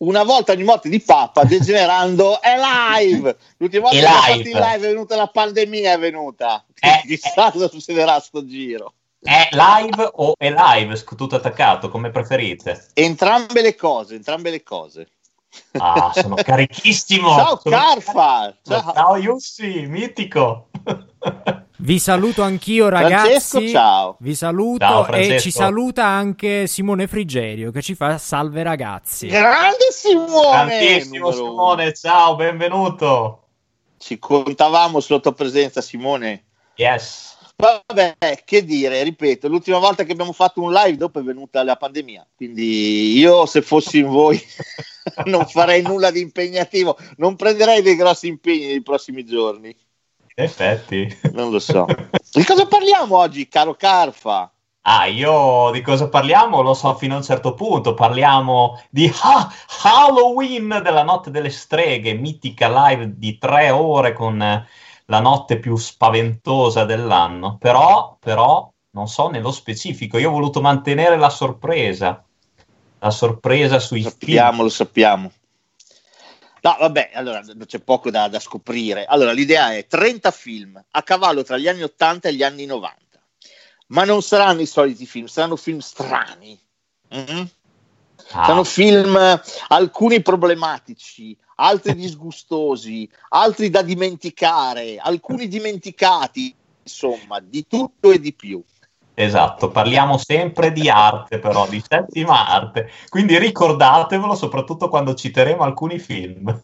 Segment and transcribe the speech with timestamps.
[0.00, 3.36] Una volta ogni morte di Papa, degenerando è live.
[3.58, 4.50] L'ultima volta È che live.
[4.50, 6.64] in live è venuta la pandemia, è venuta.
[6.80, 8.94] Eh, Chissà cosa succederà a sto giro.
[9.22, 12.86] È live o è live, tutto attaccato, come preferite?
[12.94, 15.08] Entrambe le cose, entrambe le cose.
[15.72, 17.28] Ah, sono carichissimo.
[17.34, 18.54] Ciao Sono Carfa!
[18.62, 18.92] Ciao.
[18.92, 20.68] Ciao Yussi, mitico.
[21.82, 23.70] Vi saluto anch'io Francesco, ragazzi.
[23.70, 24.16] ciao.
[24.20, 25.40] Vi saluto Ciao, e Francesco.
[25.40, 29.28] ci saluta anche Simone Frigerio che ci fa salve ragazzi.
[29.28, 31.02] Grande Simone!
[31.10, 31.32] Uno.
[31.32, 33.44] Simone, ciao, benvenuto.
[33.96, 36.44] Ci contavamo sulla tua presenza, Simone.
[36.76, 37.29] Yes.
[37.60, 41.76] Vabbè, che dire, ripeto, l'ultima volta che abbiamo fatto un live dopo è venuta la
[41.76, 44.40] pandemia, quindi io se fossi in voi
[45.26, 51.18] non farei nulla di impegnativo, non prenderei dei grossi impegni nei prossimi giorni, In effetti.
[51.32, 51.84] non lo so.
[52.32, 54.50] Di cosa parliamo oggi, caro Carfa?
[54.82, 56.62] Ah, io di cosa parliamo?
[56.62, 57.92] Lo so fino a un certo punto.
[57.92, 64.66] Parliamo di Ha- Halloween della notte delle streghe, mitica live di tre ore con
[65.10, 67.58] la notte più spaventosa dell'anno.
[67.58, 70.18] Però, però, non so nello specifico.
[70.18, 72.24] Io ho voluto mantenere la sorpresa.
[73.00, 74.10] La sorpresa sui film.
[74.12, 75.32] Sappiamo, lo sappiamo.
[76.62, 79.04] No, vabbè, allora c'è poco da, da scoprire.
[79.04, 82.98] Allora, l'idea è 30 film a cavallo tra gli anni 80 e gli anni 90.
[83.88, 86.58] Ma non saranno i soliti film, saranno film strani.
[87.08, 87.50] Mhm.
[88.32, 89.18] Ah, Saranno film
[89.68, 98.62] alcuni problematici, altri disgustosi, altri da dimenticare, alcuni dimenticati, insomma, di tutto e di più.
[99.14, 102.90] esatto, parliamo sempre di arte, però di settima arte.
[103.08, 106.62] Quindi ricordatevelo, soprattutto quando citeremo alcuni film.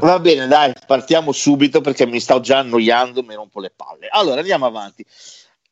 [0.00, 4.08] Va bene, dai, partiamo subito perché mi sto già annoiando, mi rompo le palle.
[4.10, 5.04] Allora, andiamo avanti.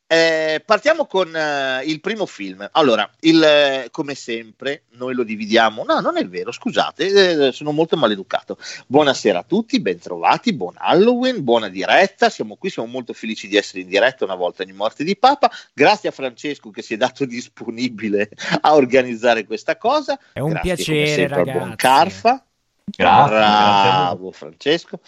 [0.07, 2.67] Eh, partiamo con eh, il primo film.
[2.73, 5.83] Allora, il, eh, come sempre, noi lo dividiamo.
[5.83, 8.57] No, non è vero, scusate, eh, sono molto maleducato.
[8.85, 12.29] Buonasera a tutti, bentrovati, buon Halloween, buona diretta.
[12.29, 15.49] Siamo qui, siamo molto felici di essere in diretta una volta ogni morte di Papa.
[15.73, 18.29] Grazie a Francesco che si è dato disponibile
[18.61, 20.19] a organizzare questa cosa.
[20.33, 21.57] È un Grazie, come piacere sempre, ragazzi.
[21.57, 22.45] buon Carfa.
[22.85, 23.39] Grazie, grazie.
[23.39, 24.99] Bravo Francesco.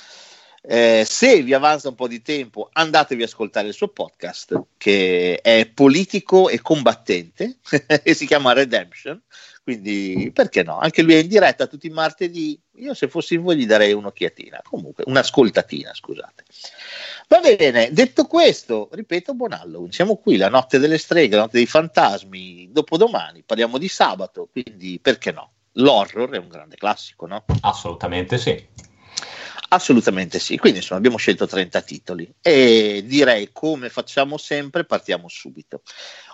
[0.69, 5.39] Eh, se vi avanza un po' di tempo, andatevi ad ascoltare il suo podcast che
[5.41, 7.59] è politico e combattente
[8.03, 9.21] e si chiama Redemption.
[9.63, 10.77] Quindi perché no?
[10.77, 12.59] Anche lui è in diretta tutti i martedì.
[12.75, 14.61] Io, se fossi voi, gli darei un'occhiatina.
[14.63, 16.43] Comunque, un'ascoltatina, scusate.
[17.27, 19.91] Va bene, detto questo, ripeto, buon Halloween.
[19.91, 22.69] Siamo qui, la notte delle streghe, la notte dei fantasmi.
[22.71, 25.51] Dopodomani parliamo di sabato, quindi perché no?
[25.73, 27.43] L'horror è un grande classico, no?
[27.61, 28.86] Assolutamente sì.
[29.69, 35.81] Assolutamente sì, quindi insomma abbiamo scelto 30 titoli e direi come facciamo sempre partiamo subito.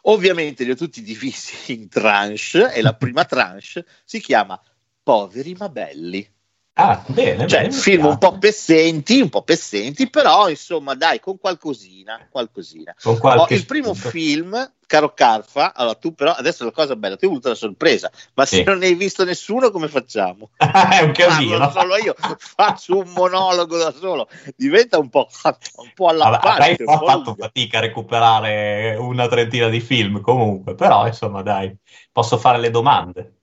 [0.03, 4.61] Ovviamente li ho tutti divisi in tranche e la prima tranche si chiama
[5.01, 6.31] Poveri ma belli.
[6.75, 11.37] Ah, bene, Cioè, bene, film un po' pezzenti, un po' pezzenti, però insomma dai, con
[11.37, 12.95] qualcosina, qualcosina.
[12.99, 14.09] Con Oh, il primo spunto.
[14.09, 18.09] film, caro Carfa, allora tu però, adesso la cosa bella, tu hai avuto la sorpresa,
[18.33, 18.63] ma se Sì.
[18.63, 20.49] non ne hai visto nessuno come facciamo?
[20.57, 21.59] È un casino.
[21.59, 26.49] Parlo solo io, faccio un monologo da solo, diventa un po', un po' Vabbè, allappante.
[26.49, 31.71] Avrei un po' fatto fatica a recuperare una trentina di film comunque, però insomma dai,
[32.11, 33.33] posso fare le domande.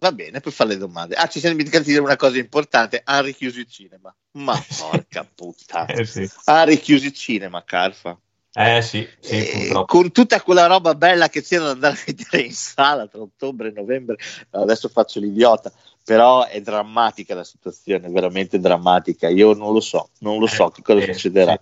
[0.00, 1.14] Va bene, puoi fare le domande.
[1.14, 4.14] Ah, ci siamo dimenticati di dire una cosa importante, ha richiuso il cinema.
[4.32, 5.92] Ma porca puttana.
[5.92, 8.18] Eh sì, Ha richiuso il cinema, Carfa.
[8.56, 12.40] eh, sì, sì Eh, con tutta quella roba bella che c'era da andare a vedere
[12.42, 14.16] in sala tra ottobre e novembre,
[14.50, 15.72] no, adesso faccio l'idiota,
[16.04, 19.28] però è drammatica la situazione, veramente drammatica.
[19.28, 21.58] Io non lo so, non lo so che cosa Eh, succederà.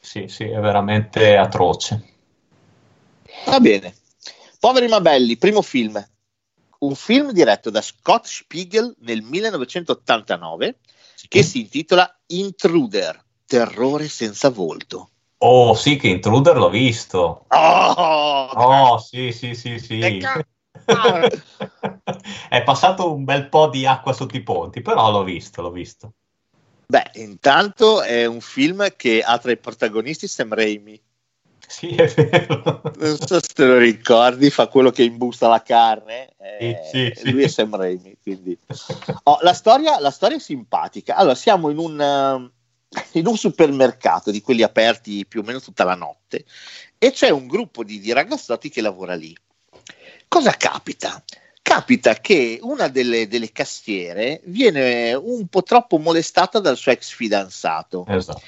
[0.00, 2.02] Sì, sì, è veramente atroce.
[3.46, 3.94] Va bene.
[4.58, 6.02] Poveri ma belli, primo film.
[6.80, 10.78] Un film diretto da Scott Spiegel nel 1989
[11.28, 15.10] che si intitola Intruder, terrore senza volto.
[15.38, 17.44] Oh sì, che Intruder l'ho visto.
[17.48, 20.00] Oh, Oh sì, sì, sì, sì.
[22.48, 26.12] È passato un bel po' di acqua sotto i ponti, però l'ho visto, l'ho visto.
[26.86, 31.00] Beh, intanto è un film che ha tra i protagonisti Sam Raimi.
[31.70, 32.82] Sì, è vero.
[32.98, 36.34] Non so se te lo ricordi, fa quello che imbusta la carne.
[36.58, 37.46] eh, Sì, sì, lui sì.
[37.46, 38.16] è Sam Raimi.
[38.20, 38.58] Quindi.
[39.22, 41.14] Oh, la, storia, la storia è simpatica.
[41.14, 45.84] Allora, siamo in un, eh, in un supermercato di quelli aperti più o meno tutta
[45.84, 46.44] la notte
[46.98, 49.32] e c'è un gruppo di, di ragazzotti che lavora lì.
[50.26, 51.22] Cosa capita?
[51.62, 58.04] Capita che una delle, delle cassiere viene un po' troppo molestata dal suo ex fidanzato.
[58.08, 58.42] Esatto.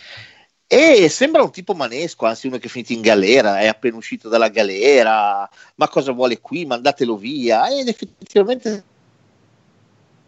[0.75, 4.31] E sembra un tipo manesco, anzi uno che è finito in galera, è appena uscito
[4.31, 6.65] dalla galera, ma cosa vuole qui?
[6.65, 7.69] Mandatelo via.
[7.69, 8.85] Ed effettivamente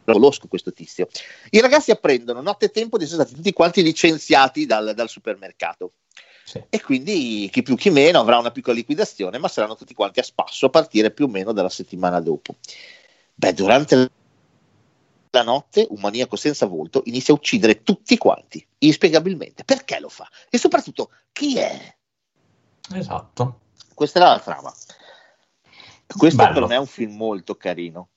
[0.05, 1.09] lo conosco questo tizio.
[1.49, 5.93] I ragazzi apprendono nottetempo di essere stati tutti quanti licenziati dal, dal supermercato.
[6.45, 6.63] Sì.
[6.69, 10.23] E quindi chi più chi meno avrà una piccola liquidazione, ma saranno tutti quanti a
[10.23, 12.57] spasso a partire più o meno dalla settimana dopo.
[13.35, 14.11] Beh, durante
[15.35, 19.65] la notte un maniaco senza volto inizia a uccidere tutti quanti, inspiegabilmente.
[19.65, 20.29] Perché lo fa?
[20.49, 21.97] E soprattutto, chi è?
[22.93, 23.61] Esatto.
[23.93, 24.73] Questa era la trama.
[26.07, 26.61] Questo Bello.
[26.61, 28.09] per me è un film molto carino.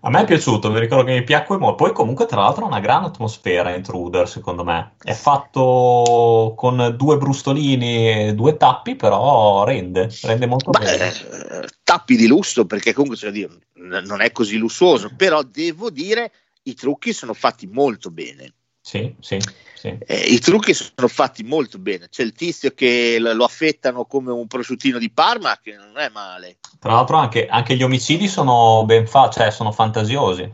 [0.00, 1.84] A me è piaciuto, mi ricordo che mi piacque molto.
[1.84, 4.94] Poi comunque tra l'altro ha una gran atmosfera Intruder, secondo me.
[5.00, 11.06] È fatto con due brustolini e due tappi, però rende, rende molto Beh, bene.
[11.06, 16.32] eh, tappi di lusso, perché comunque cioè, non è così lussuoso, però devo dire
[16.66, 18.52] i trucchi sono fatti molto bene.
[18.80, 19.38] Sì, sì,
[19.74, 19.98] sì.
[20.06, 22.08] Eh, I trucchi sono fatti molto bene.
[22.08, 26.58] C'è il tizio che lo affettano come un prosciuttino di Parma, che non è male.
[26.78, 30.52] Tra l'altro anche, anche gli omicidi sono ben fatti, cioè sono fantasiosi.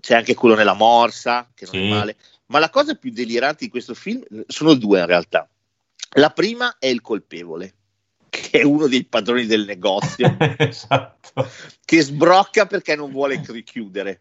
[0.00, 1.86] C'è anche quello nella morsa, che non Sì.
[1.86, 2.16] è male.
[2.46, 5.48] Ma la cosa più delirante di questo film sono due in realtà.
[6.10, 7.74] La prima è il colpevole,
[8.28, 11.50] che è uno dei padroni del negozio, esatto.
[11.84, 14.20] che sbrocca perché non vuole richiudere.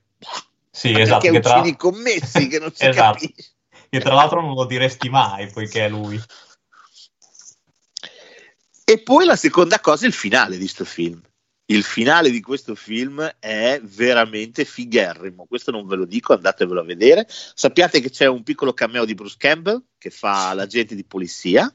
[0.72, 1.20] Sì, esatto.
[1.22, 3.20] perché Che tra, uccidi i commessi che non si Esatto.
[3.20, 3.52] capisce.
[3.90, 6.22] che tra l'altro non lo diresti mai, poiché è lui.
[8.88, 11.20] E poi la seconda cosa è il finale di questo film.
[11.68, 15.46] Il finale di questo film è veramente figherrimo.
[15.48, 17.26] Questo non ve lo dico, andatevelo a vedere.
[17.28, 21.74] Sappiate che c'è un piccolo cameo di Bruce Campbell che fa l'agente di polizia.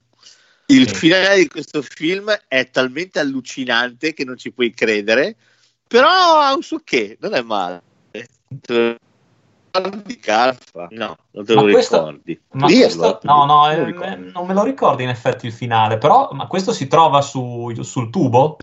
[0.67, 0.95] Il Sì.
[0.95, 5.37] finale di questo film è talmente allucinante che non ci puoi credere,
[5.89, 7.83] però ha un suo che, non è male.
[9.73, 10.89] Ricordi, Carfa?
[10.91, 12.41] No, non te lo Ma questo- ricordi.
[12.53, 15.99] Ma Dirlo, questo, no, no, non eh, non me lo ricordo in effetti il finale,
[15.99, 18.57] però ma questo si trova su- sul tubo?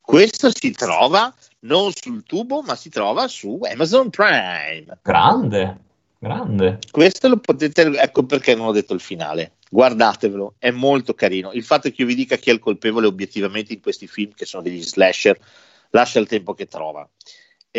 [0.00, 4.98] Questo si trova non sul tubo, ma si trova su Amazon Prime.
[5.02, 5.78] Grande,
[6.18, 6.78] grande.
[6.90, 9.52] Questo lo potete, ecco perché non ho detto il finale.
[9.70, 11.52] Guardatevelo, è molto carino.
[11.52, 14.46] Il fatto che io vi dica chi è il colpevole obiettivamente in questi film che
[14.46, 15.38] sono degli slasher
[15.90, 17.06] lascia il tempo che trova.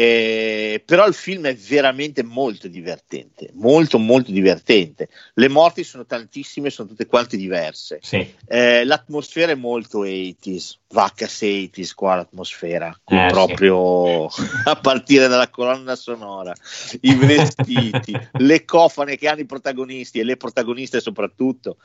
[0.01, 5.09] Eh, però il film è veramente molto divertente, molto molto divertente.
[5.33, 7.99] Le morti sono tantissime, sono tutte quante diverse.
[8.01, 14.27] Sì, Eh, l'atmosfera è molto 80s, vacas 80s qua l'atmosfera, Eh, proprio
[14.63, 16.55] a partire dalla colonna sonora,
[17.01, 21.75] i vestiti, le cofane che hanno i protagonisti e le protagoniste soprattutto.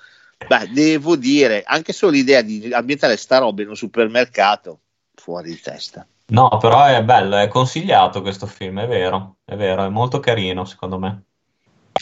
[0.46, 4.82] Beh, devo dire, anche solo l'idea di ambientare sta roba in un supermercato,
[5.16, 6.06] fuori di testa.
[6.26, 10.64] No, però è bello, è consigliato questo film, è vero, è vero, è molto carino
[10.64, 11.24] secondo me.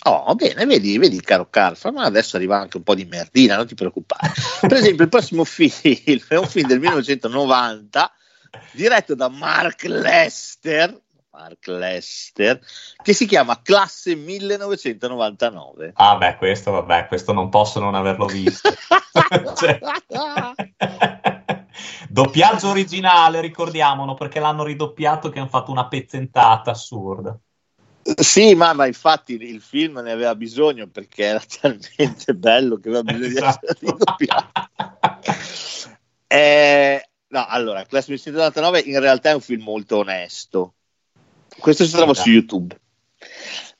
[0.04, 3.66] Oh, bene, vedi, vedi, caro Carfa, ma adesso arriva anche un po' di merdina, non
[3.66, 4.32] ti preoccupare.
[4.60, 5.70] Per esempio, il prossimo film
[6.28, 8.12] è un film del 1990
[8.72, 10.98] diretto da Mark Lester,
[11.30, 12.60] Mark Lester,
[13.02, 15.92] che si chiama Classe 1999.
[15.94, 18.70] Ah beh, questo, vabbè, questo non posso non averlo visto.
[19.54, 19.78] Cioè-
[22.08, 27.38] Doppiaggio originale, ricordiamolo, perché l'hanno ridoppiato che hanno fatto una pezzentata assurda.
[28.02, 33.04] Sì, ma, ma infatti il film ne aveva bisogno perché era talmente bello che aveva
[33.04, 33.58] bisogno Esatto.
[33.60, 34.70] di essere ridoppiato.
[36.26, 40.74] Eh, no, allora, Class 1999 in realtà è un film molto onesto.
[41.58, 42.28] Questo si trova Esatto.
[42.28, 42.80] su YouTube.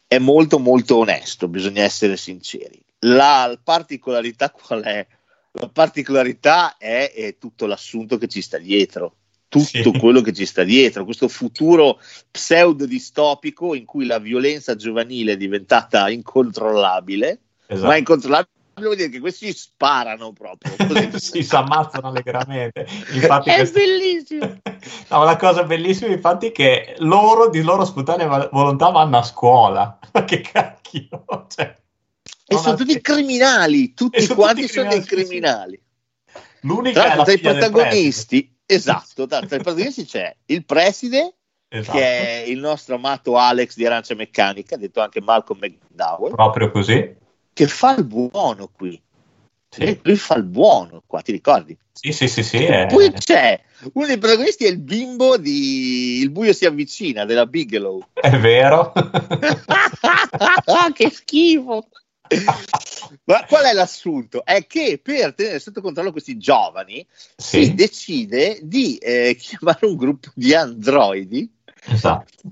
[0.07, 2.81] È molto molto onesto, bisogna essere sinceri.
[3.01, 5.07] La particolarità qual è?
[5.53, 9.17] La particolarità è, è tutto l'assunto che ci sta dietro,
[9.49, 9.99] tutto Sì.
[9.99, 15.37] quello che ci sta dietro, questo futuro pseudo distopico in cui la violenza giovanile è
[15.37, 17.87] diventata incontrollabile, Esatto.
[17.87, 20.75] ma incontrollabile vuol dire che questi sparano proprio.
[21.11, 21.43] così.
[21.45, 22.87] si ammazzano allegramente.
[23.13, 24.61] Infatti è questo- bellissimo.
[25.11, 29.23] No, la cosa bellissima infatti è che loro di loro spontanea vo- volontà vanno a
[29.23, 29.99] scuola.
[30.13, 31.25] Ma che cacchio?
[31.49, 31.77] Cioè,
[32.53, 35.81] E sono tutti criminali, tutti E quanti sono dei criminali.
[36.61, 41.35] L'unica Tra i protagonisti, esatto, tra, i protagonisti c'è il preside,
[41.69, 41.69] preside.
[41.69, 41.99] che Esatto.
[41.99, 47.15] è il nostro amato Alex di Arancia Meccanica, detto anche Malcolm McDowell, Proprio così.
[47.53, 49.01] che fa il buono qui.
[49.69, 49.99] Sì.
[50.03, 51.77] Lui fa il buono qua, ti ricordi?
[51.93, 52.63] Sì, sì, sì, sì.
[52.63, 52.87] È...
[52.91, 53.59] Poi c'è
[53.95, 58.05] uno dei protagonisti è il bimbo di Il buio si avvicina della Bigelow.
[58.13, 58.93] È vero.
[60.93, 61.89] che schifo.
[63.25, 64.45] Ma qual è l'assunto?
[64.45, 67.65] È che per tenere sotto controllo questi giovani sì.
[67.65, 71.51] si decide di eh, chiamare un gruppo di androidi
[71.85, 72.43] esatto.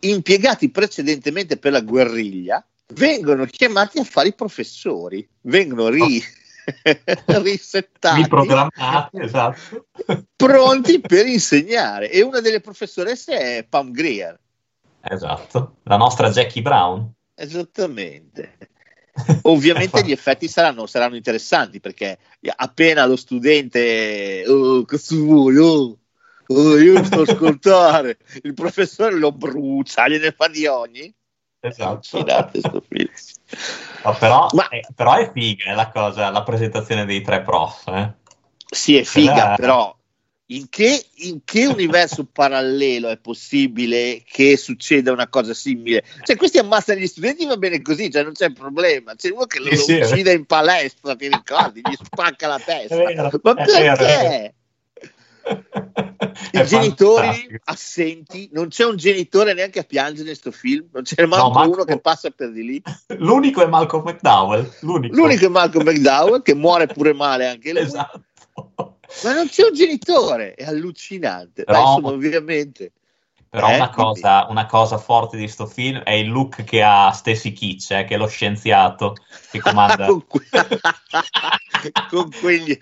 [0.00, 7.42] impiegati precedentemente per la guerriglia, vengono chiamati a fare i professori, vengono ri, oh.
[7.42, 9.86] risettati, riprogrammati, esatto.
[10.36, 12.10] pronti per insegnare.
[12.10, 14.38] E una delle professoresse è Pam Greer.
[15.02, 17.10] Esatto, la nostra Jackie Brown.
[17.34, 18.56] Esattamente.
[19.42, 22.18] Ovviamente gli effetti saranno, saranno, interessanti perché
[22.56, 25.56] appena lo studente, oh, cosa vuoi?
[25.58, 25.98] Oh,
[26.46, 31.12] oh, io sto ascoltare, il professore lo brucia, gliene fa di ogni.
[31.62, 32.24] Esatto.
[34.02, 37.86] No, però, Ma, è, però, è figa è la cosa, la presentazione dei tre prof.
[37.88, 38.12] Eh?
[38.70, 39.94] Sì, è figa, però
[40.50, 46.04] in che, in che, universo parallelo è possibile che succeda una cosa simile?
[46.22, 49.14] Cioè, questi ammazzano gli studenti, va bene così, cioè non c'è problema.
[49.14, 51.80] C'è uno che lo, sì, lo uccide in palestra, ti ricordi?
[51.80, 52.96] Gli spacca la testa.
[52.96, 54.54] Vero, Ma perché?
[56.52, 57.62] I genitori fantastico.
[57.64, 61.50] assenti, non c'è un genitore neanche a piangere in questo film, non c'è manco no,
[61.54, 61.72] Malcolm...
[61.72, 62.82] uno che passa per di lì.
[63.18, 64.70] L'unico è Malcolm McDowell.
[64.80, 67.82] L'unico, l'unico è Malcolm McDowell che muore pure male anche lui.
[67.82, 68.22] Esatto.
[69.24, 71.64] Ma non c'è un genitore, è allucinante.
[71.64, 72.92] Però, insomma, ovviamente.
[73.48, 77.10] Però eh, una, cosa, una, cosa, forte di questo film è il look che ha
[77.10, 79.16] Stacy Kitsch, eh, che è lo scienziato
[79.50, 80.06] che comanda.
[80.06, 80.48] con, que-
[82.08, 82.78] con quegli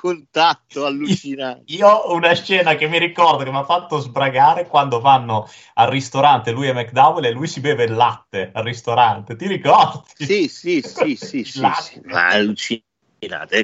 [0.00, 1.64] contatto allucinante.
[1.74, 5.88] Io ho una scena che mi ricordo che mi ha fatto sbragare quando vanno al
[5.88, 9.36] ristorante lui e McDowell e lui si beve il latte al ristorante.
[9.36, 10.00] Ti ricordi?
[10.14, 11.60] Sì, sì, sì, sì, sì, sì.
[12.04, 12.88] Ma allucinante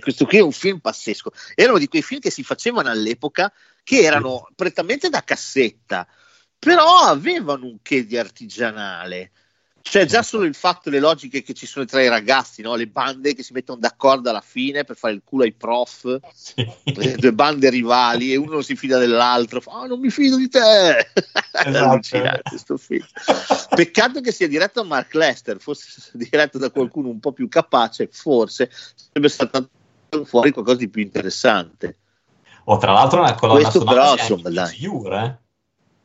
[0.00, 1.32] questo qui è un film pazzesco.
[1.54, 6.06] Erano di quei film che si facevano all'epoca che erano prettamente da cassetta,
[6.58, 9.30] però avevano un che di artigianale.
[9.88, 12.74] Cioè, già solo il fatto, le logiche che ci sono tra i ragazzi, no?
[12.74, 16.68] le bande che si mettono d'accordo alla fine per fare il culo ai prof, sì.
[17.16, 21.12] due bande rivali, e uno si fida dell'altro, fa, oh, non mi fido di te.
[21.52, 22.18] Esatto.
[23.76, 28.08] Peccato che sia diretto da Mark Lester, fosse diretto da qualcuno un po' più capace,
[28.10, 29.68] forse sarebbe stato
[30.24, 31.98] fuori qualcosa di più interessante.
[32.64, 34.76] O tra l'altro una colonna Questo però, insomma, dai.
[35.24, 35.38] Eh?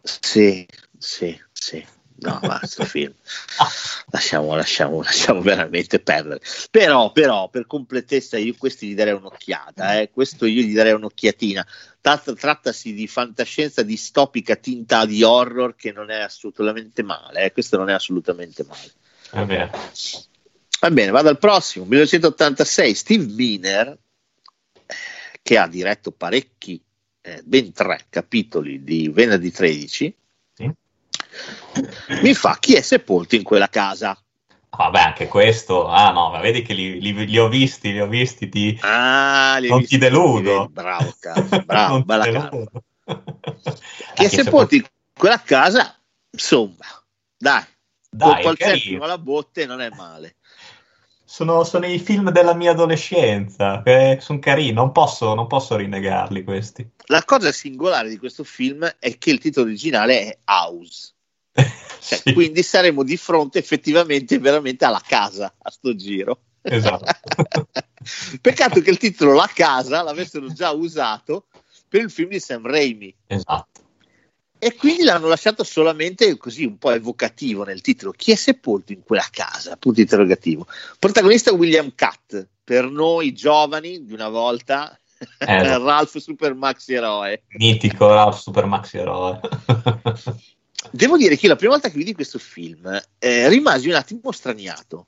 [0.03, 0.67] Sì,
[1.00, 1.83] sì, sì.
[2.21, 3.13] No, basta film.
[4.11, 6.41] Lasciamo, lasciamo, lasciamo veramente perdere.
[6.69, 9.99] Però, però, per completezza, io questi gli darei un'occhiata.
[9.99, 10.11] Eh.
[10.11, 11.65] Questo io gli darei un'occhiatina.
[11.99, 17.45] Tratt- trattasi di fantascienza distopica tinta di horror che non è assolutamente male.
[17.45, 17.51] Eh.
[17.51, 18.91] Questo non è assolutamente male.
[20.79, 21.85] Va bene, vado al prossimo.
[21.85, 23.97] 1986, Steve Miner,
[25.41, 26.83] che ha diretto parecchi,
[27.21, 30.15] eh, ben tre capitoli di Venerdì 13
[32.21, 34.17] mi fa chi è sepolto in quella casa.
[34.69, 38.07] Vabbè, anche questo, ah no, ma vedi che li, li, li ho visti, li ho
[38.07, 38.79] visti, ti...
[38.81, 40.69] Ah, li non ti deludo.
[40.71, 42.63] bravo, cazzo, bravo, bella casa.
[44.15, 46.00] Chi è sepolto in quella casa,
[46.31, 46.85] insomma,
[47.38, 47.63] dai,
[48.09, 50.38] dai col settimo alla botte non è male.
[51.23, 56.43] Sono, sono, i film della mia adolescenza, che sono carini, non posso, non posso rinegarli
[56.43, 56.89] questi.
[57.05, 61.13] La cosa singolare di questo film è che il titolo originale è House.
[61.53, 62.34] Cioè, sì.
[62.34, 66.41] Quindi saremo di fronte effettivamente veramente alla casa a sto giro.
[66.62, 67.05] Esatto.
[68.41, 71.46] Peccato che il titolo La casa l'avessero già usato
[71.88, 73.13] per il film di Sam Raimi.
[73.27, 73.81] Esatto.
[74.63, 78.12] E quindi l'hanno lasciato solamente così un po' evocativo nel titolo.
[78.12, 79.75] Chi è sepolto in quella casa?
[79.75, 80.67] Punto interrogativo.
[81.00, 84.96] Protagonista William Catt, per noi giovani di una volta,
[85.39, 87.43] eh, Ralph Super Maxi Eroe.
[87.58, 89.39] Mitico Ralph Super Maxi Eroe.
[90.89, 95.07] Devo dire che la prima volta che vidi questo film eh, rimasi un attimo straniato,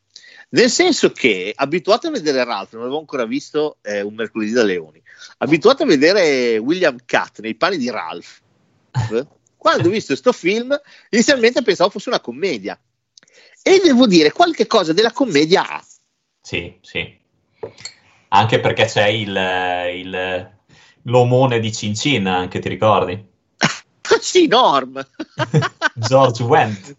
[0.50, 4.64] nel senso che abituato a vedere Ralph, non avevo ancora visto eh, un mercoledì da
[4.64, 5.02] Leoni,
[5.40, 8.42] abituato a vedere William Catt nei panni di Ralph,
[9.58, 12.80] quando ho visto questo film inizialmente pensavo fosse una commedia
[13.64, 15.84] e devo dire qualche cosa della commedia ha.
[16.42, 17.18] Sì, sì.
[18.28, 19.30] Anche perché c'è il,
[19.96, 20.52] il
[21.04, 23.32] l'omone di Cincin, anche ti ricordi?
[24.22, 25.06] sì, Norm.
[25.96, 26.98] George Wendt.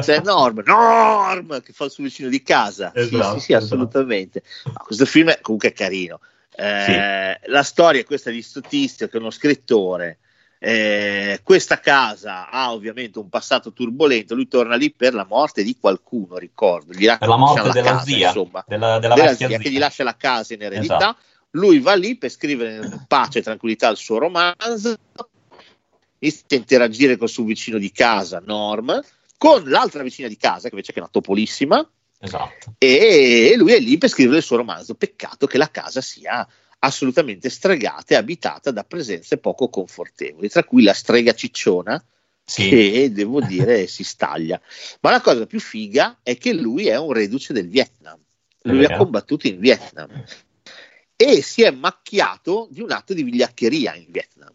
[0.00, 2.92] C'è Norm, Norm, che fa il suo vicino di casa.
[2.94, 3.64] Esatto, sì, sì, sì, esatto.
[3.64, 4.42] assolutamente.
[4.64, 6.20] No, questo film è comunque carino.
[6.54, 7.50] Eh, sì.
[7.50, 10.18] La storia è questa di sto tizio che è uno scrittore
[10.58, 15.76] Eh, questa casa ha ovviamente un passato turbolento, lui torna lì per la morte di
[15.80, 19.48] qualcuno, ricordo, gli per la morte la della casa, zia, insomma, della, della della zia,
[19.48, 19.58] zia.
[19.58, 20.96] che gli lascia la casa in eredità.
[20.96, 21.16] Esatto.
[21.54, 24.94] Lui va lì per scrivere in pace e tranquillità il suo romanzo,
[26.22, 29.00] inizia a interagire col suo vicino di casa, Norm,
[29.36, 32.74] con l'altra vicina di casa, che invece è una topolissima, Esatto.
[32.78, 34.94] e lui è lì per scrivere il suo romanzo.
[34.94, 36.46] Peccato che la casa sia
[36.78, 42.02] assolutamente stregata e abitata da presenze poco confortevoli, tra cui la strega cicciona,
[42.44, 42.68] Sì.
[42.68, 44.60] che devo dire si staglia.
[45.00, 48.18] Ma la cosa più figa è che lui è un reduce del Vietnam.
[48.62, 50.24] Lui ha combattuto in Vietnam
[51.16, 54.52] e si è macchiato di un atto di vigliaccheria in Vietnam.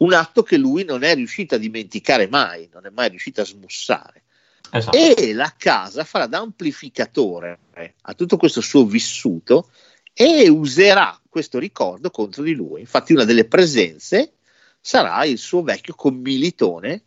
[0.00, 3.44] Un atto che lui non è riuscito a dimenticare mai, non è mai riuscito a
[3.44, 4.24] smussare.
[4.70, 4.96] Esatto.
[4.96, 7.58] E la casa farà da amplificatore
[8.02, 9.70] a tutto questo suo vissuto
[10.12, 12.80] e userà questo ricordo contro di lui.
[12.80, 14.34] Infatti, una delle presenze
[14.80, 17.04] sarà il suo vecchio commilitone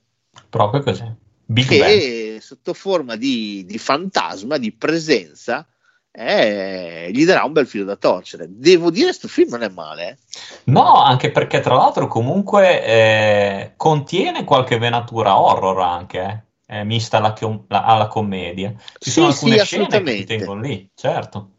[0.50, 1.04] Proprio così.
[1.46, 1.82] Big Bang.
[1.82, 5.68] che sotto forma di, di fantasma, di presenza,
[6.16, 8.46] eh, gli darà un bel filo da torcere.
[8.48, 10.10] Devo dire, questo film non è male.
[10.10, 10.18] eh.
[10.66, 16.20] No, anche perché tra l'altro comunque eh, contiene qualche venatura horror anche,
[16.68, 17.34] eh, eh, mista alla,
[17.68, 18.74] alla commedia.
[19.00, 21.50] Ci Sì, sono sì, alcune scene che ti tengono lì, certo.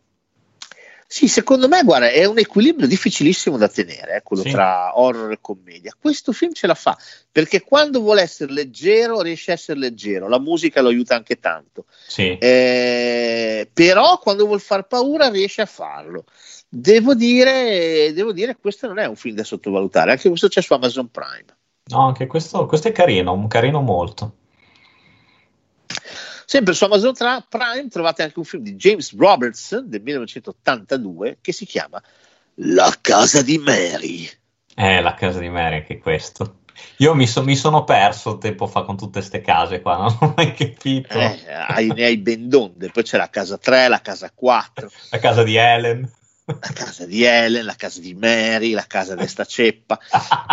[1.14, 4.50] Sì, secondo me, guarda, è un equilibrio difficilissimo da tenere, eh, quello Sì.
[4.50, 5.94] tra horror e commedia.
[5.96, 6.98] Questo film ce la fa,
[7.30, 11.84] perché quando vuole essere leggero riesce a essere leggero, la musica lo aiuta anche tanto,
[12.04, 12.36] Sì.
[12.36, 16.24] Eh, però quando vuol far paura riesce a farlo.
[16.68, 20.72] Devo dire, devo dire, questo non è un film da sottovalutare, anche questo c'è su
[20.72, 21.46] Amazon Prime.
[21.92, 24.38] No, anche questo, questo è carino, carino molto.
[26.46, 31.64] Sempre su Amazon Prime trovate anche un film di James Robertson del 1982 che si
[31.66, 32.02] chiama
[32.56, 34.28] La casa di Mary.
[34.74, 36.58] Eh, la casa di Mary, anche questo.
[36.98, 40.34] Io mi, so- mi sono perso tempo fa con tutte queste case qua, non ho
[40.36, 41.18] mai capito.
[41.18, 42.90] Eh, hai- ne hai ben donde.
[42.90, 46.10] Poi c'è la casa 3, la casa 4, La casa di Helen.
[46.46, 49.98] La casa di Helen, la casa di Mary, la casa di sta ceppa.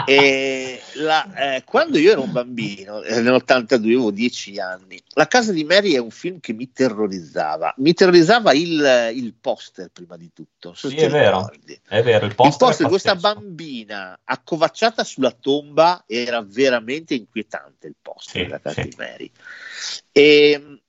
[0.06, 5.52] E la- eh, quando io ero un bambino, eh, nell'82, avevo 10 anni, La casa
[5.52, 7.74] di Mary è un film che mi terrorizzava.
[7.77, 10.74] Mi terrorizzava il, il poster prima di tutto.
[10.74, 11.51] So Sì, è vero.
[11.88, 17.16] È vero, il Il poster, poster è di questa bambina accovacciata sulla tomba era veramente
[17.16, 17.88] inquietante.
[17.88, 18.88] Il poster Sì, della casa sì.
[18.88, 19.32] di Mary.
[20.14, 20.82] E,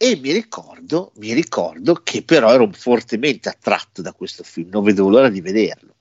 [0.00, 5.08] e mi ricordo, mi ricordo che però ero fortemente attratto da questo film, non vedevo
[5.08, 5.96] l'ora di vederlo.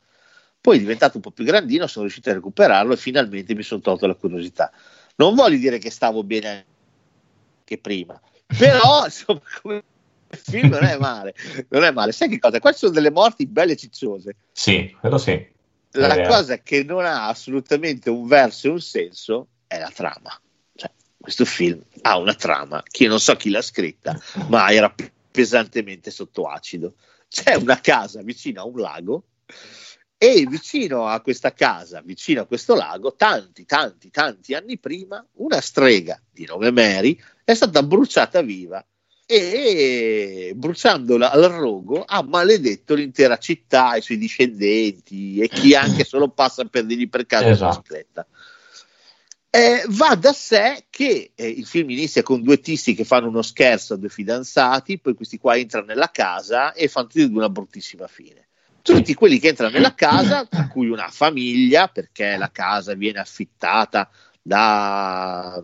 [0.61, 4.05] Poi diventato un po' più grandino, sono riuscito a recuperarlo e finalmente mi sono tolto
[4.05, 4.71] la curiosità.
[5.15, 6.65] Non voglio dire che stavo bene
[7.57, 9.83] anche prima, però insomma, come
[10.27, 11.33] film non è male,
[11.69, 12.11] non è male.
[12.11, 12.59] Sai che cosa?
[12.59, 14.35] Qua ci sono delle morti belle e cicciose.
[14.51, 15.55] Sì, quello sì.
[15.91, 16.27] La vero.
[16.27, 20.39] cosa che non ha assolutamente un verso e un senso è la trama.
[21.27, 24.95] Questo film ha una trama che io non so chi l'ha scritta, ma era
[25.29, 26.93] pesantemente sotto acido.
[27.27, 29.23] C'è una casa vicino a un lago
[30.17, 35.59] e vicino a questa casa, vicino a questo lago, tanti, tanti, tanti anni prima, una
[35.59, 38.81] strega di nome Mary è stata bruciata viva
[39.25, 46.29] e bruciandola al rogo ha maledetto l'intera città, i suoi discendenti e chi anche solo
[46.29, 47.81] passa per lì per caso Esatto.
[47.81, 48.25] bicicletta.
[49.49, 53.41] Eh, va da sé che eh, il film inizia con due tizi che fanno uno
[53.41, 58.07] scherzo a due fidanzati, poi questi qua entrano nella casa e fanno tutti una bruttissima
[58.07, 58.47] fine.
[58.81, 64.09] Tutti quelli che entrano nella casa, tra cui una famiglia, perché la casa viene affittata
[64.41, 65.61] da-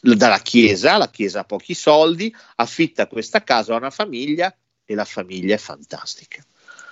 [0.00, 5.04] dalla chiesa, la chiesa ha pochi soldi, affitta questa casa a una famiglia e la
[5.04, 6.44] famiglia è fantastica.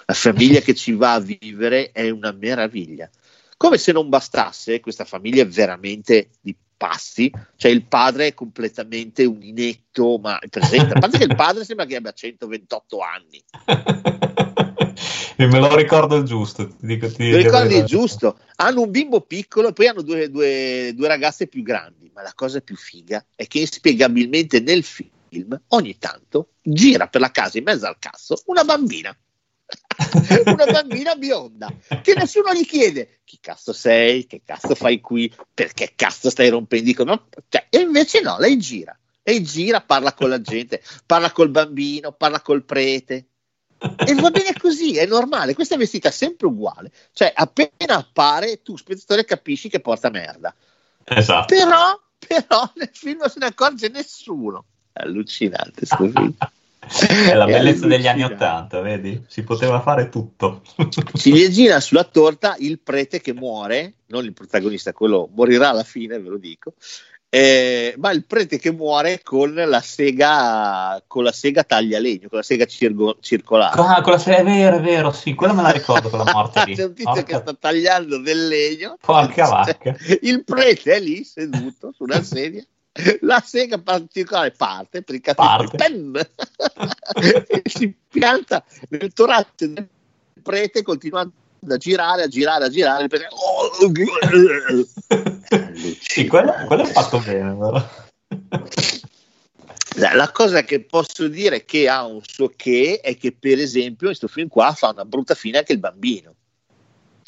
[0.06, 3.08] La famiglia che ci va a vivere è una meraviglia.
[3.62, 9.24] Come se non bastasse, questa famiglia è veramente di pazzi, cioè il padre è completamente
[9.24, 13.40] un inetto, ma presente, a parte che il padre sembra che abbia 128 anni.
[15.36, 16.66] E me lo ricordo giusto.
[16.70, 18.38] Ti dico, ti Lo ricordi dire- giusto?
[18.56, 22.32] Hanno un bimbo piccolo e poi hanno due, due- due ragazze più grandi, ma la
[22.34, 27.64] cosa più figa è che inspiegabilmente nel film ogni tanto gira per la casa in
[27.64, 29.16] mezzo al cazzo una bambina.
[30.46, 35.92] una bambina bionda che nessuno gli chiede chi cazzo sei, che cazzo fai qui, perché
[35.96, 37.22] cazzo stai rompendo i coglioni?
[37.48, 42.12] Cioè, e invece no, lei gira, lei gira, parla con la gente, parla col bambino,
[42.12, 43.28] parla col prete,
[43.78, 45.54] e va bene così, è normale.
[45.54, 50.54] Questa è vestita sempre uguale, cioè appena appare, tu spettatore capisci che porta merda.
[51.04, 51.54] Esatto.
[51.54, 54.66] Però, però nel film non se ne accorge nessuno.
[54.92, 56.34] Allucinante sto film.
[56.88, 58.24] È la bellezza degli anni.
[58.24, 59.22] Ottanta, vedi?
[59.28, 60.62] Si poteva fare tutto.
[61.14, 66.28] Ciliegina sulla torta, il prete che muore, non il protagonista, quello morirà alla fine, ve
[66.28, 66.74] lo dico.
[67.34, 72.44] eh, ma il prete che muore con la sega con la sega taglialegno, con la
[72.44, 73.80] sega cirgo- circolare.
[73.80, 76.74] Ah, quella se- è vero, è vero, sì, quella me la ricordo quella morte lì.
[76.74, 78.96] C'è un tizio che Porca- sta tagliando del legno.
[79.00, 79.96] Porca vacca.
[80.20, 82.62] Il prete è lì seduto su una sedia.
[83.22, 85.22] La sega particolare parte per il
[85.76, 86.16] pem!
[87.48, 89.88] e si pianta nel torace del
[90.42, 91.32] prete continuando
[91.68, 93.08] a girare, a girare, a girare.
[93.08, 93.28] prete-
[96.00, 97.88] sì, quello, quello è fatto bene, però.
[99.96, 104.08] La la cosa che posso dire che ha un suo che è che, per esempio,
[104.08, 106.34] in questo film qua fa una brutta fine anche il bambino.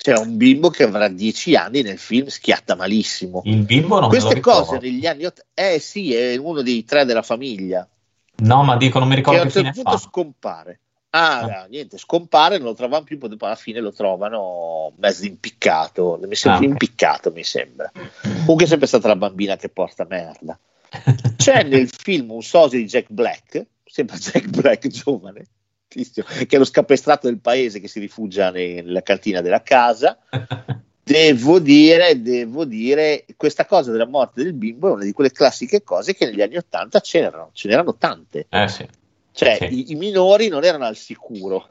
[0.05, 3.41] C'è un bimbo che avrà 10 anni nel film, schiatta malissimo.
[3.47, 7.23] Il bimbo non Queste cose negli anni 80, eh sì, è uno dei tre della
[7.23, 7.89] famiglia
[8.37, 10.05] No, ma dico, non mi che ricordo a che un certo punto fa.
[10.05, 10.81] scompare.
[11.11, 16.19] Ah, no, niente, scompare, non lo trovano più, poi alla fine lo trovano mezzo impiccato,
[16.27, 17.91] mi sembra Ah, impiccato, mi sembra.
[18.21, 20.59] Comunque è sempre stata la bambina che porta merda.
[21.37, 25.45] C'è nel film un sosia di Jack Black, sembra Jack Black giovane,
[25.95, 30.19] tizio, che è lo scapestrato del paese che si rifugia nella cantina della casa.
[31.07, 35.83] Devo dire, devo dire, questa cosa della morte del bimbo è una di quelle classiche
[35.83, 38.47] cose che negli anni Ottanta c'erano, ce n'erano tante.
[38.49, 38.89] eh sì.
[39.31, 39.81] Cioè, Sì.
[39.81, 41.67] i, i minori non erano al sicuro.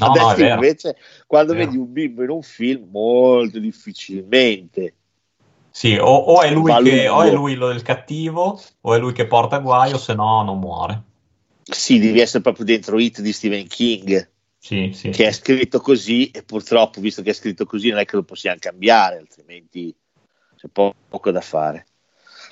[0.00, 0.54] No, no, Adesso vero.
[0.54, 0.96] invece,
[1.28, 4.94] quando vedi un bimbo in un film, molto difficilmente.
[5.70, 9.12] Sì, o, o è lui che, o è lui lo del cattivo, o è lui
[9.12, 11.02] che porta guaio, se no non muore.
[11.68, 15.10] Sì, devi essere proprio dentro Hit di Stephen King, Sì, sì.
[15.10, 18.22] che è scritto così, e purtroppo, visto che è scritto così, non è che lo
[18.22, 19.92] possiamo cambiare, altrimenti
[20.56, 21.86] c'è po- poco da fare.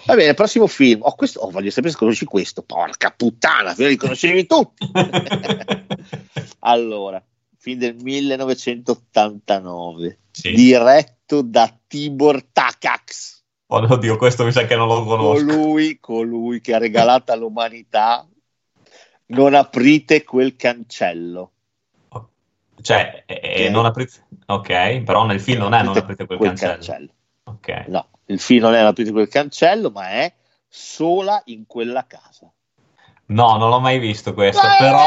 [0.06, 1.00] Va bene, prossimo film.
[1.02, 2.62] Oh, questo, oh, voglio sapere se conosci questo.
[2.62, 4.86] Porca puttana, ve li conoscevi tutti.
[6.60, 7.22] allora,
[7.56, 10.52] film del 1989, Sì.
[10.52, 13.32] diretto da Tibor Takacs,
[13.68, 15.46] Oh, oddio, questo mi sa che non lo conosco.
[15.46, 18.28] colui, colui che ha regalato all'umanità
[19.26, 21.50] Non aprite quel cancello.
[22.80, 23.70] Cioè, eh, Ok.
[23.70, 24.26] non aprite...
[24.46, 27.08] Ok, però nel film non è non aprite quel, cancello.
[27.44, 27.84] Ok.
[27.88, 30.32] No, il film non è non aprite quel cancello, ma è
[30.68, 32.52] sola in quella casa.
[33.26, 34.98] No, non l'ho mai visto questo, Eh, però...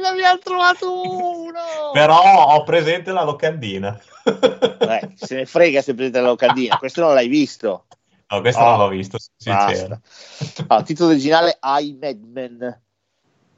[0.00, 1.58] ne abbiamo trovato uno!
[1.92, 3.98] Però ho presente la locandina.
[4.24, 7.86] Eh, se ne frega se prendete la locandina, questo non l'hai visto.
[8.28, 10.00] No, questo Oh, non l'ho visto, sincero.
[10.28, 10.64] Basta.
[10.68, 12.80] Ah, titolo originale I Madman,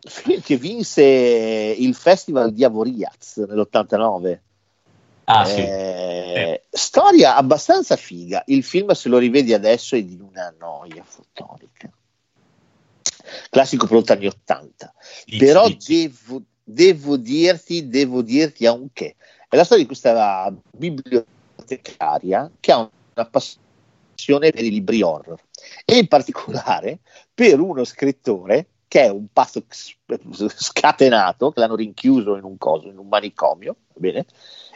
[0.03, 4.39] film che vinse il festival di Avoriaz nell'89.
[5.25, 5.61] Ah, sì.
[5.61, 8.43] Eh, Storia abbastanza figa.
[8.47, 11.91] Il film, se lo rivedi adesso, è di una noia fotonica.
[13.49, 14.93] Classico prodotto anni 80.
[15.27, 16.11] Dici, Però dici.
[16.11, 19.17] devo, devo dirti, devo dirti anche.
[19.49, 25.41] È la storia di questa bibliotecaria che ha una passione per i libri horror
[25.85, 27.01] e in particolare
[27.33, 32.99] per uno scrittore che è un pazzo scatenato, che l'hanno rinchiuso in un coso, in
[32.99, 34.27] un manicomio, bene?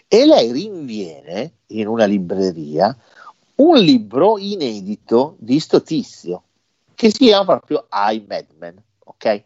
[0.07, 2.97] E lei rinviene in una libreria
[3.57, 6.45] un libro inedito di sto tizio
[6.95, 9.45] che si chiama proprio I Madman, ok?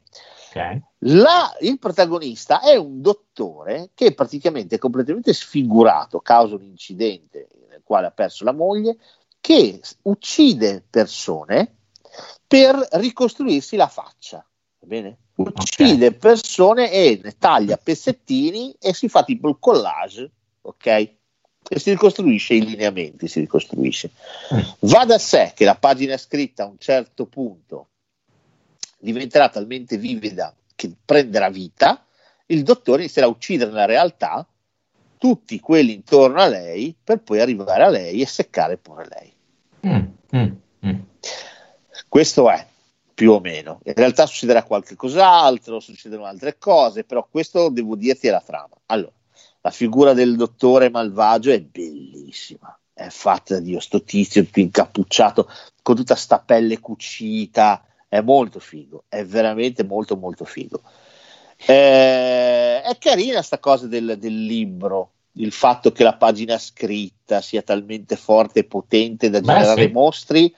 [0.51, 0.83] Ok.
[0.99, 7.81] La- il protagonista è un dottore che praticamente è completamente sfigurato causa un incidente nel
[7.83, 8.99] quale ha perso la moglie,
[9.41, 11.75] che uccide persone
[12.47, 14.45] per ricostruirsi la faccia.
[14.89, 15.19] Bene?
[15.35, 20.31] Uccide persone e ne taglia pezzettini e si fa tipo il collage,
[20.63, 20.87] ok?
[20.87, 24.11] E si ricostruisce i lineamenti, si ricostruisce.
[24.81, 27.89] Va da sé che la pagina scritta a un certo punto
[28.99, 32.07] diventerà talmente vivida che prenderà vita,
[32.47, 34.49] il dottore inizierà a uccidere nella realtà
[35.19, 39.33] tutti quelli intorno a lei per poi arrivare a lei e seccare pure lei.
[39.87, 40.53] Mm, mm,
[40.87, 41.01] mm.
[42.09, 42.67] Questo è
[43.19, 43.81] più o meno.
[43.83, 48.77] In realtà succederà qualche cos'altro, succedono altre cose, però questo devo dirti è la trama.
[48.87, 49.11] Allora,
[49.61, 52.79] la figura del dottore malvagio è bellissima.
[52.93, 55.51] È fatta di sto tizio tutto incappucciato
[55.83, 57.85] con tutta sta pelle cucita.
[58.07, 60.81] È molto figo, è veramente molto molto figo.
[61.57, 67.63] Eh, è carina sta cosa del, del libro, il fatto che la pagina scritta sia
[67.63, 69.93] talmente forte e potente da Beh, generare sì.
[69.93, 70.55] mostri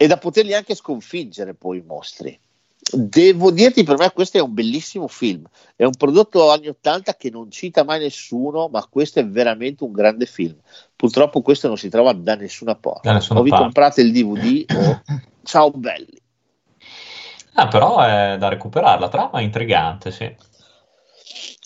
[0.00, 2.38] e da poterli anche sconfiggere poi i mostri.
[2.90, 7.30] Devo dirti, per me questo è un bellissimo film, è un prodotto anni 80 che
[7.30, 10.54] non cita mai nessuno, ma questo è veramente un grande film.
[10.94, 13.08] Purtroppo questo non si trova da nessuna parte.
[13.08, 13.64] Da nessuna o vi parte.
[13.64, 15.02] comprate il DVD o
[15.42, 16.22] ciao belli.
[17.54, 20.32] Ah, però è da recuperare, la trama è intrigante, sì.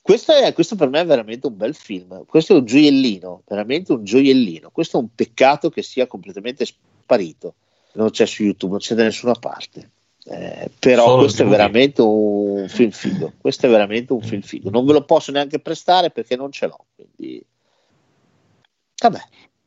[0.01, 2.25] Questo, è, questo, per me è veramente un bel film.
[2.25, 4.71] Questo è un gioiellino, veramente un gioiellino.
[4.71, 7.55] Questo è un peccato che sia completamente sparito.
[7.95, 9.91] Non c'è su YouTube, non c'è da nessuna parte.
[10.25, 13.33] Eh, però Solo questo è veramente un film figo.
[13.39, 14.71] Questo è veramente un film figo.
[14.71, 16.85] Non ve lo posso neanche prestare perché non ce l'ho.
[16.95, 17.45] Quindi,
[19.01, 19.21] vabbè.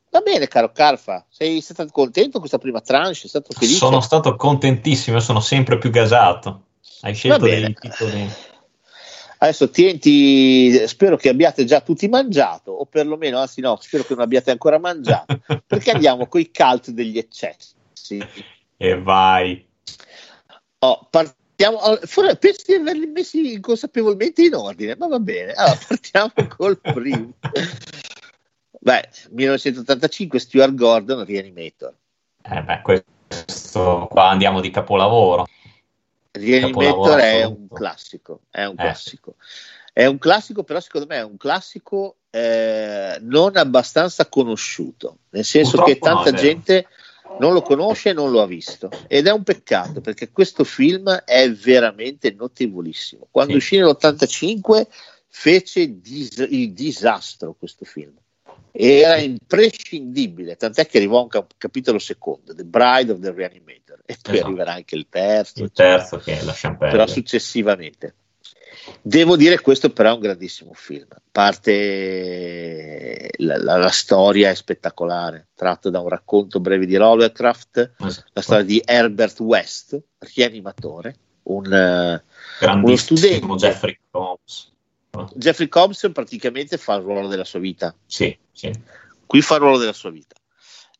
[0.09, 3.15] Va bene, caro Carfa, sei stato contento con questa prima tranche?
[3.15, 3.75] Sei stato felice?
[3.75, 6.67] Sono stato contentissimo, sono sempre più gasato.
[7.01, 8.29] Hai scelto dei titoli
[9.37, 14.23] Adesso tienti, spero che abbiate già tutti mangiato, o perlomeno, anzi no, spero che non
[14.23, 17.74] abbiate ancora mangiato, perché andiamo con i cult degli eccessi.
[18.77, 19.67] E vai.
[20.79, 21.99] Oh, partiamo, oh,
[22.39, 25.53] penso di averli messi consapevolmente in ordine, ma va bene.
[25.53, 27.33] Allora, partiamo col primo.
[28.79, 31.93] Beh, 1985, Stuart Gordon, Reanimator.
[32.43, 35.47] Eh beh, questo qua andiamo di capolavoro.
[36.31, 38.83] Reanimator è un classico, è un eh.
[38.83, 39.35] classico.
[39.91, 45.77] È un classico, però secondo me è un classico eh, non abbastanza conosciuto, nel senso
[45.77, 46.87] Purtroppo che tanta no, gente
[47.39, 48.89] non lo conosce e non lo ha visto.
[49.07, 53.27] Ed è un peccato perché questo film è veramente notevolissimo.
[53.31, 53.57] Quando sì.
[53.57, 54.87] uscì nell'85
[55.27, 58.13] fece dis- il disastro questo film.
[58.71, 64.17] Era imprescindibile, tant'è che arrivò un cap- capitolo secondo, The Bride of the Reanimator e
[64.21, 64.47] poi esatto.
[64.47, 65.63] arriverà anche il terzo.
[65.63, 66.91] Il terzo che lascia perdere.
[66.91, 68.15] Però successivamente.
[69.01, 71.07] Devo dire questo però è un grandissimo film.
[71.31, 78.29] Parte la, la, la, storia è spettacolare, tratto da un racconto breve di Lovecraft, esatto.
[78.33, 82.21] la storia di Herbert West, rianimatore, un,
[82.61, 83.45] uh, uno studente.
[83.55, 84.71] Jeffrey Combs.
[85.33, 87.95] Jeffrey Combs praticamente fa il ruolo della sua vita.
[88.05, 88.71] Sì, sì.
[89.25, 90.35] Qui fa il ruolo della sua vita.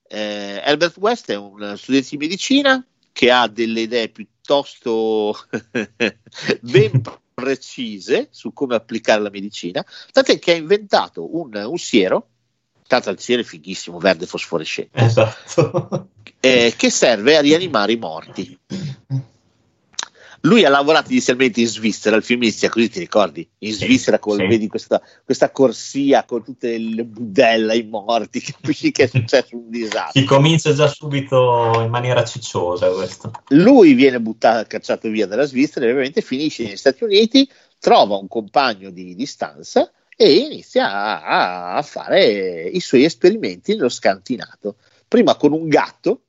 [0.08, 5.36] Eh, Herbert West è un studente di medicina che ha delle idee piuttosto
[6.62, 7.02] ben
[7.36, 12.30] precise su come applicare la medicina, tant'è che ha inventato un, un siero,
[12.88, 16.08] tanto il siero è fighissimo, verde fosforescente, esatto.
[16.40, 18.58] eh, che serve a rianimare i morti.
[20.46, 23.48] Lui ha lavorato inizialmente in Svizzera, il film inizia così, ti ricordi?
[23.60, 24.46] In Svizzera, con, sì.
[24.46, 29.70] vedi questa, questa, corsia con tutte le budelle, i morti, capisci che è successo un
[29.72, 30.22] disastro.
[30.22, 33.32] Si comincia già subito in maniera cicciosa questo.
[33.50, 38.28] Lui viene buttato, cacciato via dalla Svizzera e ovviamente finisce negli Stati Uniti, trova un
[38.28, 44.76] compagno di, di stanza e inizia a, a fare i suoi esperimenti nello scantinato.
[45.08, 46.25] Prima con un gatto,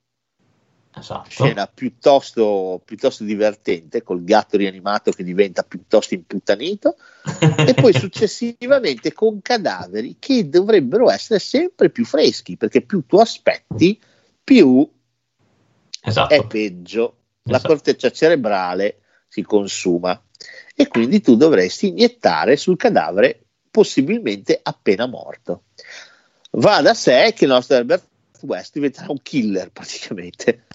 [0.99, 1.29] esatto.
[1.29, 6.95] scena piuttosto, piuttosto, divertente col gatto rianimato che diventa piuttosto imputtanito
[7.57, 13.99] e poi successivamente con cadaveri che dovrebbero essere sempre più freschi perché più tu aspetti
[14.43, 14.89] più
[16.01, 16.33] esatto.
[16.33, 17.73] è peggio la esatto.
[17.73, 20.21] corteccia cerebrale si consuma
[20.75, 25.63] e quindi tu dovresti iniettare sul cadavere possibilmente appena morto
[26.51, 28.07] va da sé che il nostro Herbert
[28.43, 30.65] West diventerà un killer praticamente.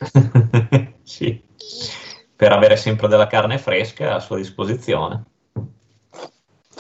[1.03, 1.41] sì,
[2.35, 5.25] per avere sempre della carne fresca a sua disposizione.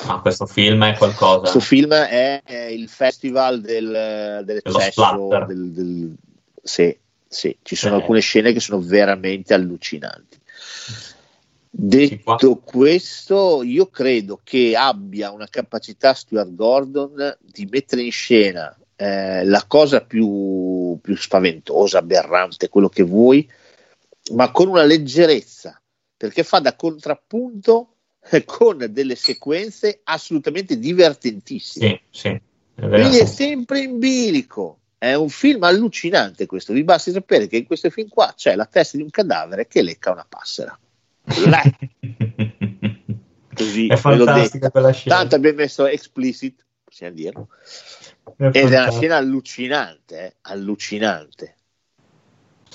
[0.06, 1.40] Ma questo film è qualcosa.
[1.40, 5.28] Questo film è, è il festival del, dell'eccesso.
[5.46, 6.16] Del, del,
[6.62, 6.96] sì,
[7.28, 7.98] sì, ci sono eh.
[7.98, 10.40] alcune scene che sono veramente allucinanti.
[11.74, 19.44] Detto questo, io credo che abbia una capacità Stuart Gordon di mettere in scena eh,
[19.46, 20.28] la cosa più,
[21.00, 23.48] più spaventosa, aberrante, quello che vuoi,
[24.32, 25.80] ma con una leggerezza,
[26.16, 27.96] perché fa da contrappunto
[28.44, 32.02] con delle sequenze assolutamente divertentissime.
[32.10, 34.78] Sì, sì, è Quindi è sempre in bilico.
[34.96, 36.72] È un film allucinante questo.
[36.72, 39.82] Vi basti sapere che in questo film qua c'è la testa di un cadavere che
[39.82, 40.78] lecca una passera.
[43.54, 45.16] Così è fantastica quella scena.
[45.16, 47.48] Tanto abbiamo messo explicit, possiamo dirlo.
[48.50, 50.34] Ed è una scena allucinante, eh?
[50.42, 51.56] allucinante.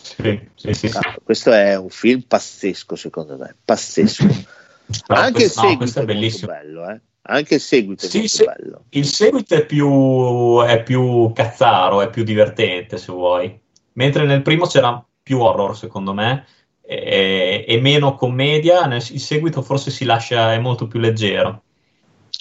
[0.02, 4.24] Sì, sì, sì, ah, questo è un film pazzesco, secondo me, pazzesco.
[4.26, 6.52] No, Anche questo, il seguito no, è, è bellissimo.
[6.54, 7.02] bello, eh?
[7.24, 8.86] Anche il seguito è molto se, bello.
[8.90, 13.60] Il seguito è più, è più cazzaro, è più divertente, se vuoi.
[13.94, 16.46] Mentre nel primo c'era più horror, secondo me,
[16.82, 18.86] e, e meno commedia.
[18.86, 21.64] Nel, il seguito forse si lascia, è molto più leggero.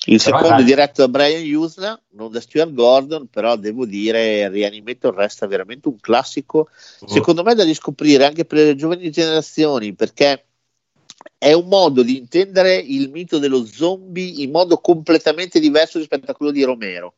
[0.06, 4.48] Il però secondo è diretto da Brian Usna, non da Stuart Gordon, però devo dire
[4.48, 6.68] Reanimator resta veramente un classico,
[7.00, 7.08] uh.
[7.08, 10.46] secondo me da riscoprire anche per le giovani generazioni, perché
[11.38, 16.34] è un modo di intendere il mito dello zombie in modo completamente diverso rispetto a
[16.34, 17.14] quello di Romero.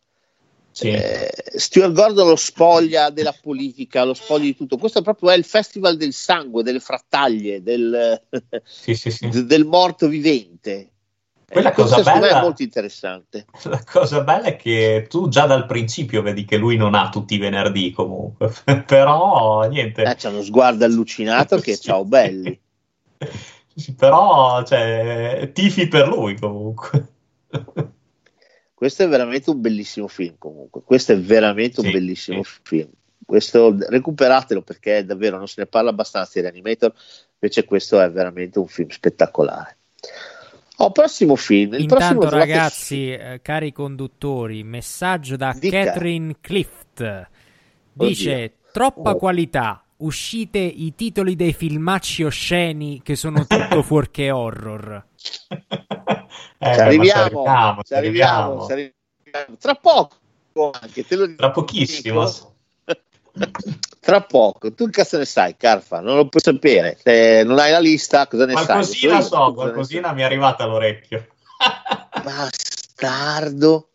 [0.71, 0.91] Sì.
[0.91, 4.77] Eh, Stuart Gordon lo spoglia della politica, lo spoglia di tutto.
[4.77, 8.23] Questo proprio è il festival del sangue, delle frattaglie, del,
[8.65, 9.11] Sì, sì,
[9.45, 10.93] del morto vivente.
[11.51, 13.47] Quella Eh, cosa bella- è molto interessante.
[13.65, 17.35] La cosa bella è che tu già dal principio vedi che lui non ha tutti
[17.35, 18.53] i venerdì comunque,
[18.87, 20.03] però niente.
[20.03, 21.83] Eh, c'ha uno sguardo allucinato che Sì.
[21.83, 22.61] ciao belli.
[23.97, 27.07] Però cioè, tifi per lui comunque.
[28.75, 30.83] Questo è veramente un bellissimo film comunque.
[30.83, 32.59] Questo è veramente un Sì, bellissimo sì.
[32.63, 32.91] film.
[33.25, 36.93] Questo recuperatelo perché davvero non se ne parla abbastanza di Reanimator,
[37.41, 39.77] invece questo è veramente un film spettacolare.
[40.81, 41.75] Oh, prossimo film.
[41.75, 45.85] Il prossimo Intanto, trovate ragazzi, eh, cari conduttori, messaggio da Dica.
[45.85, 47.29] Catherine Clift.
[47.93, 48.51] Dice: Oddio.
[48.73, 49.17] Troppa Oh.
[49.17, 49.83] qualità.
[49.99, 55.05] Uscite i titoli dei filmacci osceni che sono tutto fuorché horror.
[56.61, 59.57] Eh, ci ma arriviamo, ci ci arriviamo, ci arriviamo.
[59.61, 61.39] Tra poco anche, te lo dico.
[61.39, 62.48] Tra pochissimo.
[64.01, 66.01] Tra poco, tu che cazzo ne sai, Carfa?
[66.01, 66.99] Non lo puoi sapere.
[67.03, 69.23] Se non hai la lista, cosa ne Qualcosina sai?
[69.23, 71.27] so, cosa ne qualcosina mi è arrivata all'orecchio.
[72.23, 73.91] Bastardo.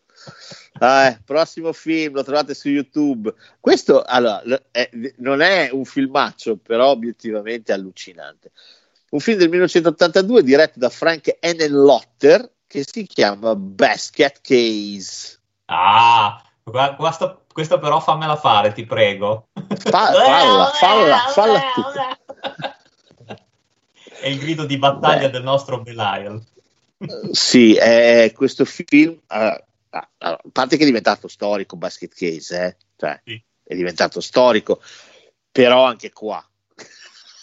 [0.78, 3.32] Ah, eh, prossimo film, lo trovate su YouTube.
[3.60, 8.50] Questo allora, è- non è un filmaccio, però obiettivamente allucinante.
[9.10, 11.36] Un film del 1982 diretto da Frank
[11.68, 15.38] Lotter che si chiama Basket Case.
[15.66, 19.46] Ah, gu- questa, questa però fammela fare, ti prego.
[19.52, 21.60] Fa- falla, falla, falla.
[24.20, 25.30] È il grido di battaglia Beh.
[25.30, 26.42] del nostro Belial.
[27.32, 33.20] Sì, è questo film, eh, a parte che è diventato storico Basket Case, eh, cioè,
[33.24, 33.40] Sì.
[33.62, 34.80] è diventato storico,
[35.52, 36.42] però anche qua.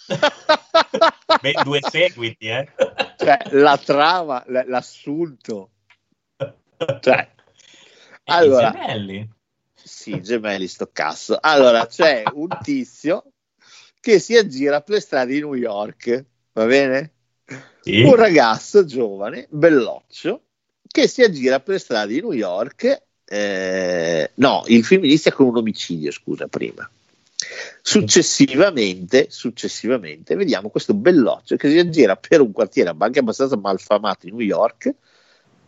[1.41, 2.67] Ben due seguiti, eh.
[3.17, 5.69] Cioè, la trama, l- l'assunto.
[6.99, 7.29] Cioè,
[8.25, 9.29] allora, I gemelli.
[9.83, 11.37] Sì, gemelli sto cazzo.
[11.39, 13.31] Allora, c'è un tizio
[13.99, 17.11] che si aggira per le strade di New York, va bene?
[17.81, 18.01] Sì.
[18.01, 20.43] un ragazzo giovane, belloccio,
[20.87, 23.01] che si aggira per le strade di New York.
[23.25, 26.89] eh, no, il film inizia con un omicidio, scusa, prima.
[27.81, 34.31] Successivamente, successivamente, vediamo questo belloccio che si aggira per un quartiere anche abbastanza malfamato di
[34.31, 34.93] New York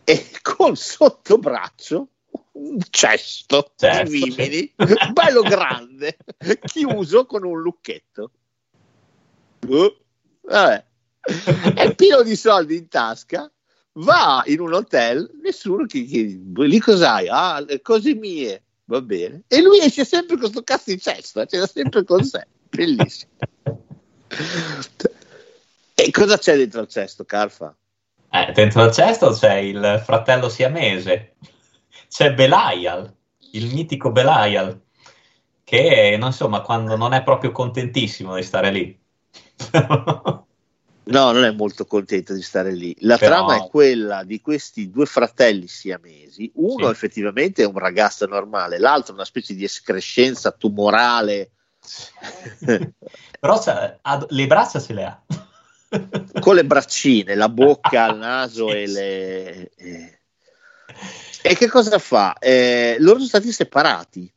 [0.04, 2.08] e col sottobraccio
[2.52, 4.72] un cesto Certo, di vimini,
[5.12, 6.16] bello grande,
[6.64, 8.30] chiuso con un lucchetto.
[9.66, 9.92] Uh,
[10.42, 10.84] vabbè
[11.74, 13.50] è pieno di soldi in tasca,
[13.94, 17.28] va in un hotel, nessuno che chiede, lì cos'hai?
[17.28, 19.42] Ah, cose mie, va bene.
[19.48, 23.32] E lui esce sempre con questo cazzo di cesto, ce l'ha sempre con sé, bellissimo.
[25.94, 27.74] E cosa c'è dentro il cesto, Carfa?
[28.30, 31.36] Eh, dentro al cesto c'è il fratello siamese,
[32.14, 33.12] c'è Belial,
[33.54, 34.80] il mitico Belial,
[35.64, 39.00] che non, insomma quando non è proprio contentissimo di stare lì.
[41.06, 42.96] No, non è molto contento di stare lì.
[43.00, 46.50] La Però- trama è quella di questi due fratelli siamesi.
[46.54, 46.90] Uno Sì.
[46.92, 51.50] effettivamente è un ragazzo normale, l'altro una specie di escrescenza tumorale
[53.38, 55.22] Però c'ha- ha- le braccia ce le ha.
[56.40, 59.70] con le braccine, la bocca, il naso e le...
[59.74, 60.18] E,
[61.42, 62.36] e che cosa fa?
[62.38, 64.32] Eh, loro sono stati separati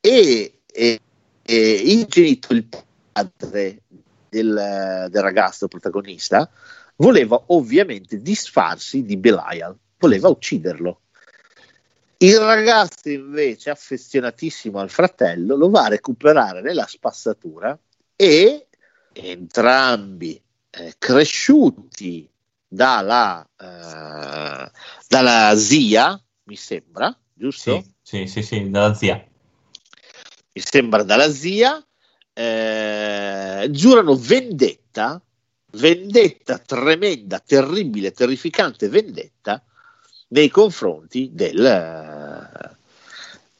[0.00, 1.00] e, e-
[1.42, 2.68] e il genitore, il
[3.12, 3.82] padre
[4.28, 6.50] del, del ragazzo protagonista,
[6.96, 11.00] voleva ovviamente disfarsi di Belial, voleva ucciderlo.
[12.18, 17.78] Il ragazzo invece, affezionatissimo al fratello, lo va a recuperare nella spazzatura
[18.16, 18.68] e
[19.12, 22.28] entrambi eh, cresciuti
[22.76, 24.70] dalla, eh,
[25.08, 27.82] dalla zia, mi sembra, giusto?
[28.02, 29.16] Sì, sì, sì, sì, dalla zia.
[30.52, 31.84] Mi sembra dalla zia,
[32.32, 35.20] eh, giurano vendetta,
[35.72, 39.60] vendetta tremenda, terribile, terrificante vendetta
[40.28, 42.76] nei confronti del,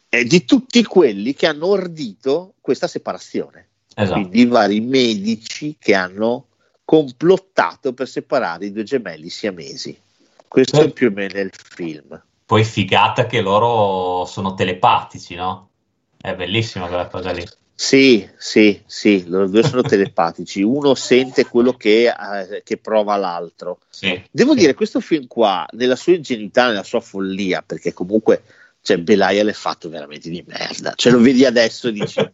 [0.08, 4.20] eh, di tutti quelli che hanno ordito questa separazione Esatto.
[4.20, 6.48] quindi i vari medici che hanno
[6.86, 10.00] complottato per separare i due gemelli siamesi.
[10.48, 10.86] Questo Sì.
[10.86, 12.22] è più o meno il film.
[12.46, 15.70] Poi figata che loro sono telepatici, no?
[16.16, 17.44] È bellissima quella cosa lì.
[17.74, 23.80] Sì, sì, sì, loro due sono telepatici, uno sente quello che, eh, che prova l'altro.
[23.90, 24.22] Sì.
[24.30, 24.60] Devo Sì.
[24.60, 28.44] dire, questo film qua, nella sua ingenuità, nella sua follia, perché comunque
[28.80, 32.20] cioè, Belial è fatto veramente di merda, cioè lo vedi adesso e dici,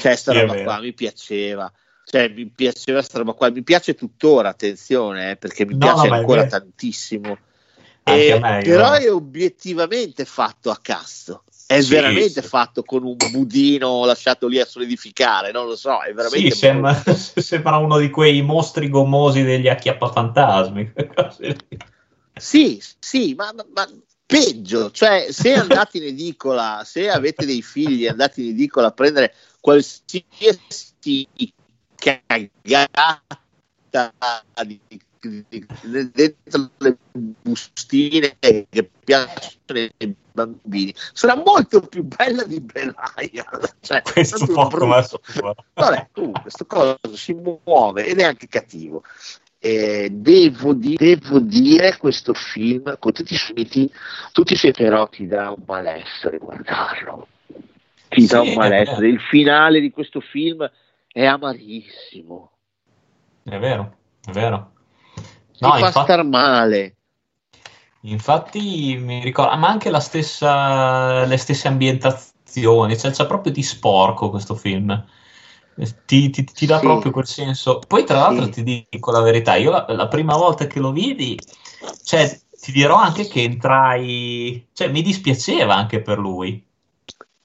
[0.00, 1.70] cioè sta roba qua mi piaceva,
[2.14, 6.06] cioè mi piaceva sta roba qua, mi piace tuttora, attenzione, eh, perché mi No, piace
[6.06, 7.38] no, ancora tantissimo.
[8.04, 11.42] Anche Eh, me, però io- è obiettivamente fatto a cazzo.
[11.66, 12.46] È Sì, veramente sì.
[12.46, 16.94] fatto con un budino lasciato lì a solidificare, non lo so, è veramente Sì, sembra,
[17.02, 20.92] sembra uno di quei mostri gommosi degli acchiappafantasmi.
[22.36, 23.88] Sì, sì, ma, ma- ma
[24.26, 29.32] peggio, cioè se andate in edicola, se avete dei figli, andate in edicola a prendere
[29.60, 31.28] qualsiasi
[32.04, 33.22] cagata
[34.64, 34.80] di,
[35.20, 35.66] di-
[36.12, 43.44] dentro le bustine che piacciono ai bambini, sarà molto più bella di Belaia.
[43.80, 45.06] Cioè, Questo poco ma.
[45.74, 49.02] Vabbè, comunque, questo coso si muove ed è anche cattivo.
[49.58, 53.90] Eh, devo, di- devo dire questo film con tutti i suoi
[54.32, 57.28] tutti i suoi però ti dà un malessere guardarlo
[58.10, 60.70] ti dà Sì, un malessere il finale di questo film
[61.14, 62.38] è amarissimo
[63.44, 63.96] È vero,
[64.26, 64.72] è vero.
[65.62, 66.82] ti No, fa infatti, star male
[68.02, 74.30] infatti mi ricordo, ma anche la stessa, le stesse ambientazioni, cioè c'è proprio di sporco
[74.30, 75.04] questo film.
[76.06, 76.80] Ti, ti- ti dà Sì.
[76.80, 77.80] proprio quel senso.
[77.86, 78.50] Poi, tra l'altro, Sì.
[78.50, 81.44] ti dico la verità: io la, la prima volta che lo vidi,
[82.02, 86.64] cioè, ti dirò anche che entrai, cioè, mi dispiaceva anche per lui.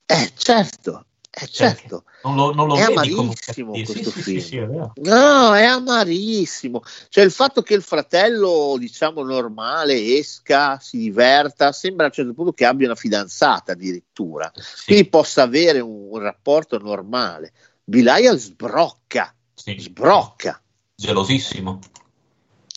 [0.08, 3.74] eh certo eh certo Non lo, non lo È come amarissimo.
[3.76, 4.40] Sì, questo sì, film.
[4.40, 4.66] sì, sì, è.
[4.66, 6.82] No, è amarissimo.
[7.08, 12.34] Cioè, il fatto che il fratello, diciamo, normale esca, si diverta, sembra a un certo
[12.34, 17.54] punto che abbia una fidanzata addirittura, Sì, quindi possa avere un, un rapporto normale.
[17.84, 19.78] Belial sbrocca, sì.
[19.80, 20.62] sbrocca,
[20.96, 21.80] Gelosissimo.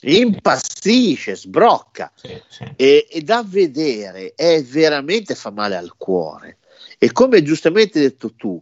[0.02, 2.12] impazzisce, sbrocca.
[2.14, 2.64] Sì, sì.
[2.76, 6.58] E, e da vedere è veramente fa male al cuore.
[7.02, 8.60] E come giustamente hai detto tu,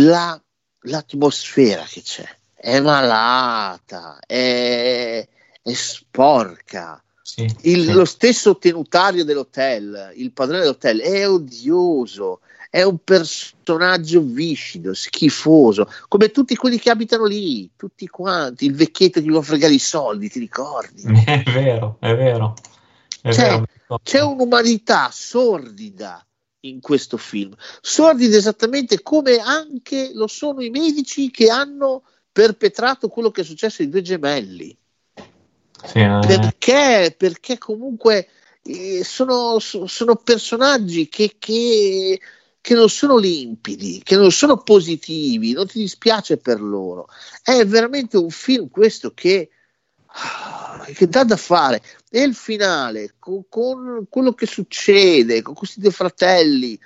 [0.00, 0.42] la-
[0.80, 5.24] l'atmosfera che c'è è malata, è,
[5.62, 7.00] è sporca.
[7.22, 7.92] Sì, Il- sì.
[7.92, 16.32] Lo stesso tenutario dell'hotel, il padrone dell'hotel, è odioso, è un personaggio viscido, schifoso, come
[16.32, 18.64] tutti quelli che abitano lì, tutti quanti.
[18.64, 21.02] Il vecchietto che gli vuole fregare i soldi, ti ricordi?
[21.24, 22.56] È vero, è vero.
[23.22, 24.00] È Cioè, vero.
[24.02, 26.26] C'è un'umanità sordida
[26.68, 33.30] in questo film, sordida esattamente come anche lo sono i medici che hanno perpetrato quello
[33.30, 34.76] che è successo ai due gemelli.
[35.84, 37.14] Sì, eh, Perché?
[37.16, 38.28] Perché comunque
[38.62, 42.20] eh, sono, so- sono personaggi che, che-
[42.60, 47.08] che non sono limpidi, che non sono positivi, non ti dispiace per loro.
[47.42, 49.48] È veramente un film questo che,
[50.06, 51.82] ah, che dà da fare.
[52.10, 56.78] E il finale, con, con quello che succede, con questi due fratelli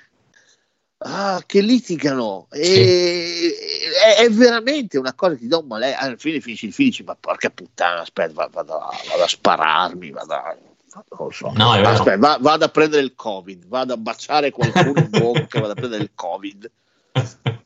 [0.99, 3.55] ah, che litigano, e-
[4.17, 5.95] è, è veramente una cosa che ti dà un male.
[5.95, 9.29] Alla fine finisci il film dici, ma porca puttana, aspetta, va- vado, a- vado a
[9.29, 10.57] spararmi, vado a...
[10.95, 11.53] Non lo so.
[11.55, 11.71] No.
[11.71, 15.77] Aspetta, va- vado a prendere il covid, vado a baciare qualcuno in bocca, vado a
[15.77, 16.71] prendere il covid.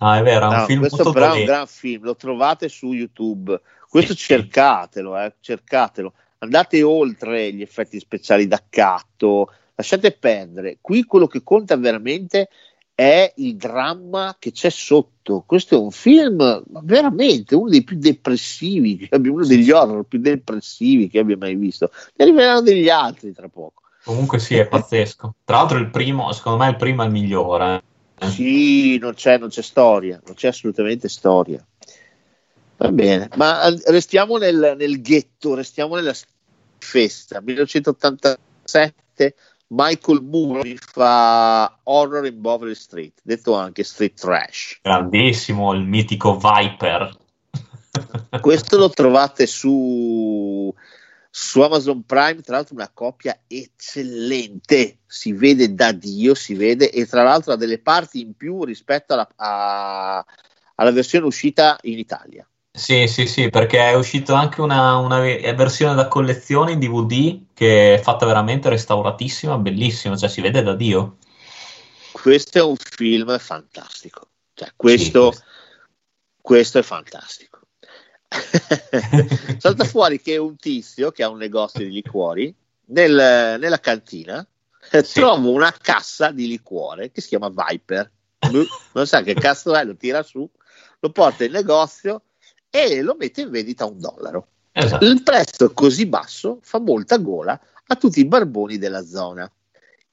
[0.00, 2.16] No, è vero, è un No, film questo molto però è un gran film, lo
[2.16, 3.60] trovate su YouTube.
[3.86, 4.24] Questo Sì, sì.
[4.28, 6.14] cercatelo, eh, cercatelo.
[6.42, 10.78] Andate oltre gli effetti speciali d'accatto, lasciate perdere.
[10.80, 12.48] Qui quello che conta veramente
[12.94, 15.44] è il dramma che c'è sotto.
[15.46, 21.18] Questo è un film veramente uno dei più depressivi, uno degli horror più depressivi che
[21.18, 21.90] abbia mai visto.
[22.16, 23.82] Ne arriveranno degli altri tra poco.
[24.04, 25.34] Comunque sì, è pazzesco.
[25.44, 27.82] Tra l'altro il primo, secondo me il primo è il migliore.
[28.18, 28.28] eh.
[28.28, 31.62] Sì, non c'è, non c'è storia, non c'è assolutamente storia.
[32.80, 36.14] Va bene, ma eh, restiamo nel, nel ghetto, restiamo nella
[36.78, 37.42] festa.
[37.42, 39.34] 1987,
[39.66, 44.78] Michael Moore fa Horror in Bowery Street, detto anche Street Trash.
[44.80, 47.18] Grandissimo, il mitico Viper.
[48.40, 50.74] Questo lo trovate su,
[51.28, 57.04] su Amazon Prime, tra l'altro una copia eccellente, si vede da Dio, si vede e
[57.04, 60.24] tra l'altro ha delle parti in più rispetto alla, a-
[60.76, 62.49] alla versione uscita in Italia.
[62.72, 67.46] Sì, sì, sì, perché è uscita anche una, una ve- versione da collezione in DVD
[67.52, 71.16] che è fatta veramente restauratissima, bellissima, cioè si vede da Dio.
[72.12, 75.40] Questo è un film fantastico, cioè, questo, Sì,
[76.40, 77.58] questo è fantastico.
[79.58, 82.54] Salta fuori che un tizio che ha un negozio di liquori
[82.86, 84.46] nel- nella cantina
[84.92, 85.14] eh, Sì.
[85.20, 88.10] trova una cassa di liquore che si chiama Viper.
[88.92, 90.48] Non sa che cazzo è, lo tira su,
[91.00, 92.22] lo porta in negozio
[92.70, 94.46] e lo mette in vendita a un dollaro.
[94.72, 95.04] Esatto.
[95.04, 99.50] Il prezzo così basso fa molta gola a tutti i barboni della zona,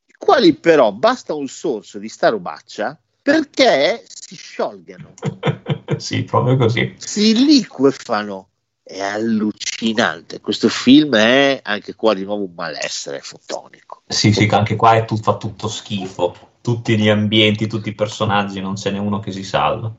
[0.05, 5.13] i quali però basta un sorso di sta robaccia perché si sciolgano,
[5.97, 6.95] Sì, proprio così.
[6.97, 8.49] si liquefano
[8.81, 10.39] è allucinante.
[10.39, 14.03] Questo film è anche qua di nuovo un malessere fotonico.
[14.07, 16.35] Sì, sì, anche qua è tu- fa tutto schifo.
[16.61, 19.93] Tutti gli ambienti, tutti i personaggi, non ce n'è uno che si salva.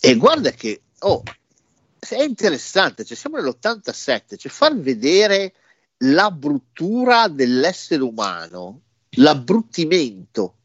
[0.00, 1.22] E guarda che oh,
[1.98, 5.54] è interessante, cioè siamo nell'87, cioè far vedere
[5.98, 8.80] la bruttura dell'essere umano,
[9.16, 10.56] l'abbruttimento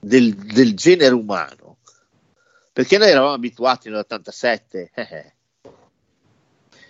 [0.00, 1.78] del, del genere umano,
[2.72, 5.32] perché noi eravamo abituati nell'87, eh, eh,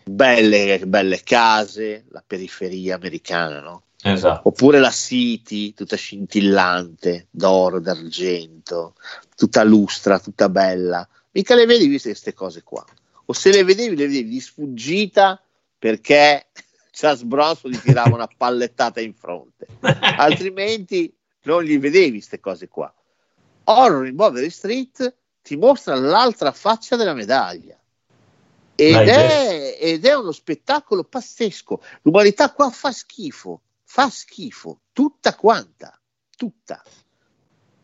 [0.04, 3.82] belle, belle case, la periferia americana, no?
[4.06, 4.48] Esatto.
[4.48, 8.96] Oppure la City, tutta scintillante, d'oro, d'argento,
[9.34, 11.08] tutta lustra, tutta bella.
[11.34, 12.84] Mica le vedi viste queste cose qua.
[13.26, 15.40] O se le vedevi, le vedevi di sfuggita
[15.76, 16.46] perché
[16.92, 19.66] Charles Bronson gli tirava una pallettata in fronte.
[19.80, 21.12] Altrimenti
[21.42, 22.92] non gli vedevi queste cose qua.
[23.64, 27.78] Horror in Bowery Street ti mostra l'altra faccia della medaglia.
[28.76, 31.80] Ed è, ed è uno spettacolo pazzesco.
[32.02, 35.98] L'umanità qua fa schifo, fa schifo, tutta quanta,
[36.36, 36.82] tutta.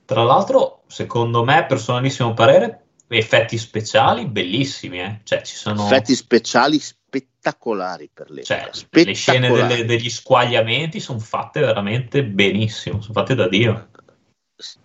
[0.05, 5.21] Tra l'altro, secondo me, personalissimo parere, effetti speciali bellissimi, eh?
[5.25, 8.71] Cioè, ci sono Effetti speciali spettacolari per l'epoca.
[8.71, 13.89] cioè, le scene delle- degli squagliamenti sono fatte veramente benissimo, sono fatte da Dio.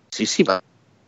[0.08, 0.60] Sì, sì, ma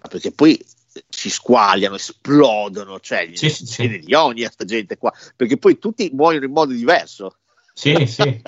[0.09, 0.62] perché poi
[1.09, 5.79] si squagliano, esplodono, cioè gli Sì, sì, di ogni a sta gente qua, perché poi
[5.79, 7.37] tutti muoiono in modo diverso.
[7.73, 8.43] Sì, sì.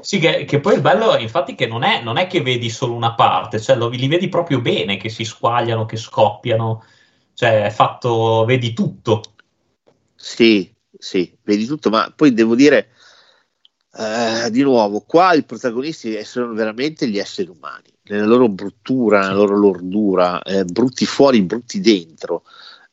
[0.00, 2.94] Sì, che, che poi il bello, infatti, che non è, non è che vedi solo
[2.94, 6.84] una parte, cioè lo- li vedi proprio bene, che si squagliano, che scoppiano,
[7.34, 9.22] cioè è fatto, vedi tutto.
[10.14, 12.90] Sì, sì, vedi tutto, ma poi devo dire,
[13.96, 19.34] eh, di nuovo, qua i protagonisti sono veramente gli esseri umani, nella loro bruttura, nella
[19.34, 22.44] loro lordura, eh, brutti fuori, brutti dentro.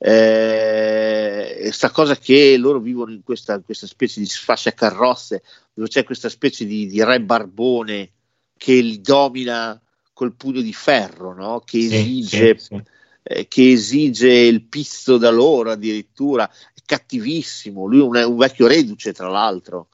[0.03, 5.43] Eh, sta cosa che loro vivono in questa, questa specie di sfasciacarrozze
[5.75, 8.11] dove c'è questa specie di, di re barbone
[8.57, 9.79] che li domina
[10.11, 11.61] col pugno di ferro, no?
[11.63, 12.83] che Sì, esige sì, sì.
[13.23, 18.37] Eh, che esige il pizzo da loro addirittura, è cattivissimo, lui è un, è un
[18.37, 19.87] vecchio reduce tra l'altro,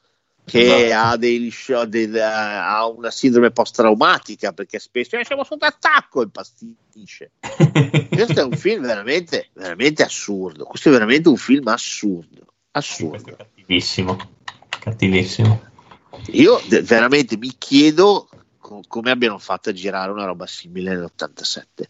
[0.44, 1.08] che Esatto.
[1.08, 1.52] ha, dei,
[1.88, 7.32] del- eh, ha una sindrome post-traumatica perché spesso "Eh, siamo sotto attacco e pasticce.
[8.08, 13.36] Questo è un film veramente, veramente assurdo, questo è veramente un film assurdo, assurdo.
[13.36, 14.16] cattivissimo,
[14.80, 15.62] cattivissimo.
[16.32, 21.84] Io de- veramente mi chiedo co- come abbiano fatto a girare una roba simile nell'87.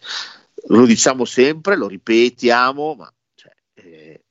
[0.66, 4.24] Lo diciamo sempre, lo ripetiamo, ma cioè, eh,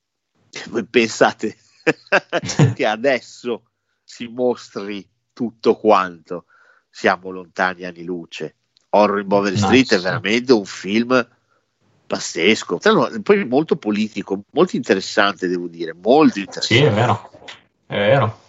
[0.70, 1.58] voi pensate
[2.76, 3.64] che adesso
[4.04, 6.46] si mostri tutto quanto?
[6.90, 8.56] Siamo lontani anni luce.
[8.90, 11.28] Horror in Bowery No, Street è veramente un film
[12.08, 16.84] pazzesco, Tra l'altro, poi molto politico, molto interessante, devo dire, molto interessante.
[16.84, 17.30] Sì, è vero,
[17.86, 18.40] è vero.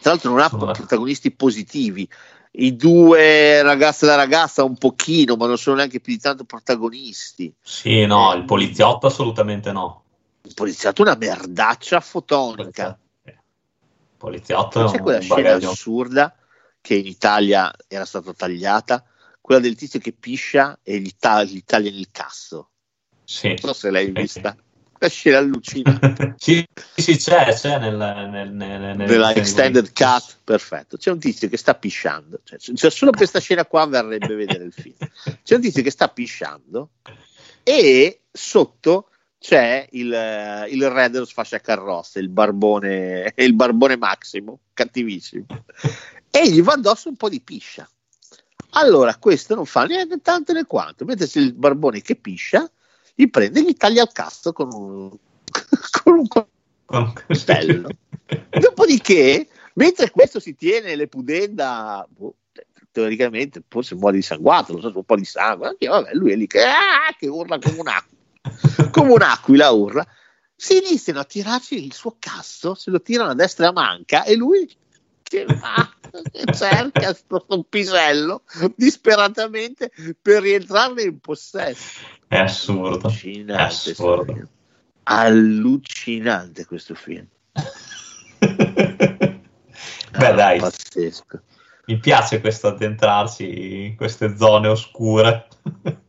[0.00, 2.08] Tra l'altro non ha protagonisti positivi.
[2.54, 7.54] I due ragazza da ragazza un pochino, ma non sono neanche più di tanto protagonisti.
[7.62, 10.04] Sì, no, il poliziotto assolutamente no.
[10.42, 12.98] Il poliziotto è una merdaccia fotonica.
[13.22, 13.38] Eh,
[14.18, 15.70] Poliziotto C'è è quella scena bagaglio.
[15.70, 16.36] assurda
[16.80, 19.04] che in Italia era stata tagliata,
[19.40, 22.70] quella del tizio che piscia e gli, ta- gli taglia il cazzo.
[23.24, 23.48] Sì.
[23.48, 24.40] Non so se l'hai Sì,
[25.02, 26.34] La scena allucinante.
[26.38, 30.96] sì, sì, c'è, c'è nel, nel, nel, nel- Nella nel- extended cut, perfetto.
[30.96, 34.72] C'è un tizio che sta pisciando, cioè, cioè, solo questa scena qua verrebbe vedere il
[34.72, 34.94] film.
[35.42, 36.90] C'è un tizio che sta pisciando
[37.64, 39.08] e sotto
[39.40, 45.46] c'è il, eh, il re dello sfasciacarrozze, il barbone, il barbone Massimo, cattivissimo,
[46.30, 47.88] e gli va addosso un po' di piscia.
[48.74, 52.70] Allora questo non fa niente tanto né quanto, mentre c'è il barbone che piscia,
[53.22, 55.10] gli prende e gli taglia il cazzo con un,
[56.02, 57.88] con un coltello.
[58.50, 62.36] Dopodiché, mentre questo si tiene le pudenda, boh,
[62.90, 66.46] teoricamente forse muore dissanguato, non so, un po' di sangue, anche, vabbè, lui è lì
[66.46, 70.06] che, ah, che urla come un'aquila, come un'aquila urla,
[70.54, 74.24] si iniziano a tirarci il suo cazzo, se lo tirano a destra e a manca
[74.24, 74.68] e lui
[75.22, 75.90] che va,
[76.30, 78.42] che cerca sto, sto pisello
[78.76, 82.00] disperatamente per rientrarne in possesso.
[82.32, 83.08] È assurdo.
[83.08, 84.48] È Allucinante, sto assurdo.
[85.02, 87.26] allucinante questo film.
[88.38, 91.42] Beh, Ah, dai, pazzesco.
[91.86, 95.46] mi piace questo addentrarsi in queste zone oscure.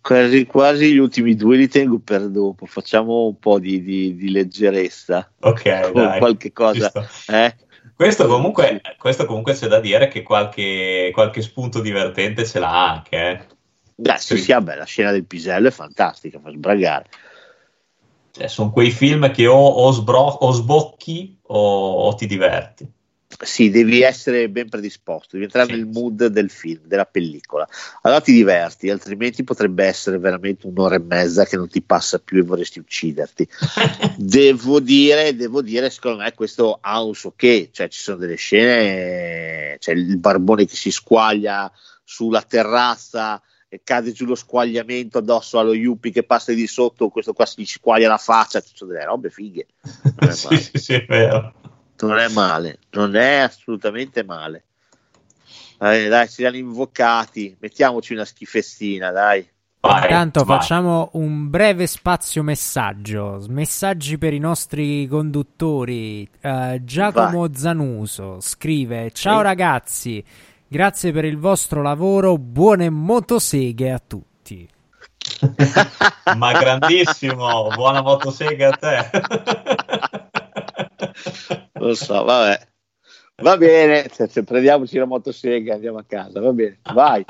[0.00, 2.66] Quasi, quasi gli ultimi due li tengo per dopo.
[2.66, 5.30] Facciamo un po' di, di- di leggerezza.
[5.40, 6.18] Ok, dai.
[6.18, 6.90] qualche cosa.
[7.28, 7.54] Eh?
[7.94, 13.16] Questo comunque, questo comunque c'è da dire che qualche, qualche spunto divertente ce l'ha anche.
[13.16, 13.46] eh.
[13.94, 14.52] Beh, sì, Sì.
[14.52, 17.06] vabbè, la scena del pisello è fantastica, fa sbragare.
[18.32, 22.90] Cioè, sono quei film che o, o, sbro- o sbocchi o, o ti diverti.
[23.42, 25.72] Sì, devi essere ben predisposto, devi entrare Sì.
[25.74, 27.66] nel mood del film, della pellicola.
[28.02, 32.38] Allora ti diverti, altrimenti potrebbe essere veramente un'ora e mezza che non ti passa più
[32.38, 33.48] e vorresti ucciderti.
[34.16, 38.36] devo dire, devo dire, secondo me questo ha un suo che, cioè ci sono delle
[38.36, 41.70] scene, c'è il barbone che si squaglia
[42.04, 43.42] sulla terrazza
[43.84, 48.08] cade giù lo squagliamento addosso allo Yuppie che passa di sotto, questo qua si squaglia
[48.08, 49.66] la faccia, ci sono delle robe fighe.
[50.12, 50.60] Non è sì, male.
[50.60, 51.54] sì, sì, è vero.
[52.00, 54.64] Non è male, non è assolutamente male.
[55.78, 59.48] Dai, dai, ci siamo invocati, mettiamoci una schifezzina, dai.
[59.80, 60.58] Vai, Intanto vai.
[60.58, 63.44] facciamo un breve spazio messaggio.
[63.48, 66.28] Messaggi per i nostri conduttori.
[66.40, 69.42] Eh, Giacomo Zanuso scrive: Ciao Sì.
[69.42, 70.24] ragazzi,
[70.72, 72.38] grazie per il vostro lavoro.
[72.38, 74.66] Buone motoseghe a tutti.
[76.34, 79.10] Ma grandissimo, buona motosega a te.
[81.74, 82.68] Lo so, vabbè.
[83.42, 87.22] Va bene, se- se prendiamoci la motosega e andiamo a casa, va bene, vai.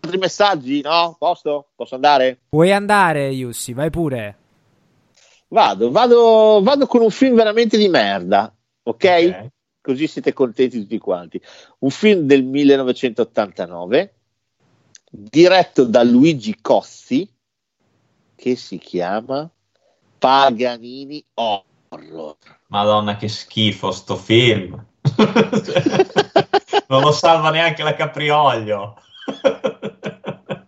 [0.00, 1.16] Altri messaggi, no?
[1.18, 1.68] Posto?
[1.74, 2.38] Posso andare?
[2.50, 4.36] Puoi andare, Yussi, vai pure.
[5.48, 8.94] Vado, vado, vado con un film veramente di merda, ok?
[8.94, 9.48] Ok.
[9.82, 11.40] Così siete contenti tutti quanti.
[11.78, 14.14] Un film del 1989,
[15.10, 17.28] diretto da Luigi Cossi,
[18.34, 19.50] che si chiama
[20.18, 22.36] Paganini Horror.
[22.68, 24.72] Madonna, che schifo sto film.
[26.88, 28.96] non lo salva neanche la Capriolio.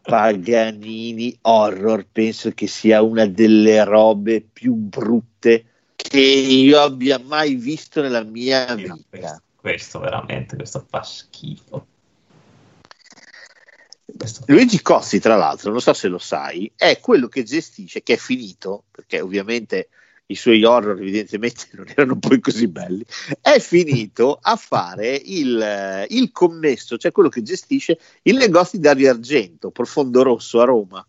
[0.00, 5.71] Paganini Horror, penso che sia una delle robe più brutte
[6.12, 8.98] che io abbia mai visto nella mia vita.
[9.08, 11.86] questo, questo veramente, questo fa schifo.
[14.14, 18.12] Questo- Luigi Cossi, tra l'altro, non so se lo sai, è quello che gestisce, che
[18.12, 19.88] è finito, perché ovviamente
[20.26, 23.02] i suoi horror evidentemente non erano poi così belli,
[23.40, 29.08] è finito a fare il, il commesso, cioè quello che gestisce il negozio di Dario
[29.08, 31.06] Argento, Profondo Rosso a Roma.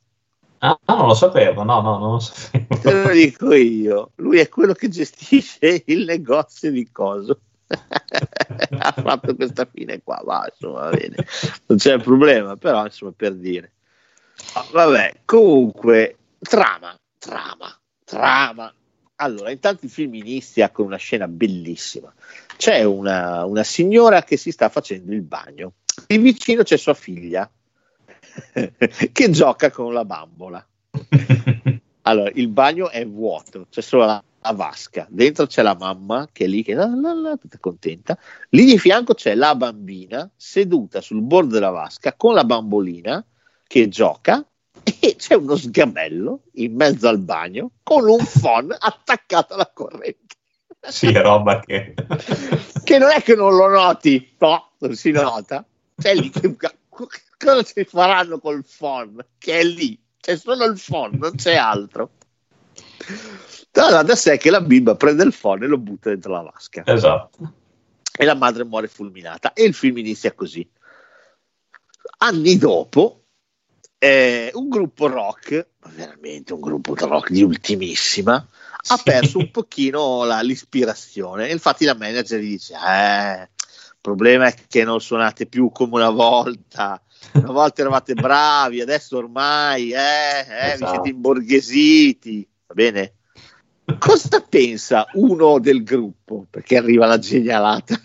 [0.66, 2.80] Ah, non lo sapevo, no, no, non lo sapevo.
[2.80, 7.42] Te lo dico io, lui è quello che gestisce il negozio di coso.
[7.68, 11.16] ha fatto questa fine qua, va, insomma, va bene,
[11.66, 13.74] non c'è problema, però insomma per dire.
[14.72, 18.74] Vabbè, comunque, trama, trama, trama.
[19.16, 22.14] Allora, intanto il film inizia con una scena bellissima.
[22.56, 25.74] C'è una, una signora che si sta facendo il bagno.
[26.08, 27.50] Di vicino c'è sua figlia
[29.12, 30.66] che gioca con la bambola.
[32.06, 35.08] Allora, il bagno è vuoto, c'è solo la, la vasca.
[35.10, 38.18] Dentro c'è la mamma che è lì, che la, tutta contenta.
[38.50, 43.26] Lì di fianco c'è la bambina seduta sul bordo della vasca con la bambolina
[43.66, 44.46] che gioca
[45.00, 50.36] e c'è uno sgabello in mezzo al bagno con un phon attaccato alla corrente.
[50.82, 51.94] sì, è roba che...
[52.84, 55.66] che non è che non lo noti, no, non si nota.
[55.96, 56.54] C'è lì che
[57.44, 59.24] cosa ci faranno col phon?
[59.38, 62.12] Che è lì, c'è solo il phon, non c'è altro.
[63.74, 66.84] Allora, da sé che la bimba prende il phon e lo butta dentro la vasca
[66.86, 67.54] Esatto.
[68.16, 70.68] e la madre muore fulminata e il film inizia così.
[72.20, 73.26] Anni dopo,
[73.98, 79.04] eh, un gruppo rock, veramente un gruppo rock di ultimissima, ha Sì.
[79.04, 81.50] perso un pochino la- l'ispirazione.
[81.50, 85.96] E infatti la manager gli dice: Eh, il problema è che non suonate più come
[85.96, 87.02] una volta.
[87.32, 90.92] Una volta eravate bravi, adesso ormai eh, eh, vi Esatto.
[90.92, 92.48] siete imborghesiti.
[92.68, 93.14] Va bene?
[93.98, 96.46] Cosa pensa uno del gruppo?
[96.50, 98.00] Perché arriva la genialata.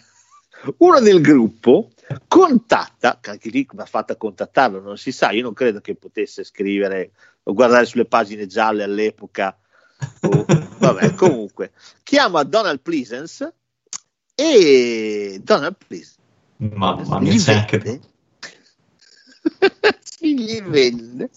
[0.78, 1.90] Uno del gruppo
[2.26, 5.80] contatta, che anche lì come ha fatto a contattarlo, non si sa, io non credo
[5.80, 7.12] che potesse scrivere
[7.44, 9.56] o guardare sulle pagine gialle all'epoca.
[10.22, 10.44] o-
[10.78, 13.52] vabbè, comunque, chiama Donald Pleasance
[14.34, 16.16] e Donald Pleasance
[16.56, 18.00] Mamma mia, c'è anche...
[20.02, 21.30] si gli vende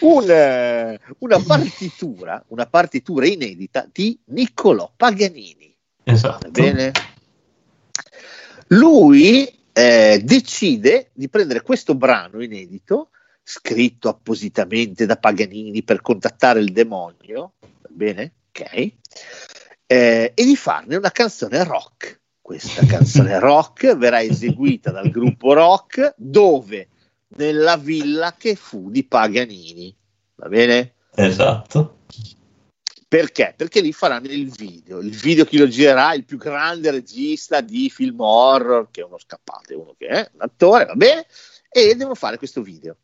[0.00, 5.74] un, eh, una partitura, una partitura inedita di Niccolò Paganini.
[6.04, 6.50] Esatto.
[6.50, 6.92] Bene?
[8.68, 13.10] Lui eh, decide di prendere questo brano inedito,
[13.42, 18.32] scritto appositamente da Paganini per contattare il demonio, va bene?
[18.50, 18.92] Ok.
[19.86, 22.20] Eh, e di farne una canzone rock.
[22.40, 26.88] Questa canzone rock verrà eseguita dal gruppo rock dove?
[27.36, 29.94] Nella villa che fu di Paganini.
[30.36, 30.94] Va bene?
[31.14, 31.98] Esatto.
[33.08, 33.54] Perché?
[33.56, 34.98] Perché lì faranno il video.
[34.98, 36.14] Il video chi lo girerà?
[36.14, 40.30] Il più grande regista di film horror, che è uno scappato, è uno che è
[40.32, 41.26] un attore, va bene,
[41.68, 42.96] e devono fare questo video.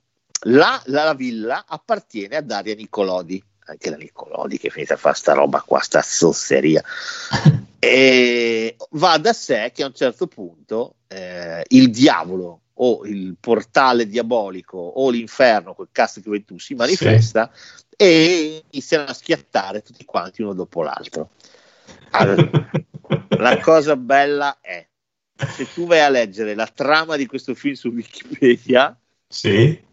[0.47, 5.14] la, la villa appartiene a Daria Nicolodi anche la Nicolodi che è finita a fare
[5.14, 6.83] sta roba qua, sta zozzeria.
[7.78, 14.07] e va da sé che a un certo punto eh, il diavolo o il portale
[14.07, 17.85] diabolico o l'inferno, quel cazzo che vuoi tu, si manifesta sì.
[17.97, 21.31] e iniziano a schiattare tutti quanti uno dopo l'altro.
[22.11, 22.51] Allora,
[23.39, 24.87] la cosa bella è
[25.37, 29.89] se tu vai a leggere la trama di questo film su Wikipedia, sì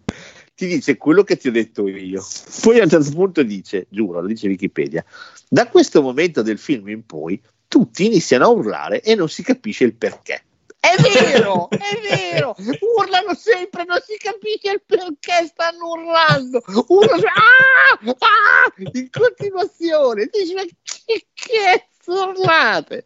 [0.57, 2.25] ti dice quello che ti ho detto io.
[2.63, 5.05] Poi a un certo punto dice, giuro, lo dice Wikipedia,
[5.47, 9.83] da questo momento del film in poi tutti iniziano a urlare e non si capisce
[9.83, 10.41] il perché.
[10.79, 12.55] È vero, è vero,
[12.97, 20.53] urlano sempre, non si capisce il perché stanno urlando, urlano ah, ah, in continuazione, dici
[20.53, 23.05] ma che cazzo urlate?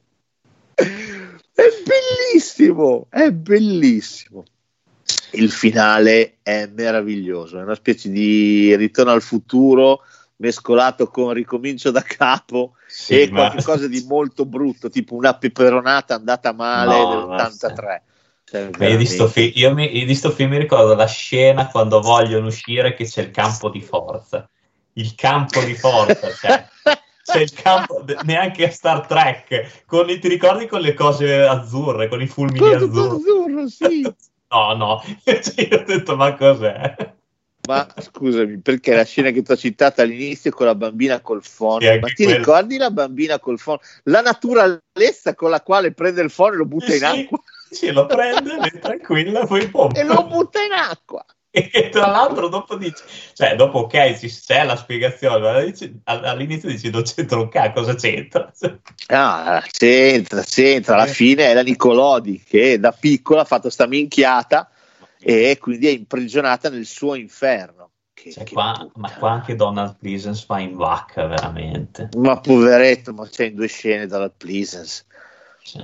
[0.76, 4.44] È bellissimo, è bellissimo.
[5.32, 10.02] Il finale è meraviglioso, è una specie di ritorno al futuro
[10.42, 13.50] mescolato con ricomincio da capo sì, e ma...
[13.50, 18.02] qualcosa di molto brutto, tipo una peperonata andata male no, dell'83.
[18.44, 21.68] Cioè, io, di sto fi- io, mi, io di sto film mi ricordo la scena
[21.68, 24.50] quando vogliono uscire che c'è il campo di forza.
[24.94, 26.68] Il campo di forza, cioè,
[27.24, 29.86] c'è il campo, neanche a Star Trek.
[29.86, 33.16] Con, ti ricordi con le cose azzurre, con i fulmini azzurri?
[33.16, 34.14] azzurro, sì.
[34.52, 36.94] No, no, cioè, io ho detto ma cos'è?
[37.68, 41.84] Ma scusami, perché la scena che ti ho citato all'inizio con la bambina col phon,
[42.00, 42.38] ma ti quello.
[42.38, 43.78] ricordi la bambina col phon?
[44.04, 47.40] La naturalezza con la quale prende il phon e lo butta sì, in acqua.
[47.70, 50.00] Sì, lo prende, è tranquilla, poi pompa.
[50.00, 51.24] E lo butta in acqua.
[51.54, 53.04] E tra l'altro dopo dici,
[53.34, 57.96] cioè dopo ok, c'è la spiegazione, ma dici, all'inizio dici non c'entra un cazzo, cosa
[57.96, 58.50] c'entra?
[59.08, 64.71] Ah, c'entra, c'entra, alla fine è la Nicolodi che da piccola ha fatto sta minchiata
[65.22, 67.90] e quindi è imprigionata nel suo inferno.
[68.14, 72.10] Che, cioè, che qua, ma qua anche Donald Pleasence fa in vacca veramente.
[72.18, 75.06] Ma poveretto, ma c'è in due scene Donald Pleasence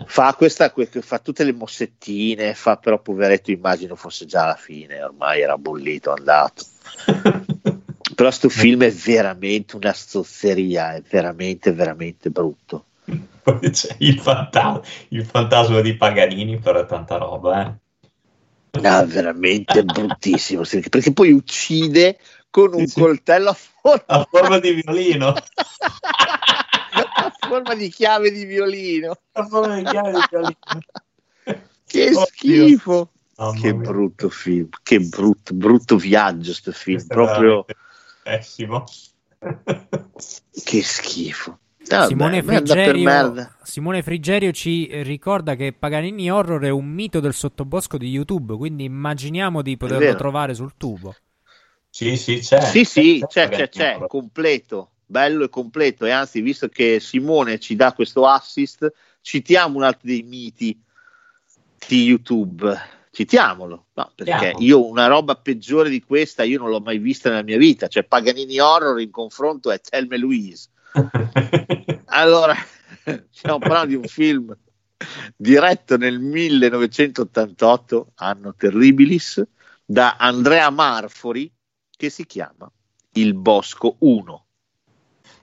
[0.05, 5.41] Fa, questa, fa tutte le mossettine, fa però poveretto immagino fosse già alla fine, ormai
[5.41, 6.65] era bollito, andato.
[8.15, 12.85] però sto film è veramente una stozzeria, è veramente, veramente brutto.
[13.43, 17.73] Poi c'è il, fantasma, il fantasma di Paganini, però è tanta roba, eh.
[18.81, 22.17] No, veramente bruttissimo, perché poi uccide
[22.49, 25.27] con un sì, coltello a forma, a forma di violino.
[26.87, 29.17] a forma di chiave di violino.
[29.33, 30.57] A forma di chiave di violino.
[31.85, 33.11] che oh, schifo.
[33.39, 33.89] Oh, che mia.
[33.89, 37.65] brutto film, che brutto, brutto viaggio sto film, Questo proprio
[38.23, 38.83] pessimo.
[40.63, 41.59] che schifo.
[41.95, 47.97] Vabbè, Simone, Frigerio, Simone, Frigerio, ci ricorda che Paganini Horror è un mito del sottobosco
[47.97, 51.15] di YouTube, quindi immaginiamo di poterlo trovare sul tubo.
[51.89, 52.61] Sì, sì, c'è.
[52.61, 56.05] Sì, sì, c'è, c'è, c'è, completo bello e completo.
[56.05, 60.79] E anzi visto che Simone ci dà questo assist citiamo un altro dei miti
[61.87, 62.95] di YouTube.
[63.09, 63.87] Citiamolo.
[63.93, 64.59] No, perché Andiamo.
[64.59, 67.87] io una roba peggiore di questa io non l'ho mai vista nella mia vita.
[67.87, 70.69] Cioè Paganini Horror in confronto è Thelma Louise
[72.05, 72.55] allora
[73.29, 74.55] stiamo parlando di un film
[75.35, 79.45] diretto nel 1988 anno terribilis
[79.85, 81.51] da Andrea Marfori
[81.95, 82.71] che si chiama
[83.13, 84.45] Il Bosco 1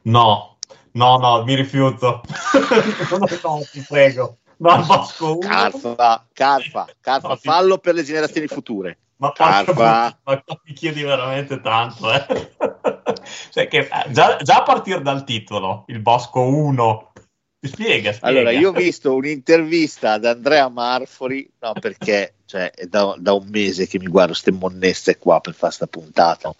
[0.04, 0.58] No,
[0.92, 2.22] no, no, mi rifiuto.
[3.42, 4.38] no, ti prego.
[4.58, 8.98] No, Bosco Carfa, Carfa, Carfa, no, fallo per le generazioni future.
[9.16, 10.18] Ma, Carfa.
[10.24, 12.50] ma mi chiedi veramente tanto, eh?
[13.50, 17.12] cioè che, eh, già, già, a partire dal titolo, il Bosco 1,
[17.60, 18.40] spiega, spiega.
[18.40, 23.46] Allora, io ho visto un'intervista ad Andrea Marfori, no, perché cioè, è da, da un
[23.48, 26.54] mese che mi guardo queste monnesse qua per fare sta puntata.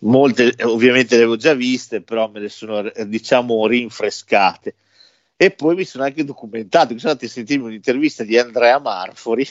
[0.00, 4.74] Molte ovviamente le avevo già viste, però me le sono diciamo rinfrescate.
[5.36, 9.48] E poi mi sono anche documentato, mi sono andato a sentirmi un'intervista di Andrea Marfori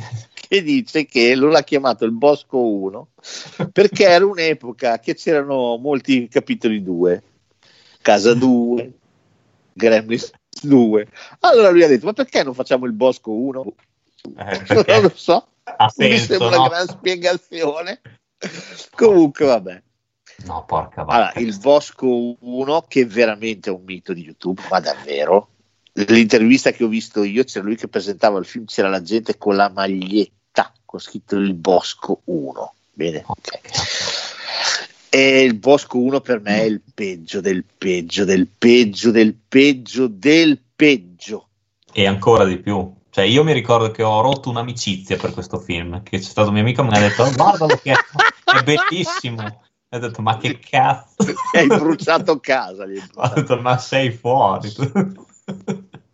[0.48, 3.08] che dice che lui l'ha chiamato il Bosco 1
[3.72, 7.22] perché era un'epoca che c'erano molti capitoli 2,
[8.02, 8.92] Casa 2,
[9.72, 10.30] Gremlins
[10.62, 11.06] 2.
[11.40, 13.74] Allora lui ha detto: Ma perché non facciamo il Bosco 1?
[14.36, 15.48] Eh, non lo so.
[15.96, 16.56] Mi sembra no?
[16.58, 18.00] una gran spiegazione.
[18.94, 19.82] Comunque, vabbè.
[20.44, 25.50] No, porca allora, il Bosco 1, che è veramente un mito di YouTube, ma davvero.
[25.92, 29.56] L'intervista che ho visto io, c'era lui che presentava il film, c'era la gente con
[29.56, 32.74] la maglietta con scritto il Bosco 1.
[32.92, 33.58] Bene, ok.
[35.08, 40.06] E il Bosco 1 per me è il peggio del peggio del peggio del peggio
[40.08, 41.48] del peggio.
[41.92, 42.92] E ancora di più.
[43.10, 46.02] Cioè, io mi ricordo che ho rotto un'amicizia per questo film.
[46.02, 49.62] Che c'è stato un mio amico che mi ha detto: oh, Guardalo, che è bellissimo.
[49.92, 51.24] Ho detto, ma che cazzo?
[51.52, 52.84] Hai bruciato casa.
[53.14, 54.72] Ho detto, ma sei fuori.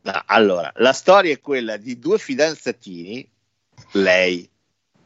[0.02, 3.28] No, allora, la storia è quella di due fidanzatini,
[3.92, 4.48] lei,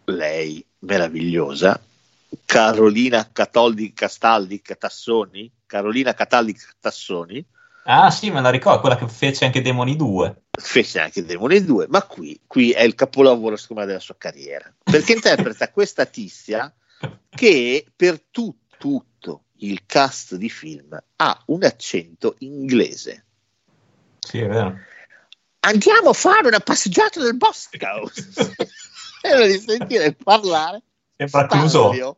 [0.04, 1.80] lei meravigliosa,
[2.44, 7.44] Carolina Cataldi Castaldi Tassoni, Carolina Cataldi Tassoni.
[7.84, 10.42] Ah sì, me la ricordo, quella che fece anche Demoni 2.
[10.50, 14.72] Fece anche Demoni 2, ma qui, qui è il capolavoro secondo me della sua carriera,
[14.82, 16.72] perché interpreta questa tizia
[17.30, 23.24] che per tu, tutto il cast di film ha un accento inglese.
[24.30, 24.78] Sì, è vero.
[25.60, 27.76] Andiamo a fare una passeggiata nel bosco.
[29.22, 30.82] e di sentire parlare.
[31.16, 32.14] Sembra Clouseau.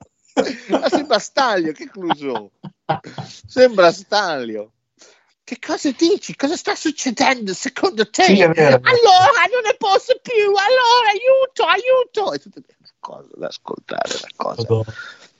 [0.68, 2.50] Ma sembra Staglio, che Clouseau?
[3.46, 4.72] Sembra Staglio.
[5.42, 6.36] Che cosa dici?
[6.36, 8.24] Cosa sta succedendo secondo te?
[8.24, 12.32] Sì, allora non ne posso più, allora aiuto, aiuto.
[12.32, 14.92] È tutta una cosa da ascoltare, una cosa.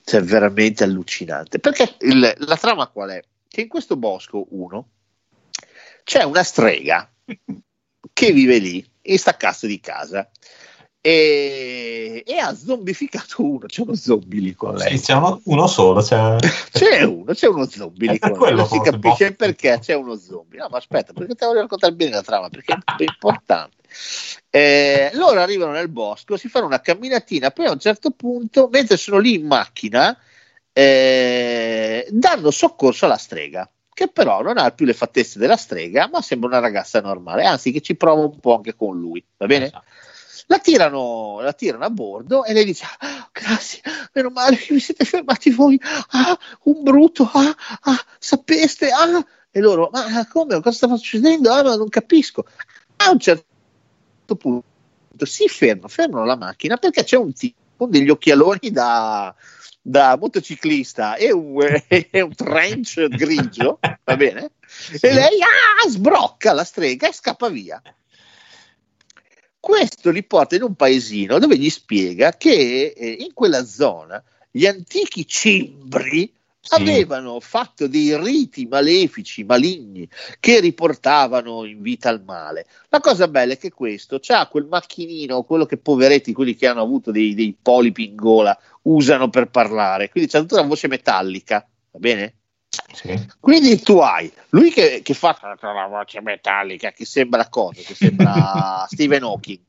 [0.03, 1.59] Cioè, veramente allucinante.
[1.59, 3.23] Perché il, la trama qual è?
[3.47, 4.87] Che in questo bosco, uno,
[6.03, 7.09] c'è una strega
[8.13, 10.29] che vive lì in sta cazzo di casa
[11.05, 13.65] e, e, ha zombificato uno.
[13.65, 14.97] C'è uno zombie lì con lei.
[14.97, 16.01] Sì, c'è uno, uno solo.
[16.01, 16.37] C'è...
[16.71, 17.03] c'è...
[17.03, 18.55] uno, c'è uno zombie lì con lei.
[18.55, 19.35] Non si capisce boh.
[19.35, 20.59] perché c'è uno zombie.
[20.59, 22.47] No, ma aspetta, perché te voglio raccontare bene la trama?
[22.47, 23.75] Perché è importante.
[24.49, 28.95] Eh, loro arrivano nel bosco, si fanno una camminatina, poi a un certo punto, mentre
[28.95, 30.17] sono lì in macchina,
[30.71, 36.21] eh, danno soccorso alla strega che però non ha più le fattezze della strega, ma
[36.21, 39.65] sembra una ragazza normale, anzi che ci prova un po' anche con lui, va bene?
[39.65, 39.85] Esatto.
[40.47, 43.81] La tirano, la tirano a bordo e lei dice: ah, Grazie,
[44.13, 45.79] meno male che vi siete fermati voi.
[46.09, 49.25] Ah, un brutto, ah, ah, sapeste, ah.
[49.49, 50.59] E loro, ma come?
[50.61, 51.51] Cosa sta succedendo?
[51.51, 52.45] Ah, ma non capisco.
[52.97, 53.45] A un certo
[54.37, 54.63] punto
[55.25, 59.33] si fermano, fermano la macchina perché c'è un tipo con degli occhialoni da,
[59.85, 64.51] da motociclista e un, e un trench grigio, va bene?
[64.99, 67.81] E lei ah, sbrocca la strega e scappa via.
[69.59, 74.65] Questo li porta in un paesino dove gli spiega che eh, in quella zona gli
[74.65, 76.33] antichi cimbri
[76.63, 76.81] sì.
[76.81, 80.07] avevano fatto dei riti malefici, maligni,
[80.39, 82.65] che riportavano in vita al male.
[82.89, 86.81] La cosa bella è che questo ha quel macchinino, quello che poveretti, quelli che hanno
[86.81, 91.67] avuto dei, dei polipi in gola, usano per parlare, quindi c'è tutta una voce metallica,
[91.91, 92.35] va bene?
[92.93, 93.27] Sì.
[93.39, 97.81] Quindi tu hai lui che, che fa la voce metallica, che sembra cosa?
[97.81, 99.61] Che sembra Stephen Hawking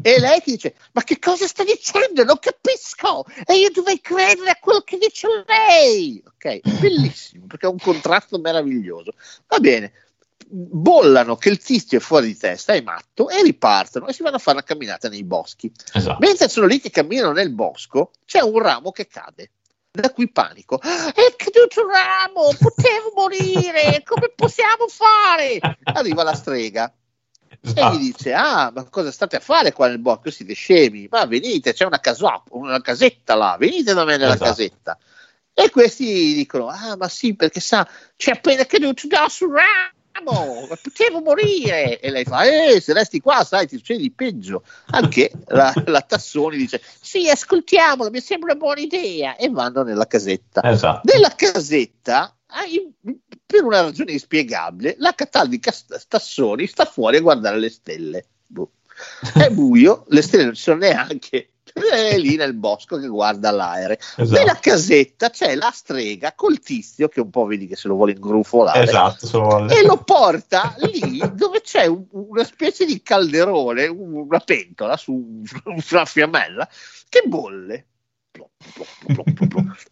[0.00, 2.24] e lei ti dice: Ma che cosa sta dicendo?
[2.24, 3.24] Non capisco!
[3.44, 6.22] E io dovrei credere a quello che dice lei.
[6.26, 9.14] Ok, bellissimo perché è un contrasto meraviglioso.
[9.46, 9.92] Va bene,
[10.48, 14.36] bollano che il tizio è fuori di testa, è matto, e ripartono e si vanno
[14.36, 15.70] a fare una camminata nei boschi.
[15.92, 16.18] Esatto.
[16.20, 19.50] Mentre sono lì che camminano nel bosco, c'è un ramo che cade.
[19.94, 20.80] Da qui panico.
[20.80, 25.58] È caduto un ramo, potevo morire, come possiamo fare?
[25.84, 26.92] Arriva la strega
[27.64, 27.94] Esatto.
[27.94, 30.30] E gli dice: Ah, ma cosa state a fare qua nel bosco?
[30.30, 31.06] Siete scemi?
[31.08, 34.50] Ma venite, c'è una, casa, una casetta là, venite da me nella esatto.
[34.50, 34.98] casetta.
[35.54, 37.86] E questi dicono: Ah, ma sì, perché sa,
[38.16, 39.92] c'è appena caduto da sul ramo,
[40.82, 42.00] potevo morire.
[42.00, 44.64] E lei fa: Eh, se resti qua, sai, ti succede di peggio.
[44.86, 49.36] Anche la, la Tassoni dice: Sì, ascoltiamolo, mi sembra una buona idea.
[49.36, 50.62] E vanno nella casetta.
[50.62, 51.10] Esatto.
[51.10, 52.36] Nella casetta
[53.46, 55.60] per una ragione inspiegabile, la Cataldi
[56.08, 58.26] Tassoni sta fuori a guardare le stelle.
[58.46, 58.72] Boh.
[59.34, 61.51] È buio, le stelle non ci sono neanche.
[61.72, 63.96] È lì nel bosco che guarda l'aereo.
[63.96, 64.30] Esatto.
[64.30, 68.12] Nella casetta c'è la strega col tizio che un po' vedi che se lo vuole
[68.12, 74.96] ingrufolare esatto, e lo porta lì dove c'è un, una specie di calderone, una pentola
[74.96, 75.42] su
[75.90, 76.68] una fiammella
[77.08, 77.86] che bolle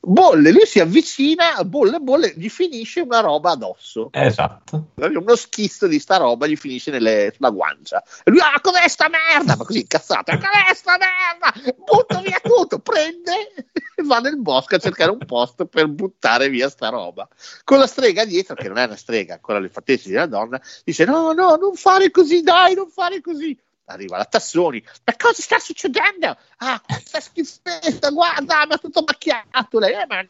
[0.01, 4.09] bolle, lui si avvicina, bolle, bolle, gli finisce una roba addosso.
[4.13, 4.91] Esatto.
[4.95, 8.03] Uno schizzo di sta roba gli finisce nelle, sulla guancia.
[8.23, 9.57] E lui, ah, cos'è sta merda?
[9.57, 11.75] Ma così incazzato, cos'è sta merda?
[11.85, 13.53] Butto via tutto, prende
[13.97, 17.29] e va nel bosco a cercare un posto per buttare via sta roba.
[17.65, 20.61] Con la strega dietro, che non è una strega, ancora le fattezze di una donna,
[20.85, 25.43] dice, no, no, non fare così, dai, non fare così arriva la Tassoni, ma cosa
[25.43, 26.37] sta succedendo?
[26.59, 30.25] Ah, questa schifezza, guarda, ma tutto macchiato, lei, eh, ma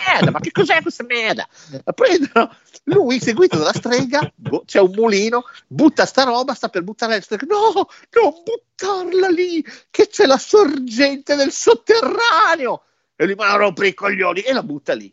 [0.00, 1.46] merda, ma che cos'è questa merda?
[1.94, 2.54] Prendono
[2.84, 7.20] lui seguito dalla strega, boh, c'è un mulino, butta sta roba, sta per buttare la
[7.20, 12.82] strega, no, non buttarla lì, che c'è la sorgente del sotterraneo,
[13.16, 15.12] e lui ma rompere i coglioni, e la butta lì,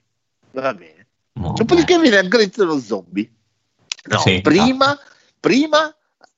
[0.52, 1.08] va bene.
[1.42, 3.30] Oh, Dopodiché viene aggredito lo zombie.
[4.06, 5.00] No, sì, prima, no.
[5.40, 5.97] prima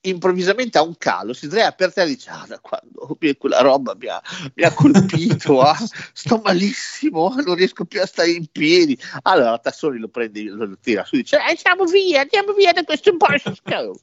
[0.09, 3.95] improvvisamente ha un calo, si sdraia per terra e dice: Ah, da quando quella roba
[3.95, 4.21] mi ha,
[4.53, 5.77] mi ha colpito, ah,
[6.13, 8.97] sto malissimo, non riesco più a stare in piedi.
[9.23, 12.83] Allora Tassoni lo prende, lo tira su e dice: eh, Andiamo via, andiamo via da
[12.83, 13.53] questo bosco.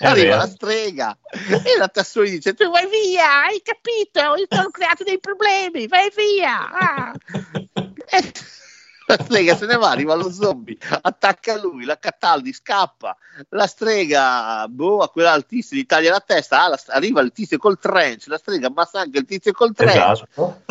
[0.00, 4.20] Arriva la strega e la Tassoni dice: Tu vai via, hai capito?
[4.36, 6.70] Io ho creato dei problemi, vai via.
[6.70, 7.14] Ah.
[9.16, 13.16] La strega se ne va, arriva lo zombie, attacca lui, la Cataldi scappa,
[13.48, 17.56] la strega, boh, a quella altissima, gli taglia la testa, ah, la, arriva il tizio
[17.56, 19.94] col trench, la strega ammazza anche il tizio col trench.
[19.94, 20.62] Esatto.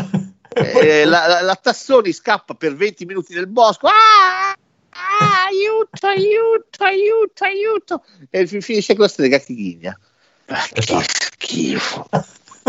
[0.53, 6.83] Eh, la, la, la, Tassoni scappa per 20 minuti nel bosco, ah, ah, aiuto, aiuto,
[6.83, 9.99] aiuto, aiuto, e finisce con la strega che ghigna.
[10.45, 11.01] Ah, che esatto.
[11.01, 12.07] schifo.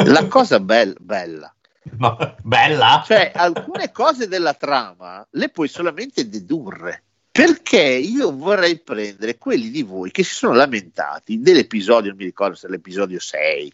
[0.04, 1.52] La cosa be- bella
[1.98, 3.02] No, bella.
[3.04, 7.02] Cioè, alcune cose della trama le puoi solamente dedurre.
[7.30, 12.56] Perché io vorrei prendere quelli di voi che si sono lamentati dell'episodio, non mi ricordo
[12.56, 13.72] se è l'episodio 6,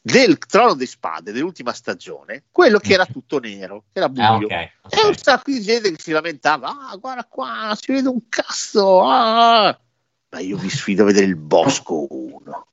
[0.00, 4.24] del Trono di Spade dell'ultima stagione, quello che era tutto nero, era buio.
[4.24, 5.00] Ah, okay, okay.
[5.00, 9.02] E un sacco di gente che si lamentava, ah, guarda qua, si vede un cazzo,
[9.02, 9.76] ah.
[10.30, 12.66] Ma io vi sfido a vedere il Bosco 1.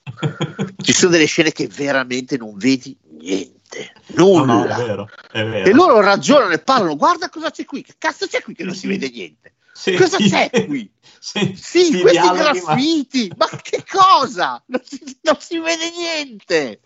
[0.77, 4.45] Ci sono delle scene che veramente non vedi niente niente, nulla.
[4.45, 5.69] No, no, è vero, è vero.
[5.69, 8.75] E loro ragionano e parlano, guarda cosa c'è qui, che cazzo c'è qui che non
[8.75, 9.53] si vede niente?
[9.73, 10.91] Sì, cosa c'è qui?
[11.19, 13.47] Sì, sì questi graffiti, ma...
[13.51, 13.57] ma...
[13.61, 14.61] che cosa?
[14.67, 16.79] Non si, non si vede niente.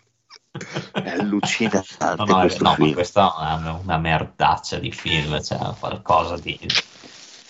[0.92, 1.84] È allucinante
[2.16, 6.58] no, questo no, ma questa è una, una, merdaccia di film, cioè qualcosa di,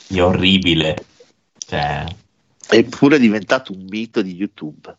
[0.08, 1.04] di orribile.
[1.56, 2.04] Cioè...
[2.68, 4.96] Eppure è diventato un mito di YouTube.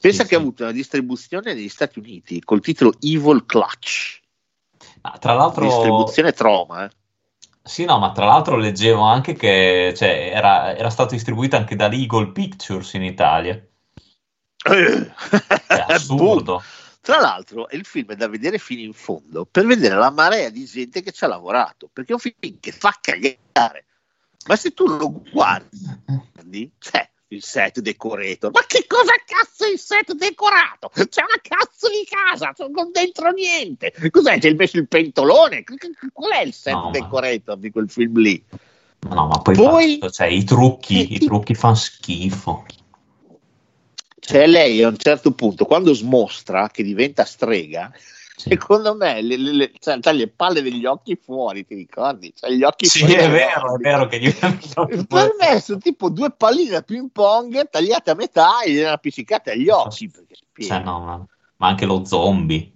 [0.00, 0.34] Pensa sì, che sì.
[0.34, 4.20] ha avuto una distribuzione negli Stati Uniti col titolo Evil Clutch.
[5.02, 5.64] Ma tra l'altro...
[5.64, 6.90] Distribuzione Troma, eh.
[7.66, 11.90] Sì, no, ma tra l'altro leggevo anche che cioè, era, era, stato distribuito anche da
[11.90, 13.60] Eagle Pictures in Italia.
[14.62, 15.10] è
[15.92, 16.62] assurdo.
[17.00, 20.64] Tra l'altro, il film è da vedere fino in fondo per vedere la marea di
[20.64, 23.86] gente che ci ha lavorato, perché è un film che fa cagare.
[24.46, 28.50] Ma se tu lo guardi, cioè, il set decorator.
[28.52, 30.90] Ma che cosa cazzo è il set decorato?
[30.94, 33.92] C'è una cazzo di casa, non dentro niente.
[34.10, 34.38] Cos'è?
[34.38, 35.64] C'è invece il pentolone?
[36.12, 37.60] Qual è il set no, decorator ma...
[37.60, 38.44] di quel film lì?
[39.08, 39.98] No, ma poi, poi...
[39.98, 42.64] Basta, cioè, i trucchi, i trucchi fanno schifo.
[44.18, 47.92] Cioè, lei a un certo punto, quando smostra che diventa strega,
[48.36, 52.32] secondo me le, le, le, cioè, le, palle degli occhi fuori, ti ricordi?
[52.34, 54.18] Cioè, gli occhi sì, è vero, è vero che
[55.08, 59.52] per me sono tipo due palline da ping pong tagliate a metà e gliene appiccicate
[59.52, 60.10] agli occhi.
[60.58, 61.26] Cioè, no, ma,
[61.56, 62.70] ma, anche lo zombie.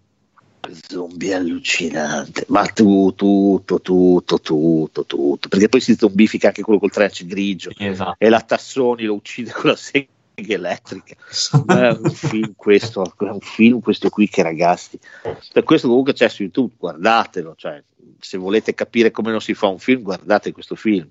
[0.86, 6.90] Zombie allucinante, ma tutto, tutto, tutto, tutto, tutto, perché poi si zombifica anche quello col
[6.90, 8.14] trench grigio esatto.
[8.18, 11.14] e la Tassoni lo uccide con la sega elettrica.
[11.66, 14.98] è un film questo, è un film questo qui che ragazzi.
[15.52, 17.82] Per questo comunque c'è su YouTube, guardatelo, cioè,
[18.18, 21.08] se volete capire come non si fa un film, guardate questo film.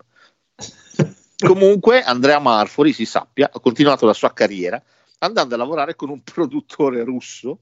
[1.37, 4.81] Comunque Andrea Marfori, si sappia, ha continuato la sua carriera
[5.19, 7.59] andando a lavorare con un produttore russo.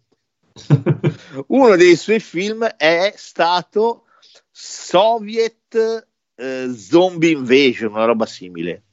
[1.47, 4.05] Uno dei suoi film è stato
[4.51, 8.84] Soviet eh, Zombie Invasion, una roba simile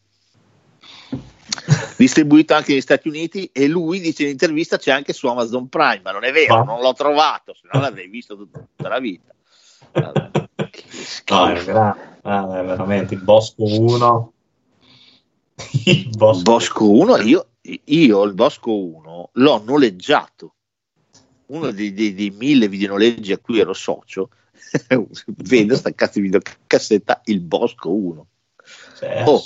[1.97, 6.01] distribuito anche negli Stati Uniti e lui dice in intervista c'è anche su Amazon Prime,
[6.03, 6.65] ma non è vero, no.
[6.65, 9.33] non l'ho trovato, se no l'avrei visto tutta la vita.
[9.93, 10.31] Vabbè,
[11.31, 11.71] no, è,
[12.23, 14.33] ah, è, veramente il Bosco 1.
[15.85, 20.55] il Bosco, Bosco 1, io, io, il Bosco 1 l'ho noleggiato.
[21.47, 24.31] Uno dei, dei, dei mille videonoleggi a cui ero socio,
[25.27, 28.27] vedo sta cazzo di videocassetta il Bosco 1.
[28.97, 29.31] Certo.
[29.31, 29.43] Oh,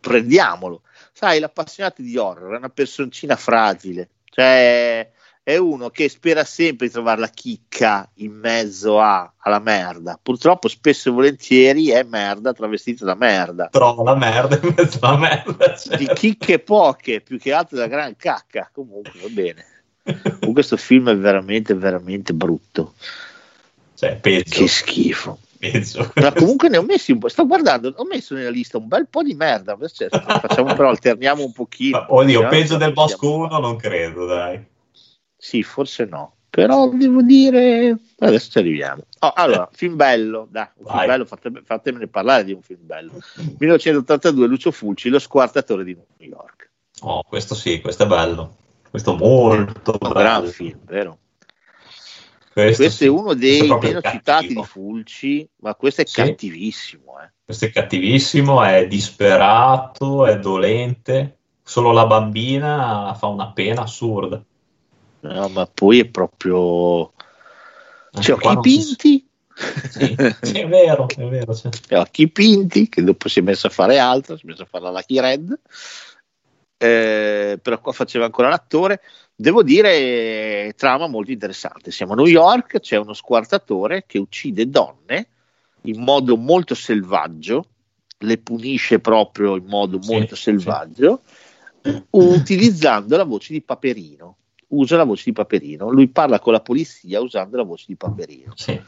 [0.00, 0.82] prendiamolo
[1.14, 5.08] sai, l'appassionato di horror è una personcina fragile, cioè
[5.44, 10.18] è uno che spera sempre di trovare la chicca in mezzo a, alla merda.
[10.20, 13.68] Purtroppo spesso e volentieri è merda travestita da merda.
[13.70, 15.76] Trova la merda in mezzo alla merda.
[15.76, 15.98] Cioè.
[15.98, 18.70] Di chicche poche, più che altro da gran cacca.
[18.72, 19.66] Comunque va bene.
[20.02, 22.94] Comunque questo film è veramente, veramente brutto.
[23.94, 24.18] Cioè.
[24.20, 25.38] Che schifo
[25.70, 26.12] peggio.
[26.14, 27.28] Ma comunque ne ho messi un po'.
[27.28, 29.76] Sto guardando, ho messo nella lista un bel po' di merda.
[29.86, 31.98] Cioè, facciamo però, alterniamo un pochino.
[31.98, 34.64] Ma, oddio, peggio del Bosco 1 non credo, dai.
[35.36, 36.36] Sì, forse no.
[36.54, 39.02] Però devo dire, adesso ci arriviamo.
[39.18, 43.12] Oh, allora, film bello, dai, un film bello, fatemi, fatemene parlare di un film bello.
[43.58, 46.70] 1982, Lucio Fulci, Lo squartatore di New York.
[47.00, 48.56] Oh, questo sì, questo è bello.
[48.88, 50.14] Questo molto un bello.
[50.14, 51.18] gran film, vero?
[52.54, 53.04] Questo, questo sì.
[53.04, 56.22] è uno dei è meno citati di Fulci, ma questo è sì.
[56.22, 57.20] cattivissimo.
[57.20, 57.32] Eh.
[57.44, 61.38] Questo è cattivissimo, è disperato, è dolente.
[61.64, 64.42] solo la bambina fa una pena assurda.
[65.20, 67.12] No, ma poi è proprio...
[68.20, 69.28] Cioè, occhi pinti...
[69.88, 71.54] Sì, sì, è vero, è vero.
[71.54, 71.98] Cioè.
[71.98, 74.84] Occhi pinti, che dopo si è messo a fare altro, si è messo a fare
[74.84, 75.58] la Lucky Red.
[76.76, 79.00] Eh, però qua faceva ancora l'attore.
[79.36, 81.90] Devo dire, trama molto interessante.
[81.90, 85.28] Siamo a New York, c'è uno squartatore che uccide donne
[85.82, 87.66] in modo molto selvaggio,
[88.18, 91.22] le punisce proprio in modo sì, molto selvaggio,
[91.82, 92.02] sì.
[92.10, 94.36] utilizzando la voce di Paperino.
[94.68, 95.90] Usa la voce di Paperino.
[95.90, 98.52] Lui parla con la polizia usando la voce di Paperino.
[98.56, 98.80] Sì.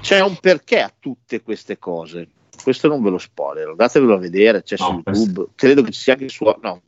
[0.00, 2.28] C'è un perché a tutte queste cose.
[2.62, 5.50] Questo non ve lo spoiler, andatevelo a vedere, c'è no, su YouTube, questo...
[5.54, 6.82] credo che ci sia anche su, no,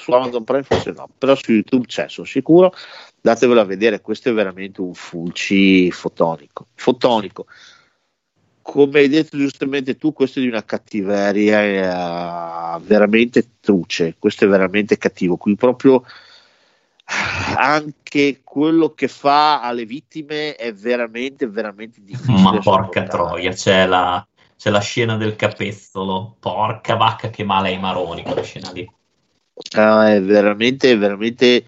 [0.00, 2.72] su Amazon Prime forse no, però su YouTube c'è, sono sicuro,
[3.20, 7.46] datevelo a vedere, questo è veramente un fulci fotonico, fotonico.
[8.62, 14.48] Come hai detto giustamente tu, questo è di una cattiveria uh, veramente truce, questo è
[14.48, 16.04] veramente cattivo, qui proprio
[17.56, 22.40] anche quello che fa alle vittime è veramente, veramente difficile.
[22.40, 24.24] Ma porca troia, c'è la,
[24.56, 28.88] c'è la scena del capezzolo, porca vacca che male ai maroni quella scena lì.
[29.76, 31.64] Ah, è veramente, veramente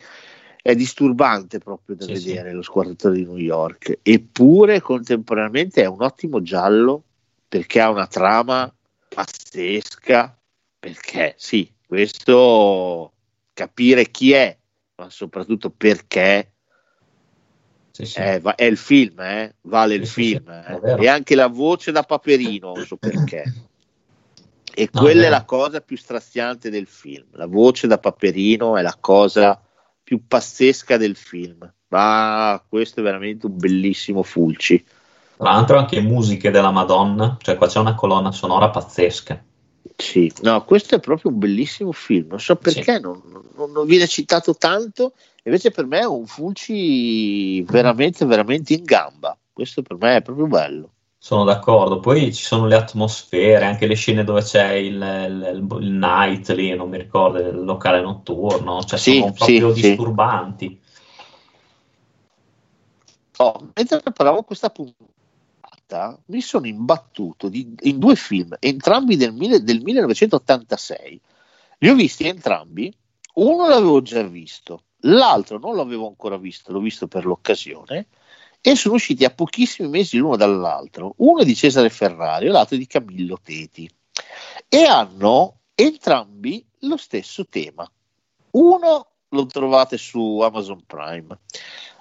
[0.63, 2.55] è disturbante proprio da sì, vedere sì.
[2.55, 7.03] lo squartatore di New York, eppure contemporaneamente è un ottimo giallo
[7.49, 8.73] perché ha una trama
[9.09, 10.39] pazzesca,
[10.79, 13.13] perché sì, questo
[13.53, 14.57] capire chi è,
[14.97, 16.53] ma soprattutto perché
[17.93, 18.21] sì, sì.
[18.21, 19.55] È, è, il film, eh?
[19.63, 20.97] vale il film, eh?
[20.99, 23.45] e anche la voce da Paperino, non so perché.
[24.75, 27.27] E no, quella è la cosa più straziante del film.
[27.33, 29.61] La voce da Paperino è la cosa
[30.03, 31.71] più pazzesca del film.
[31.89, 34.83] Ma questo è veramente un bellissimo Fulci.
[35.37, 39.43] Tra l'altro anche musiche della Madonna, cioè qua c'è una colonna sonora pazzesca.
[39.97, 42.29] Sì, no, questo è proprio un bellissimo film.
[42.29, 43.01] Non so perché sì.
[43.01, 43.21] non,
[43.55, 49.37] non, non, viene citato tanto, invece per me è un Fulci veramente, veramente in gamba.
[49.53, 50.92] Questo per me è proprio bello.
[51.25, 55.91] Sono d'accordo, poi ci sono le atmosfere, anche le scene dove c'è il, il, il
[55.93, 60.81] night lì, non mi ricordo, il locale notturno, cioè sì, sono proprio sì, disturbanti.
[63.37, 69.81] Oh, mentre preparavo questa puntata, mi sono imbattuto di, in due film, entrambi del, del
[69.81, 71.21] 1986.
[71.79, 72.93] Li ho visti entrambi,
[73.35, 78.09] uno l'avevo già visto, l'altro non l'avevo ancora visto, l'ho visto per l'occasione
[78.63, 81.15] e sono usciti a pochissimi mesi l'uno dall'altro.
[81.19, 83.91] Uno di Cesare Ferrari e l'altro di Camillo Teti
[84.69, 87.91] e hanno entrambi lo stesso tema.
[88.53, 91.39] Uno lo trovate su Amazon Prime,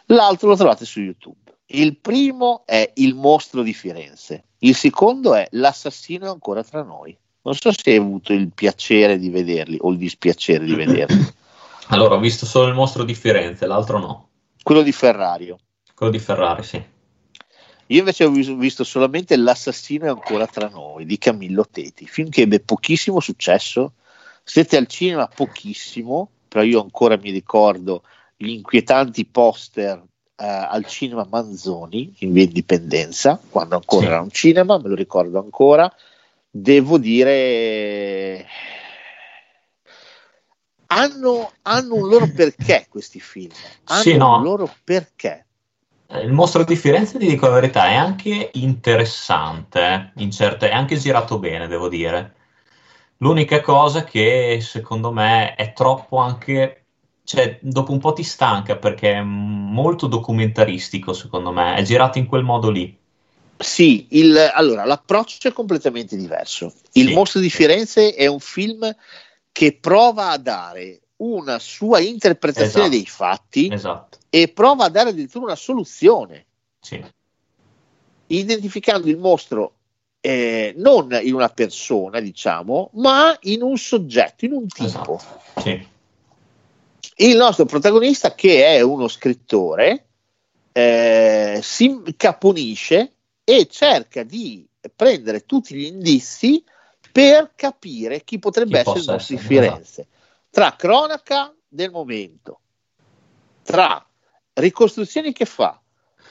[0.05, 1.39] l'altro lo trovate su YouTube.
[1.73, 7.17] Il primo è Il mostro di Firenze, il secondo è L'assassino è ancora tra noi.
[7.43, 11.39] Non so se hai avuto il piacere di vederli o il dispiacere di vederli.
[11.91, 14.29] Allora, ho visto solo il mostro di Firenze, l'altro no.
[14.63, 15.57] Quello di Ferrario.
[16.01, 16.83] Quello di Ferrari, sì.
[17.85, 22.41] Io invece ho visto solamente L'assassino è ancora tra noi di Camillo Teti, film che
[22.41, 23.93] ebbe pochissimo successo.
[24.43, 28.01] Siete al cinema pochissimo, però io ancora mi ricordo
[28.35, 30.03] gli inquietanti poster
[30.37, 34.07] eh, al cinema Manzoni in via Indipendenza, quando ancora sì.
[34.07, 35.93] era un cinema, me lo ricordo ancora.
[36.49, 38.47] Devo dire,
[40.87, 43.51] hanno, hanno un loro perché questi film,
[43.83, 44.37] hanno sì, no.
[44.37, 45.45] un loro perché
[46.19, 50.97] il mostro di Firenze, ti dico la verità, è anche interessante, in certe, è anche
[50.97, 52.35] girato bene, devo dire.
[53.17, 56.85] L'unica cosa che secondo me è troppo anche,
[57.23, 62.25] cioè dopo un po' ti stanca perché è molto documentaristico, secondo me, è girato in
[62.25, 62.97] quel modo lì.
[63.57, 66.73] Sì, il, allora l'approccio è completamente diverso.
[66.93, 67.13] Il sì.
[67.13, 68.93] mostro di Firenze è un film
[69.51, 72.89] che prova a dare una sua interpretazione esatto.
[72.89, 74.17] dei fatti esatto.
[74.29, 76.45] e prova a dare addirittura una soluzione.
[76.79, 77.03] Sì.
[78.27, 79.73] Identificando il mostro
[80.19, 84.85] eh, non in una persona, diciamo, ma in un soggetto, in un tipo.
[84.85, 85.21] Esatto.
[85.57, 85.87] Sì.
[87.17, 90.05] Il nostro protagonista, che è uno scrittore,
[90.71, 94.65] eh, si incaponisce e cerca di
[94.95, 96.63] prendere tutti gli indizi
[97.11, 100.01] per capire chi potrebbe chi essere il mostro di Firenze.
[100.01, 100.19] Esatto
[100.51, 102.59] tra cronaca del momento,
[103.63, 104.05] tra
[104.53, 105.81] ricostruzioni che fa,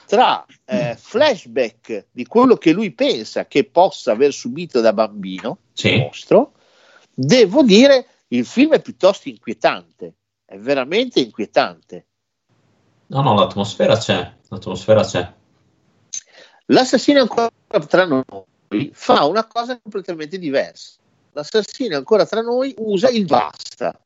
[0.05, 5.97] tra eh, flashback di quello che lui pensa che possa aver subito da bambino, sì.
[5.97, 6.53] mostro,
[7.11, 10.13] devo dire il film è piuttosto inquietante,
[10.45, 12.05] è veramente inquietante.
[13.07, 15.33] No, no, l'atmosfera c'è, l'atmosfera c'è.
[16.67, 17.49] L'assassino ancora
[17.87, 20.99] tra noi fa una cosa completamente diversa.
[21.33, 23.99] L'assassino ancora tra noi usa il basta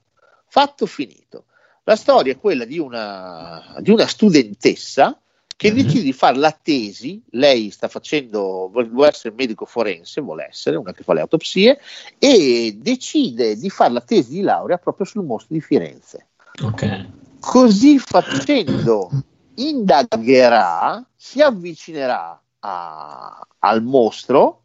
[0.56, 1.48] Fatto finito.
[1.84, 5.20] La storia è quella di una, di una studentessa
[5.54, 5.84] che mm-hmm.
[5.84, 10.94] decide di fare la tesi, lei sta facendo, vuole essere medico forense, vuole essere una
[10.94, 11.78] che fa le autopsie,
[12.18, 16.28] e decide di fare la tesi di laurea proprio sul mostro di Firenze.
[16.62, 17.06] Okay.
[17.42, 19.10] Così facendo
[19.56, 24.62] indagherà, si avvicinerà a, al mostro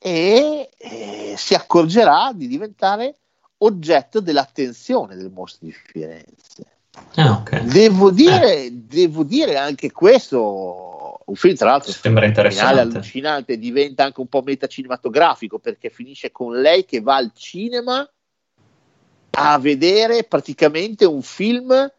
[0.00, 3.14] e, e si accorgerà di diventare
[3.62, 6.64] oggetto dell'attenzione del mostro di Firenze.
[7.14, 7.64] Ah, okay.
[7.66, 8.72] devo, dire, eh.
[8.72, 14.42] devo dire anche questo, un film tra l'altro sembra interessante, allucinante, diventa anche un po'
[14.42, 18.08] metacinematografico perché finisce con lei che va al cinema
[19.32, 21.92] a vedere praticamente un film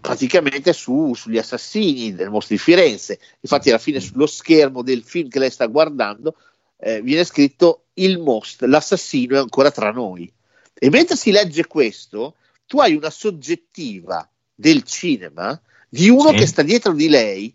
[0.00, 3.18] praticamente su, sugli assassini del mostro di Firenze.
[3.40, 6.36] Infatti, alla fine, sullo schermo del film che lei sta guardando,
[6.78, 10.32] eh, viene scritto il most, l'assassino è ancora tra noi.
[10.74, 12.36] E mentre si legge questo,
[12.66, 16.36] tu hai una soggettiva del cinema di uno sì.
[16.36, 17.54] che sta dietro di lei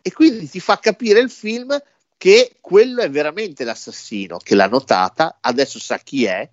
[0.00, 1.76] e quindi ti fa capire il film
[2.16, 6.48] che quello è veramente l'assassino che l'ha notata, adesso sa chi è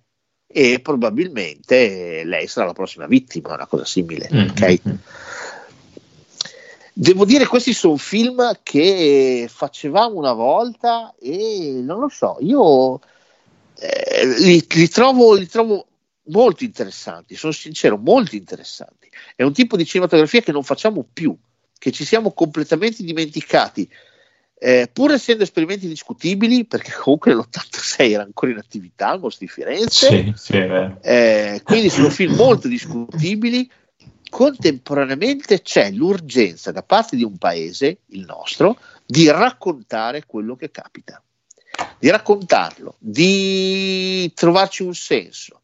[0.46, 4.28] e probabilmente lei sarà la prossima vittima, una cosa simile.
[4.30, 4.50] Mm-hmm.
[4.50, 4.80] Okay?
[6.94, 13.00] Devo dire, questi sono film che facevamo una volta e non lo so, io
[13.78, 15.86] eh, li, li, trovo, li trovo
[16.24, 19.08] molto interessanti, sono sincero, molto interessanti.
[19.34, 21.34] È un tipo di cinematografia che non facciamo più,
[21.78, 23.88] che ci siamo completamente dimenticati.
[24.58, 29.50] Eh, pur essendo esperimenti discutibili, perché comunque nell'86 era ancora in attività al Mostro di
[29.50, 33.68] Firenze, sì, sì, eh, quindi sono film molto discutibili,
[34.32, 41.22] contemporaneamente c'è l'urgenza da parte di un paese, il nostro, di raccontare quello che capita,
[41.98, 45.60] di raccontarlo, di trovarci un senso.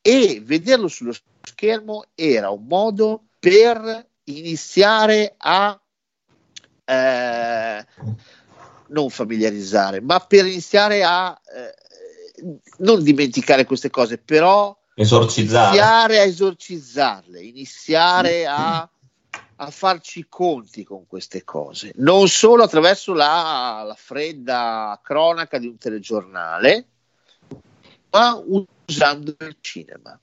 [0.00, 5.78] E vederlo sullo schermo era un modo per iniziare a
[6.86, 7.86] eh,
[8.88, 15.76] non familiarizzare, ma per iniziare a eh, non dimenticare queste cose, però esorcizzare.
[15.76, 18.88] iniziare a esorcizzarle, iniziare a,
[19.56, 25.78] a, farci conti con queste cose, non solo attraverso la, la fredda cronaca di un
[25.78, 26.86] telegiornale,
[28.10, 28.42] ma
[28.86, 30.18] usando il cinema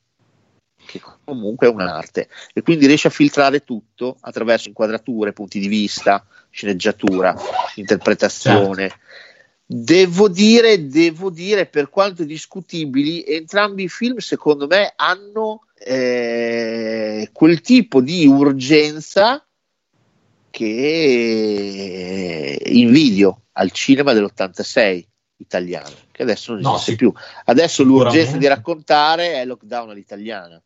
[0.88, 6.26] che comunque è un'arte e quindi riesce a filtrare tutto attraverso inquadrature, punti di vista,
[6.50, 7.36] sceneggiatura,
[7.76, 8.88] interpretazione.
[8.88, 9.06] Certo.
[9.70, 17.60] Devo dire, devo dire, per quanto discutibili, entrambi i film secondo me hanno eh, quel
[17.60, 19.46] tipo di urgenza
[20.50, 25.04] che invidio al cinema dell'86
[25.40, 27.14] italiano, che adesso non esiste no, più.
[27.44, 30.62] Adesso l'urgenza di raccontare è lockdown all'italiana.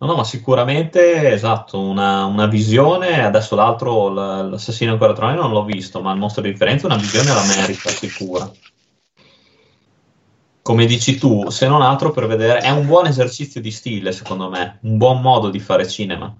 [0.00, 5.62] No, no, ma sicuramente esatto, una, una visione, adesso l'altro, l'assassino ancora tra non l'ho
[5.62, 8.50] visto, ma il mostro di differenza una visione la merita, sicura.
[10.62, 14.48] Come dici tu, se non altro per vedere, è un buon esercizio di stile, secondo
[14.48, 16.34] me, un buon modo di fare cinema.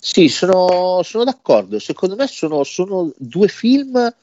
[0.00, 1.80] Sì, sono, sono d'accordo.
[1.80, 4.14] Secondo me sono, sono due film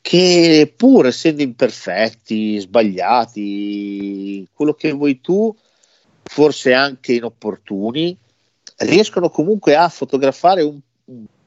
[0.00, 5.54] che pur essendo imperfetti, sbagliati, quello che vuoi tu,
[6.26, 8.16] forse anche inopportuni,
[8.78, 10.80] riescono comunque a fotografare un,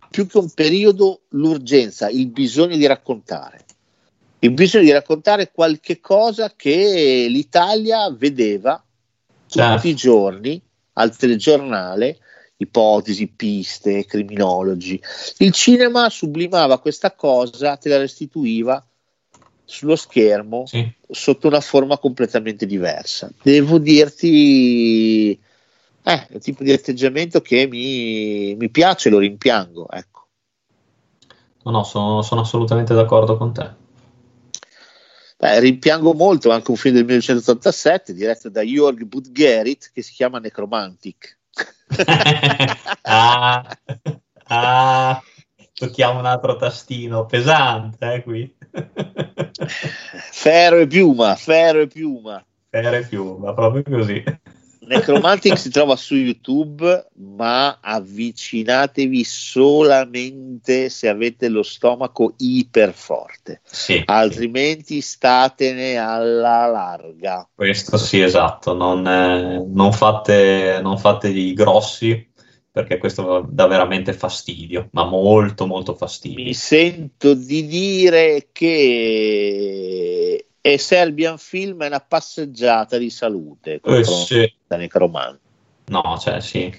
[0.09, 3.65] più che un periodo l'urgenza, il bisogno di raccontare.
[4.39, 8.81] Il bisogno di raccontare qualche cosa che l'Italia vedeva
[9.47, 9.75] certo.
[9.75, 10.61] tutti i giorni
[10.93, 12.17] al telegiornale,
[12.57, 14.99] ipotesi, piste, criminologi.
[15.37, 18.83] Il cinema sublimava questa cosa, te la restituiva
[19.69, 20.91] sullo schermo sì.
[21.09, 23.31] sotto una forma completamente diversa.
[23.41, 29.89] Devo dirti, eh, è un tipo di atteggiamento che mi, mi piace, lo rimpiango.
[29.91, 30.27] Ecco.
[31.63, 33.87] No, no, sono, sono assolutamente d'accordo con te.
[35.37, 40.39] Beh, rimpiango molto anche un film del 1987 diretto da Jörg Budgerit che si chiama
[40.39, 41.37] Necromantic.
[43.03, 43.77] ah,
[44.47, 45.23] ah,
[45.73, 48.57] tocchiamo un altro tastino pesante eh, qui.
[50.31, 52.43] Ferro e piuma, ferro e piuma.
[52.69, 54.23] Ferro e piuma, proprio così.
[54.89, 64.95] Necromantic si trova su YouTube, ma avvicinatevi solamente se avete lo stomaco iperforte, sì, altrimenti
[64.95, 65.01] sì.
[65.01, 67.47] statene alla larga.
[67.53, 72.28] Questo sì, esatto, non, eh, non, fate, non fate i grossi
[72.71, 76.43] perché questo dà veramente fastidio, ma molto molto fastidio.
[76.43, 84.53] Mi sento di dire che e Serbian Film è una passeggiata di salute eh, sì.
[84.67, 85.39] da Necromante.
[85.85, 86.71] No, cioè sì.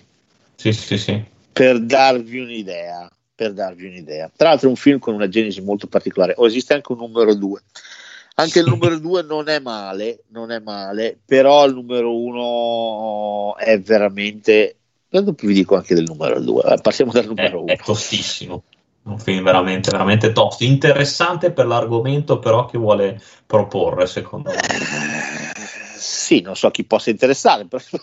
[0.54, 1.24] Sì, sì, sì.
[1.52, 4.30] Per darvi un'idea, per darvi un'idea.
[4.34, 6.34] Tra l'altro è un film con una genesi molto particolare.
[6.36, 7.60] O oh, esiste anche un numero 2.
[8.34, 13.80] Anche il numero 2 non è male, non è male, però il numero 1 è
[13.80, 14.76] veramente...
[15.10, 17.66] Dopo vi dico anche del numero 2, passiamo dal numero 1.
[17.66, 18.62] È, è tostissimo
[19.02, 24.60] un film veramente, veramente tosto, interessante per l'argomento però che vuole proporre secondo me.
[25.96, 27.82] Sì, non so chi possa interessare, però...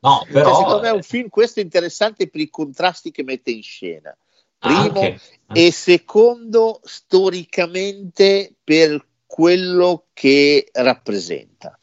[0.00, 0.50] No, però...
[0.50, 4.16] Cioè, secondo me è un film questo interessante per i contrasti che mette in scena.
[4.56, 5.20] Primo Anche.
[5.52, 11.76] e secondo storicamente per quello che rappresenta.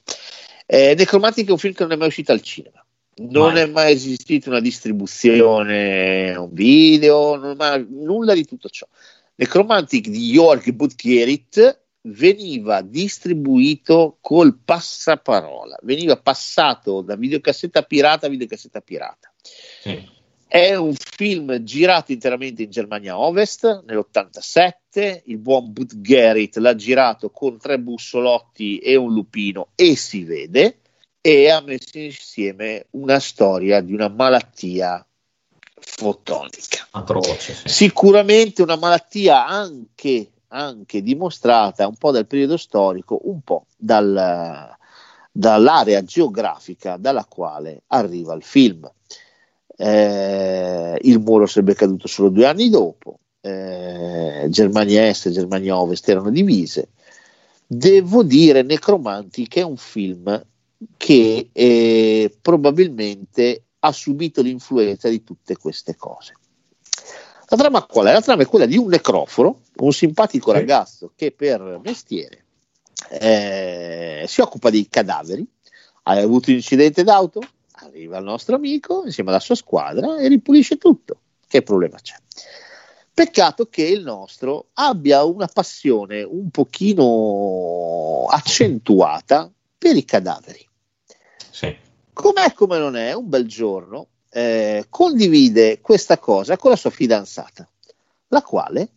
[0.66, 2.85] Eh, Necromantic è un film che non è mai uscito al cinema
[3.16, 3.62] non mai.
[3.62, 8.88] è mai esistita una distribuzione, un video, mai, nulla di tutto ciò.
[9.36, 18.82] Necromantic di Jorg Butkerit veniva distribuito col passaparola, veniva passato da videocassetta pirata a videocassetta
[18.82, 19.34] pirata.
[19.82, 20.14] Sì.
[20.48, 25.22] È un film girato interamente in Germania Ovest nell'87.
[25.26, 30.80] Il buon Butkerit l'ha girato con tre bussolotti e un lupino e si vede
[31.28, 35.04] e ha messo insieme una storia di una malattia
[35.80, 36.86] fotonica.
[36.92, 37.68] Atroce, sì.
[37.68, 44.78] Sicuramente una malattia anche, anche, dimostrata un po' dal periodo storico, un po' dal,
[45.32, 48.88] dall'area geografica dalla quale arriva il film.
[49.78, 56.08] Eh, il muro sarebbe caduto solo due anni dopo, eh, Germania Est e Germania Ovest
[56.08, 56.90] erano divise.
[57.66, 60.54] Devo dire, Necromanti, che è un film
[60.98, 66.34] che eh, probabilmente ha subito l'influenza di tutte queste cose.
[67.48, 68.12] La trama qual è?
[68.12, 70.58] La trama è quella di un necroforo, un simpatico sì.
[70.58, 72.46] ragazzo che per mestiere
[73.10, 75.46] eh, si occupa dei cadaveri.
[76.04, 77.42] Hai avuto un incidente d'auto?
[77.80, 81.20] Arriva il nostro amico insieme alla sua squadra e ripulisce tutto.
[81.48, 82.16] Che problema c'è?
[83.14, 89.52] Peccato che il nostro abbia una passione un pochino accentuata
[89.86, 90.68] per i cadaveri.
[91.52, 91.78] Sì.
[92.12, 97.70] Com'è come non è, un bel giorno eh, condivide questa cosa con la sua fidanzata,
[98.30, 98.90] la quale,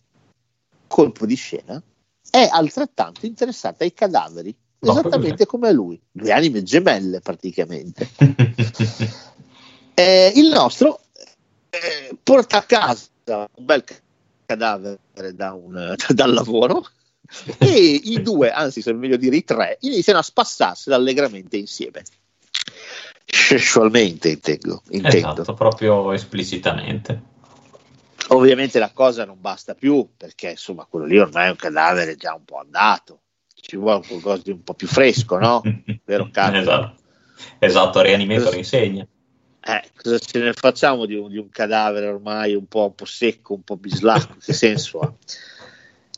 [0.86, 1.82] colpo di scena,
[2.30, 8.08] è altrettanto interessata ai cadaveri, no, esattamente come lui, due anime gemelle praticamente.
[9.92, 11.02] eh, il nostro
[11.68, 13.84] eh, porta a casa un bel
[14.46, 16.82] cadavere da un, dal lavoro
[17.58, 22.02] e i due, anzi se meglio dire i tre, iniziano a spassarsi allegramente insieme.
[23.24, 25.16] Sessualmente intendo, intendo.
[25.42, 27.36] Esatto, proprio esplicitamente.
[28.28, 32.34] Ovviamente la cosa non basta più perché insomma quello lì ormai è un cadavere già
[32.34, 33.20] un po' andato,
[33.54, 35.62] ci vuole qualcosa di un po' più fresco, no?
[36.04, 36.58] Vero Carlo?
[36.58, 36.96] esatto.
[37.58, 39.06] esatto, Reanimator insegna.
[39.60, 43.04] Eh, cosa ce ne facciamo di un, di un, cadavere ormai un po', un po',
[43.04, 44.36] secco, un po' bislacco?
[44.42, 45.12] Che senso ha?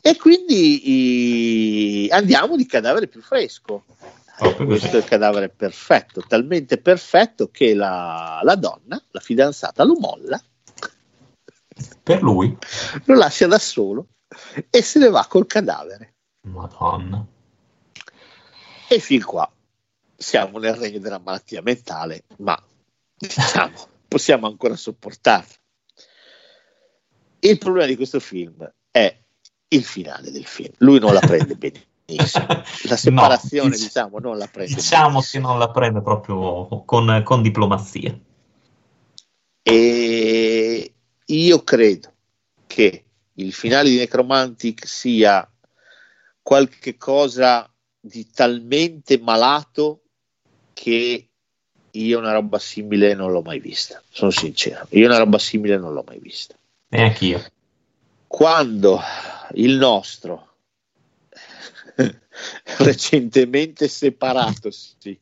[0.01, 3.85] E quindi i, andiamo di cadavere più fresco.
[4.39, 9.95] Eh, questo è il cadavere perfetto, talmente perfetto che la, la donna, la fidanzata, lo
[9.99, 10.41] molla.
[12.01, 12.57] Per lui?
[13.05, 14.07] Lo lascia da solo
[14.69, 16.15] e se ne va col cadavere.
[16.47, 17.23] Madonna.
[18.87, 19.49] E fin qua
[20.15, 22.59] siamo nel regno della malattia mentale, ma
[23.15, 25.53] diciamo, possiamo ancora sopportarlo.
[27.39, 29.20] Il problema di questo film è
[29.73, 30.73] il finale del film.
[30.77, 32.47] Lui non la prende benissimo.
[32.83, 34.75] La separazione, no, diciamo, non la prende.
[34.75, 35.43] Diciamo benissimo.
[35.43, 38.17] che non la prende proprio con, con diplomazia.
[39.63, 40.93] E
[41.25, 42.13] io credo
[42.67, 45.49] che il finale di Necromantic sia
[46.41, 50.01] qualche cosa di talmente malato
[50.73, 51.27] che
[51.91, 54.01] io una roba simile non l'ho mai vista.
[54.09, 56.55] Sono sincero, io una roba simile non l'ho mai vista.
[56.89, 57.43] Neanche io.
[58.31, 58.97] Quando
[59.55, 60.53] il nostro
[62.77, 65.19] recentemente separato sì,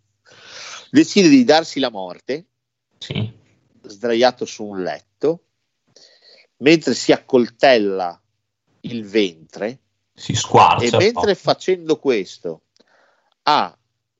[0.91, 2.45] decide di darsi la morte
[2.99, 3.33] sì.
[3.81, 5.45] sdraiato su un letto
[6.57, 8.21] mentre si accoltella
[8.81, 9.79] il ventre
[10.13, 12.65] si squarcia e mentre facendo questo
[13.41, 13.75] ha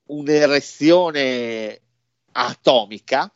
[0.06, 1.80] un'erezione
[2.32, 3.32] atomica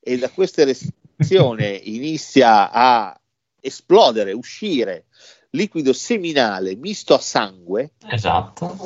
[0.00, 3.19] e da questa erezione inizia a
[3.60, 5.06] esplodere, uscire
[5.50, 7.92] liquido seminale misto a sangue.
[8.08, 8.76] Esatto.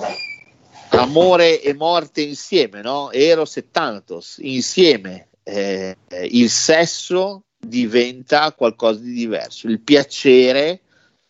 [0.91, 3.11] Amore e morte insieme, no?
[3.11, 5.29] Eros e Thanatos insieme.
[5.43, 5.97] Eh,
[6.31, 9.67] il sesso diventa qualcosa di diverso.
[9.67, 10.81] Il piacere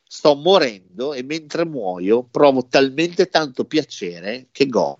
[0.06, 4.98] sto morendo e mentre muoio provo talmente tanto piacere che godo.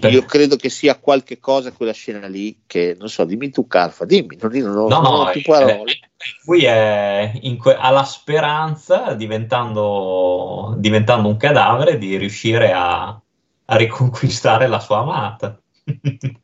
[0.00, 3.66] Eh, Io credo che sia qualche cosa quella scena lì che non so, dimmi tu
[3.66, 5.98] Carfa, dimmi, non, non, no, non no, ho più eh, parole.
[6.44, 13.08] Lui è que- ha la speranza, diventando, diventando, un cadavere, di riuscire a,
[13.64, 15.60] a riconquistare la sua amata.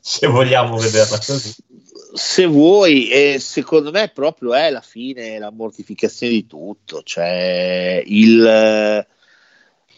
[0.00, 1.54] Se vogliamo vederla così
[2.12, 9.06] se vuoi, eh, secondo me proprio è la fine, la mortificazione di tutto, cioè il,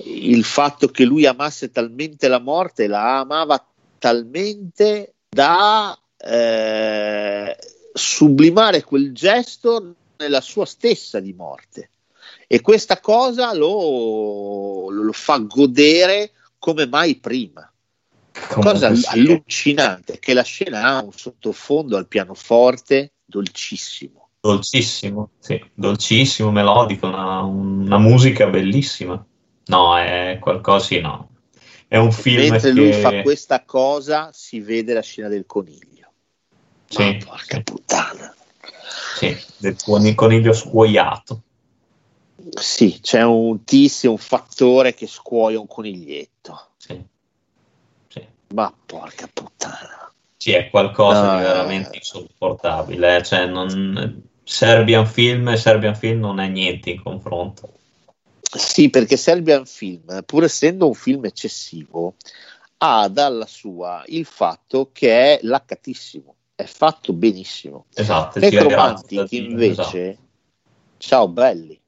[0.05, 3.65] il fatto che lui amasse talmente la morte, la amava
[3.99, 7.57] talmente da eh,
[7.93, 11.91] sublimare quel gesto nella sua stessa di morte.
[12.47, 17.65] E questa cosa lo, lo fa godere come mai prima.
[18.33, 24.29] Cosa allucinante che la scena ha un sottofondo al pianoforte dolcissimo.
[24.41, 29.23] Dolcissimo, sì, dolcissimo, melodico, una, una musica bellissima.
[29.71, 31.29] No, è qualcosa, sì, no.
[31.87, 32.81] È un film Mentre che...
[32.81, 36.13] lui fa questa cosa si vede la scena del coniglio.
[36.89, 37.63] Sì, Ma porca sì.
[37.63, 38.35] puttana.
[39.17, 39.77] Sì, del
[40.15, 41.43] coniglio scuoiato.
[42.55, 46.69] Sì, c'è un tizio, un fattore che scuoia un coniglietto.
[46.77, 47.05] Sì.
[48.55, 50.13] Ma porca puttana.
[50.37, 53.17] Sì, è qualcosa no, di veramente insopportabile.
[53.17, 53.23] Eh.
[53.23, 54.23] Cioè, non...
[54.43, 57.75] Serbian Film e Serbian Film non è niente in confronto.
[58.53, 62.17] Sì, perché Serbian Film, pur essendo un film eccessivo,
[62.79, 67.87] ha dalla sua il fatto che è laccatissimo, è fatto benissimo.
[67.95, 68.39] Esatto.
[68.41, 70.27] Necromantic invece, esatto.
[70.99, 71.81] ciao belli,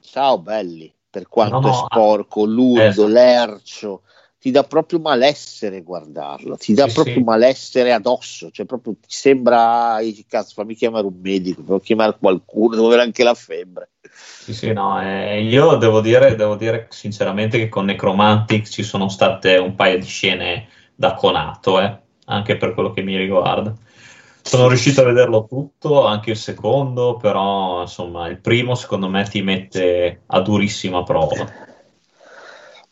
[0.00, 3.08] ciao belli, per quanto no, no, è sporco, ludo, esatto.
[3.08, 4.02] lercio,
[4.40, 7.22] ti dà proprio malessere guardarlo, ti dà sì, proprio sì.
[7.22, 9.98] malessere addosso, cioè proprio ti sembra,
[10.28, 13.90] cazzo fammi chiamare un medico, devo chiamare qualcuno, devo avere anche la febbre.
[14.10, 19.08] Sì, sì, no, eh, io devo dire, devo dire sinceramente che con Necromantic ci sono
[19.08, 23.74] state un paio di scene da conato, eh, anche per quello che mi riguarda.
[24.40, 29.42] Sono riuscito a vederlo tutto, anche il secondo, però insomma il primo secondo me ti
[29.42, 31.66] mette a durissima prova.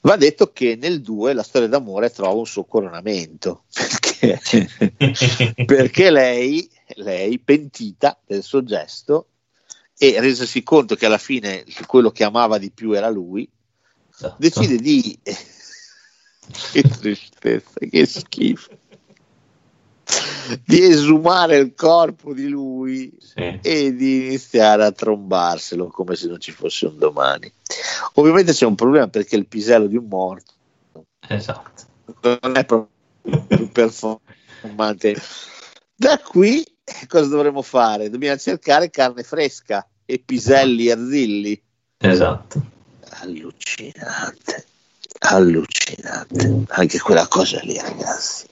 [0.06, 3.64] Va detto che nel 2 la storia d'amore trova un suo coronamento
[4.20, 4.68] perché,
[5.66, 9.30] perché lei, lei, pentita del suo gesto
[9.98, 13.50] e resasi conto che alla fine quello che amava di più era lui,
[14.14, 14.36] esatto.
[14.38, 15.18] decide di.
[16.70, 18.78] che tristezza, che schifo
[20.64, 23.58] di esumare il corpo di lui sì.
[23.60, 27.52] e di iniziare a trombarselo come se non ci fosse un domani.
[28.14, 30.52] Ovviamente c'è un problema perché il pisello di un morto
[31.28, 31.82] esatto.
[32.22, 32.88] non è proprio
[33.48, 35.16] più performante.
[35.94, 36.64] Da qui
[37.08, 38.10] cosa dovremmo fare?
[38.10, 41.60] Dobbiamo cercare carne fresca e piselli arzilli.
[41.98, 42.74] Esatto.
[43.20, 44.66] Allucinante,
[45.20, 46.64] allucinante.
[46.68, 48.46] Anche quella cosa lì, ragazzi.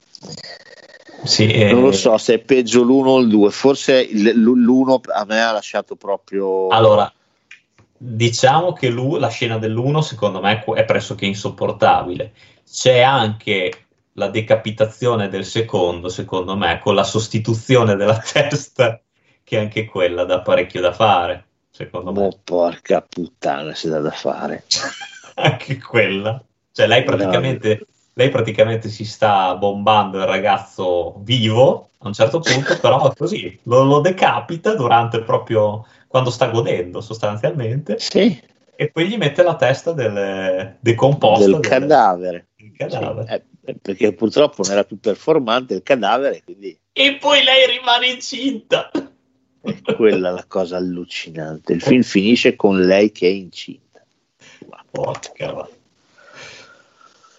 [1.25, 1.71] Sì, eh...
[1.71, 5.51] Non lo so se è peggio l'uno o il due, forse l'uno a me ha
[5.51, 6.67] lasciato proprio...
[6.69, 7.11] Allora,
[7.97, 12.33] diciamo che la scena dell'uno secondo me è pressoché insopportabile.
[12.69, 18.99] C'è anche la decapitazione del secondo, secondo me, con la sostituzione della testa,
[19.43, 22.21] che anche quella dà parecchio da fare, secondo me.
[22.21, 24.63] Oh, porca puttana, si dà da fare.
[25.35, 26.41] anche quella.
[26.71, 27.77] Cioè, lei praticamente...
[27.79, 33.59] No lei praticamente si sta bombando il ragazzo vivo a un certo punto, però così
[33.63, 37.99] lo, lo decapita durante proprio quando sta godendo sostanzialmente.
[37.99, 38.41] Sì.
[38.77, 42.47] E poi gli mette la testa del decomposto del, del cadavere.
[42.55, 43.47] Del cadavere.
[43.63, 46.41] Sì, eh, perché purtroppo non era più performante il cadavere.
[46.43, 46.77] Quindi...
[46.93, 48.91] E poi lei rimane incinta.
[49.61, 51.73] È quella la cosa allucinante.
[51.73, 54.05] Il film finisce con lei che è incinta.
[54.69, 55.67] Ma porca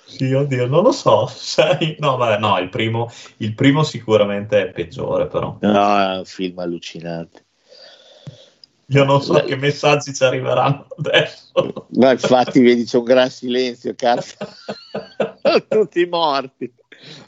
[0.06, 1.26] sì, oddio, non lo so.
[1.34, 1.96] Sai?
[1.98, 5.56] No, vabbè, no, il primo, il primo sicuramente è peggiore, però.
[5.60, 7.44] No, è un film allucinante.
[8.90, 9.44] Io non so Beh.
[9.44, 11.88] che messaggi ci arriveranno adesso.
[11.90, 14.36] Ma infatti, vedi, c'è un gran silenzio, cazzo.
[15.68, 16.72] Tutti morti.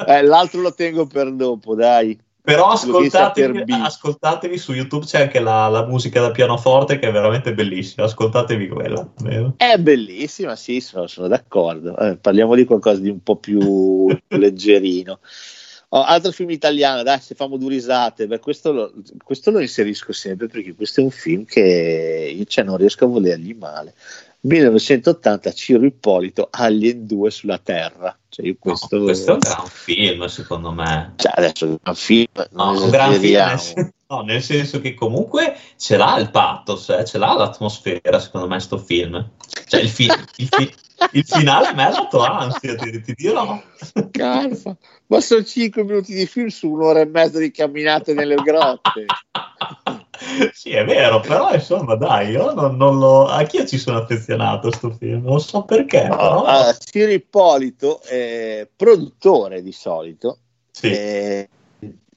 [0.06, 2.18] Eh, l'altro lo tengo per dopo, dai.
[2.48, 7.52] Però ascoltatevi, ascoltatevi, su YouTube, c'è anche la, la, musica da pianoforte che è veramente
[7.52, 8.06] bellissima.
[8.06, 9.06] Ascoltatevi quella.
[9.54, 11.94] È bellissima, sì, sono, sono d'accordo.
[11.98, 15.18] Eh, parliamo di qualcosa di un po' più leggerino.
[15.90, 18.92] Oh, altro film italiano, dai, se famo due risate, beh, questo, lo,
[19.22, 23.08] questo lo inserisco sempre perché questo è un film che io cioè, non riesco a
[23.08, 23.92] volergli male.
[24.48, 28.16] 1980 Ciro Ippolito Alien 2 sulla Terra.
[28.28, 28.96] Cioè questo...
[28.96, 29.30] No, questo...
[29.30, 31.12] è un gran film, secondo me.
[31.16, 35.54] Cioè, adesso è un gran film, no, un gran film, No, nel senso che comunque
[35.76, 37.04] ce l'ha il pathos, eh?
[37.04, 39.32] ce l'ha l'atmosfera, secondo me, sto film.
[39.66, 40.74] Cioè, il, fi- il, fi-
[41.12, 43.62] il finale me ha dato ansia, ti, ti dirò.
[44.10, 44.76] Calma,
[45.08, 49.04] ma sono 5 minuti di film su un'ora e mezza di camminate nelle grotte.
[50.52, 53.26] sì, è vero, però insomma, dai, io non, non lo...
[53.26, 56.08] anch'io ci sono affezionato a questo film, non so perché.
[56.08, 56.68] No, però...
[56.68, 60.38] uh, Ciro Ippolito, eh, produttore di solito,
[60.70, 60.90] sì.
[60.90, 61.48] eh,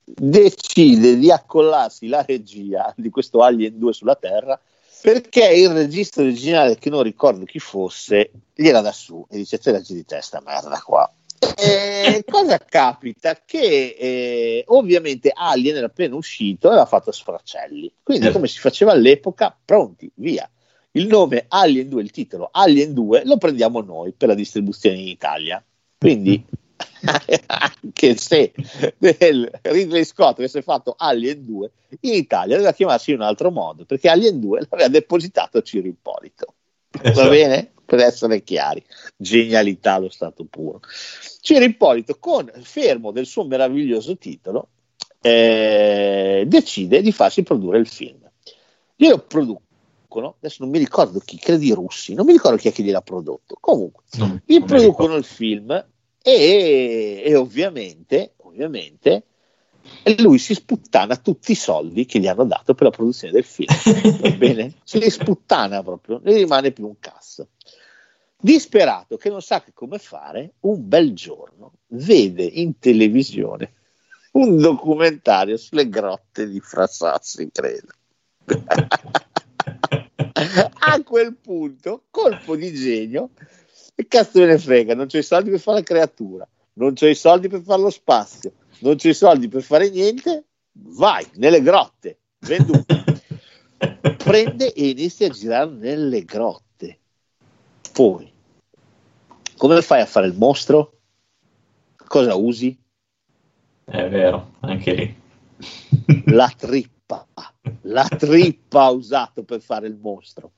[0.03, 4.59] decide di accollarsi la regia di questo Alien 2 sulla Terra
[5.01, 9.57] perché il regista originale, che non ricordo chi fosse, gli era da su e dice:
[9.57, 11.11] Te leggi di testa, merda qua.
[11.57, 13.39] E cosa capita?
[13.45, 18.91] Che eh, ovviamente Alien era appena uscito e aveva fatto sfracelli, quindi come si faceva
[18.91, 20.49] all'epoca, pronti, via.
[20.93, 25.07] Il nome Alien 2, il titolo Alien 2 lo prendiamo noi per la distribuzione in
[25.07, 25.63] Italia.
[25.97, 26.43] Quindi
[27.47, 28.51] anche se
[28.97, 34.09] Ridley Scott avesse fatto Alien 2 in Italia doveva chiamarsi in un altro modo perché
[34.09, 36.55] Alien 2 l'aveva depositato a Ciro Ippolito
[36.91, 37.29] va esatto.
[37.29, 37.71] bene?
[37.91, 38.81] Per essere chiari
[39.17, 40.79] genialità allo stato puro
[41.41, 44.69] Ciro Ippolito con fermo del suo meraviglioso titolo
[45.19, 48.21] eh, decide di farsi produrre il film
[48.95, 52.71] glielo producono adesso non mi ricordo chi, credo i russi non mi ricordo chi è
[52.71, 55.71] che gliel'ha prodotto comunque no, gli producono il film
[56.23, 59.25] e, e ovviamente, ovviamente
[60.17, 63.67] lui si sputtana tutti i soldi che gli hanno dato per la produzione del film.
[64.21, 64.73] Va bene?
[64.83, 67.49] Se li sputtana proprio, ne rimane più un cazzo.
[68.41, 73.73] Disperato che non sa che come fare, un bel giorno vede in televisione
[74.31, 77.93] un documentario sulle grotte di Frassassi, credo.
[80.33, 83.31] A quel punto, colpo di genio,
[83.93, 87.07] che cazzo me ne frega, non c'ho i soldi per fare la creatura, non c'ho
[87.07, 91.61] i soldi per fare lo spazio, non c'ho i soldi per fare niente, vai nelle
[91.61, 93.03] grotte, venduto.
[94.23, 96.99] Prende e inizia a girare nelle grotte.
[97.91, 98.30] Poi,
[99.61, 101.01] come fai a fare il mostro?
[102.07, 102.75] Cosa usi?
[103.83, 105.15] È vero, anche lì.
[106.33, 107.27] La trippa,
[107.81, 110.53] la trippa ha usato per fare il mostro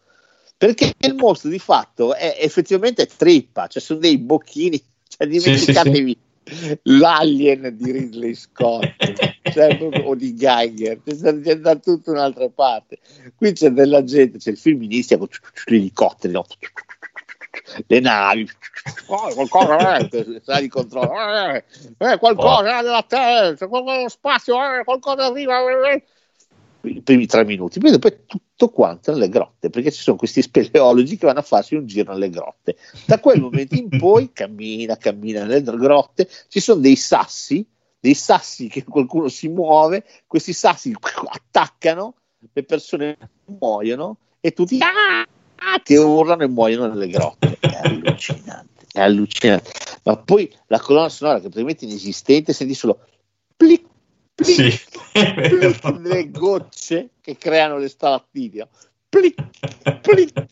[0.55, 6.55] perché il mostro di fatto è effettivamente trippa, cioè sono dei bocchini, cioè dimenticatevi sì,
[6.55, 6.79] sì, sì.
[6.83, 8.85] l'alien di Ridley Scott
[9.51, 12.99] cioè, o di Geiger, c'è da tutta un'altra parte.
[13.35, 15.27] Qui c'è della gente, c'è il film inizia con
[15.65, 16.45] gli elicotteri, no?
[17.87, 18.49] Le navi,
[19.07, 21.63] oh, qualcosa eh, di controllo, eh,
[21.97, 22.81] eh, qualcosa oh.
[22.81, 25.59] nella terra, qualcosa spazio, eh, qualcosa arriva.
[26.85, 30.41] I primi tre minuti, poi dopo è tutto quanto nelle grotte, perché ci sono questi
[30.41, 32.75] speleologi che vanno a farsi un giro nelle grotte.
[33.05, 37.65] Da quel momento in poi cammina, cammina nelle grotte, ci sono dei sassi,
[37.97, 40.93] dei sassi che qualcuno si muove, questi sassi
[41.25, 42.15] attaccano,
[42.51, 45.25] le persone muoiono e tutti ah,
[45.83, 47.57] che urlano e muoiono nelle grotte.
[47.59, 49.71] È allucinante, è allucinante.
[50.03, 52.99] Ma poi la colonna sonora che praticamente inesistente, senti solo
[53.55, 53.83] plic,
[54.35, 54.79] plic, sì,
[55.11, 58.61] plic, le gocce che creano le stalattiti.
[59.09, 59.43] Plic,
[60.01, 60.45] plic.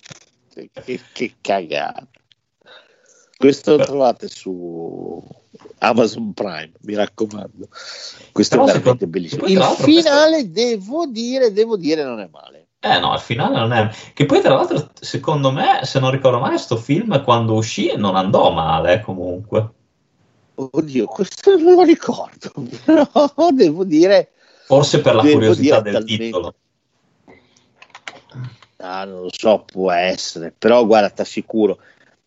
[0.54, 2.08] Che, che cagata.
[3.38, 5.24] Questo lo trovate su
[5.80, 7.70] Amazon Prime, mi raccomando.
[8.32, 9.46] Questo Però è veramente bellissimo.
[9.48, 12.68] Il finale, devo dire, devo dire, non è male.
[12.84, 13.92] Eh no, il finale non è...
[14.12, 18.16] Che poi tra l'altro, secondo me, se non ricordo male, questo film quando uscì non
[18.16, 19.70] andò male comunque.
[20.56, 22.52] Oddio, questo non lo ricordo,
[22.84, 24.32] però devo dire...
[24.66, 26.24] Forse per la curiosità del talmente...
[26.24, 26.56] titolo.
[28.78, 31.78] Ah, non lo so, può essere, però guarda, ti assicuro,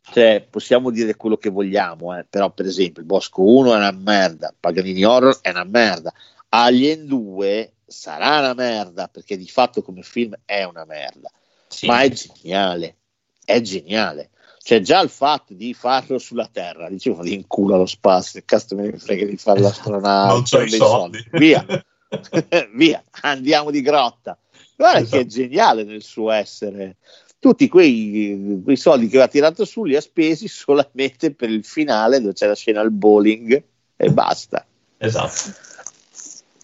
[0.02, 3.90] cioè, possiamo dire quello che vogliamo, eh, però per esempio il Bosco 1 è una
[3.90, 6.12] merda, Paganini Horror è una merda,
[6.51, 11.31] Alien 2 sarà una merda, perché di fatto come film è una merda,
[11.69, 11.86] sì.
[11.86, 12.97] ma è geniale,
[13.44, 14.31] è geniale.
[14.65, 18.74] Cioè, già il fatto di farlo sulla Terra, dicevo, di inculo lo spazio, che cazzo
[18.74, 21.19] me ne frega di fare l'astronauta, non c'ho i soldi.
[21.19, 21.28] soldi.
[21.32, 21.66] Via,
[22.74, 24.39] via, andiamo di grotta.
[24.74, 25.16] Guarda esatto.
[25.16, 26.97] che è geniale nel suo essere.
[27.39, 32.20] Tutti quei, quei, soldi che aveva tirato su li ha spesi solamente per il finale
[32.20, 33.62] dove c'è la scena al bowling
[33.97, 34.65] e basta.
[34.97, 35.73] Esatto.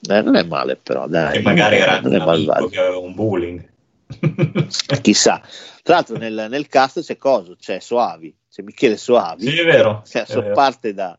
[0.09, 1.37] Eh, non è male però, dai.
[1.37, 3.69] E magari era non un amico che aveva un bowling.
[5.03, 5.43] Chissà.
[5.83, 9.47] Tra l'altro nel, nel, cast c'è Coso, c'è Soavi, c'è Michele Soavi.
[9.47, 10.03] Sì, è vero.
[10.07, 10.55] Cioè, è vero.
[10.55, 11.19] parte da,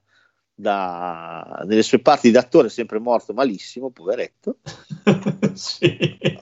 [0.53, 4.57] da, nelle sue parti d'attore sempre morto malissimo, poveretto.
[5.53, 6.39] sì.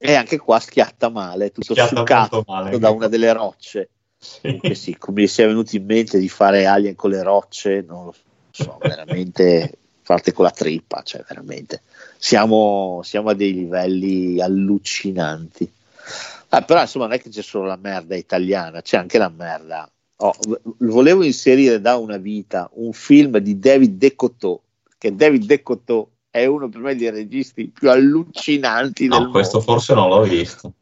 [0.00, 3.90] E anche qua schiatta male, tutto schiatta succato male, da una delle rocce.
[4.20, 4.60] Sì.
[4.74, 8.14] sì, come gli sia venuto in mente di fare Alien con le rocce, non lo
[8.50, 11.82] so, veramente parte con la trippa, cioè veramente
[12.16, 15.70] siamo, siamo a dei livelli allucinanti.
[16.48, 19.86] Ah, però insomma non è che c'è solo la merda italiana, c'è anche la merda.
[20.16, 20.34] Oh,
[20.78, 24.62] volevo inserire da una vita un film di David Decotto,
[24.96, 29.72] che David Decotto è uno per me dei registi più allucinanti no, del questo mondo.
[29.72, 30.72] forse non l'ho visto.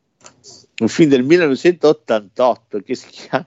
[0.79, 3.47] Un film del 1988 che si chiama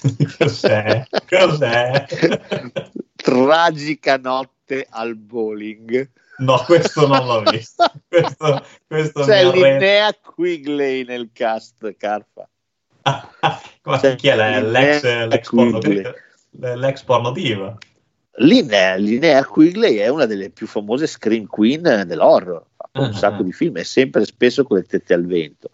[0.38, 1.04] Cos'è?
[1.28, 2.06] Cos'è?
[3.14, 6.10] Tragica notte al bowling.
[6.38, 7.90] No, questo non l'ho visto.
[8.08, 12.48] Questo, questo C'è Linnea Quigley nel cast, Carfa.
[13.82, 15.80] Ma chi è l'ex, l'ex, porno,
[16.50, 17.76] l'ex porno diva?
[18.40, 22.64] Linnea, Linnea Quigley è una delle più famose scream queen dell'horror.
[22.76, 23.12] Fa un uh-huh.
[23.12, 25.70] sacco di film, è sempre spesso con le tette al vento.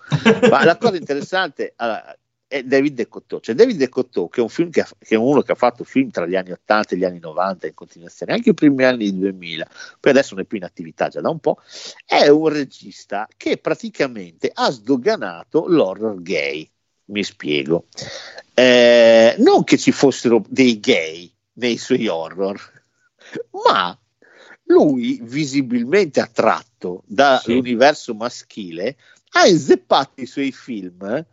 [0.48, 3.40] Ma la cosa interessante, allora, è David Decotto.
[3.40, 5.84] Cioè David Decotto, che è un film che, ha, che, è uno che ha fatto
[5.84, 9.16] film tra gli anni 80 e gli anni 90 in continuazione, anche i primi anni
[9.16, 9.68] 2000,
[10.00, 11.58] poi adesso non è più in attività già da un po',
[12.04, 16.68] è un regista che praticamente ha sdoganato l'horror gay.
[17.06, 17.86] Mi spiego.
[18.54, 22.58] Eh, non che ci fossero dei gay nei suoi horror,
[23.66, 23.98] ma
[24.66, 28.18] lui, visibilmente attratto dall'universo sì.
[28.18, 28.96] maschile,
[29.32, 31.26] ha inzeppato i suoi film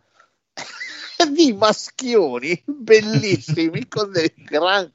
[1.26, 4.90] di maschioni bellissimi con delle gran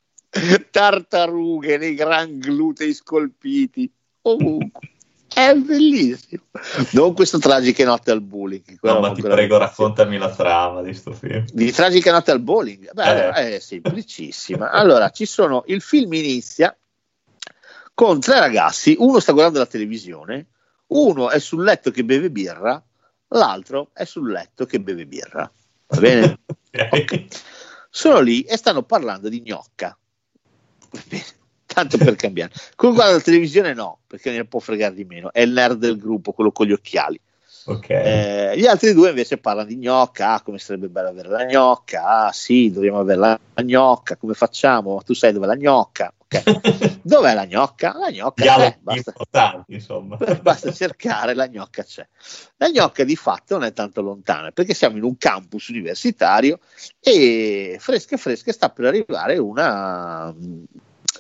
[0.72, 3.91] tartarughe, dei gran glutei scolpiti
[4.24, 4.95] ovunque.
[5.34, 6.44] È bellissimo.
[6.91, 8.80] Non questo Tragiche notte al bowling.
[8.82, 11.45] No, ma ti prego, raccontami la trama di questo film.
[11.52, 12.91] Di Tragiche notte al bowling?
[12.91, 13.56] Beh, eh.
[13.56, 14.72] è semplicissima.
[14.72, 16.76] Allora, ci sono, il film inizia
[17.94, 20.48] con tre ragazzi, uno sta guardando la televisione,
[20.88, 22.82] uno è sul letto che beve birra,
[23.30, 25.52] l'altro è sul letto che beve birra.
[25.88, 26.39] Va bene?
[26.91, 27.27] okay.
[27.89, 29.97] Sono lì e stanno parlando di gnocca.
[31.65, 32.51] Tanto per cambiare.
[32.76, 35.31] Quello guarda la televisione no, perché ne può fregare di meno.
[35.31, 37.19] È il nerd del gruppo, quello con gli occhiali.
[37.69, 38.51] Okay.
[38.53, 42.05] Eh, gli altri due invece parlano di gnocca, ah, come sarebbe bello avere la gnocca,
[42.05, 45.01] ah sì, dobbiamo avere la, la gnocca, come facciamo?
[45.03, 46.14] Tu sai dove è la gnocca?
[46.30, 46.99] Okay.
[47.04, 47.98] Dov'è la gnocca?
[47.98, 49.14] La gnocca c'è, basta,
[50.41, 52.06] basta, cercare, la gnocca c'è.
[52.58, 56.60] La gnocca di fatto non è tanto lontana perché siamo in un campus universitario
[56.99, 60.36] e fresca fresca sta per arrivare una,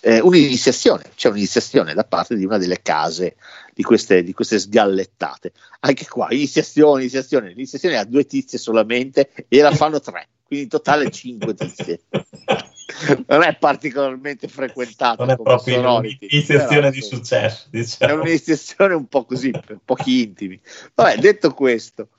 [0.01, 3.37] eh, un'iniziazione, c'è un'iniziazione da parte di una delle case
[3.73, 5.53] di queste, di queste sgallettate.
[5.79, 10.69] Anche qua, iniziazione, iniziazione, l'iniziazione ha due tizie solamente e la fanno tre, quindi in
[10.69, 12.01] totale cinque tizie.
[13.27, 18.11] non è particolarmente frequentata non è proprio un'iniziazione di successo diciamo.
[18.11, 20.59] è un'iniziazione un po' così per pochi intimi
[20.93, 22.09] vabbè detto questo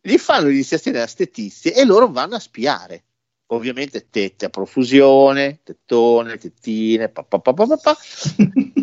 [0.00, 3.04] gli fanno l'iniziazione a ste tizie e loro vanno a spiare
[3.48, 7.54] ovviamente tette a profusione tettone, tettine pa, pa, pa,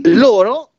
[0.04, 0.72] loro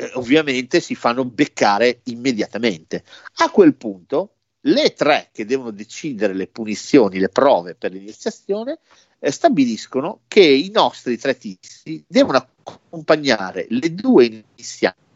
[0.00, 3.04] eh, ovviamente si fanno beccare immediatamente.
[3.36, 8.78] A quel punto, le tre che devono decidere le punizioni, le prove per l'iniziazione,
[9.20, 15.08] eh, stabiliscono che i nostri tre tizi devono accompagnare le due inizianti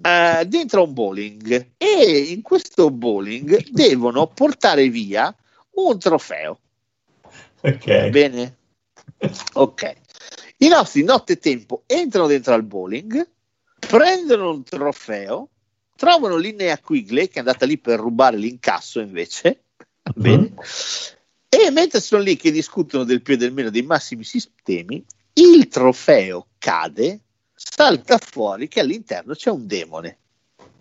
[0.00, 5.34] Uh, dentro un bowling e in questo bowling devono portare via
[5.70, 6.60] un trofeo.
[7.62, 8.08] Ok.
[8.10, 8.56] Bene?
[9.54, 9.94] Ok.
[10.58, 13.28] I nostri nottetempo entrano dentro al bowling
[13.78, 15.48] prendono un trofeo,
[15.96, 19.64] trovano Linnea Quigley che è andata lì per rubare l'incasso invece,
[20.16, 20.46] mm-hmm.
[21.48, 25.04] E mentre sono lì che discutono del più e del meno dei massimi sistemi,
[25.34, 27.20] il trofeo cade,
[27.54, 30.18] salta fuori che all'interno c'è un demone.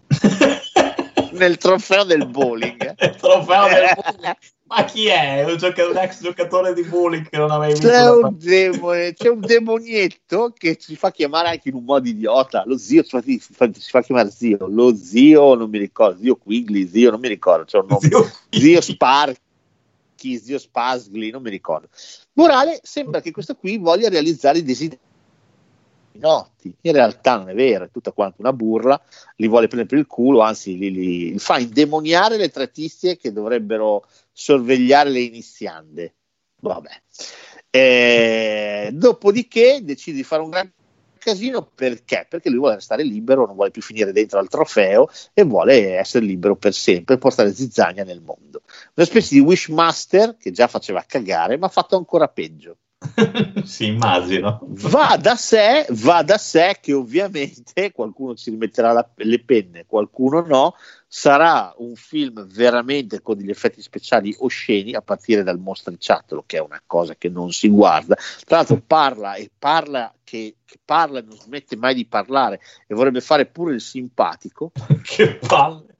[1.31, 2.95] Nel trofeo del bowling.
[2.99, 4.37] Il trofeo del bowling.
[4.63, 5.45] Ma chi è?
[5.45, 7.87] Un, gioca- un ex giocatore di bowling che non avevi visto?
[7.87, 12.63] C'è un, demone, c'è un demonietto che si fa chiamare anche in un modo idiota.
[12.65, 14.67] Lo zio si fa, si fa, chiamare zio.
[14.67, 17.63] Lo zio, non mi ricordo, zio Quigley, zio, non mi ricordo.
[17.63, 18.07] C'è un nome.
[18.07, 19.39] Zio, zio Sparky,
[20.17, 21.87] zio Spasgli, non mi ricordo.
[22.33, 24.99] Morale, sembra che questo qui voglia realizzare i desideri
[26.17, 26.73] notti.
[26.81, 29.01] In realtà non è vero, è tutta quanto una burla,
[29.37, 33.17] li vuole prendere per il culo, anzi li, li, li fa indemoniare le tre tizie
[33.17, 36.15] che dovrebbero sorvegliare le iniziande.
[36.59, 36.89] Vabbè.
[37.69, 40.71] Eh, dopodiché decide di fare un gran
[41.27, 42.25] casino perché?
[42.29, 46.25] Perché lui vuole restare libero, non vuole più finire dentro al trofeo e vuole essere
[46.25, 48.61] libero per sempre, portare zizzania nel mondo.
[48.95, 52.77] Una specie di wishmaster che già faceva cagare, ma fatto ancora peggio.
[53.63, 54.59] sì, immagino.
[54.63, 60.41] Va da, sé, va da sé che ovviamente qualcuno ci rimetterà la, le penne, qualcuno
[60.41, 60.75] no.
[61.09, 66.61] Sarà un film veramente con degli effetti speciali osceni, a partire dal mostriciattolo, che è
[66.61, 68.15] una cosa che non si guarda.
[68.45, 72.95] Tra l'altro, parla e parla che, che parla e non smette mai di parlare e
[72.95, 74.71] vorrebbe fare pure il simpatico.
[75.03, 75.96] che palle!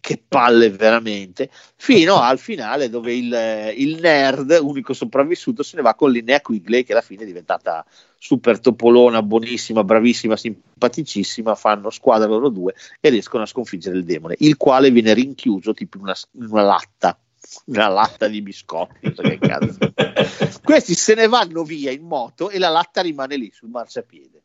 [0.00, 5.94] Che palle veramente, fino al finale dove il, il, nerd, unico sopravvissuto, se ne va
[5.94, 7.84] con Linnea Quigley che alla fine è diventata
[8.18, 14.36] super topolona, buonissima, bravissima, simpaticissima, fanno squadra loro due e riescono a sconfiggere il demone,
[14.38, 17.18] il quale viene rinchiuso tipo in una, in una latta,
[17.66, 19.14] una latta di biscotti,
[20.62, 24.42] questi se ne vanno via in moto e la latta rimane lì sul marciapiede.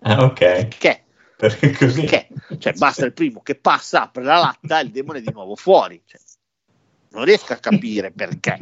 [0.00, 0.68] Ah, ok.
[0.68, 1.02] Che
[1.38, 2.00] perché così?
[2.00, 2.28] Perché?
[2.58, 5.54] Cioè, basta il primo che passa, apre la latta e il demone è di nuovo
[5.54, 6.02] fuori.
[6.04, 6.20] Cioè,
[7.10, 8.58] non riesco a capire perché.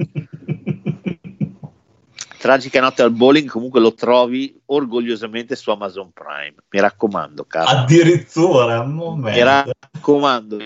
[2.38, 6.56] Tragica notte al bowling, comunque lo trovi orgogliosamente su Amazon Prime.
[6.68, 7.78] Mi raccomando, caro.
[7.78, 9.38] Addirittura, un momento.
[9.38, 10.58] Mi raccomando,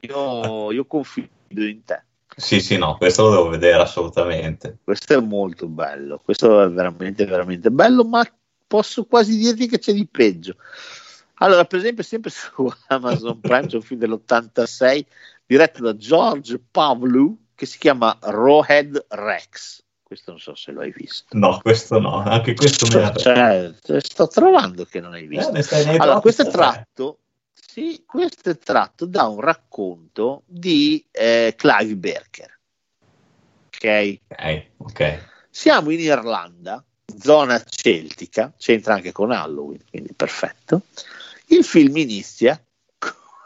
[0.00, 2.04] io, io confido in te.
[2.36, 4.78] Sì, sì, no, questo lo devo vedere assolutamente.
[4.84, 8.24] Questo è molto bello, questo è veramente, veramente bello, ma
[8.66, 10.54] posso quasi dirti che c'è di peggio.
[11.38, 15.04] Allora, per esempio, sempre su Amazon Prime c'è un film dell'86
[15.44, 19.82] diretto da George Pavlou che si chiama Rawhead Rex.
[20.02, 21.36] Questo non so se lo hai visto.
[21.36, 25.74] No, questo no, anche questo cioè, cioè, cioè, sto trovando che non hai eh, visto.
[25.74, 27.18] Eh, allora, questo è tratto,
[27.52, 32.58] sì, questo è tratto da un racconto di eh, Clive Berker.
[33.66, 34.20] Ok,
[34.76, 35.28] ok.
[35.50, 36.84] Siamo in Irlanda,
[37.18, 40.82] zona celtica, c'entra anche con Halloween, quindi perfetto.
[41.48, 42.62] Il film inizia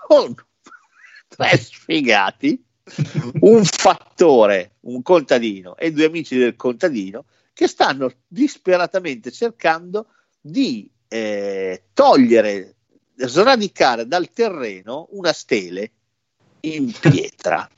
[0.07, 0.35] con
[1.29, 2.63] tre sfigati,
[3.41, 10.07] un fattore, un contadino e due amici del contadino che stanno disperatamente cercando
[10.41, 12.77] di eh, togliere,
[13.17, 15.93] sradicare dal terreno una stele
[16.61, 17.69] in pietra.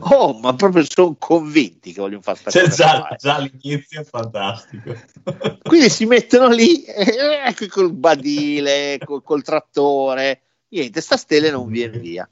[0.00, 4.94] Oh, ma proprio sono convinti che vogliono fare cioè, già, già l'inizio è fantastico.
[5.62, 11.98] Quindi si mettono lì eh, col badile, col, col trattore, niente, sta stele non viene
[11.98, 12.28] via.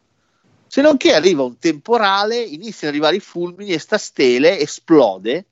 [0.66, 5.46] Se non che arriva un temporale, iniziano ad arrivare i fulmini e sta stele esplode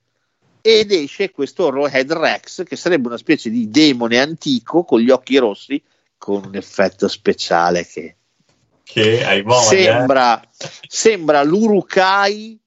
[0.61, 5.37] ed esce questo Rawhead Rex che sarebbe una specie di demone antico con gli occhi
[5.37, 5.81] rossi
[6.17, 8.17] con un effetto speciale che
[8.85, 9.63] che hai voglia.
[9.67, 10.43] Sembra,
[10.87, 12.59] sembra l'Urukai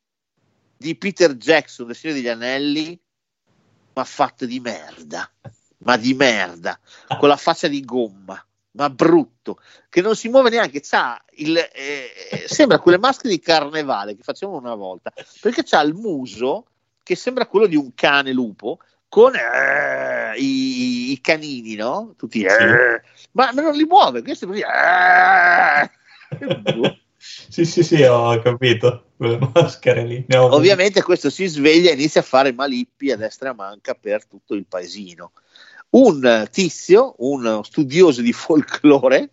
[0.76, 2.99] di Peter Jackson, del Signore degli Anelli,
[3.94, 5.30] ma fatto di merda,
[5.80, 6.80] ma di merda,
[7.18, 12.45] con la faccia di gomma, ma brutto, che non si muove neanche, c'ha il, eh,
[12.45, 15.11] sembra quelle maschere di carnevale che facevano una volta,
[15.41, 16.65] perché c'ha il muso
[17.02, 18.80] che sembra quello di un cane lupo,
[19.10, 22.14] con eh, i, i, canini, no?
[22.18, 23.27] Tutti, eh, sì.
[23.31, 24.60] ma, ma, non li muove, questo è così.
[24.60, 25.89] Eh,
[27.18, 29.12] sì, sì, sì, ho capito.
[29.18, 30.26] Quelle maschere lì.
[30.36, 34.26] Ovviamente questo si sveglia e inizia a fare malippi a destra e a manca per
[34.26, 35.32] tutto il paesino.
[35.90, 39.32] Un tizio, uno studioso di folklore,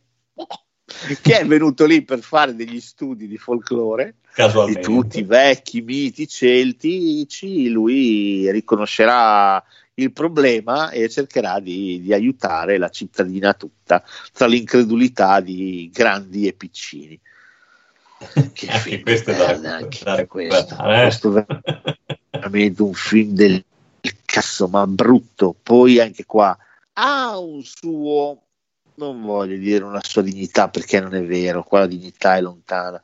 [1.23, 4.16] che è venuto lì per fare degli studi di folklore
[4.66, 9.62] di tutti i vecchi miti celtici, lui riconoscerà
[9.95, 14.03] il problema e cercherà di, di, aiutare la cittadina tutta
[14.33, 17.19] tra l'incredulità di grandi e piccini.
[18.53, 21.03] Che anche questo è da, anche da questo, eh?
[21.03, 21.47] questo è
[22.31, 23.65] veramente un film del
[24.25, 25.55] cazzo, ma brutto.
[25.62, 26.57] Poi anche qua
[26.95, 28.43] ha un suo,
[28.97, 33.01] non voglio dire una sua dignità perché non è vero, qua la dignità è lontana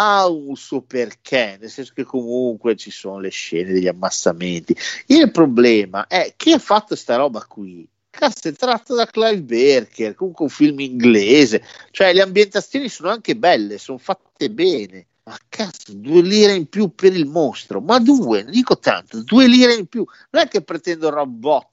[0.00, 4.76] ha un suo perché, nel senso che comunque ci sono le scene degli ammassamenti.
[5.06, 7.86] Il problema è chi ha fatto sta roba qui.
[8.10, 13.36] Cazzo, è tratto da Clive Berker, comunque un film inglese, cioè le ambientazioni sono anche
[13.36, 15.06] belle, sono fatte bene.
[15.24, 19.46] Ma cazzo, due lire in più per il mostro, ma due, ne dico tanto, due
[19.46, 20.04] lire in più.
[20.30, 21.66] Non è che pretendo Rob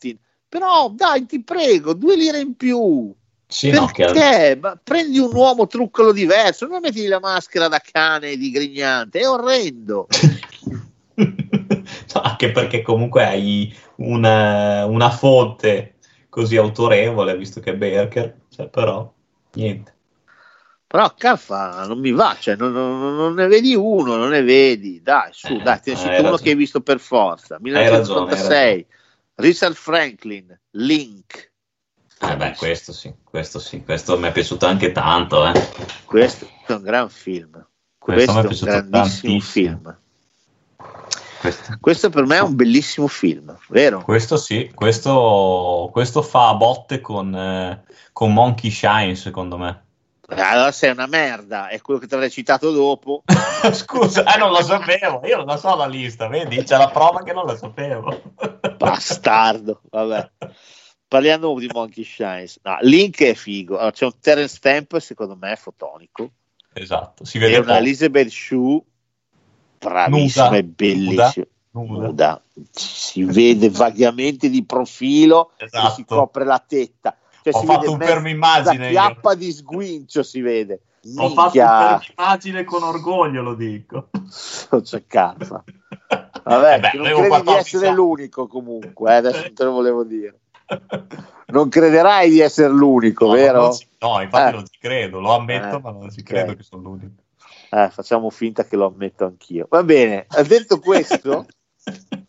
[0.48, 3.16] però dai, ti prego, due lire in più.
[3.56, 4.60] Sì, Perché?
[4.61, 9.30] No, prendi un uomo truccolo diverso, non metti la maschera da cane di grignante, è
[9.30, 10.07] orrendo.
[11.15, 15.95] no, anche perché comunque hai una, una, fonte
[16.27, 19.10] così autorevole, visto che è Berker, cioè, però
[19.53, 19.95] niente.
[20.86, 25.02] Però Caffa non mi va, cioè, non, non, non, ne vedi uno, non ne vedi,
[25.02, 26.38] dai, su, eh, dai, ti ne uno ragione.
[26.41, 27.57] che hai visto per forza.
[27.61, 28.86] 1986,
[29.36, 31.53] Richard Franklin, Link.
[32.22, 35.46] Eh beh, questo sì, questo sì, questo mi è piaciuto anche tanto.
[35.46, 35.70] Eh.
[36.06, 37.66] Questo è un gran film.
[37.98, 39.98] Questo, questo è un grandissimo film.
[41.40, 41.78] Questo.
[41.80, 42.10] questo.
[42.10, 44.02] per me è un bellissimo film, vero?
[44.02, 47.84] Questo sì, questo, questo fa botte con, eh,
[48.14, 49.84] con Monkey Shine, secondo me.
[50.28, 53.24] Allora sei una merda, è quello che ti avrei citato dopo.
[53.72, 56.64] Scusa, eh, non lo sapevo, io non la so la lista, vedi?
[56.64, 58.22] C'è la prova che non la sapevo.
[58.78, 60.32] Bastardo, vabbè.
[61.16, 62.60] Parliamo di Monkey Shines.
[62.64, 63.78] No, Link è figo.
[63.78, 66.32] Allora, c'è un Terence Stamp, secondo me, è fotonico.
[66.74, 67.56] Esatto, si vede.
[67.56, 68.82] E una Elizabeth Shue,
[69.80, 71.46] bravissima e bellissima.
[71.72, 72.08] Nuda.
[72.08, 72.44] Nuda.
[72.72, 75.88] Si vede vagamente di profilo esatto.
[75.88, 77.18] e si copre la tetta
[77.52, 78.86] cioè, Ho fatto un fermo immagine.
[78.86, 80.82] La chiappa di sguincio si vede.
[81.04, 81.24] Minchia.
[81.24, 84.10] Ho fatto un fermo immagine con orgoglio, lo dico.
[84.72, 85.64] Non c'è cazzo.
[86.44, 87.96] Vabbè, eh beh, non credi di essere anni.
[87.96, 90.40] l'unico comunque, eh, adesso te lo volevo dire.
[91.48, 93.74] Non crederai di essere l'unico, no, vero?
[93.74, 94.56] Ci, no, infatti eh.
[94.56, 96.56] non ci credo, lo ammetto, eh, ma non ci credo okay.
[96.58, 97.24] che sono l'unico.
[97.70, 99.68] Eh, facciamo finta che lo ammetto anch'io.
[99.70, 101.46] Va bene, detto questo,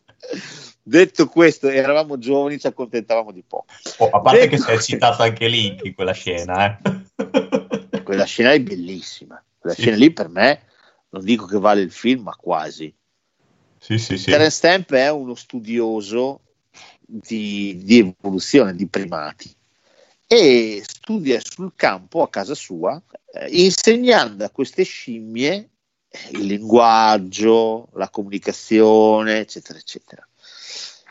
[0.88, 3.66] Detto questo, eravamo giovani, ci accontentavamo di poco.
[3.98, 8.02] Oh, a parte Detto che si è citato anche Link in quella scena, eh.
[8.04, 9.42] quella scena è bellissima.
[9.58, 9.82] Quella sì.
[9.82, 10.62] scena lì per me,
[11.08, 12.94] non dico che vale il film, ma quasi.
[13.78, 14.30] Sì, sì, sì.
[14.30, 16.42] Terence Stamp è uno studioso
[17.06, 19.54] di, di evoluzione di primati
[20.26, 23.00] e studia sul campo a casa sua,
[23.32, 25.70] eh, insegnando a queste scimmie
[26.30, 30.26] il linguaggio, la comunicazione, eccetera, eccetera.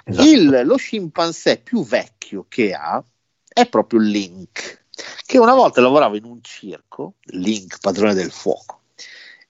[0.03, 0.27] Esatto.
[0.27, 3.03] Il, lo scimpanzé più vecchio che ha
[3.47, 4.85] è proprio Link,
[5.25, 8.81] che una volta lavorava in un circo, Link, padrone del fuoco,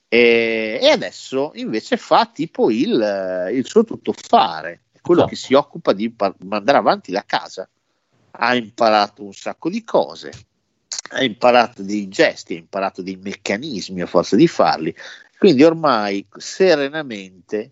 [0.07, 5.35] e, e adesso invece fa tipo il, il suo tuttofare, quello esatto.
[5.35, 7.69] che si occupa di par- mandare avanti la casa.
[8.31, 10.31] Ha imparato un sacco di cose,
[11.11, 14.93] ha imparato dei gesti, ha imparato dei meccanismi a forza di farli,
[15.37, 17.71] quindi ormai serenamente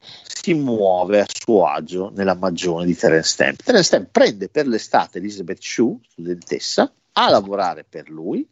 [0.00, 3.62] si muove a suo agio nella magione di Terence Stamp.
[3.62, 8.46] Terence Stamp prende per l'estate Elizabeth Shue, studentessa, a lavorare per lui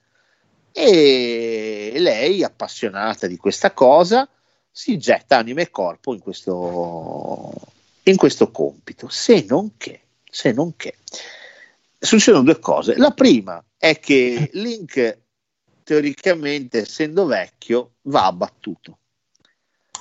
[0.73, 4.27] e lei, appassionata di questa cosa,
[4.71, 7.53] si getta anima e corpo in questo,
[8.05, 9.09] in questo compito.
[9.09, 10.97] Se non che, se non che,
[11.99, 12.97] succedono due cose.
[12.97, 15.19] La prima è che Link,
[15.83, 18.99] teoricamente, essendo vecchio, va abbattuto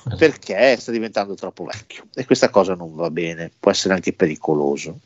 [0.04, 0.16] Esatto.
[0.16, 4.98] perché sta diventando troppo vecchio e questa cosa non va bene, può essere anche pericoloso.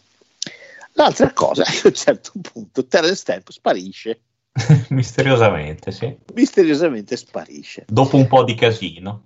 [0.92, 4.20] L'altra cosa è che a un certo punto Terence Stamp sparisce.
[4.88, 6.16] Misteriosamente, sì.
[6.32, 7.84] Misteriosamente sparisce.
[7.86, 9.24] Dopo un po' di casino.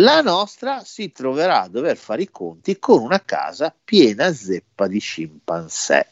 [0.00, 5.00] La nostra si troverà a dover fare i conti con una casa piena zeppa di
[5.00, 6.06] scimpanzé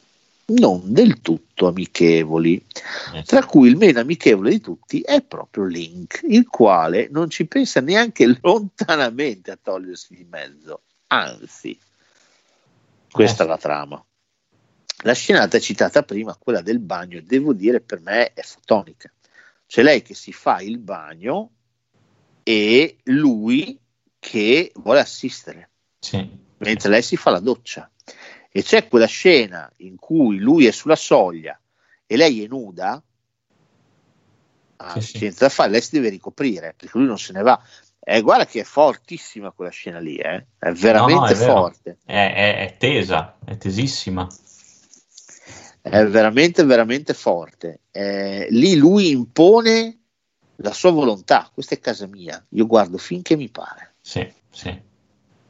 [0.47, 2.65] non del tutto amichevoli,
[3.15, 3.23] eh.
[3.23, 7.81] tra cui il meno amichevole di tutti è proprio Link, il quale non ci pensa
[7.81, 11.77] neanche lontanamente a togliersi di mezzo, anzi,
[13.11, 14.05] questa è la trama.
[15.03, 19.11] La scenata citata prima, quella del bagno, devo dire per me è fotonica.
[19.67, 21.51] C'è lei che si fa il bagno
[22.49, 23.77] e lui
[24.21, 26.31] che vuole assistere, sì.
[26.59, 27.91] mentre lei si fa la doccia
[28.53, 31.61] e c'è quella scena in cui lui è sulla soglia
[32.07, 33.03] e lei è nuda,
[34.77, 35.55] ah, sì, senza sì.
[35.57, 37.61] fare, lei si deve ricoprire perché lui non se ne va.
[37.99, 40.47] Eh, guarda che è fortissima quella scena lì, eh?
[40.57, 41.99] è veramente no, no, è forte.
[42.05, 44.29] È, è, è, tesa, è tesissima.
[45.83, 47.81] È veramente, veramente forte.
[47.91, 50.06] Eh, lì lui impone
[50.57, 51.51] la sua volontà.
[51.53, 53.95] Questa è casa mia, io guardo finché mi pare.
[54.01, 54.95] Sì, sì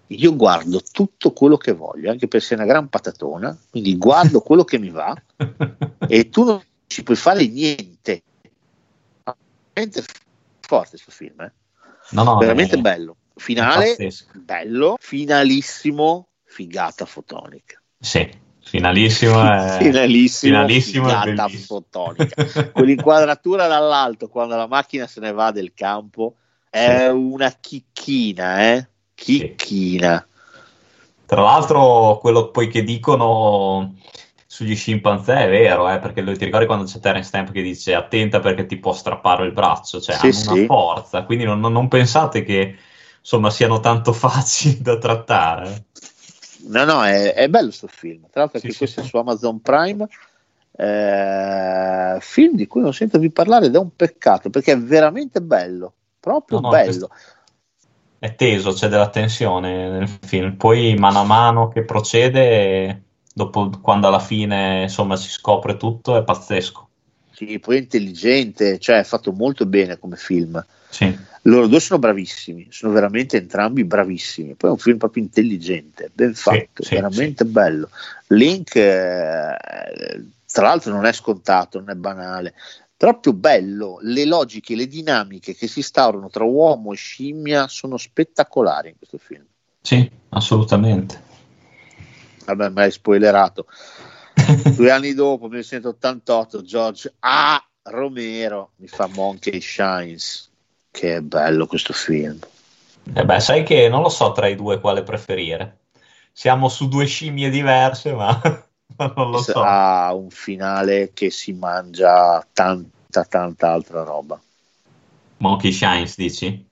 [0.08, 4.64] io guardo tutto quello che voglio, anche per essere una gran patatona, quindi guardo quello
[4.64, 5.20] che mi va
[6.06, 8.22] e tu non ci puoi fare niente.
[9.72, 10.04] Veramente
[10.60, 11.52] forte questo film, eh?
[12.10, 13.16] no, no, veramente è, bello.
[13.34, 13.96] Finale,
[14.32, 17.80] bello, finalissimo, figata fotonica.
[17.98, 18.28] Sì,
[18.66, 19.76] finalissimo, è...
[19.80, 22.70] finalissimo, finalissimo figata fotonica.
[22.74, 26.34] Quell'inquadratura dall'alto quando la macchina se ne va del campo
[26.68, 27.14] è sì.
[27.14, 28.88] una chicchina, eh?
[29.14, 30.26] Chicchina.
[31.24, 33.94] Tra l'altro, quello poi che dicono
[34.46, 38.40] sugli scimpanzé è vero, eh, perché ti ricordi quando c'è Terence Stamp che dice attenta
[38.40, 40.48] perché ti può strappare il braccio, cioè sì, hanno sì.
[40.50, 42.76] una forza, quindi non, non, pensate che
[43.18, 45.85] insomma siano tanto facili da trattare.
[46.66, 49.60] No, no, è, è bello questo film, tra l'altro anche sì, questo è su Amazon
[49.60, 50.06] Prime,
[50.76, 55.40] eh, film di cui non sento più parlare ed è un peccato perché è veramente
[55.40, 57.10] bello, proprio no, no, bello.
[58.18, 60.56] È teso, c'è della tensione nel film.
[60.56, 63.02] Poi mano a mano che procede,
[63.32, 66.88] dopo quando alla fine insomma si scopre tutto, è pazzesco.
[67.30, 70.64] Sì, poi è intelligente, cioè è fatto molto bene come film.
[70.88, 71.16] Sì.
[71.42, 74.54] Loro due sono bravissimi, sono veramente entrambi bravissimi.
[74.54, 77.50] Poi è un film proprio intelligente, ben fatto, sì, veramente sì.
[77.50, 77.88] bello.
[78.28, 79.56] Link, eh,
[80.50, 82.54] tra l'altro, non è scontato, non è banale.
[82.96, 88.88] Proprio bello, le logiche, le dinamiche che si instaurano tra uomo e scimmia sono spettacolari
[88.88, 89.44] in questo film.
[89.82, 91.22] Sì, assolutamente.
[92.46, 93.66] Vabbè, mi hai spoilerato.
[94.74, 97.60] Due anni dopo, 1988, George A.
[97.82, 100.50] Romero mi fa Monkey Shines.
[100.96, 102.38] Che bello questo film.
[103.12, 105.80] Eh beh, sai che non lo so tra i due quale preferire.
[106.32, 108.40] Siamo su due scimmie diverse, ma,
[109.14, 109.60] non lo so.
[109.60, 114.40] Ha un finale che si mangia tanta, tanta altra roba.
[115.36, 116.64] Monkey Shines, dici?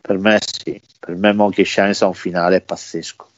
[0.00, 3.28] Per me sì, per me Monkey Shines ha un finale pazzesco.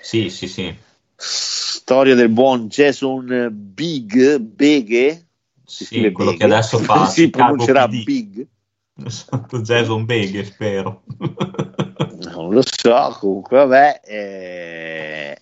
[0.00, 0.72] Sì, sì, sì.
[1.16, 5.26] Storia del buon Jason Big, Beghe,
[5.64, 6.46] si sì, quello Beghe.
[6.46, 7.88] che adesso fa si pronuncerà.
[7.88, 8.46] Big.
[9.04, 11.02] Esatto, Jason Beghe, spero.
[12.32, 15.40] non lo so, comunque vabbè, eh,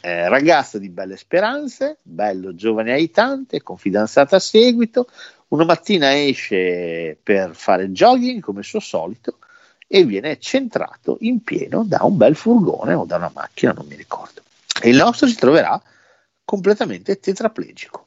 [0.00, 5.08] eh, ragazzo di belle speranze, bello, giovane aitante, con fidanzata a seguito,
[5.48, 9.38] una mattina esce per fare jogging come suo solito
[9.86, 13.94] e viene centrato in pieno da un bel furgone o da una macchina, non mi
[13.94, 14.42] ricordo.
[14.82, 15.80] E il nostro si troverà
[16.44, 18.06] completamente tetraplegico.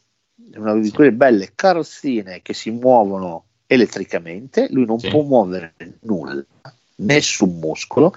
[0.56, 5.10] Una di quelle belle carrozzine che si muovono elettricamente, lui non sì.
[5.10, 6.44] può muovere nulla,
[6.96, 8.16] nessun muscolo.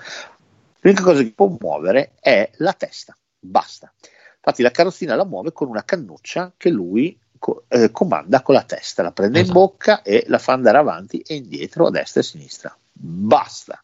[0.80, 3.92] L'unica cosa che può muovere è la testa, basta.
[4.36, 8.62] Infatti la carrozzina la muove con una cannuccia che lui co- eh, comanda con la
[8.62, 9.58] testa, la prende esatto.
[9.58, 12.78] in bocca e la fa andare avanti e indietro, a destra e a sinistra.
[12.92, 13.82] Basta,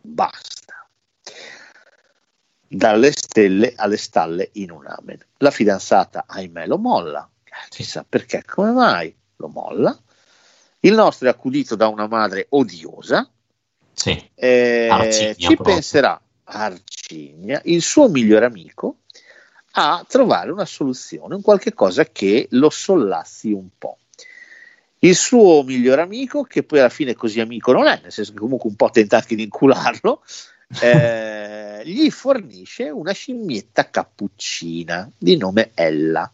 [0.00, 0.86] basta.
[2.72, 5.18] Dalle stelle alle stalle in un amen.
[5.38, 7.28] La fidanzata, ahimè, lo molla.
[7.68, 9.98] Chissà perché, come mai lo molla.
[10.80, 13.28] Il nostro è accudito da una madre odiosa.
[13.92, 14.30] Sì.
[14.34, 15.74] Eh, ci proprio.
[15.74, 18.96] penserà Arcigna, il suo migliore amico,
[19.72, 23.98] a trovare una soluzione, un qualche cosa che lo sollassi un po'.
[25.00, 28.38] Il suo migliore amico, che poi alla fine così amico non è, nel senso che
[28.38, 30.22] comunque un po' tenta anche di incularlo,
[30.80, 36.30] eh, gli fornisce una scimmietta cappuccina di nome Ella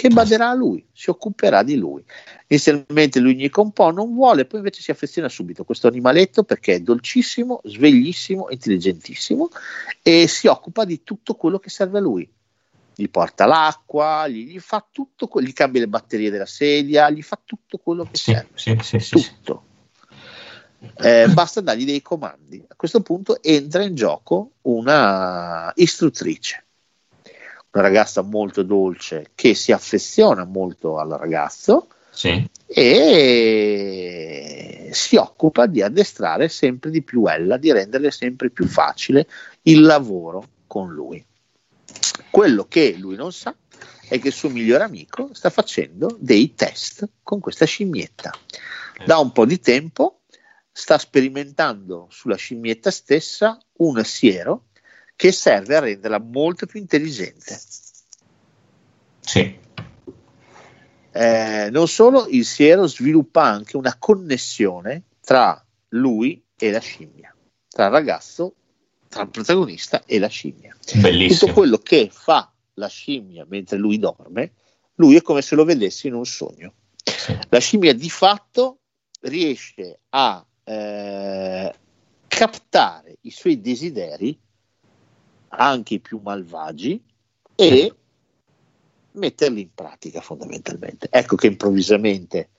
[0.00, 2.02] che baderà a lui, si occuperà di lui.
[2.46, 6.42] Inizialmente lui gnica un po', non vuole, poi invece si affeziona subito a questo animaletto
[6.42, 9.50] perché è dolcissimo, sveglissimo, intelligentissimo
[10.02, 12.30] e si occupa di tutto quello che serve a lui
[12.94, 17.38] gli porta l'acqua, gli, gli, fa tutto, gli cambia le batterie della sedia, gli fa
[17.42, 18.82] tutto quello che sì, serve.
[18.82, 19.64] Sì, sì, tutto.
[20.96, 22.62] Eh, basta dargli dei comandi.
[22.66, 26.64] A questo punto entra in gioco una istruttrice,
[27.72, 31.88] una ragazza molto dolce che si affeziona molto al ragazzo
[32.66, 39.28] e si occupa di addestrare sempre di più ella, di renderle sempre più facile
[39.62, 41.24] il lavoro con lui.
[42.30, 43.54] Quello che lui non sa
[44.08, 48.32] è che il suo migliore amico sta facendo dei test con questa scimmietta.
[49.04, 50.22] Da un po' di tempo
[50.72, 54.64] sta sperimentando sulla scimmietta stessa un siero
[55.20, 57.60] che serve a renderla molto più intelligente.
[59.20, 59.58] Sì.
[61.12, 67.36] Eh, non solo, il siero sviluppa anche una connessione tra lui e la scimmia,
[67.68, 68.54] tra il ragazzo
[69.08, 70.74] tra il protagonista e la scimmia.
[70.94, 71.38] Bellissimo.
[71.38, 74.52] Tutto quello che fa la scimmia mentre lui dorme,
[74.94, 76.72] lui è come se lo vedesse in un sogno.
[77.04, 77.38] Sì.
[77.50, 78.78] La scimmia di fatto
[79.20, 81.74] riesce a eh,
[82.26, 84.48] captare i suoi desideri,
[85.50, 87.02] anche i più malvagi,
[87.54, 87.94] e
[89.12, 91.08] metterli in pratica fondamentalmente.
[91.10, 92.50] Ecco che improvvisamente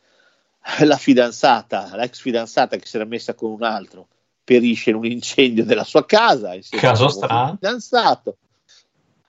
[0.84, 4.07] la fidanzata, l'ex fidanzata che si era messa con un altro,
[4.43, 7.57] perisce in un incendio della sua casa caso strano.
[7.59, 8.38] fidanzato.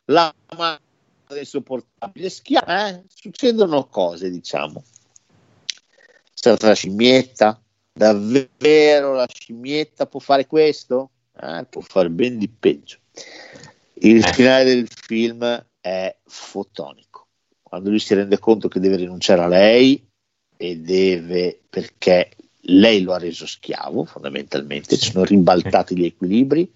[0.07, 0.81] La madre
[1.39, 3.05] insopportabile schiava eh?
[3.09, 4.83] succedono cose diciamo.
[5.65, 7.61] È stata la scimmietta.
[7.95, 11.11] Davvero la scimmietta può fare questo?
[11.39, 12.99] Eh, può fare ben di peggio
[13.95, 14.33] il eh.
[14.33, 17.13] finale del film è fotonico
[17.73, 20.07] quando lui si rende conto che deve rinunciare a lei
[20.59, 22.29] e deve perché
[22.65, 26.71] lei lo ha reso schiavo fondamentalmente, ci sono ribaltati gli equilibri.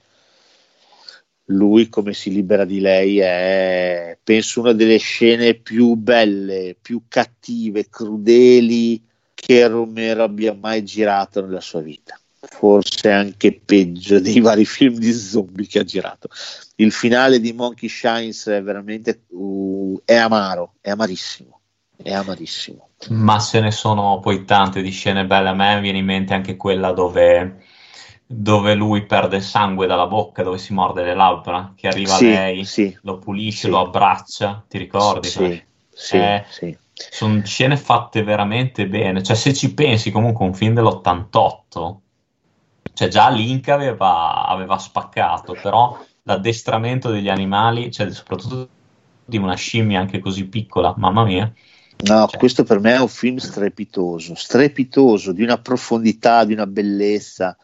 [1.50, 7.90] Lui come si libera di lei è, penso, una delle scene più belle, più cattive,
[7.90, 12.18] crudeli che Romero abbia mai girato nella sua vita.
[12.48, 16.28] Forse anche peggio dei vari film di zombie che ha girato.
[16.76, 21.56] Il finale di Monkey Shines è veramente uh, è amaro, è amarissimo
[22.02, 22.90] è amarissimo.
[23.08, 25.48] Ma ce ne sono poi tante di scene belle.
[25.48, 27.64] A me viene in mente anche quella dove,
[28.26, 32.64] dove lui perde sangue dalla bocca, dove si morde le labbra, che arriva sì, lei,
[32.64, 33.68] sì, lo pulisce, sì.
[33.68, 35.28] lo abbraccia, ti ricordi?
[35.28, 36.76] Sì, sì, eh, sì.
[36.92, 39.22] Sono scene fatte veramente bene.
[39.22, 41.96] Cioè, se ci pensi, comunque, un film dell'88,
[42.96, 48.68] cioè già l'Inca aveva, aveva spaccato, però l'addestramento degli animali, cioè soprattutto
[49.22, 51.52] di una scimmia anche così piccola, mamma mia.
[51.98, 52.38] No, Cioè.
[52.38, 57.54] questo per me è un film strepitoso, strepitoso, di una profondità, di una bellezza.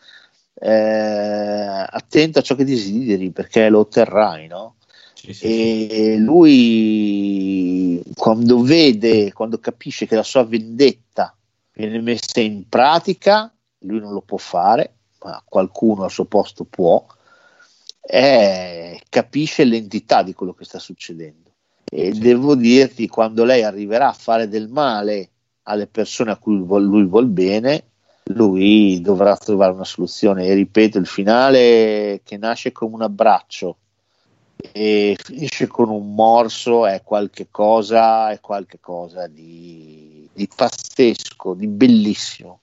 [0.55, 4.75] Eh, attento a ciò che desideri perché lo otterrai, no?
[5.15, 5.87] Sì, sì, sì.
[5.87, 11.35] E lui, quando vede, quando capisce che la sua vendetta
[11.73, 13.51] viene messa in pratica,
[13.81, 17.05] lui non lo può fare, ma qualcuno al suo posto può,
[18.01, 21.51] eh, capisce l'entità di quello che sta succedendo.
[21.85, 22.21] E Sì.
[22.21, 25.29] devo dirti, quando lei arriverà a fare del male
[25.65, 27.85] alle persone a cui vuol- lui vuol bene,
[28.27, 30.47] lui dovrà trovare una soluzione.
[30.47, 33.77] E ripeto, il finale che nasce come un abbraccio
[34.73, 41.67] e finisce con un morso è qualche cosa, è qualche cosa di, di pazzesco, di
[41.67, 42.61] bellissimo.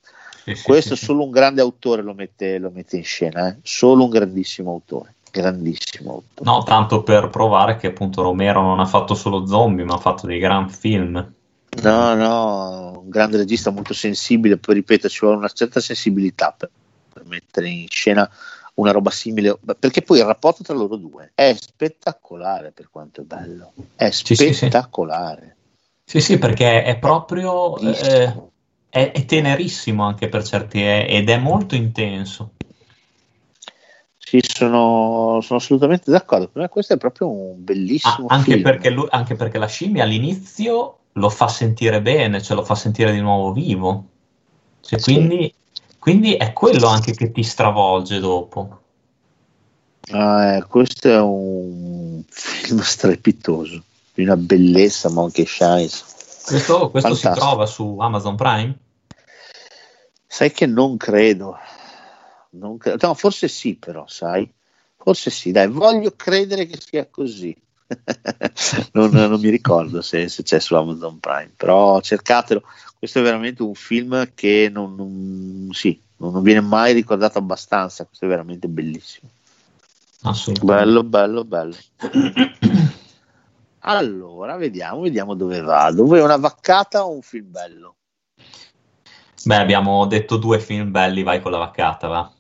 [0.50, 1.06] Sì, sì, Questo sì, sì.
[1.06, 3.58] solo un grande autore lo mette, lo mette in scena, eh?
[3.62, 6.50] solo un grandissimo autore, grandissimo autore.
[6.50, 10.26] No, tanto per provare che appunto Romero non ha fatto solo zombie, ma ha fatto
[10.26, 11.34] dei gran film.
[11.84, 16.70] No, no, un grande regista molto sensibile, poi ripeto, ci vuole una certa sensibilità per,
[17.14, 18.28] per mettere in scena
[18.76, 23.24] una roba simile, perché poi il rapporto tra loro due è spettacolare per quanto è
[23.24, 24.54] bello, è Sì, sì, sì.
[24.54, 25.56] spettacolare.
[26.04, 27.78] Sì, sì, perché è proprio...
[27.78, 28.34] eh.
[28.90, 30.82] È, è tenerissimo anche per certi...
[30.84, 32.54] ed è molto intenso.
[34.18, 38.62] Sì, sono, sono assolutamente d'accordo, per me questo è proprio un Ah, bellissimo anche, film.
[38.62, 43.12] perché lui- anche perché la scimmia all'inizio lo fa sentire bene, cioè lo fa sentire
[43.12, 44.06] di nuovo vivo.
[44.82, 45.14] Cioè, Sì.
[45.14, 45.54] quindi,
[45.98, 48.82] quindi è quello anche che ti stravolge dopo.
[50.12, 53.84] Ah, eh, questo è un film strepitoso,
[54.14, 56.06] di una bellezza, Monkey Shines.
[56.50, 58.78] Questo, questo si trova su Amazon Prime?
[60.26, 61.58] Sai che non credo.
[62.52, 63.08] Non credo.
[63.08, 64.52] No, forse sì, però, sai.
[64.98, 67.56] Forse sì, dai, voglio credere che sia così.
[68.94, 72.64] non, non mi ricordo se, se c'è su Amazon Prime, però cercatelo.
[72.98, 78.06] Questo è veramente un film che non, non- sì, non non viene mai ricordato abbastanza.
[78.06, 79.30] Questo è veramente bellissimo.
[80.24, 80.84] Assolutamente.
[80.84, 81.76] Bello, bello, bello.
[83.82, 86.06] Allora, vediamo, vediamo dove vado.
[86.06, 87.96] Vuoi una vaccata o un film bello?
[89.46, 92.34] Beh, abbiamo detto due film belli, vai con la vaccata, va.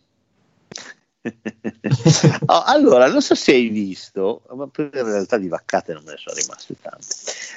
[2.47, 6.17] Oh, allora, non so se hai visto, ma in realtà di vaccate non me ne
[6.17, 7.15] sono rimaste tante.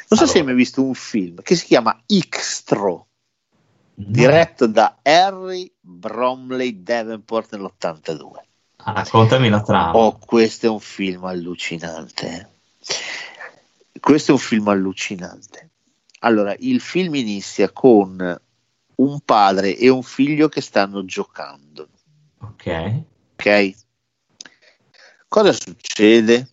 [0.08, 0.44] Non so se hai Allora.
[0.44, 3.06] mai visto un film che si chiama Xtro,
[3.94, 8.30] diretto da Harry Bromley Davenport nell'82.
[8.76, 9.98] Ah, raccontami la trama.
[9.98, 12.50] Oh, questo è un film allucinante.
[14.02, 15.70] Questo è un film allucinante.
[16.22, 18.40] Allora, il film inizia con
[18.96, 21.88] un padre e un figlio che stanno giocando.
[22.40, 23.02] Ok.
[23.34, 23.74] Ok?
[25.28, 26.48] Cosa succede?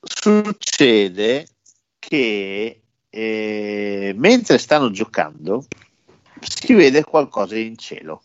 [0.00, 1.48] Succede
[1.98, 5.66] che eh, mentre stanno giocando
[6.40, 8.22] si vede qualcosa in cielo.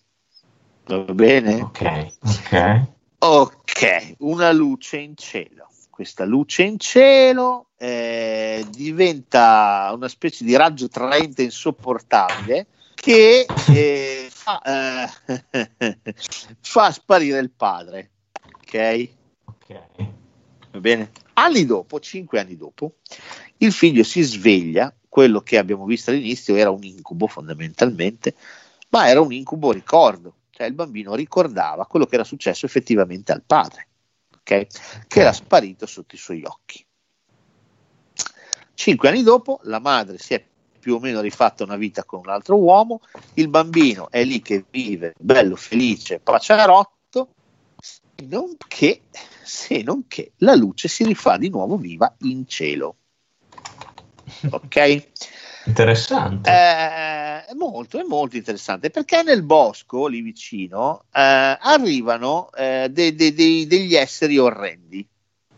[0.85, 1.61] Va bene?
[1.61, 2.88] Ok, ok.
[3.18, 5.69] Ok, una luce in cielo.
[5.94, 12.65] Questa luce in cielo eh, diventa una specie di raggio traente insopportabile
[12.95, 15.99] che eh, fa, eh,
[16.60, 18.10] fa sparire il padre.
[18.56, 19.10] Ok?
[19.45, 19.80] Ok.
[20.72, 21.11] Va bene?
[21.34, 22.95] Anni dopo, cinque anni dopo,
[23.57, 24.91] il figlio si sveglia.
[25.07, 28.34] Quello che abbiamo visto all'inizio era un incubo fondamentalmente,
[28.90, 30.38] ma era un incubo ricordo.
[30.49, 33.90] Cioè il bambino ricordava quello che era successo effettivamente al padre,
[34.44, 34.68] ok?
[35.07, 36.86] che era sparito sotto i suoi occhi.
[38.74, 40.44] Cinque anni dopo, la madre si è
[40.80, 42.99] più o meno rifatta una vita con un altro uomo,
[43.36, 47.30] il bambino è lì che vive bello, felice, paciarotto,
[48.28, 49.03] non che,
[49.41, 52.95] se non che la luce si rifà di nuovo viva in cielo.
[54.49, 55.07] Ok?
[55.65, 56.49] Interessante.
[56.49, 57.12] Eh,
[57.54, 63.34] è molto, è molto interessante perché nel bosco lì vicino eh, arrivano eh, de- de-
[63.34, 65.08] de- degli esseri orrendi.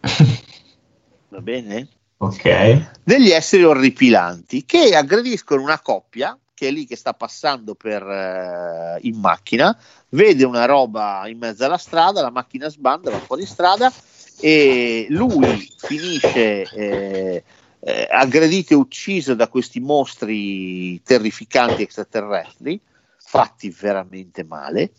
[1.29, 1.87] Va bene?
[2.17, 2.91] ok.
[3.03, 8.97] Degli esseri orripilanti che aggrediscono una coppia che è lì che sta passando per, eh,
[9.01, 9.77] in macchina,
[10.09, 13.91] vede una roba in mezzo alla strada, la macchina sbanda, va fuori strada
[14.39, 17.43] e lui finisce
[17.87, 22.81] eh, aggredito e ucciso da questi mostri terrificanti extraterrestri,
[23.15, 24.91] fatti veramente male,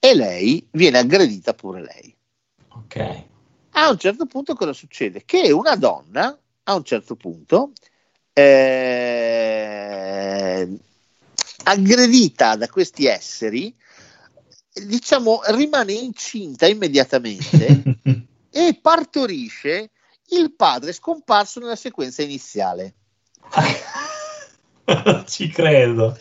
[0.00, 2.12] e lei viene aggredita pure lei.
[2.70, 3.24] Ok.
[3.70, 5.22] A un certo punto cosa succede?
[5.24, 7.70] Che una donna, a un certo punto,
[8.32, 8.48] eh,
[11.62, 13.72] aggredita da questi esseri,
[14.72, 17.82] diciamo, rimane incinta immediatamente
[18.50, 19.92] e partorisce
[20.30, 22.94] il padre scomparso nella sequenza iniziale.
[25.26, 26.16] Ci credo.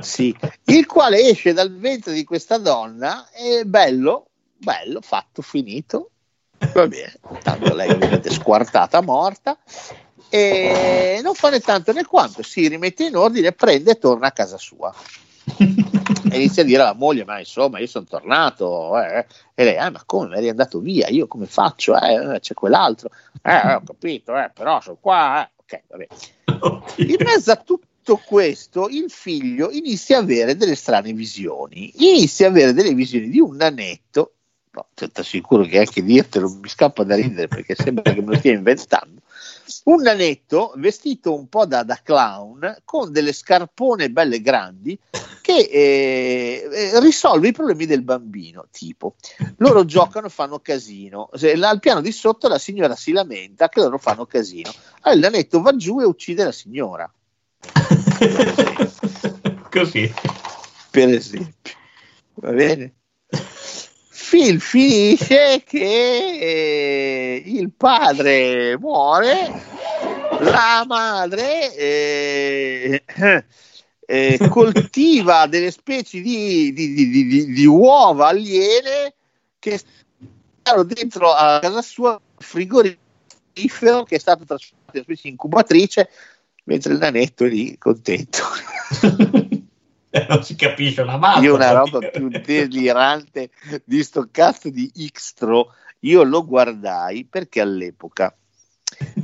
[0.00, 4.26] sì, il quale esce dal ventre di questa donna e bello,
[4.56, 6.10] bello, fatto, finito.
[6.74, 9.58] Va bene, tanto lei ovviamente squartata, morta,
[10.28, 14.32] e non fa né tanto né quanto, si rimette in ordine, prende e torna a
[14.32, 14.94] casa sua.
[16.30, 18.98] e inizia a dire alla moglie: Ma insomma, io sono tornato.
[19.00, 19.26] Eh.
[19.54, 21.08] E lei: ah, Ma come eri andato via?
[21.08, 21.96] Io come faccio?
[21.98, 23.10] Eh, c'è quell'altro.
[23.42, 25.42] Eh, ho capito, eh, però sono qua.
[25.42, 25.50] Eh.
[25.56, 26.06] Ok, vabbè.
[27.08, 31.92] In mezzo a tutto questo, il figlio inizia a avere delle strane visioni.
[31.96, 34.34] Inizia a avere delle visioni di un nanetto.
[34.74, 38.38] No, ti assicuro che anche dirtelo mi scappa da ridere perché sembra che me lo
[38.38, 39.21] stia inventando
[39.84, 44.98] un nanetto vestito un po' da, da, clown con delle scarpone belle grandi
[45.40, 49.14] che eh, eh risolve i problemi del bambino tipo.
[49.58, 51.28] Loro giocano e fanno casino.
[51.34, 54.70] Se, al piano di sotto la signora si lamenta che loro fanno casino.
[55.02, 57.10] Allora il nanetto va giù e uccide la signora.
[59.70, 60.12] Così.
[60.90, 61.74] Per esempio.
[62.34, 62.94] Va bene
[64.32, 69.52] film finisce che eh, il padre muore,
[70.40, 73.04] la madre eh,
[74.06, 79.12] eh, coltiva delle specie di, di, di, di, uova aliene
[79.58, 79.78] che
[80.62, 86.08] stanno dentro a casa sua frigorifero che è stato trasformato in specie di incubatrice
[86.64, 88.40] mentre il nanetto è lì contento.
[90.28, 91.40] non si capisce una mazza.
[91.40, 93.50] Io una roba più delirante
[93.84, 98.34] di sto cazzo di Xtro, io lo guardai perché all'epoca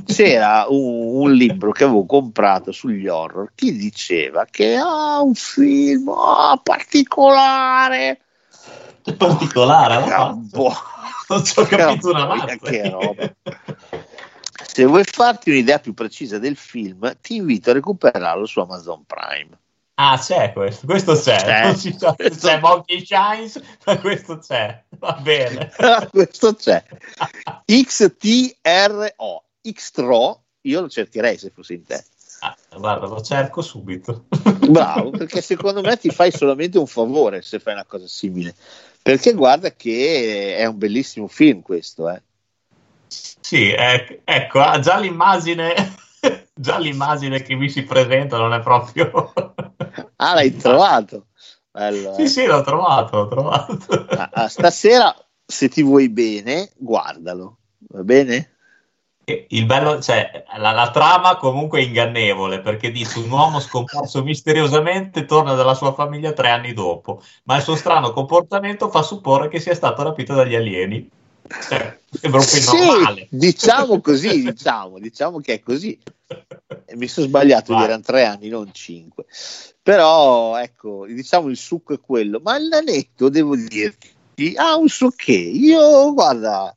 [0.05, 5.35] c'era un, un, libro che avevo comprato sugli horror che diceva che ha ah, un
[5.35, 8.21] film oh, particolare.
[9.15, 10.73] Particolare ah, boh.
[11.29, 13.35] non ci ho capito una mazza che roba.
[14.65, 19.57] Se vuoi farti un'idea più precisa del film ti invito a recuperarlo su Amazon Prime
[20.01, 21.35] Ah, c'è questo, questo c'è.
[21.35, 22.47] C'è, non si sa questo...
[22.47, 24.81] c'è Monkey Shines, ma questo c'è.
[24.97, 25.73] Va bene.
[26.09, 26.81] questo c'è.
[27.65, 32.01] XTRO, Xtro, io lo cercherei se fossi in te.
[32.39, 34.27] Ah, guarda, lo cerco subito.
[34.69, 38.55] Bravo, perché secondo me ti fai solamente un favore se fai una cosa simile.
[39.01, 42.21] Perché guarda che è un bellissimo film questo, eh.
[43.07, 45.98] Sì, eh, ecco, ah, già l'immagine
[46.53, 49.33] già l'immagine che mi si presenta non è proprio...
[50.17, 51.27] ah, l'hai trovato?
[51.71, 52.27] Bello, sì, eh.
[52.27, 53.77] sì, l'ho trovato, l'ho trovato.
[54.09, 55.15] Ah, ah, stasera,
[55.45, 57.57] se ti vuoi bene, guardalo,
[57.89, 58.53] va bene?
[59.49, 65.25] Il bello, cioè, la, la, trama comunque è ingannevole perché dice un uomo scomparso misteriosamente
[65.25, 69.59] torna dalla sua famiglia tre anni dopo, ma il suo strano comportamento fa supporre che
[69.59, 71.09] sia stato rapito dagli alieni.
[71.67, 73.27] Cioè, sembra un film sì, normale.
[73.29, 75.99] Diciamo così, diciamo, diciamo che è così
[76.95, 77.83] mi sono sbagliato, Vai.
[77.85, 79.25] erano tre anni, non cinque.
[79.81, 82.39] Però ecco, diciamo il succo è quello.
[82.43, 85.33] Ma il nanetto, devo dirti, ha un suo che.
[85.33, 86.75] Io, guarda,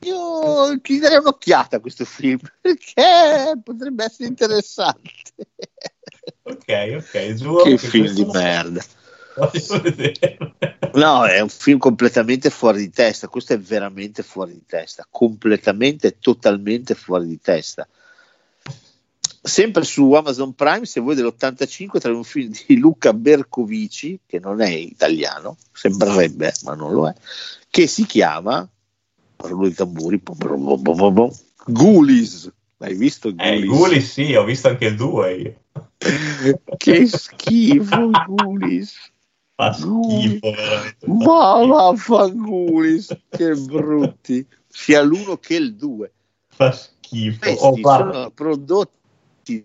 [0.00, 5.10] io gli darei un'occhiata a questo film perché potrebbe essere interessante.
[6.42, 8.82] Ok, ok, giuro che film di merda.
[10.94, 13.28] No, è un film completamente fuori di testa.
[13.28, 17.86] Questo è veramente fuori di testa, completamente, totalmente fuori di testa
[19.46, 24.60] sempre su Amazon Prime, se vuoi dell'85, tra un film di Luca Bercovici, che non
[24.60, 27.14] è italiano, sembrerebbe, ma non lo è,
[27.70, 28.68] che si chiama
[29.36, 30.20] parlo di tamburi,
[31.66, 32.52] Gulis.
[32.78, 33.62] Hai visto Gulis?
[33.62, 35.60] Eh, Gulis sì, ho visto anche il 2
[36.76, 39.12] che schifo Gulis.
[39.56, 41.06] Fa schifo veramente.
[41.06, 44.46] Ma vaffangulis, che brutti.
[44.68, 46.12] Sia l'uno che il 2.
[46.48, 47.38] Fa schifo.
[47.38, 49.64] Questi oh, sono prodotti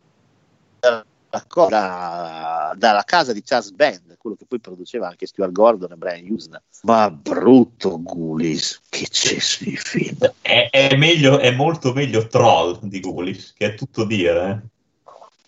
[0.80, 6.26] da, dalla casa di Charles Band, quello che poi produceva anche Stuart Gordon e Brian
[6.30, 6.62] Usna.
[6.84, 10.20] Ma brutto Gulis, che c'è sui film.
[10.40, 14.70] È, è, meglio, è molto meglio Troll di Gulis, che è tutto dire.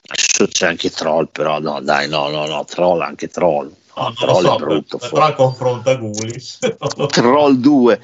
[0.05, 0.47] Eh.
[0.47, 3.73] C'è anche Troll, però no, dai, no, no, no, Troll, anche Troll.
[3.95, 4.97] No, troll so, è brutto.
[4.97, 6.59] Troll confronta Gulis.
[7.09, 8.01] troll 2.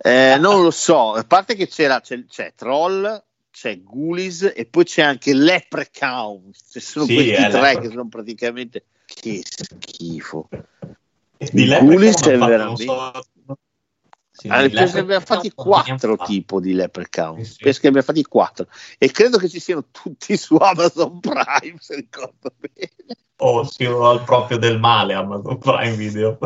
[0.00, 3.22] Eh, non lo so, a parte che c'era, c'è, c'è Troll
[3.58, 6.52] c'è Ghoulies e poi c'è anche Leprechaun.
[6.52, 7.80] Ci sono sì, questi tre lepre...
[7.80, 8.84] che sono praticamente.
[9.04, 10.48] Che schifo.
[11.36, 12.84] Di Ghoulies è veramente.
[12.84, 13.12] So...
[14.38, 17.42] Sì, ah, penso che abbiamo fatti quattro tipi di Leprechaun.
[17.42, 17.56] Sì, sì.
[17.60, 18.68] Penso che abbiamo fatti quattro.
[18.96, 22.92] E credo che ci siano tutti su Amazon Prime, se ricordo bene.
[23.40, 26.38] O oh, siano proprio del male Amazon Prime Video.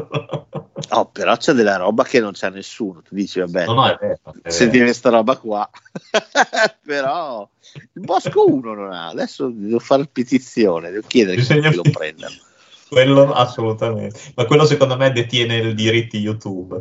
[0.89, 3.03] oh, però c'è della roba che non c'è nessuno.
[3.03, 5.69] Tu dici, vabbè, no, no, è vero, è se tiene questa roba qua.
[6.83, 7.47] però
[7.93, 9.09] il Bosco 1 non ha.
[9.09, 12.35] Adesso devo fare petizione, devo chiedere Bisogna che lo prendano.
[12.89, 14.19] Quello assolutamente.
[14.35, 16.79] Ma quello secondo me detiene i diritti YouTube.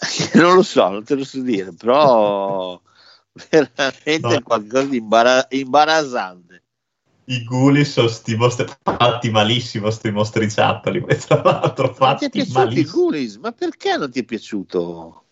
[0.34, 2.80] non lo so, non te lo so dire, però
[3.50, 4.42] veramente no.
[4.42, 6.62] qualcosa di imbara- imbarazzante.
[7.28, 13.02] I guli sono sti mostri fatti malissimo, sti mostriciattoli, tra l'altro fatti malissimo.
[13.02, 15.24] Gulis, ma perché non ti è piaciuto?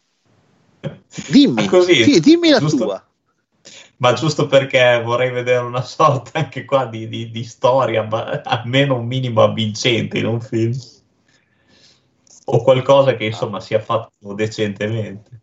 [1.31, 3.07] Dimmi, così, sì, dimmi la giusto, tua.
[3.99, 8.07] Ma giusto perché vorrei vedere una sorta anche qua di, di, di storia,
[8.43, 10.73] almeno un minimo avvincente in un film
[12.45, 15.41] o qualcosa che insomma sia fatto decentemente.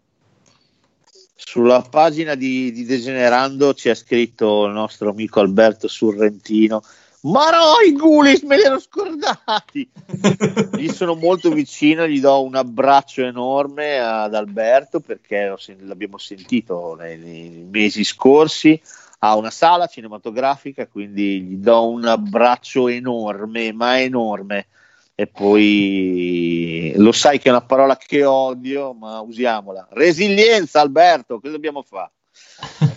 [1.36, 6.82] Sulla pagina di, di Degenerando c'è scritto il nostro amico Alberto Sorrentino.
[7.24, 9.90] Ma no, i Gulis me li ero scordati.
[10.78, 17.18] gli sono molto vicino, gli do un abbraccio enorme ad Alberto perché l'abbiamo sentito nei,
[17.18, 18.80] nei mesi scorsi.
[19.20, 24.68] Ha una sala cinematografica, quindi gli do un abbraccio enorme, ma enorme
[25.16, 29.88] e poi lo sai che è una parola che odio, ma usiamola.
[29.92, 32.12] Resilienza, Alberto, che dobbiamo fare?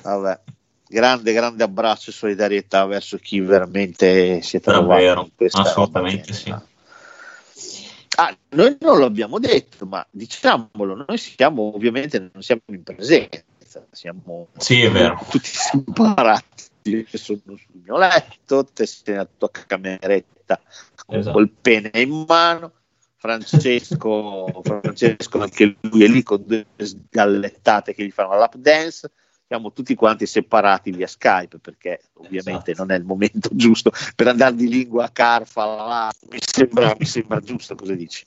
[0.03, 0.41] Vabbè,
[0.89, 6.33] grande, grande abbraccio e solidarietà verso chi veramente si è trovato Davvero, in questa assolutamente
[6.33, 6.55] sì.
[8.17, 13.43] Ah, noi non l'abbiamo detto, ma diciamolo, noi siamo ovviamente non siamo in presenza,
[13.91, 14.89] siamo sì,
[15.31, 16.63] tutti separati.
[16.85, 20.34] Io sono sul mio letto, te sei nella tua cameretta
[21.09, 21.33] esatto.
[21.33, 22.73] col pene in mano.
[23.17, 29.11] Francesco, Francesco anche lui è lì con due sgallettate che gli fanno la lap dance
[29.47, 32.87] siamo tutti quanti separati via Skype perché ovviamente esatto.
[32.87, 37.75] non è il momento giusto per andare di lingua carfa mi sembra, mi sembra giusto
[37.75, 38.27] cosa dici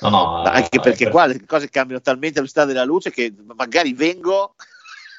[0.00, 1.12] no, no, anche no, perché per...
[1.12, 4.54] qua le cose cambiano talmente all'velocità della luce che magari vengo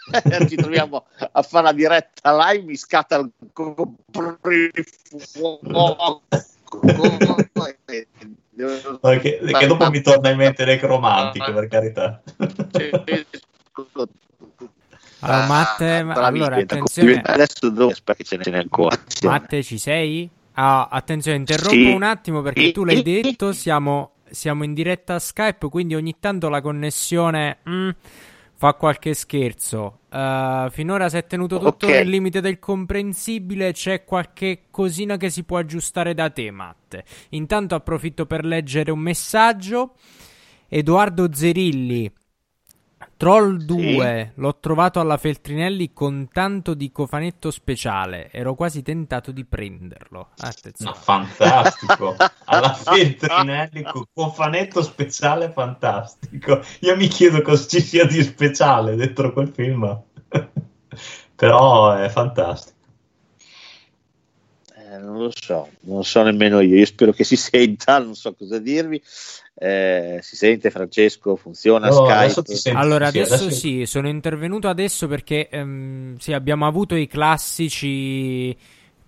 [0.48, 4.72] ci troviamo a fare la diretta live mi scatta il coprifuoco.
[9.00, 12.22] Che, che dopo mi torna in mente le cromantiche per carità.
[15.22, 17.22] Allora, Matte, ma, allora attenzione.
[17.24, 20.30] Adesso dove che ce n'è ancora Matte ci sei?
[20.54, 21.92] Ah, attenzione interrompo sì.
[21.92, 26.50] un attimo perché tu l'hai detto siamo, siamo in diretta a Skype quindi ogni tanto
[26.50, 27.90] la connessione mm,
[28.60, 30.00] fa qualche scherzo.
[30.12, 32.00] Uh, finora si è tenuto tutto okay.
[32.00, 33.72] nel limite del comprensibile.
[33.72, 37.06] C'è qualche cosina che si può aggiustare da te, Matte.
[37.30, 39.94] Intanto approfitto per leggere un messaggio.
[40.68, 42.12] Edoardo Zerilli
[43.20, 44.40] Troll 2 sì.
[44.40, 48.32] l'ho trovato alla Feltrinelli con tanto di cofanetto speciale.
[48.32, 50.30] Ero quasi tentato di prenderlo.
[50.38, 50.92] Attenzione.
[50.92, 52.16] No, fantastico.
[52.46, 56.62] alla Feltrinelli con cofanetto speciale fantastico.
[56.80, 60.02] Io mi chiedo cosa ci sia di speciale dentro quel film.
[61.36, 62.78] Però è fantastico.
[64.78, 66.78] Eh, non lo so, non so nemmeno io.
[66.78, 69.04] Io spero che si senta, non so cosa dirvi.
[69.62, 71.36] Eh, si sente Francesco?
[71.36, 72.40] Funziona no, Skype?
[72.40, 78.56] Adesso allora adesso, adesso sì, sono intervenuto adesso perché ehm, sì, abbiamo avuto i classici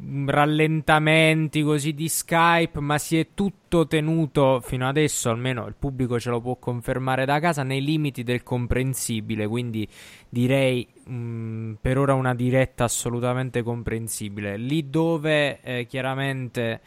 [0.03, 6.19] mm, rallentamenti così di Skype, ma si è tutto tenuto fino adesso, almeno il pubblico
[6.19, 9.87] ce lo può confermare da casa, nei limiti del comprensibile, quindi
[10.27, 14.57] direi mh, mm, per ora una diretta assolutamente comprensibile.
[14.57, 16.81] Lì dove eh, chiaramente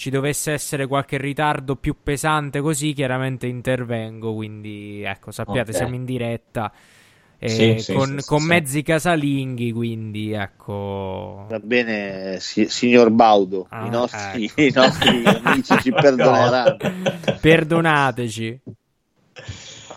[0.00, 4.34] ci dovesse essere qualche ritardo più pesante così, chiaramente intervengo.
[4.34, 5.74] Quindi, ecco, sappiate, okay.
[5.74, 6.72] siamo in diretta.
[7.38, 11.44] Sì, sì, con, sì, con mezzi casalinghi, quindi ecco.
[11.50, 14.60] Va bene, si, signor Baudo, ah, i nostri, ecco.
[14.62, 16.76] i nostri amici ci perdoneranno.
[17.38, 18.60] Perdonateci.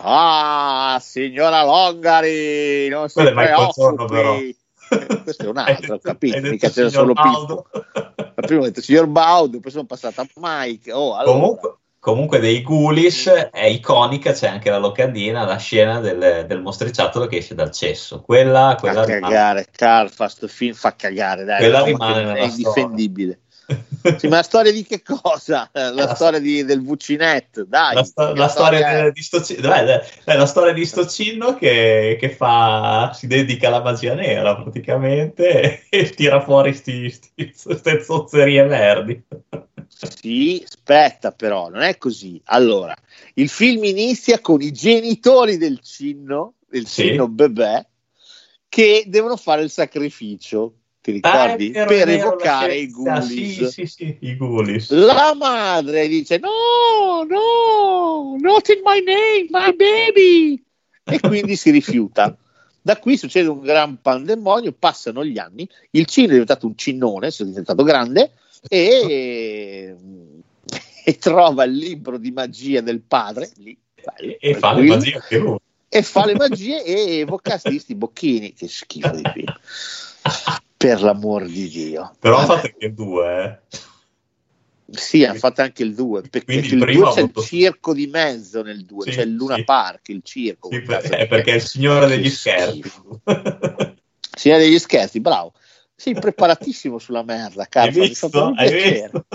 [0.02, 4.56] Ah, signora Longari, non si preoccupi.
[4.98, 5.22] Però.
[5.22, 7.66] questo è un altro, ho capito, mica c'era solo Pippo.
[7.72, 10.92] Ma prima ho detto signor Baudo, poi sono passata a Mike.
[10.92, 11.32] Oh, allora.
[11.32, 17.26] comunque, comunque, dei Ghoulish è iconica, c'è anche la locandina, la scena del, del mostriciattolo
[17.26, 18.20] che esce dal cesso.
[18.20, 19.32] Quella, quella fa rimane...
[19.32, 23.40] cagare, Carl, fa sto film, fa cagare, dai, quella rimane è indifendibile.
[24.18, 25.68] Sì, ma la storia di che cosa?
[25.72, 27.94] La, la storia di, del Vucinet, dai.
[27.94, 33.12] La, sto- la storia, di, sto, beh, la storia di sto cinno che, che, fa,
[33.14, 39.24] si dedica alla magia nera praticamente e tira fuori queste zozzerie verdi.
[39.86, 42.40] Sì, aspetta però, non è così.
[42.46, 42.94] Allora,
[43.34, 47.08] il film inizia con i genitori del cinno, del sì.
[47.08, 47.86] cinno bebè,
[48.68, 51.70] che devono fare il sacrificio ti ricordi?
[51.76, 53.66] Ah, per evocare i Ghoulies.
[53.66, 54.88] Sì, sì, sì, i Ghoulies.
[54.88, 60.64] La madre dice: No, no, not in my name, my baby.
[61.04, 62.34] E quindi si rifiuta.
[62.80, 67.26] Da qui succede un gran pandemonio, passano gli anni, il cino è diventato un cinnone,
[67.26, 68.32] è diventato grande
[68.66, 69.94] e,
[71.04, 75.38] e trova il libro di magia del padre lì, bello, e, fa le magie anche
[75.38, 75.56] lui.
[75.86, 79.52] E fa le magie e evoca questi bocchini, che schifo di film
[80.84, 82.14] per l'amor di Dio.
[82.18, 83.78] Però ha fatto anche il 2, eh.
[84.90, 87.40] Sì, ha fatto anche il 2, perché il 2 c'è avuto...
[87.40, 89.64] il circo di mezzo nel 2, sì, c'è il Luna sì.
[89.64, 90.68] Park, il circo.
[90.70, 92.82] Sì, per, è perché è il signore degli scherzi.
[94.36, 95.54] signore degli scherzi, bravo.
[95.96, 98.02] Sei preparatissimo sulla merda, Carlo.
[98.02, 98.52] Hai visto?
[98.54, 99.26] Hai visto?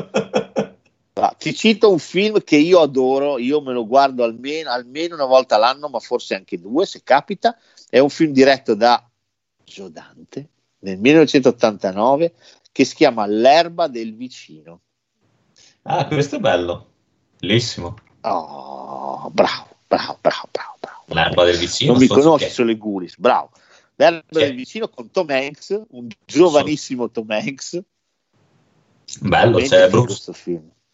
[1.14, 5.26] Ah, ti cito un film che io adoro, io me lo guardo almeno, almeno una
[5.26, 7.58] volta l'anno, ma forse anche due se capita.
[7.90, 9.04] È un film diretto da
[9.66, 10.48] Giodante,
[10.80, 12.34] nel 1989
[12.72, 14.82] che si chiama L'erba del vicino.
[15.84, 16.92] Ah, questo è bello,
[17.40, 17.96] bellissimo.
[18.22, 20.76] Oh, bravo, bravo, bravo, bravo.
[20.80, 21.04] bravo.
[21.08, 21.94] L'erba del vicino.
[21.94, 22.52] Non mi conosci che...
[22.52, 23.52] solo i Guris, bravo.
[23.96, 24.40] L'erba sì.
[24.40, 27.12] del vicino con Tom Hanks, un giovanissimo so.
[27.12, 27.84] Tom Hanks.
[29.22, 30.32] Bello, c'è Bruce,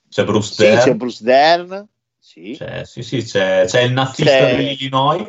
[0.10, 0.82] c'è Bruce sì, Dern.
[0.82, 1.88] C'è Bruce Dern.
[2.18, 2.56] Sì.
[2.58, 5.28] C'è, sì, sì, c'è, c'è il nazista dell'Illinois.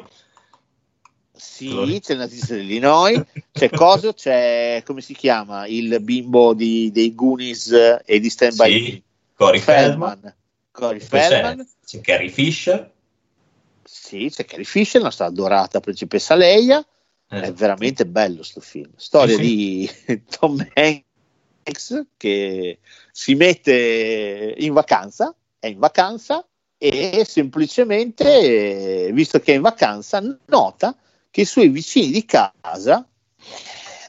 [1.37, 3.23] Sì, c'è il nazista dell'Illinois,
[3.53, 8.85] c'è Coso, c'è come si chiama il bimbo di, dei Goonies e di Stand By
[8.85, 9.03] sì,
[9.35, 10.09] Corey Feldman.
[10.09, 10.35] Feldman.
[10.71, 11.59] Corey Feldman.
[11.59, 12.91] C'è, c'è Carrie Fisher.
[13.85, 16.85] Sì, c'è Carrie Fisher, la nostra adorata principessa Leia.
[17.29, 17.41] Eh.
[17.41, 18.93] È veramente bello sto film.
[18.97, 22.79] Storia sì, di Tom Hanks che
[23.13, 26.47] si mette in vacanza, è in vacanza
[26.79, 30.97] e semplicemente, visto che è in vacanza, nota
[31.37, 33.07] che i suoi vicini di casa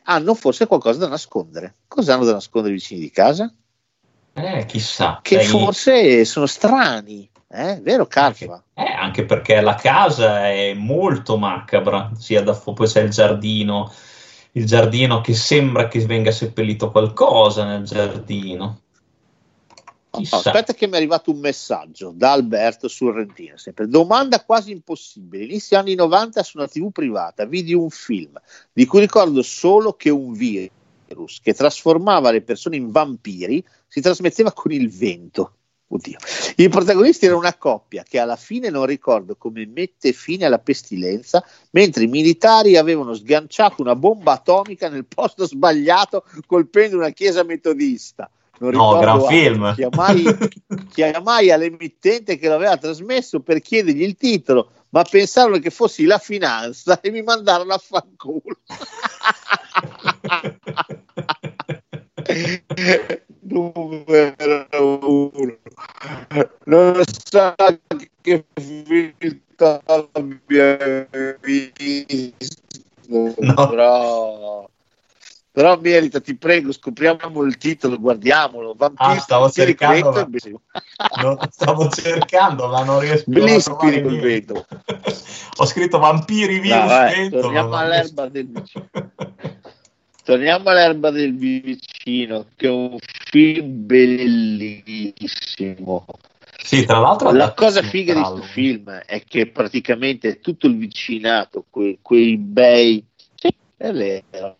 [0.04, 1.76] hanno forse qualcosa da nascondere.
[1.86, 3.54] Cosa hanno da nascondere i vicini di casa?
[4.32, 5.20] Eh, chissà.
[5.22, 5.45] Che sei...
[5.45, 7.82] forse sono strani, eh?
[7.82, 8.64] vero Carfa?
[8.74, 13.91] Eh, anche perché la casa è molto macabra, sia da poi c'è il giardino,
[14.54, 18.84] il giardino che sembra che venga seppellito qualcosa nel giardino.
[20.10, 20.38] Chissà.
[20.38, 25.44] Aspetta che mi è arrivato un messaggio da Alberto Sorrentino, sempre domanda quasi impossibile.
[25.44, 28.40] Inizio anni 90 su una tv privata vidi un film
[28.72, 34.52] di cui ricordo solo che un virus che trasformava le persone in vampiri si trasmetteva
[34.54, 35.52] con il vento.
[35.90, 36.18] Oddio.
[36.58, 41.42] I protagonisti erano una coppia che alla fine non ricordo come mette fine alla pestilenza,
[41.72, 48.30] mentre i militari avevano sganciato una bomba atomica nel posto sbagliato colpendo una chiesa metodista
[48.60, 49.76] non no, gran film.
[49.76, 50.24] Chiamai,
[50.94, 57.00] chiamai all'emittente che l'aveva trasmesso per chiedergli il titolo, ma pensarono che fossi la finanza
[57.02, 58.58] e mi mandarono a fanculo.
[63.42, 65.58] Numero uno.
[66.66, 67.56] Non so
[68.22, 69.14] che film
[69.86, 71.08] abbia
[71.42, 72.34] visto,
[73.08, 73.34] no.
[73.70, 74.70] però
[75.58, 78.76] però merita, ti prego, scopriamo il titolo, guardiamolo.
[78.78, 80.28] Vampiri, ah, stavo cercando, ma...
[81.24, 84.68] no, stavo cercando, ma non riesco Bellissimo a trovare il vento.
[85.58, 87.40] Ho scritto Vampiri virus no, vento.
[87.40, 88.88] Torniamo all'erba del vicino.
[90.24, 95.16] torniamo all'erba del vicino, che è un film bellissimo.
[96.64, 101.66] Sì, tra l'altro la cosa figa di questo film è che praticamente tutto il vicinato,
[101.68, 103.04] quei, quei bei
[103.34, 104.58] sì, è vero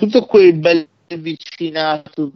[0.00, 2.32] tutto quel bel vicinato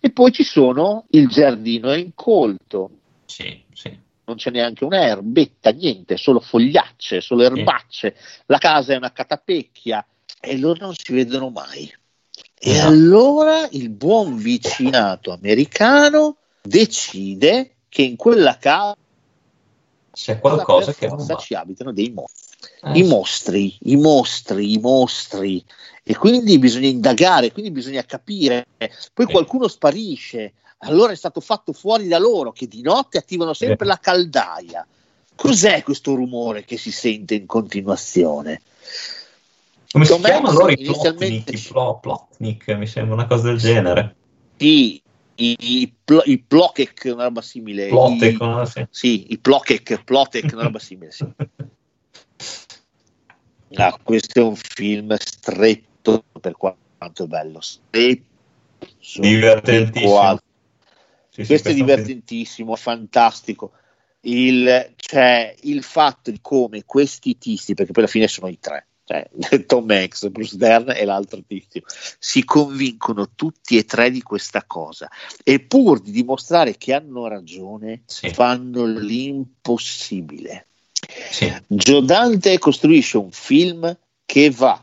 [0.00, 2.90] e poi ci sono il giardino è incolto
[3.26, 3.98] sì, sì.
[4.24, 8.42] non c'è neanche un'erbetta niente solo fogliacce solo erbacce sì.
[8.46, 10.06] la casa è una catapecchia
[10.40, 11.92] e loro non si vedono mai
[12.58, 12.86] e no.
[12.86, 18.96] allora il buon vicinato americano decide che in quella casa
[20.12, 22.45] c'è qualcosa che non ci abitano dei mostri
[22.82, 22.98] eh.
[22.98, 25.64] I mostri, i mostri, i mostri.
[26.02, 28.66] E quindi bisogna indagare, quindi bisogna capire.
[29.12, 33.86] Poi qualcuno sparisce, allora è stato fatto fuori da loro che di notte attivano sempre
[33.86, 34.86] la caldaia.
[35.34, 38.62] Cos'è questo rumore che si sente in continuazione?
[39.90, 41.58] Come si chiamano loro i inizialmente...
[42.00, 44.14] Plotnik, mi sembra una cosa del genere.
[44.56, 45.00] Sì,
[45.36, 47.88] i, i, pl- i Plokek, una roba simile.
[47.88, 48.64] Plotek, I- no?
[48.64, 48.86] Sì.
[48.90, 51.26] sì, i Plokek, Plotek, una roba simile, sì.
[53.74, 57.60] Ah, questo è un film stretto per quanto è bello.
[57.60, 58.24] Stretto.
[59.18, 60.38] Divertentissimo.
[61.28, 63.72] Sì, sì, questo è divertentissimo, è fantastico.
[64.20, 68.86] Il, cioè, il fatto di come questi tizi, perché poi alla fine sono i tre,
[69.04, 69.28] cioè
[69.66, 71.82] Tom Hanks, Bruce Dern e l'altro tizio,
[72.18, 75.08] si convincono tutti e tre di questa cosa
[75.44, 78.30] e pur di dimostrare che hanno ragione, Sì.
[78.30, 80.68] fanno l'impossibile.
[81.30, 81.52] Sì.
[81.66, 84.82] Joe Dante costruisce un film che va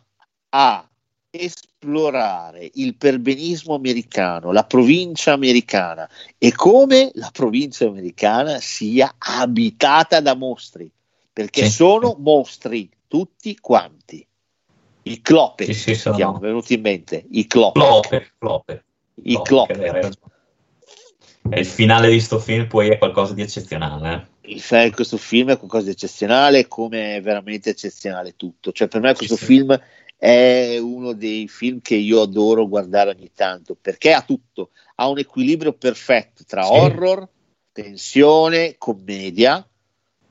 [0.49, 0.87] a
[1.29, 10.35] esplorare il perbenismo americano, la provincia americana e come la provincia americana sia abitata da
[10.35, 10.89] mostri,
[11.31, 11.71] perché Sì.
[11.71, 14.25] sono mostri tutti quanti.
[15.05, 17.81] I Klopek, Sì, sì, sono- chiamano, venuti in mente, i Klopek.
[17.81, 18.83] Clope, Clope.
[19.23, 19.77] I Clope, Klopek.
[19.79, 20.09] che è vero.
[21.49, 24.29] E il finale di sto film poi è qualcosa di eccezionale.
[24.45, 28.71] Il film- questo film è qualcosa di eccezionale, come è veramente eccezionale tutto.
[28.71, 29.45] Cioè, per me questo sì.
[29.45, 29.79] film
[30.17, 35.19] è uno dei film che io adoro guardare ogni tanto, perché ha tutto, ha un
[35.19, 36.71] equilibrio perfetto tra Sì.
[36.71, 37.27] horror,
[37.71, 39.65] tensione, commedia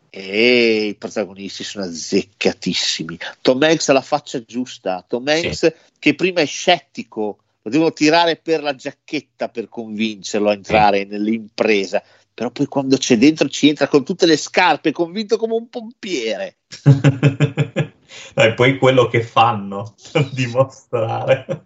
[0.09, 3.19] e i protagonisti sono azzeccatissimi.
[3.41, 8.37] Tom Hanks ha la faccia giusta, Tom Hanks che prima è scettico, lo devono tirare
[8.37, 12.03] per la giacchetta per convincerlo a entrare nell'impresa,
[12.35, 16.59] però poi quando c'è dentro ci entra con tutte le scarpe, convinto come un pompiere.
[18.35, 21.65] e poi quello che fanno per dimostrare.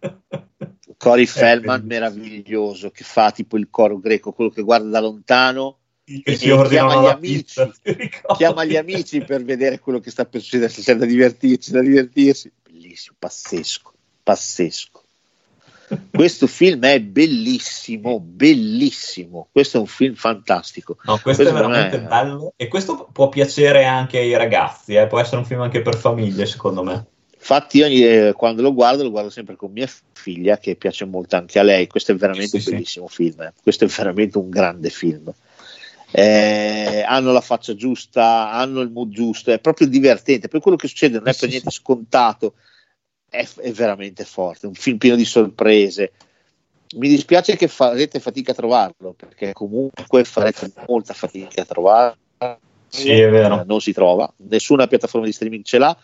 [0.96, 6.52] Cory Feldman meraviglioso che fa tipo il coro greco, quello che guarda da lontano, E
[6.52, 7.34] ordinano chiama gli amici.
[7.34, 7.72] pizza,
[8.36, 11.80] chiama gli amici per vedere quello che sta per succedere, se c'è da divertirsi, da
[11.80, 12.52] divertirsi.
[12.62, 15.04] Bellissimo, pazzesco, pazzesco.
[16.10, 19.48] Questo film è bellissimo, bellissimo.
[19.52, 20.96] Questo è un film fantastico.
[21.04, 25.06] No, questo, Questo è veramente me- bello e questo può piacere anche ai ragazzi, eh,
[25.06, 27.06] può essere un film anche per famiglie, secondo me.
[27.38, 31.36] Infatti, io eh, quando lo guardo, lo guardo sempre con mia figlia, che piace molto
[31.36, 31.86] anche a lei.
[31.86, 32.70] Questo è veramente Sì, un sì.
[32.70, 33.40] bellissimo film.
[33.42, 33.52] eh.
[33.62, 35.32] Questo è veramente un grande film.
[36.10, 40.48] Eh, hanno la faccia giusta, hanno il mood giusto, è proprio divertente.
[40.48, 42.54] Poi quello che succede non è per niente scontato,
[43.28, 44.66] è, è veramente forte.
[44.66, 46.12] Un film pieno di sorprese.
[46.96, 52.18] Mi dispiace che farete fatica a trovarlo, perché comunque farete molta fatica a trovarlo.
[52.88, 53.60] Sì, è vero.
[53.60, 55.96] Eh, non si trova, nessuna piattaforma di streaming ce l'ha.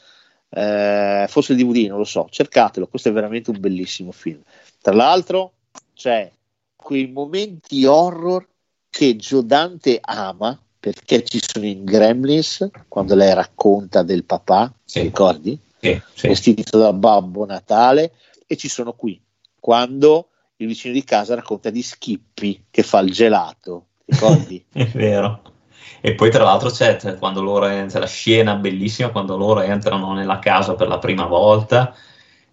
[0.55, 2.89] Eh, forse il DVD, non lo so, cercatelo.
[2.89, 4.43] Questo è veramente un bellissimo film.
[4.81, 5.53] Tra l'altro,
[5.95, 6.31] c'è
[6.75, 8.47] quei momenti horror
[8.91, 15.01] che Joe Dante ama perché ci sono in Gremlins quando lei racconta del papà, Sì.
[15.01, 15.59] ricordi?
[15.83, 16.29] Sì, sì.
[16.29, 18.13] Vestito da Babbo Natale,
[18.47, 19.21] e ci sono qui
[19.59, 24.65] quando il vicino di casa racconta di Skippy che fa il gelato, ricordi?
[24.73, 25.43] È vero.
[26.01, 30.13] E poi tra l'altro c'è, c'è quando loro, c'è la scena bellissima quando loro entrano
[30.13, 31.93] nella casa per la prima volta,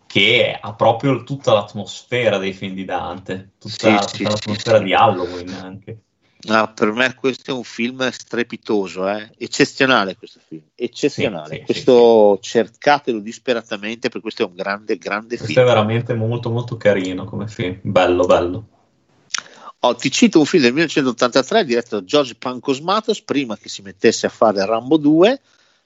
[0.07, 4.93] che ha proprio tutta l'atmosfera dei film di Dante, tutta, Sì, tutta sì, l'atmosfera di
[4.93, 6.01] Halloween anche.
[6.47, 9.29] Ah, per me questo è un film strepitoso, eh?
[9.37, 11.49] eccezionale questo film, eccezionale.
[11.49, 15.59] Sì, sì, questo cercatelo disperatamente perché questo è un grande, grande Questo film.
[15.59, 18.67] è veramente molto molto carino come film, bello bello.
[19.79, 24.25] Oh, ti cito un film del 1983 diretto da George Pancosmatos prima che si mettesse
[24.25, 25.41] a fare Rambo 2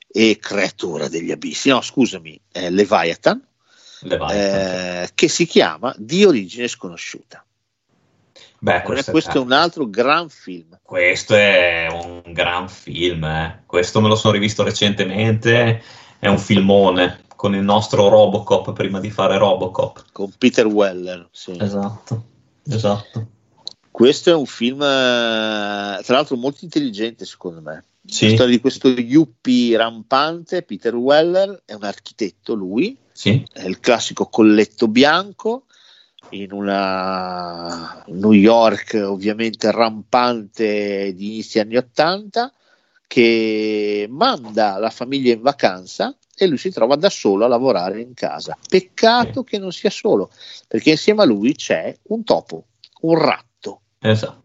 [0.07, 3.43] e Creatura degli Abissi, no scusami, eh, Leviathan,
[4.01, 4.38] Leviathan.
[4.38, 7.43] eh, che si chiama Di origine sconosciuta.
[8.64, 10.80] Beh, questo, questo è, è un altro gran film.
[10.81, 13.64] questo è un gran film, eh.
[13.65, 15.84] questo me lo sono rivisto recentemente,
[16.18, 20.06] è un filmone con il nostro Robocop prima di fare Robocop.
[20.14, 21.27] con Peter Weller.
[21.31, 21.57] sì.
[21.60, 22.23] Esatto,
[22.65, 23.27] esatto.
[23.91, 27.84] Questo è un film, eh, tra l'altro, molto intelligente, secondo me.
[28.06, 28.30] Sì.
[28.30, 33.81] La storia di questo yuppie rampante, Peter Weller, è un architetto lui, Sì, è il
[33.81, 35.65] classico colletto bianco
[36.30, 42.52] in una New York ovviamente rampante di inizi anni 80
[43.08, 48.14] che manda la famiglia in vacanza e lui si trova da solo a lavorare in
[48.14, 48.58] casa.
[48.68, 50.32] Peccato che non sia solo,
[50.68, 52.66] perché insieme a lui c'è un topo,
[53.02, 54.43] un ratto esatto.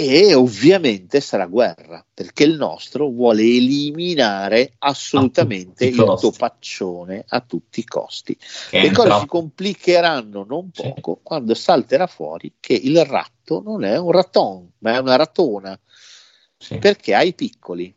[0.00, 6.30] E ovviamente sarà guerra perché il nostro vuole eliminare assolutamente il costi.
[6.30, 8.34] topaccione a tutti i costi.
[8.36, 10.82] Che Le cose entra- si complicheranno non Sì.
[10.82, 15.78] poco quando salterà fuori che il ratto non è un raton, ma è una ratona
[16.56, 16.78] sì.
[16.78, 17.94] perché ha i piccoli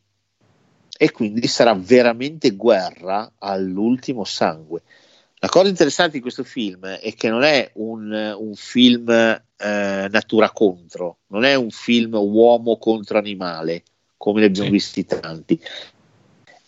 [0.95, 4.83] e quindi sarà veramente guerra all'ultimo sangue.
[5.43, 9.41] La cosa interessante di questo film è che non è un, un film eh,
[10.09, 13.83] natura contro, non è un film uomo contro animale,
[14.15, 14.71] come ne abbiamo sì.
[14.71, 15.59] visti tanti,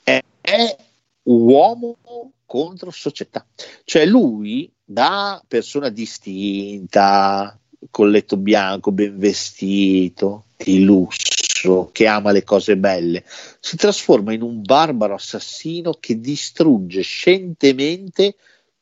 [0.03, 0.77] è, è
[1.23, 1.95] uomo
[2.45, 3.45] contro società.
[3.85, 7.57] Cioè lui, da persona distinta,
[7.89, 13.23] con letto bianco, ben vestito, di lusso, che ama le cose belle,
[13.57, 18.35] si trasforma in un barbaro assassino che distrugge scientemente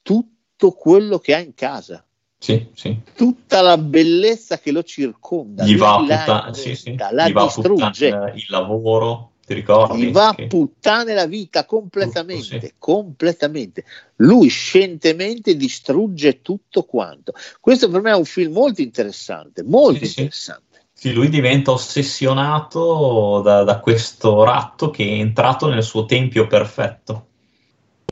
[0.04, 2.06] tutto quello che ha in casa.
[2.38, 3.00] Sì, sì.
[3.16, 5.64] Tutta la bellezza che lo circonda.
[5.64, 6.96] Gli va a puttana, sì, sì.
[6.98, 8.34] la Gli distrugge.
[8.36, 10.08] il lavoro, ti ricordi?
[10.08, 13.86] Gli va a puttane la vita completamente, tutto, completamente.
[14.18, 17.32] Lui scientemente distrugge tutto quanto.
[17.62, 20.82] Questo per me è un film molto interessante, molto interessante.
[20.92, 21.14] Sì.
[21.14, 27.28] lui diventa ossessionato da, da questo ratto che è entrato nel suo tempio perfetto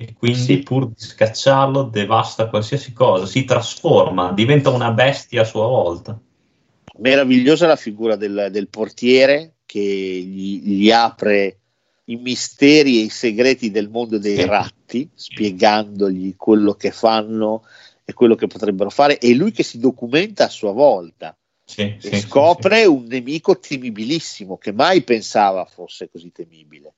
[0.08, 0.60] e quindi sì.
[0.60, 6.20] pur di scacciarlo devasta qualsiasi cosa, si trasforma, diventa una bestia a sua volta.
[7.00, 11.60] Meravigliosa la figura del, del portiere che gli, gli, apre
[12.06, 14.46] i misteri e i segreti del mondo dei sì.
[14.46, 17.64] ratti, spiegandogli quello che fanno
[18.04, 21.36] e quello che potrebbero fare, e lui che si documenta a sua volta.
[21.64, 26.96] Sì, e scopre un nemico temibilissimo che mai pensava fosse così temibile.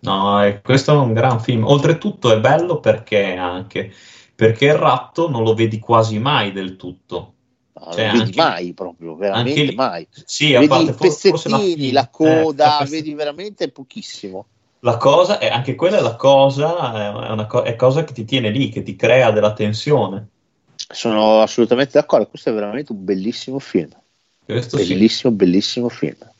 [0.00, 1.64] No, è, questo è un gran film.
[1.64, 3.92] Oltretutto è bello perché anche
[4.38, 7.34] perché il ratto non lo vedi quasi mai del tutto.
[7.72, 10.06] No, cioè, non vedi mai proprio, veramente lì, mai.
[10.10, 14.46] Sì, vedi parte, i pezzettini, la, la, coda, eh, vedi veramente pochissimo.
[14.80, 18.24] La cosa, è, anche quella è la cosa, è una co- è cosa che ti
[18.24, 20.28] tiene lì, che ti crea della tensione.
[20.76, 23.90] Sono assolutamente d'accordo, questo è veramente un bellissimo film.
[24.44, 25.36] Questo bellissimo, sì.
[25.36, 26.30] bellissimo film.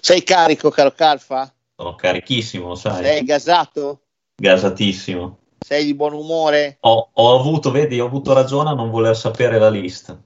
[0.00, 1.52] Sei carico, caro Calfa?
[1.76, 3.02] Sono carichissimo, sai.
[3.02, 4.02] Sei gasato?
[4.36, 5.38] Gasatissimo.
[5.58, 6.76] Sei di buon umore?
[6.80, 10.16] Ho, ho, avuto, vedi, ho avuto ragione a non voler sapere la lista.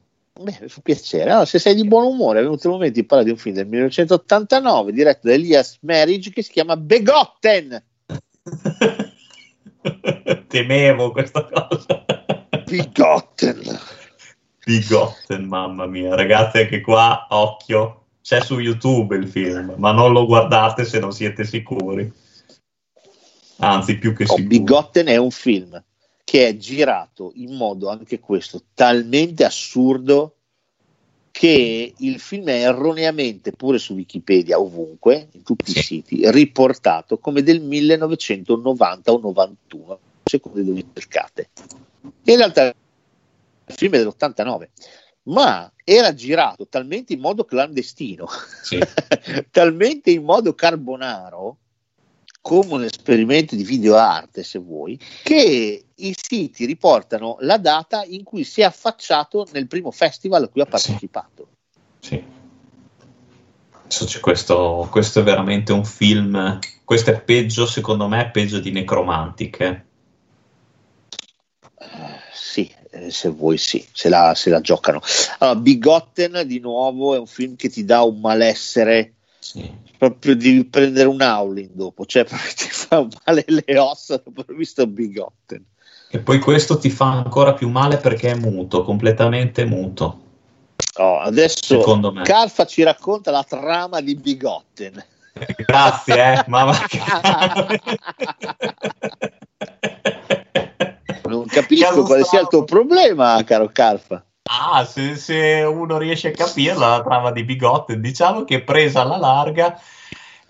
[0.41, 1.31] Beh, mi fa piacere.
[1.31, 3.55] Allora, se sei di buon umore, è venuto il momento di parlare di un film
[3.55, 7.83] del 1989 diretto da Elias Marriage che si chiama Begotten.
[10.49, 12.05] Temevo questa cosa.
[12.67, 13.79] Begotten.
[14.67, 16.15] Begotten, mamma mia.
[16.15, 21.13] Ragazzi, anche qua, occhio c'è su YouTube il film, ma non lo guardate se non
[21.13, 22.13] siete sicuri.
[23.61, 24.47] Anzi, più che oh, sicuri.
[24.47, 25.83] Bigotten è un film
[26.25, 30.35] che è girato in modo anche questo talmente assurdo
[31.31, 35.79] che il film è erroneamente, pure su Wikipedia, ovunque, in tutti sì.
[35.79, 41.49] i siti, riportato come del 1990 o 91, secondo dove cercate.
[42.25, 44.69] In realtà il film è dell'89
[45.29, 48.27] ma era girato talmente in modo clandestino,
[48.63, 48.79] sì.
[49.51, 51.57] talmente in modo carbonaro,
[52.41, 58.45] come un esperimento di videoarte, se vuoi, che i siti riportano la data in cui
[58.45, 61.49] si è affacciato nel primo festival a cui ha partecipato.
[62.01, 62.23] Sì.
[63.87, 64.21] sì.
[64.21, 66.59] Questo, questo, è veramente un film.
[66.85, 69.85] Questo è peggio, secondo me, peggio di Necromantic.
[71.81, 71.87] Uh,
[72.33, 75.01] sì, eh, se vuoi sì, se la, se la giocano.
[75.39, 79.71] Allora, Bigotten di nuovo è un film che ti dà un malessere sì.
[79.97, 82.25] proprio di prendere un howling dopo, cioè
[82.57, 85.65] ti fa male le ossa dopo aver visto Bigotten.
[86.11, 90.23] E poi questo ti fa ancora più male perché è muto, completamente muto.
[90.95, 95.05] Oh, adesso Calfa ci racconta la trama di Bigotten.
[95.67, 96.77] Grazie, eh, mamma.
[101.49, 104.25] Capisco quale sia il tuo problema, caro Calfa.
[104.51, 109.19] Ah, se, se, uno riesce a capirla, la trama di Bigotte, diciamo che presa alla
[109.19, 109.79] larga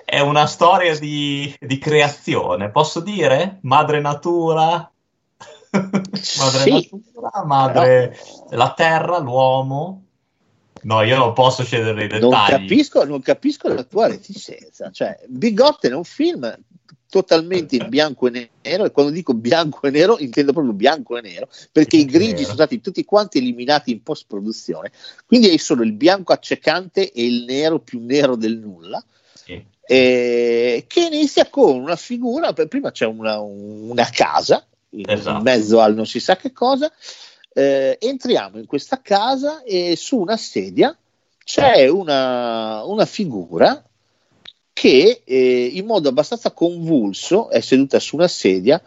[0.04, 3.58] è una storia di, di creazione, posso dire?
[3.62, 4.90] Madre natura,
[5.70, 8.56] madre sì, natura, madre però...
[8.56, 10.04] la terra, l'uomo.
[10.82, 12.30] No, io non posso scendere nei dettagli.
[12.30, 14.90] Non capisco, non capisco la tua reticenza.
[14.90, 16.56] Cioè, Bigotte è un film
[17.10, 21.22] totalmente in bianco e nero e quando dico bianco e nero intendo proprio bianco e
[21.22, 24.92] nero perché i grigi sono stati tutti quanti eliminati in post produzione
[25.26, 29.64] quindi hai solo il bianco accecante e il nero più nero del nulla sì.
[29.86, 35.38] eh, che inizia con una figura prima c'è una, una casa in, esatto.
[35.38, 36.92] in, mezzo al non si sa che cosa
[37.54, 40.94] eh, entriamo in questa casa e su una sedia
[41.42, 43.82] c'è una, una figura
[44.78, 48.80] che eh, in modo abbastanza convulso è seduta su una sedia,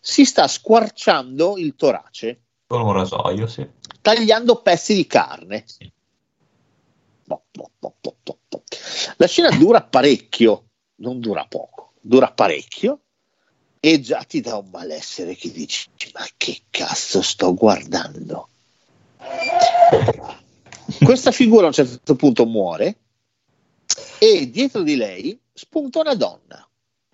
[0.00, 2.40] si sta squarciando il torace.
[2.66, 3.64] Con un rasoio, sì.
[4.00, 5.62] Tagliando pezzi di carne.
[5.64, 5.88] Sì.
[9.18, 10.64] La scena dura parecchio,
[10.96, 13.02] non dura poco, dura parecchio.
[13.78, 18.48] e già ti dà un malessere che dici ma che cazzo sto guardando
[21.04, 22.96] questa figura a un certo punto muore
[24.18, 26.66] e dietro di lei spunta una donna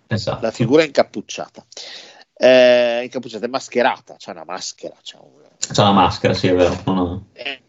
[0.07, 0.41] Esatto.
[0.41, 1.65] la figura incappucciata
[2.35, 5.41] eh, incappucciata è mascherata c'ha una maschera c'ha un...
[5.57, 6.81] C'è una maschera, sì, è vero.
[6.85, 7.61] No, eh,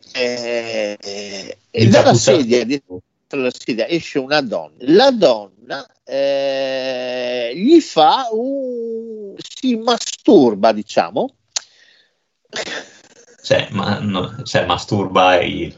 [1.00, 8.28] eh, e dalla sedia dietro la sedia esce una donna la donna eh, gli fa
[8.30, 11.34] un si masturba diciamo
[13.42, 15.74] Cioè, ma, no, cioè masturba il,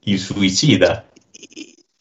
[0.00, 1.04] il suicida.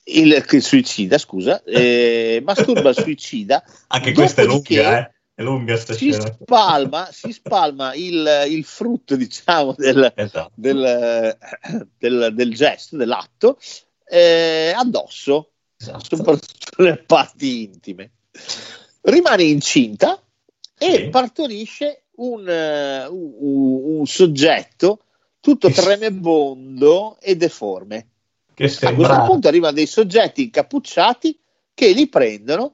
[0.07, 5.11] Il, il suicida scusa eh, masturba il suicida Anche questa è lunga, eh?
[5.37, 10.51] È lunga si spalma, si spalma il, il frutto diciamo del, Esatto.
[10.55, 11.37] del,
[11.97, 13.59] del- del gesto, dell'atto
[14.09, 16.15] eh, addosso esatto.
[16.15, 18.11] soprattutto le parti intime
[19.01, 20.19] rimane incinta
[20.77, 21.09] e Sì.
[21.09, 25.03] partorisce un, eh, un- un soggetto
[25.39, 28.07] tutto tremebondo e deforme
[28.57, 31.39] Che a questo punto arrivano dei soggetti incappucciati
[31.75, 32.71] che li prendono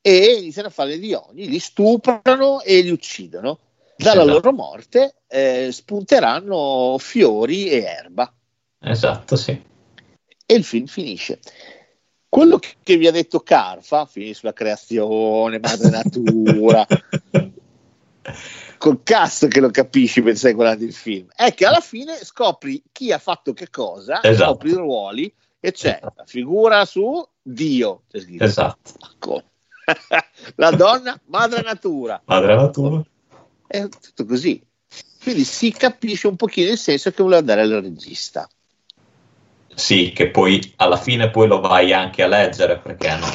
[0.00, 3.58] e iniziano a fare gli ogni, li stuprano e li uccidono.
[3.96, 4.28] Dalla Esatto.
[4.28, 8.32] loro morte eh, spunteranno fiori e erba
[8.78, 9.60] Esatto, sì.
[10.46, 11.40] e il film finisce.
[12.28, 16.86] Quello che, vi ha detto Carfa, finisce sulla creazione, madre natura,
[18.78, 22.82] col cazzo che lo capisci mentre stai guardando il film, è che alla fine scopri
[22.92, 24.50] chi ha fatto che cosa, Esatto.
[24.52, 26.12] scopri i ruoli e c'è Esatto.
[26.16, 28.02] la figura su Dio.
[28.10, 29.42] Esatto.
[30.56, 33.02] La donna, madre natura, Madre natura.
[33.66, 34.62] è tutto così.
[35.22, 38.48] Quindi si capisce un pochino il senso che voleva dare al regista.
[39.74, 43.26] Sì, che poi alla fine poi lo vai anche a leggere perché no,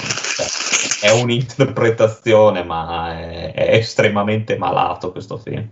[1.02, 5.69] è un'interpretazione, ma è, è estremamente malato questo film.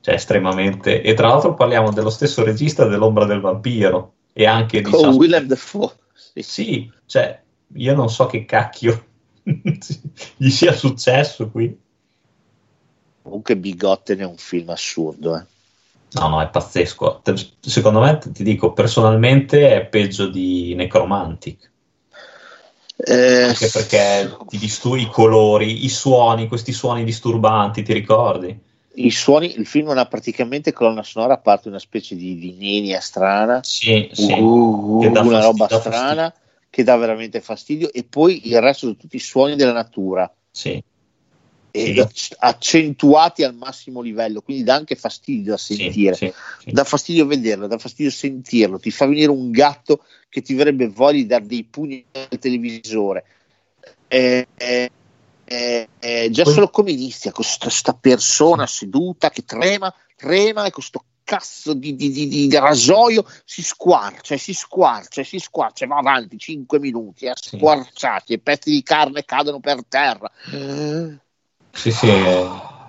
[0.00, 1.02] Cioè, estremamente.
[1.02, 5.18] E tra l'altro parliamo dello stesso regista dell'ombra del vampiro e anche di Con Suspense.
[5.18, 5.90] Willem Dafoe.
[6.14, 6.42] Sì.
[6.42, 7.42] Sì, cioè,
[7.74, 9.04] io non so che cacchio
[9.42, 11.78] gli sia successo qui.
[13.22, 15.36] Comunque Bigotten è un film assurdo.
[15.36, 15.44] eh.
[16.12, 17.22] No, no, è pazzesco.
[17.60, 21.69] Secondo me, ti dico, personalmente è peggio di Necromantic.
[23.02, 28.68] Eh, Anche perché ti disturbi i colori, i suoni, questi suoni disturbanti, ti ricordi?
[28.92, 32.56] i suoni, il film non ha praticamente colonna sonora a parte una specie di, di
[32.58, 34.32] nenia strana, Sì, sì.
[34.32, 36.34] uh, dà una fastidio- roba strana
[36.68, 37.92] che dà veramente fastidio.
[37.92, 40.30] E poi il resto sono tutti i suoni della natura.
[40.50, 40.82] Sì,
[41.70, 46.14] e Sì, accentuati al massimo livello, quindi dà anche fastidio da sì, sentire.
[46.14, 46.32] sì,
[46.64, 46.70] sì.
[46.72, 51.18] dà fastidio vederlo, dà fastidio sentirlo, ti fa venire un gatto che ti verrebbe voglia
[51.18, 53.24] di dare dei pugni al televisore.
[54.08, 54.90] Eh, eh,
[55.44, 61.74] eh, eh, già solo come inizia questa persona seduta che trema, trema e questo cazzo
[61.74, 65.98] di, di- di- di rasoio si squarcia, e si squarcia, e si squarcia, e va
[65.98, 67.56] avanti 5 minuti a Sì.
[67.56, 70.28] squarciati e pezzi di carne cadono per terra.
[71.72, 72.48] Sì, sì, eh,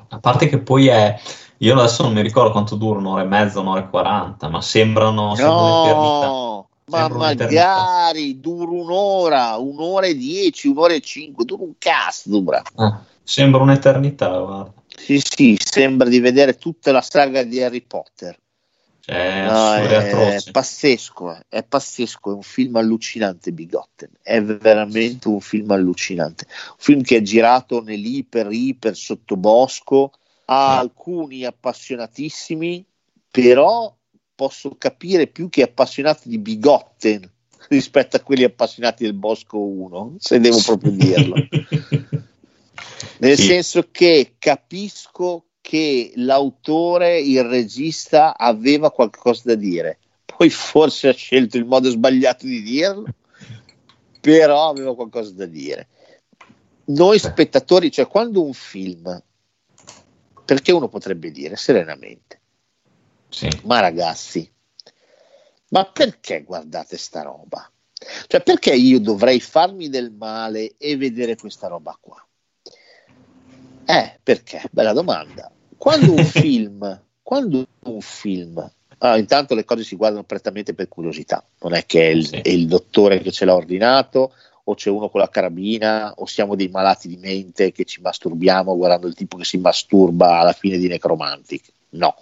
[0.09, 1.19] a parte che poi è,
[1.57, 5.33] io adesso non mi ricordo quanto dura, un'ora e mezza, un'ora e quaranta, ma sembrano.
[5.35, 12.61] No, ma magari dura un'ora, un'ora e dieci, un'ora e cinque, dura un cazzo, dura.
[12.75, 14.73] Ah, sembra un'eternità, guarda.
[14.87, 18.37] Sì, sì, sembra di vedere tutta la saga di Harry Potter.
[19.03, 20.51] Cioè, No, è, atroce.
[20.51, 26.45] pazzesco, eh, è pazzesco, è un film allucinante Bigotten, è veramente un film allucinante.
[26.69, 30.11] Un film che è girato nell'iper, iper sottobosco,
[30.45, 30.79] ha Sì.
[30.79, 32.85] alcuni appassionatissimi,
[33.31, 33.91] però
[34.35, 37.27] posso capire più che appassionati di Bigotten
[37.69, 41.35] rispetto a quelli appassionati del Bosco 1, se devo proprio dirlo.
[43.19, 43.43] Nel Sì.
[43.45, 49.99] senso che capisco che l'autore, il regista, aveva qualcosa da dire.
[50.25, 53.05] Poi forse ha scelto il modo sbagliato di dirlo,
[54.19, 55.87] però aveva qualcosa da dire.
[56.85, 59.23] Noi spettatori, cioè quando un film,
[60.43, 62.41] perché uno potrebbe dire serenamente,
[63.29, 63.47] Sì.
[63.63, 64.51] ma ragazzi,
[65.69, 67.71] ma perché guardate sta roba?
[68.27, 72.25] Cioè perché io dovrei farmi del male e vedere questa roba qua?
[73.91, 74.61] Eh, perché?
[74.71, 75.51] Bella domanda.
[75.75, 81.43] Quando un film, quando un film, allora, intanto le cose si guardano prettamente per curiosità,
[81.61, 82.35] non è che è il, Sì.
[82.35, 86.55] è il dottore che ce l'ha ordinato o c'è uno con la carabina o siamo
[86.55, 90.77] dei malati di mente che ci masturbiamo guardando il tipo che si masturba alla fine
[90.77, 91.73] di Necromantic.
[91.89, 92.15] No,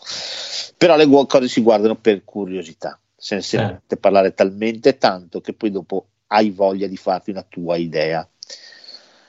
[0.77, 5.53] però le gu- cose si guardano per curiosità, se ne sente parlare talmente tanto che
[5.53, 8.27] poi dopo hai voglia di farti una tua idea.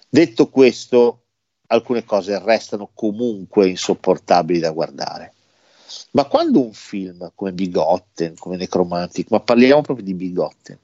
[0.08, 1.24] Detto questo,
[1.72, 5.34] alcune cose restano comunque insopportabili da guardare.
[6.12, 10.78] Ma quando un film come Bigotten, come Necromantic, ma parliamo proprio di Bigotten,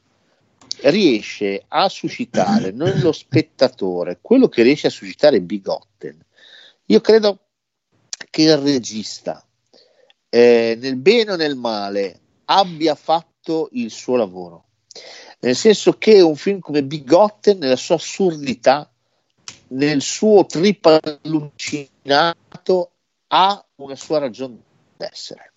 [0.82, 6.24] riesce a suscitare nello spettatore quello che riesce a suscitare Bigotten,
[6.86, 7.38] io credo
[8.30, 9.44] che il regista,
[10.28, 14.64] eh, nel bene o nel male, abbia fatto il suo lavoro.
[15.40, 18.90] Nel senso che un film come Bigotten, nella sua assurdità,
[19.68, 22.90] nel suo trip allucinato,
[23.28, 24.58] ha una sua ragione
[24.96, 25.52] d'essere.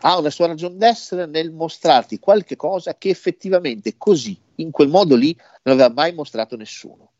[0.00, 5.16] Ha una sua ragione d'essere nel mostrarti qualche cosa che effettivamente così, in quel modo
[5.16, 7.10] lì, non aveva mai mostrato nessuno.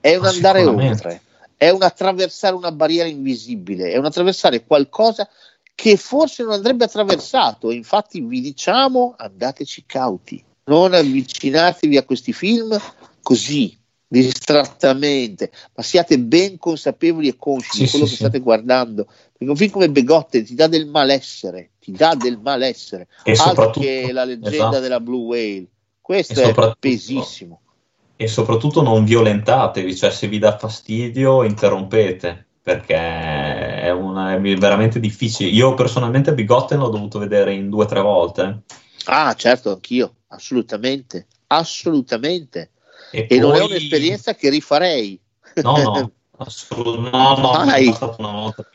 [0.00, 1.22] È un andare oltre,
[1.56, 5.28] è un attraversare una barriera invisibile, è un attraversare qualcosa
[5.74, 7.70] che forse non andrebbe attraversato.
[7.70, 12.78] Infatti, vi diciamo: andateci cauti, non avvicinatevi a questi film
[13.22, 13.79] così
[14.12, 18.24] distrattamente, ma siate ben consapevoli e consci sì, di quello sì, che sì.
[18.24, 19.04] state guardando.
[19.04, 23.70] Perché un film come Begotte ti dà del malessere, ti dà del malessere, e altro
[23.70, 24.80] che la leggenda esatto.
[24.80, 25.66] della Blue Whale.
[26.00, 27.60] Questo è pesissimo.
[28.16, 34.98] E soprattutto non violentatevi, cioè se vi dà fastidio interrompete, perché è, una, è veramente
[34.98, 35.50] difficile.
[35.50, 38.62] Io personalmente Bigotten l'ho dovuto vedere in due o tre volte.
[39.04, 42.70] Ah, certo, anch'io, assolutamente, assolutamente
[43.10, 43.38] e, e poi...
[43.38, 45.20] non è un'esperienza che rifarei.
[45.56, 47.88] No, no, assolutamente no, no, Mai.
[47.88, 48.68] è stata una volta.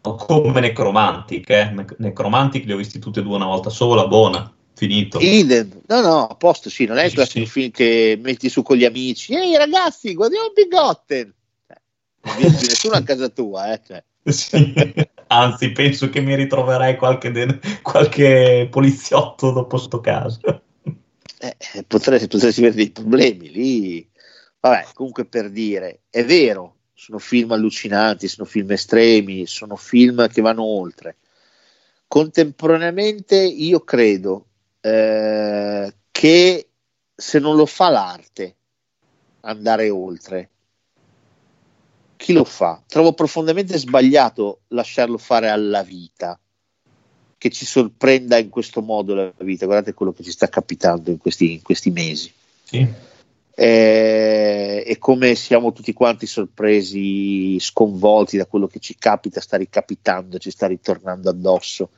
[0.00, 1.74] Come Necromantic, eh?
[1.98, 5.18] Necromantic li ho visti tutti e due una volta sola, buona, finito.
[5.18, 5.80] Idem.
[5.86, 7.38] No, no, a posto, sì, non è sì, sì.
[7.40, 9.34] un film che metti su con gli amici.
[9.34, 11.32] Ehi ragazzi, guardiamo Bigotten.
[11.66, 11.80] Eh,
[12.22, 13.80] non viene nessuno a casa tua, eh?
[13.86, 14.04] Cioè.
[14.24, 14.74] Sì.
[15.28, 20.38] Anzi, penso che mi ritroverai qualche, de- qualche poliziotto dopo sto caso
[21.44, 24.10] eh, potresti, potresti avere dei problemi lì.
[24.60, 30.40] Vabbè, comunque per dire, è vero, sono film allucinanti, sono film estremi, sono film che
[30.40, 31.16] vanno oltre.
[32.06, 34.46] Contemporaneamente io credo
[34.80, 36.68] eh, che
[37.14, 38.56] se non lo fa l'arte
[39.40, 40.50] andare oltre,
[42.16, 42.82] chi lo fa?
[42.86, 46.38] Trovo profondamente sbagliato lasciarlo fare alla vita
[47.44, 49.66] che ci sorprenda in questo modo la vita.
[49.66, 52.32] Guardate quello che ci sta capitando in questi, in questi mesi.
[52.62, 52.88] Sì.
[53.54, 60.38] Eh, e come siamo tutti quanti sorpresi, sconvolti da quello che ci capita, sta ricapitando,
[60.38, 61.90] ci sta ritornando addosso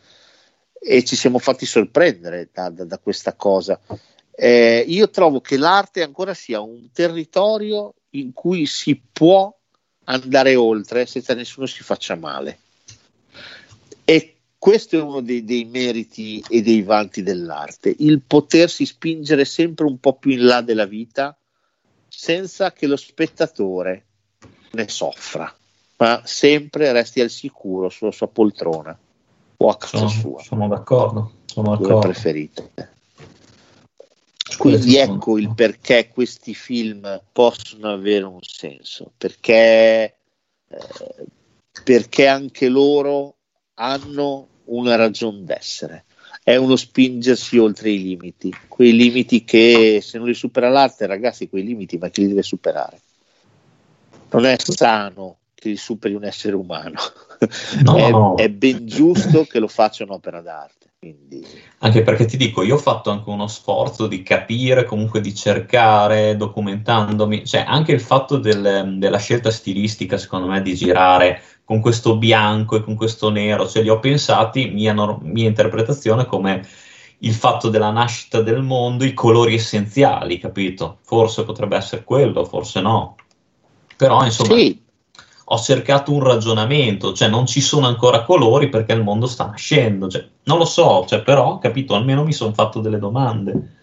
[0.80, 3.78] e ci siamo fatti sorprendere da, da, da questa cosa.
[4.34, 9.56] Eh, io trovo che l'arte ancora sia un territorio in cui si può
[10.06, 12.58] andare oltre senza nessuno si faccia male.
[14.66, 20.00] Questo è uno dei, dei, meriti e dei vanti dell'arte, il potersi spingere sempre un
[20.00, 21.38] po' più in là della vita
[22.08, 24.06] senza che lo spettatore
[24.72, 25.54] ne soffra,
[25.98, 28.98] ma sempre resti al sicuro sulla sua poltrona
[29.58, 30.42] o a casa sono, sua.
[30.42, 31.98] Sono d'accordo, sono d'accordo.
[32.00, 32.72] preferite.
[34.58, 40.16] Quindi ecco il perché questi film possono avere un senso, perché,
[40.66, 41.26] eh,
[41.84, 43.36] perché anche loro
[43.74, 46.04] hanno una ragione d'essere,
[46.42, 51.48] è uno spingersi oltre i limiti, quei limiti che se non li supera l'arte, ragazzi,
[51.48, 53.00] quei limiti, ma chi li deve superare?
[54.30, 57.00] Non è sano che li superi un essere umano,
[57.82, 58.34] no, è, no.
[58.36, 60.86] è ben giusto che lo faccia un'opera d'arte.
[60.98, 61.44] Quindi...
[61.78, 66.36] Anche perché ti dico, io ho fatto anche uno sforzo di capire, comunque di cercare,
[66.36, 72.16] documentandomi, cioè anche il fatto del, della scelta stilistica, secondo me, di girare con questo
[72.16, 76.64] bianco e con questo nero, cioè li ho pensati, mia, no- mia interpretazione, come
[77.18, 80.98] il fatto della nascita del mondo, i colori essenziali, capito?
[81.02, 83.16] Forse potrebbe essere quello, forse no.
[83.96, 84.80] Però insomma, sì.
[85.46, 90.06] ho cercato un ragionamento, cioè non ci sono ancora colori perché il mondo sta nascendo,
[90.06, 93.75] cioè, non lo so, cioè, però, capito, almeno mi sono fatto delle domande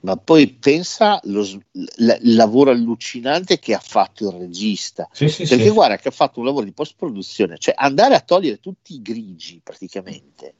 [0.00, 5.08] ma poi pensa lo, l- il lavoro allucinante che ha fatto il regista.
[5.12, 5.70] Sì, sì, perché sì.
[5.70, 9.60] guarda che ha fatto un lavoro di post-produzione, cioè andare a togliere tutti i grigi
[9.62, 10.54] praticamente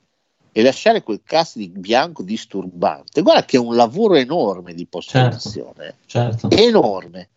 [0.52, 3.22] e lasciare quel cast di bianco disturbante.
[3.22, 6.56] Guarda che è un lavoro enorme di post-produzione, certo, certo.
[6.56, 7.28] enorme.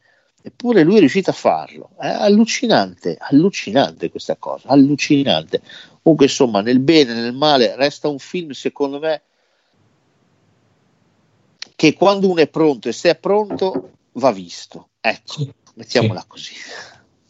[0.45, 1.91] Eppure lui è riuscito a farlo.
[1.97, 5.61] È allucinante, allucinante questa cosa, allucinante.
[6.01, 9.21] Comunque, insomma, nel bene e nel male resta un film, secondo me,
[11.83, 14.91] che quando uno è pronto e se è pronto va visto.
[15.01, 16.27] Ecco, sì, mettiamola sì.
[16.27, 16.53] così.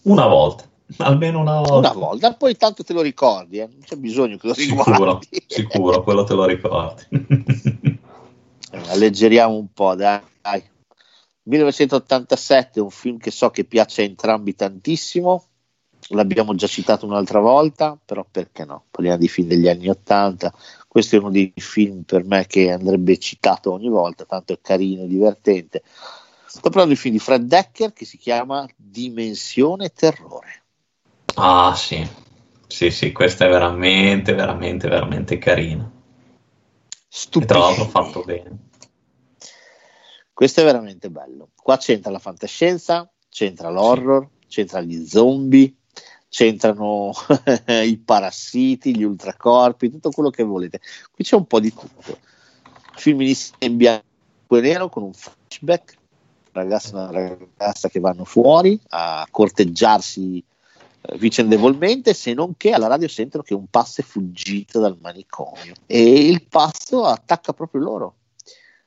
[0.03, 1.75] Una volta, almeno una volta.
[1.75, 3.65] Una volta, poi tanto te lo ricordi, eh?
[3.65, 5.27] non c'è bisogno che lo sicuro, riguardi.
[5.47, 7.03] Sicuro, quello te lo ricordi.
[8.89, 10.21] Alleggeriamo un po', dai.
[11.45, 15.47] 1987 è un film che so che piace a entrambi tantissimo,
[16.09, 18.83] l'abbiamo già citato un'altra volta, però perché no?
[18.91, 20.53] Parliamo di film degli anni 80,
[20.93, 25.01] questo è uno dei film per me che andrebbe citato ogni volta, tanto è carino
[25.01, 25.81] e divertente.
[26.45, 30.65] Sto parlando di film di Fred Decker che si chiama Dimensione Terrore.
[31.33, 32.07] Ah sì,
[32.67, 35.91] sì sì, questo è veramente, veramente, veramente carino.
[37.09, 38.57] E tra l'altro fatto bene.
[40.31, 41.49] Questo è veramente bello.
[41.55, 44.47] Qua c'entra la fantascienza, c'entra l'horror, sì.
[44.47, 45.75] c'entra gli zombie,
[46.33, 47.11] c'entrano
[47.85, 50.79] i parassiti, gli ultracorpi, tutto quello che volete.
[51.11, 52.17] Qui c'è un po' di tutto.
[52.95, 53.21] Film
[53.59, 54.03] in bianco
[54.49, 55.95] e nero con un flashback,
[56.51, 60.43] ragazzo e una ragazza che vanno fuori a corteggiarsi
[61.01, 65.75] eh, vicendevolmente, se non che alla radio sentono che un passo è fuggito dal manicomio
[65.85, 68.15] e il passo attacca proprio loro.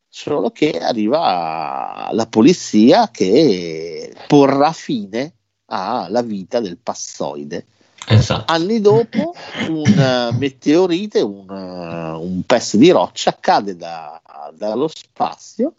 [0.09, 5.35] Solo che arriva la polizia che porrà fine
[5.67, 7.67] alla vita del passoide.
[8.09, 8.53] Esatto.
[8.53, 9.35] Anni dopo
[9.69, 14.21] un meteorite, un, un, pezzo di roccia cade da,
[14.55, 15.75] dallo spazio,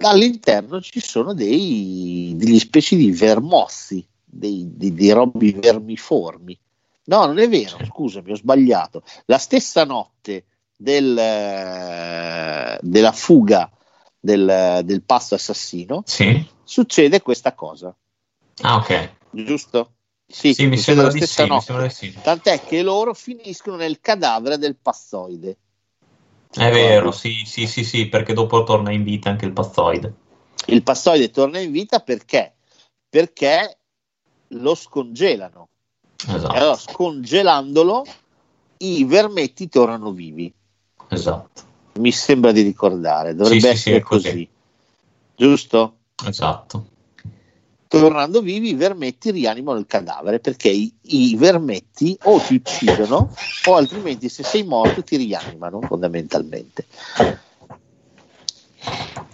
[0.00, 6.58] all'interno ci sono dei, degli specie di vermozzi, dei, dei, dei robi vermiformi.
[7.06, 9.02] No, non è vero, scusami, ho sbagliato.
[9.26, 10.44] La stessa notte
[10.76, 11.14] del,
[12.80, 13.70] della fuga
[14.18, 16.44] del, del passo assassino sì.
[16.64, 17.94] succede questa cosa.
[18.62, 19.16] Ah, ok.
[19.30, 19.92] Giusto?
[20.26, 22.14] Sì, sì mi, sembra di sì, mi sembra di sì.
[22.20, 25.56] Tant'è che loro finiscono nel cadavere del passoide.
[26.50, 30.14] È vero, sì, sì, sì, sì, perché dopo torna in vita anche il passoide.
[30.66, 32.54] Il passoide torna in vita perché?
[33.08, 33.78] Perché
[34.48, 35.68] lo scongelano.
[36.26, 36.54] Esatto.
[36.54, 38.04] Allora, scongelandolo,
[38.78, 40.52] i vermetti tornano vivi.
[41.08, 41.62] Esatto.
[41.94, 44.28] Mi sembra di ricordare, dovrebbe sì, essere sì, così.
[44.28, 44.48] così.
[45.36, 45.96] Giusto?
[46.24, 46.92] Esatto
[48.00, 53.34] tornando vivi i vermetti rianimano il cadavere perché i, i, vermetti o ti uccidono
[53.66, 56.86] o altrimenti se sei morto ti rianimano fondamentalmente.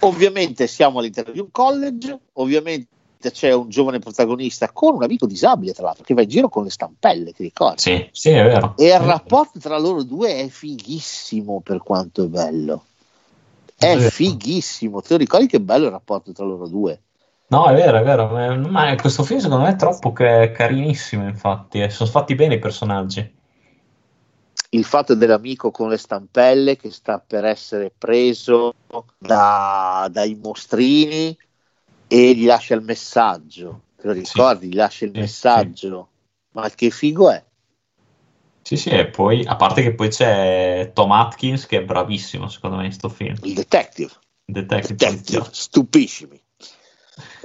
[0.01, 2.89] Ovviamente siamo all'interno di un college, ovviamente
[3.31, 6.65] c'è un giovane protagonista con un amico disabile tra l'altro che va in giro con
[6.65, 7.81] le stampelle, ti ricordi?
[7.81, 8.75] Sì, sì è vero.
[8.79, 12.85] E il rapporto tra loro due è fighissimo per quanto è bello.
[13.77, 17.01] È, è fighissimo, te lo ricordi che bello il rapporto tra loro due?
[17.51, 18.29] No, è vero, è vero,
[18.71, 22.59] ma questo film secondo me è troppo che- carinissimo, infatti, e sono fatti bene i
[22.59, 23.35] personaggi.
[24.73, 28.73] Il fatto dell'amico con le stampelle che sta per essere preso
[29.19, 31.37] da- dai mostrini
[32.07, 34.69] e gli lascia il messaggio, te lo ricordi?
[34.69, 36.09] Gli lascia il Sì, messaggio,
[36.53, 37.45] ma che figo è?
[38.63, 42.77] Sì, sì, e poi, a parte che poi c'è Tom Atkins che è bravissimo, secondo
[42.77, 43.35] me, in sto film.
[43.43, 44.13] Il detective,
[44.45, 45.51] Detective detective, poliziotto.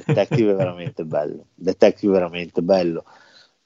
[0.05, 1.45] Detective è veramente bello.
[1.53, 3.03] Detective è veramente bello.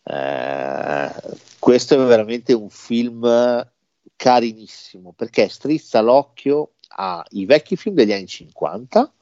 [0.04, 1.12] Eh,
[1.60, 3.68] questo è veramente un film
[4.16, 9.14] carinissimo perché strizza l'occhio ai vecchi film degli anni 50,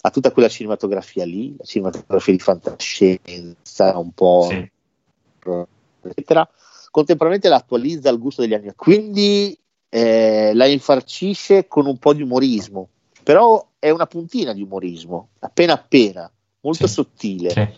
[0.00, 4.70] a tutta quella cinematografia lì, la cinematografia di fantascienza, un po' Sì.
[6.02, 6.48] eccetera.
[6.90, 8.82] Contemporaneamente la attualizza al gusto degli anni 80.
[8.82, 12.88] Quindi eh, la infarcisce con un po' di umorismo,
[13.24, 16.30] però è una puntina di umorismo, appena appena,
[16.60, 16.92] molto Sì.
[16.92, 17.68] sottile, Sì.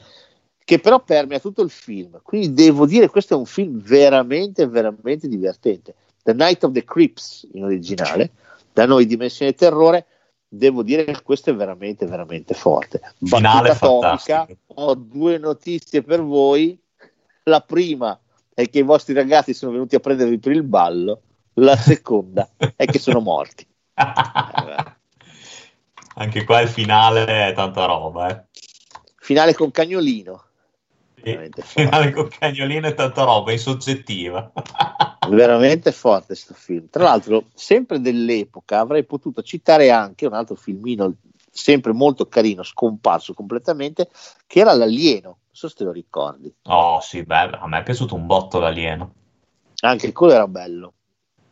[0.62, 2.20] che però permea tutto il film.
[2.23, 5.94] Quindi devo dire questo è un film veramente, veramente divertente.
[6.23, 8.33] The Night of the Creeps in originale,
[8.73, 10.05] da noi Dimensione Terrore,
[10.49, 13.00] devo dire che questo è veramente, veramente forte.
[13.23, 14.57] Finale fantastico.
[14.75, 16.78] ho due notizie per voi.
[17.44, 18.18] La prima
[18.52, 21.20] è che i vostri ragazzi sono venuti a prendervi per il ballo,
[21.55, 23.65] la seconda è che sono morti.
[26.19, 28.45] Anche qua il finale è tanta roba, eh.
[29.19, 30.45] Finale con cagnolino.
[31.23, 34.51] Sì, finale con cagnolino e tanta roba, in soggettiva.
[35.28, 36.89] veramente forte questo film.
[36.89, 41.17] Tra l'altro, sempre dell'epoca avrei potuto citare anche un altro filmino
[41.51, 44.09] sempre molto carino, scomparso completamente,
[44.47, 45.28] che era L'Alieno.
[45.28, 46.53] Non so se te lo ricordi.
[46.65, 49.12] Oh sì, beh, a me è piaciuto un botto l'alieno.
[49.81, 50.95] Anche quello era bello.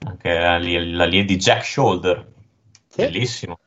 [0.07, 2.33] Anche l'ali- l'alieno di Jack Shoulder,
[2.89, 3.02] Sì.
[3.02, 3.59] bellissimo.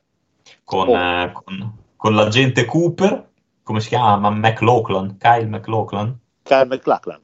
[0.67, 0.97] Con, Oh.
[0.97, 3.29] eh, con, con l'agente Cooper,
[3.63, 4.29] come si chiama?
[4.29, 6.13] McLaughlin, Kyle McLaughlin.
[6.43, 7.21] Kyle McLachlan.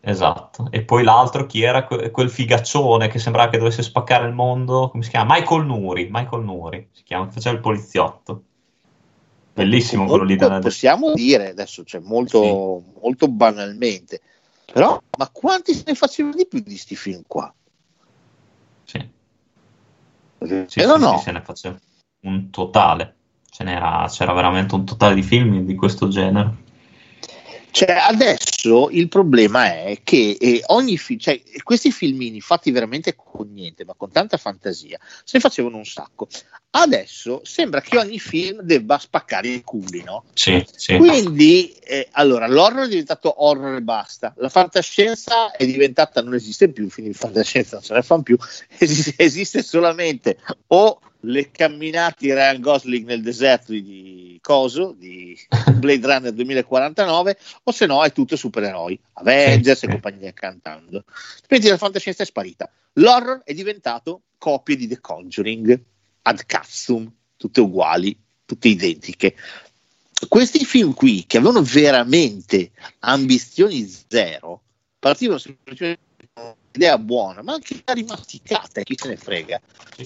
[0.00, 0.66] Esatto.
[0.72, 4.88] E poi l'altro chi era Que- quel figaccione che sembrava che dovesse spaccare il mondo?
[4.90, 5.36] Come si chiama?
[5.36, 6.08] Michael Nuri.
[6.10, 8.42] Michael Nuri si chiama, faceva il poliziotto.
[9.54, 10.34] Bellissimo quello lì.
[10.34, 14.20] Della- Possiamo dire adesso, cioè, molto, molto banalmente,
[14.72, 17.54] però, ma quanti se ne facevano di più di sti film qua?
[18.82, 18.98] Sì,
[20.66, 21.16] sì, o sì, no?
[21.18, 21.78] sì, se ne faceva
[22.24, 23.14] un totale.
[23.50, 26.62] c'era, c'era veramente un totale di film di questo genere.
[27.74, 33.50] Cioè, adesso il problema è che eh, ogni film, cioè, questi filmini fatti veramente con
[33.52, 36.28] niente, ma con tanta fantasia, se ne facevano un sacco.
[36.70, 40.22] Adesso sembra che ogni film debba spaccare i culi, no?
[40.34, 40.96] Sì, sì.
[40.98, 44.32] Quindi, eh, allora, l'horror è diventato horror e basta.
[44.36, 48.22] La fantascienza è diventata, non esiste più, i film di fantascienza non se ne fanno
[48.22, 48.38] più,
[48.78, 50.38] esiste, esiste solamente
[50.68, 55.36] o le camminate di Ryan Gosling nel deserto di Coso, di
[55.76, 61.04] Blade Runner 2049, o se no è tutto supereroi, Avengers sì, e compagnia cantando.
[61.46, 62.70] Quindi la fantascienza è sparita.
[62.94, 65.80] L'horror è diventato copie di The Conjuring,
[66.22, 69.34] ad cazzo, tutte uguali, tutte identiche.
[70.28, 72.70] Questi film qui, che avevano veramente
[73.00, 74.62] ambizioni zero,
[74.98, 76.03] partivano semplicemente
[76.74, 79.60] idea buona, ma anche rimasticata, chi se ne frega,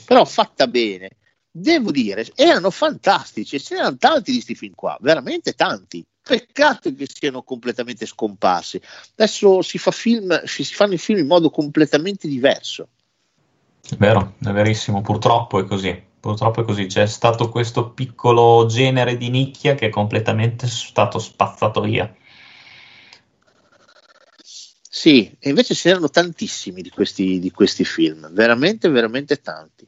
[0.04, 1.10] però fatta bene.
[1.50, 6.04] Devo dire, erano fantastici, ce n'erano tanti di questi film qua, veramente tanti.
[6.22, 8.80] Peccato che siano completamente scomparsi.
[9.16, 12.88] Adesso si, fa film, si fanno i film in modo completamente diverso.
[13.88, 16.04] È vero, è verissimo, purtroppo è così.
[16.20, 21.80] Purtroppo è così, c'è stato questo piccolo genere di nicchia che è completamente stato spazzato
[21.80, 22.14] via.
[24.90, 29.86] Sì, e invece ce n'erano tantissimi di questi, di questi film, veramente, veramente tanti.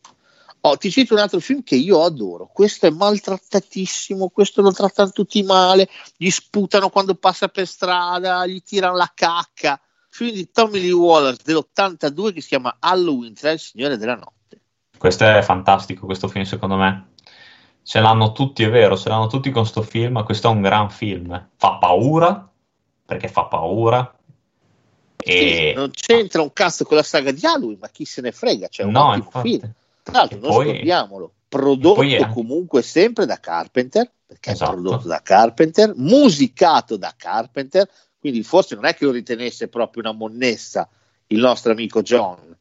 [0.62, 2.50] Oh, ti cito un altro film che io adoro.
[2.52, 8.60] Questo è maltrattatissimo, questo lo trattano tutti male, gli sputano quando passa per strada, gli
[8.62, 9.80] tirano la cacca.
[10.10, 14.60] Film di Tommy Lee Wallace dell'82 che si chiama Halloween 3, il Signore della Notte.
[14.98, 17.12] Questo è fantastico, questo film secondo me.
[17.82, 20.60] Ce l'hanno tutti, è vero, ce l'hanno tutti con questo film, ma questo è un
[20.60, 21.48] gran film.
[21.56, 22.52] Fa paura,
[23.06, 24.14] perché fa paura,
[25.22, 25.72] e...
[25.74, 28.84] Non c'entra un cazzo con la saga di Halloween, ma chi se ne frega, c'è
[28.84, 29.72] un no, ottimo film.
[30.02, 30.66] Tra l'altro, non poi...
[30.66, 32.28] scordiamolo, prodotto è...
[32.28, 34.70] comunque sempre da Carpenter, perché esatto.
[34.70, 40.02] è prodotto da Carpenter, musicato da Carpenter, quindi forse non è che lo ritenesse proprio
[40.02, 40.88] una monnessa
[41.28, 42.56] il nostro amico John.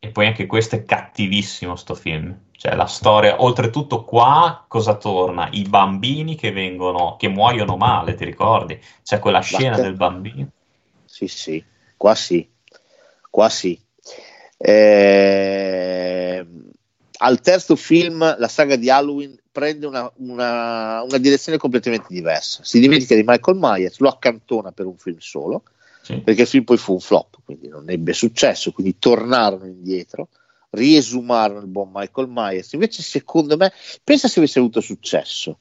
[0.00, 2.36] E poi anche questo è cattivissimo sto film.
[2.50, 5.48] Cioè la storia, oltretutto qua cosa torna?
[5.52, 8.80] I bambini che vengono, che muoiono male, ti ricordi?
[9.02, 9.82] C'è quella scena Batte.
[9.82, 10.48] del bambino.
[11.04, 11.64] Sì, sì.
[12.02, 12.44] Qua sì,
[13.30, 13.80] qua sì.
[14.56, 16.44] Eh,
[17.18, 22.64] al terzo film, la saga di Halloween prende una, una, una, direzione completamente diversa.
[22.64, 25.62] Si dimentica di Michael Myers, lo accantona per un film solo,
[26.02, 26.18] sì.
[26.18, 30.30] perché il film poi fu un flop, quindi non ebbe successo, quindi tornarono indietro,
[30.70, 32.72] riesumarono il buon Michael Myers.
[32.72, 33.72] Invece, secondo me,
[34.02, 35.60] pensa se avesse avuto successo.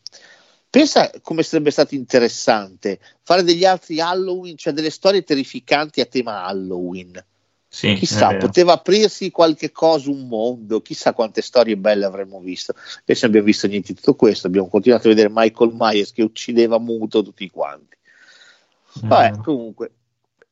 [0.72, 6.46] Pensa come sarebbe stato interessante fare degli altri Halloween, cioè delle storie terrificanti a tema
[6.46, 7.22] Halloween.
[7.68, 12.74] Sì, chissà, poteva aprirsi qualche cosa, un mondo, chissà quante storie belle avremmo visto.
[13.00, 16.24] Invece non abbiamo visto niente di tutto questo, abbiamo continuato a vedere Michael Myers che
[16.24, 17.98] uccideva muto tutti quanti.
[18.94, 19.42] Vabbè, mm.
[19.42, 19.92] comunque,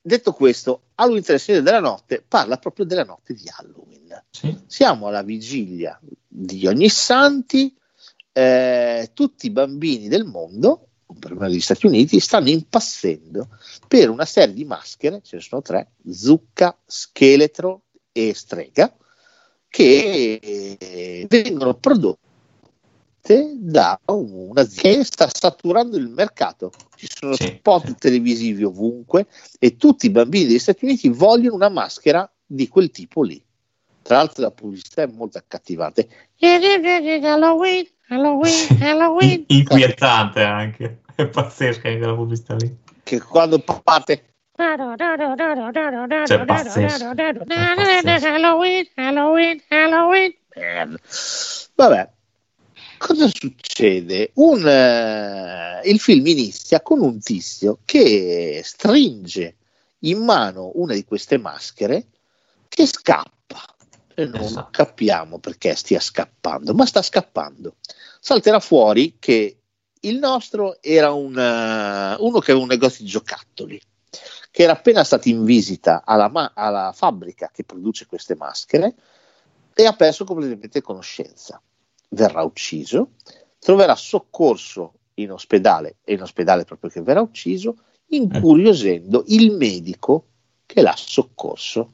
[0.01, 4.22] detto questo, Halloween 3 della notte parla proprio della notte di Halloween.
[4.30, 4.57] Sì.
[4.67, 7.73] Siamo alla vigilia di ogni santi,
[8.32, 10.88] eh, tutti i bambini del mondo,
[11.19, 13.49] perlomeno negli Stati Uniti, stanno impazzendo
[13.88, 18.95] per una serie di maschere, ce ne sono tre, zucca, scheletro e strega,
[19.67, 20.77] che
[21.27, 22.27] vengono prodotte
[23.58, 26.72] da un'azienda che sta saturando il mercato.
[26.95, 27.95] Ci sono sì, spot sì.
[27.95, 29.27] televisivi ovunque
[29.59, 33.43] e tutti i bambini degli Stati Uniti vogliono una maschera di quel tipo lì.
[34.01, 36.08] Tra l'altro la pubblicità è molto accattivante.
[36.40, 39.43] Halloween, Halloween, Halloween.
[39.47, 42.75] Inquietante anche, è pazzesca anche la pubblicità lì.
[43.03, 44.33] Che quando parte...
[44.55, 47.13] Cioè, pazzesco.
[48.27, 50.33] Halloween, Halloween, Halloween.
[51.75, 52.09] Vabbè,
[52.97, 54.31] cosa succede?
[54.33, 59.55] Un, uh, il film inizia con un tizio che stringe
[59.99, 62.07] in mano una di queste maschere
[62.67, 63.63] che scappa
[64.22, 64.69] e non esatto.
[64.72, 67.75] capiamo perché stia scappando, ma sta scappando.
[68.19, 69.59] Salterà fuori che
[70.01, 73.81] il nostro era un, uh, uno che aveva un negozio di giocattoli,
[74.51, 78.95] che era appena stato in visita alla, ma- alla fabbrica che produce queste maschere
[79.73, 81.61] e ha perso completamente conoscenza.
[82.09, 83.11] Verrà ucciso,
[83.57, 87.75] troverà soccorso in ospedale, e in ospedale proprio che verrà ucciso,
[88.07, 90.25] incuriosendo il medico
[90.65, 91.93] che l'ha soccorso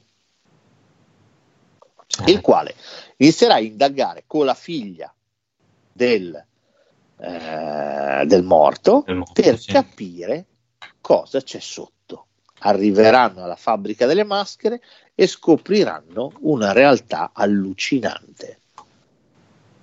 [2.24, 2.30] eh.
[2.30, 2.74] il quale
[3.16, 5.12] inizierà a indagare con la figlia
[5.92, 6.44] del,
[7.18, 9.72] eh, del morto, morto, per sì.
[9.72, 10.46] capire
[11.00, 12.26] cosa c'è sotto.
[12.60, 14.80] Arriveranno alla fabbrica delle maschere
[15.14, 18.60] e scopriranno una realtà allucinante.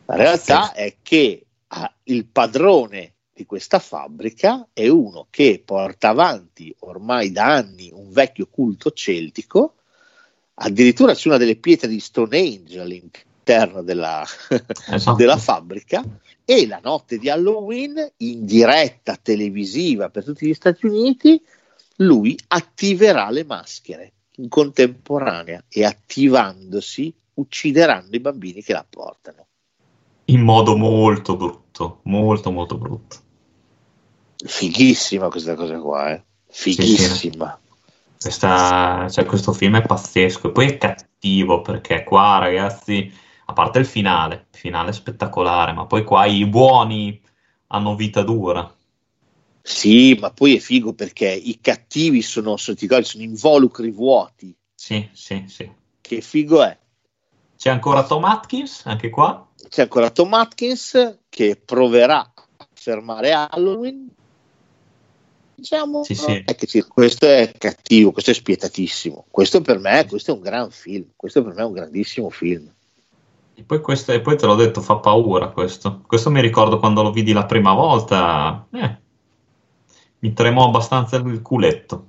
[0.06, 0.80] La realtà sì.
[0.80, 7.46] è che ah, il padrone di questa fabbrica è uno che porta avanti ormai da
[7.46, 9.76] anni un vecchio culto celtico,
[10.56, 14.24] addirittura c'è una delle pietre di Stonehenge all'interno della,
[14.92, 15.18] esatto.
[15.18, 16.04] della fabbrica
[16.46, 21.42] e la notte di Halloween in diretta televisiva per tutti gli Stati Uniti
[21.98, 29.48] lui attiverà le maschere in contemporanea e attivandosi uccideranno i bambini che la portano.
[30.26, 33.18] In modo molto brutto, molto molto brutto.
[34.46, 36.24] Fighissima questa cosa qua, eh.
[36.48, 37.60] Fighissima.
[38.24, 43.12] Questa, cioè, questo film è pazzesco e poi è cattivo perché qua ragazzi,
[43.48, 47.22] a parte il finale, il finale è spettacolare, ma poi qua i buoni
[47.68, 48.74] hanno vita dura.
[49.62, 52.78] Sì, ma poi è figo perché i cattivi sono, sono
[53.16, 54.56] involucri vuoti.
[54.74, 55.70] Sì, sì, sì.
[56.00, 56.78] Che figo è?
[57.58, 59.50] C'è ancora Tom Atkins, anche qua?
[59.68, 64.10] C'è ancora Tom Atkins che proverà a fermare Halloween.
[65.56, 66.44] Diciamo sì, sì.
[66.46, 69.26] È che questo è cattivo, questo è spietatissimo.
[69.30, 71.06] Questo per me questo è un gran film.
[71.16, 72.72] Questo per me è un grandissimo film.
[73.56, 76.02] E poi, questo, e poi te l'ho detto, fa paura questo.
[76.08, 78.68] Questo mi ricordo quando lo vidi la prima volta.
[78.72, 78.98] Eh,
[80.20, 82.08] mi tremò abbastanza il culetto.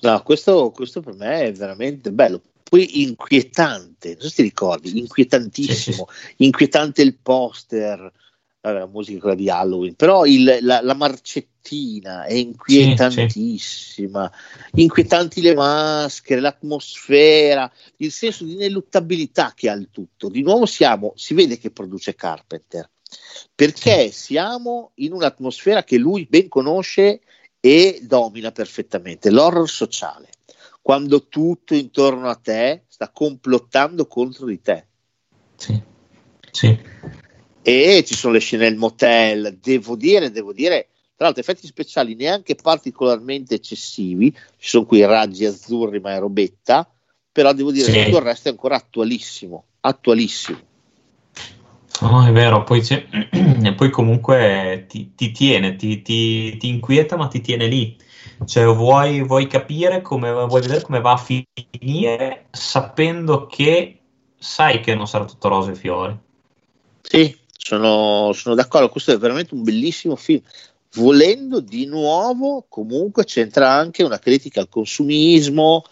[0.00, 4.98] No, questo, questo per me è veramente bello poi inquietante, non so se ti ricordi,
[4.98, 6.34] inquietantissimo, sì, sì.
[6.38, 8.12] inquietante il poster,
[8.60, 10.94] vabbè, la musica quella di Halloween, però il, la, la,
[11.66, 14.32] marcettina è inquietantissima,
[14.72, 20.28] sì, inquietanti le maschere, l'atmosfera, il senso di ineluttabilità che ha il tutto.
[20.28, 22.88] Di nuovo siamo, si vede che produce Carpenter,
[23.54, 27.20] perché siamo in un'atmosfera che lui ben conosce
[27.58, 30.28] e domina perfettamente, l'horror sociale
[30.80, 34.86] quando tutto intorno a te sta complottando contro di te.
[35.56, 35.82] Sì,
[36.52, 36.78] sì.
[37.60, 42.14] E ci sono le scene del motel, devo dire, devo dire, tra l'altro effetti speciali
[42.14, 46.88] neanche particolarmente eccessivi, ci sono qui raggi azzurri ma è robetta,
[47.32, 48.04] però devo dire che sì.
[48.04, 50.58] tutto il resto è ancora attualissimo, attualissimo.
[52.02, 52.82] No, è vero, poi,
[53.74, 57.96] poi comunque ti, ti tiene, ti, ti, ti, inquieta ma ti tiene lì
[58.44, 64.00] cioè, vuoi, vuoi capire come vuoi vedere come va a finire sapendo che
[64.38, 66.18] sai che non sarà tutto rose e fiori.
[67.00, 68.90] Sì, sono, sono d'accordo.
[68.90, 70.42] Questo è veramente un bellissimo film.
[70.94, 75.84] Volendo di nuovo, comunque c'entra anche una critica al consumismo,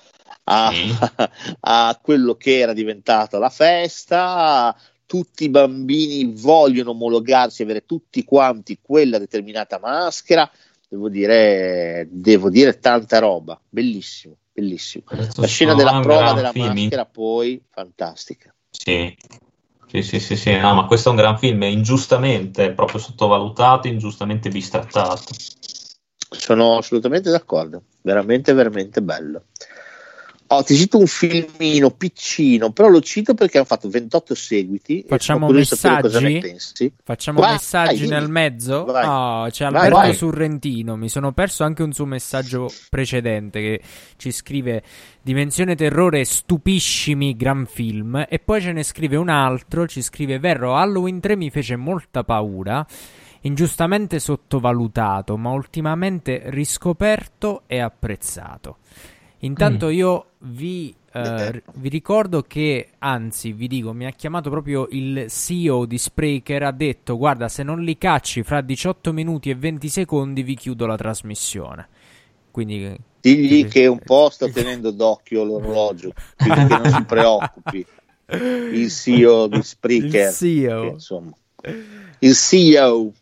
[0.44, 0.94] a, sì.
[1.60, 4.76] a quello che era diventata la festa.
[5.06, 10.50] Tutti i bambini vogliono omologarsi, avere tutti quanti quella determinata maschera
[10.94, 15.04] devo dire, devo dire tanta roba, bellissimo, bellissimo.
[15.36, 16.72] La scena della prova della film.
[16.72, 18.54] maschera poi, fantastica.
[18.70, 19.14] Sì.
[19.94, 20.56] Sì, sì, sì, sì.
[20.56, 25.22] No, ma questo è un gran film, è ingiustamente proprio sottovalutato, ingiustamente bistrattato.
[26.30, 29.44] Sono assolutamente d'accordo, veramente, veramente bello.
[30.56, 35.04] Oh, ti cito un filmino piccino, però lo cito perché hanno fatto 28 seguiti.
[35.08, 36.92] Facciamo messaggi?
[37.02, 38.84] Facciamo vai, messaggi vai, nel mezzo?
[38.84, 39.04] Vai.
[39.04, 40.94] Oh, c'è Alberto vai, Surrentino.
[40.94, 43.80] Mi sono perso anche un suo messaggio precedente che
[44.16, 44.82] ci scrive
[45.22, 48.24] Dimensione terrore, stupiscimi, gran film.
[48.28, 52.22] E poi ce ne scrive un altro, ci scrive Verro, Halloween 3 mi fece molta
[52.22, 52.86] paura
[53.40, 58.78] ingiustamente sottovalutato, ma ultimamente riscoperto e apprezzato.
[59.44, 59.90] Intanto mm.
[59.90, 65.84] io vi, uh, vi, ricordo che, anzi, vi dico, mi ha chiamato proprio il CEO
[65.84, 66.62] di Spreaker.
[66.62, 70.86] Ha detto: Guarda, se non li cacci fra 18 minuti e 20 secondi, vi chiudo
[70.86, 71.88] la trasmissione.
[72.50, 72.96] Quindi.
[73.20, 77.86] Digli che un po' sta tenendo d'occhio l'orologio, quindi che non si preoccupi.
[78.26, 80.28] Il CEO di Spreaker.
[80.28, 80.80] Il CEO.
[80.80, 81.32] Che, insomma,
[82.18, 83.12] il CEO.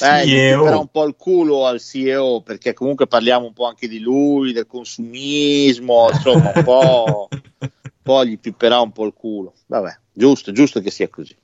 [0.00, 4.52] Eh, un po' il culo al CEO perché comunque parliamo un po' anche di lui,
[4.52, 7.28] del consumismo, insomma, un po',
[7.60, 7.68] un
[8.02, 9.54] po' gli pipperà un po' il culo.
[9.66, 11.36] Vabbè, giusto, giusto che sia così.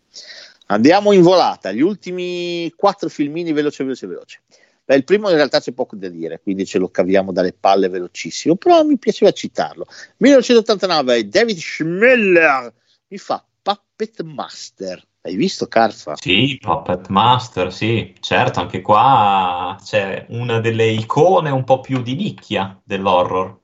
[0.68, 4.40] Andiamo in volata, gli ultimi quattro filmini veloce, veloce, veloce.
[4.84, 7.88] Beh, il primo in realtà c'è poco da dire, quindi ce lo caviamo dalle palle
[7.88, 9.86] velocissimo, però mi piaceva citarlo.
[10.18, 12.72] 1989, David Schmiller
[13.08, 15.04] mi fa Puppet Master.
[15.26, 16.14] Hai visto Carfa?
[16.14, 22.14] Sì, Puppet Master, sì, certo, anche qua c'è una delle icone un po' più di
[22.14, 23.58] nicchia dell'horror.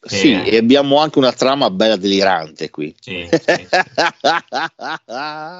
[0.00, 0.14] Che...
[0.14, 2.94] Sì, e abbiamo anche una trama bella delirante qui.
[3.00, 3.66] Sì, sì, sì.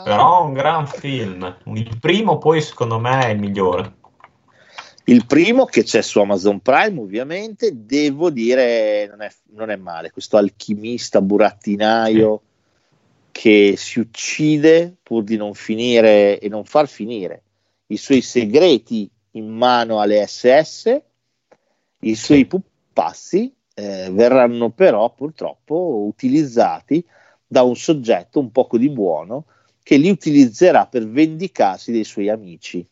[0.05, 1.57] Però un gran film.
[1.65, 3.95] Il primo poi secondo me è il migliore.
[5.05, 10.11] Il primo che c'è su Amazon Prime ovviamente, devo dire non è, non è male,
[10.11, 12.43] questo alchimista burattinaio
[13.35, 17.43] che si uccide pur di non finire e non far finire
[17.87, 21.03] i suoi segreti in mano alle SS,
[22.03, 27.05] i suoi pupazzi eh, verranno però purtroppo utilizzati
[27.45, 29.47] da un soggetto un poco di buono
[29.83, 32.87] che li utilizzerà per vendicarsi dei suoi amici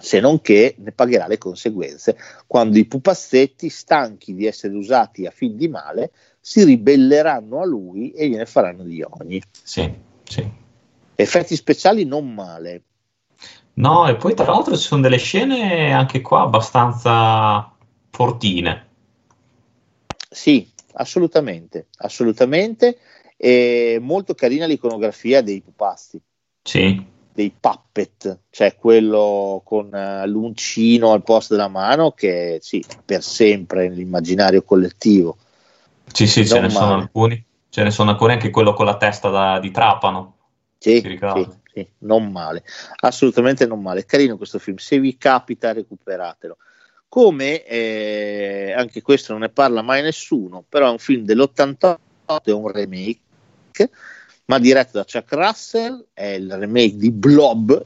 [0.00, 5.30] se non che ne pagherà le conseguenze quando i pupazzetti, stanchi di essere usati a
[5.30, 9.42] fin di male, si ribelleranno a lui e gliene faranno di ogni.
[9.62, 10.48] Sì, sì.
[11.16, 12.82] Effetti speciali non male.
[13.74, 17.72] No, e poi tra l'altro ci sono delle scene anche qua abbastanza
[18.10, 18.86] fortine.
[20.30, 22.98] Sì, assolutamente, assolutamente.
[23.36, 26.20] E molto carina l'iconografia dei pupazzi.
[26.62, 27.04] Sì,
[27.38, 33.88] dei puppet, cioè quello con uh, l'uncino al posto della mano che sì, per sempre
[33.88, 35.36] nell'immaginario collettivo.
[36.12, 37.44] Sì, sì, ce ne sono alcuni.
[37.68, 40.34] Ce ne sono alcuni anche quello con la testa da, di trapano.
[40.78, 42.64] Sì, sì, sì, non male,
[43.02, 44.04] assolutamente non male.
[44.04, 46.56] Carino questo film, se vi capita recuperatelo.
[47.08, 51.96] Come eh, anche questo non ne parla mai nessuno, però è un film dell'88,
[52.42, 53.20] è un remake
[54.48, 57.84] ma diretto da Chuck Russell, è il remake di Blob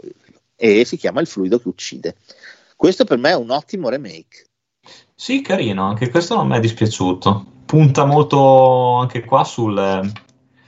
[0.54, 2.16] e si chiama Il fluido che uccide.
[2.76, 4.46] Questo per me è un ottimo remake.
[5.14, 7.46] Sì, carino, anche questo non mi è dispiaciuto.
[7.66, 10.12] Punta molto anche qua sul,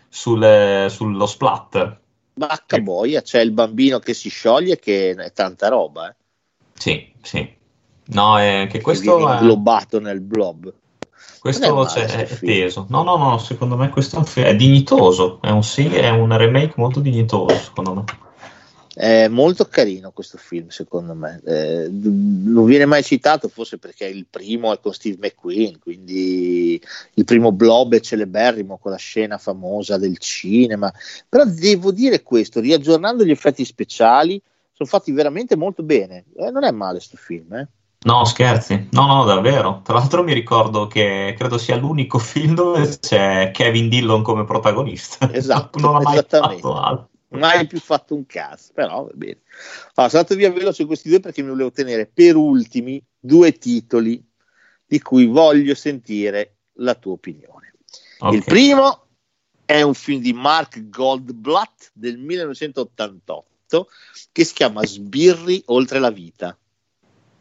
[0.08, 2.00] sul, sullo splatter.
[2.34, 6.10] Bacca boia, c'è il bambino che si scioglie che è tanta roba.
[6.10, 6.14] Eh.
[6.74, 7.48] Sì, sì.
[8.06, 10.72] No, è che questo è inglobato nel blob.
[11.44, 12.86] Questo è, è teso.
[12.88, 15.42] No, no, no, secondo me questo è, un film, è dignitoso.
[15.42, 18.04] È un, sì, è un remake molto dignitoso, secondo me.
[18.94, 21.42] È molto carino questo film, secondo me.
[21.44, 26.80] Eh, non viene mai citato, forse perché il primo è con Steve McQueen, quindi
[27.12, 30.90] il primo blob è celeberrimo con la scena famosa del cinema.
[31.28, 34.40] Però devo dire questo, riaggiornando gli effetti speciali,
[34.72, 36.24] sono fatti veramente molto bene.
[36.38, 37.68] Eh, non è male questo film, eh.
[38.04, 39.80] No, scherzi, no, no, davvero.
[39.82, 45.32] Tra l'altro mi ricordo che credo sia l'unico film dove c'è Kevin Dillon come protagonista.
[45.32, 47.08] Esatto, non ha mai fatto altro.
[47.28, 49.40] Mai più fatto un cast, però va bene.
[49.94, 54.24] Allora, sono andato via veloce questi due perché mi volevo tenere per ultimi due titoli
[54.86, 57.74] di cui voglio sentire la tua opinione.
[58.18, 58.36] Okay.
[58.36, 59.06] Il primo
[59.64, 63.88] è un film di Mark Goldblatt del 1988
[64.30, 66.56] che si chiama Sbirri oltre la vita.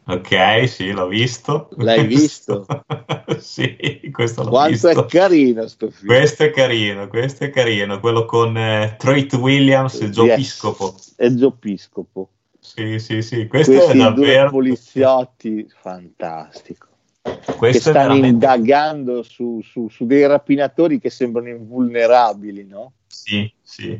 [0.06, 1.70] Ok, sì, l'ho visto.
[1.76, 2.66] L'hai visto?
[3.38, 4.88] sì, questo l'ho Quanto visto.
[4.88, 6.06] è carino sto film.
[6.06, 8.00] Questo è carino, questo è carino.
[8.00, 10.36] Quello con eh, Troit Williams e Joe yes.
[10.36, 10.94] Piscopo.
[11.16, 12.28] E Joe Piscopo.
[12.60, 13.46] Sì, sì, sì.
[13.46, 14.42] Questo Questi è davvero...
[14.42, 16.88] due poliziotti, fantastico.
[17.22, 18.26] Questo che stanno veramente...
[18.28, 22.92] indagando su, su, su dei rapinatori che sembrano invulnerabili, no?
[23.06, 23.98] Sì, sì.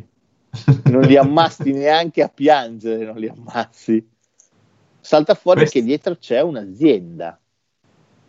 [0.84, 4.06] non li ammazzi neanche a piangere, non li ammazzi
[5.04, 5.78] salta fuori Questo...
[5.78, 7.38] che dietro c'è un'azienda.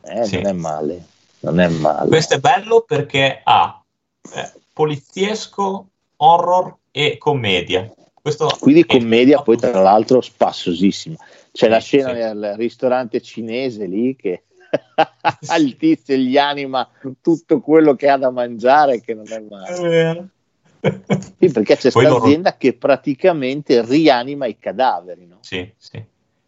[0.04, 0.36] Eh, sì.
[0.36, 1.06] Non è male,
[1.40, 2.08] non è male.
[2.10, 3.82] Questo è bello perché ha
[4.34, 5.88] eh, poliziesco,
[6.18, 7.92] horror e commedia.
[8.14, 11.16] Questo Quindi commedia, poi tra l'altro spassosissima.
[11.52, 12.16] C'è sì, la scena sì.
[12.16, 14.44] nel ristorante cinese lì che
[15.58, 16.90] il tizio gli anima
[17.22, 20.30] tutto quello che ha da mangiare che non è male.
[21.40, 22.56] Sì, perché c'è questa azienda loro...
[22.58, 25.26] che praticamente rianima i cadaveri.
[25.26, 25.38] No?
[25.42, 26.04] Sì, sì.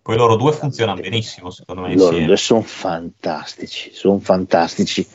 [0.08, 1.94] Poi loro due funzionano benissimo, secondo me.
[1.94, 5.06] Loro due sono fantastici, sono fantastici.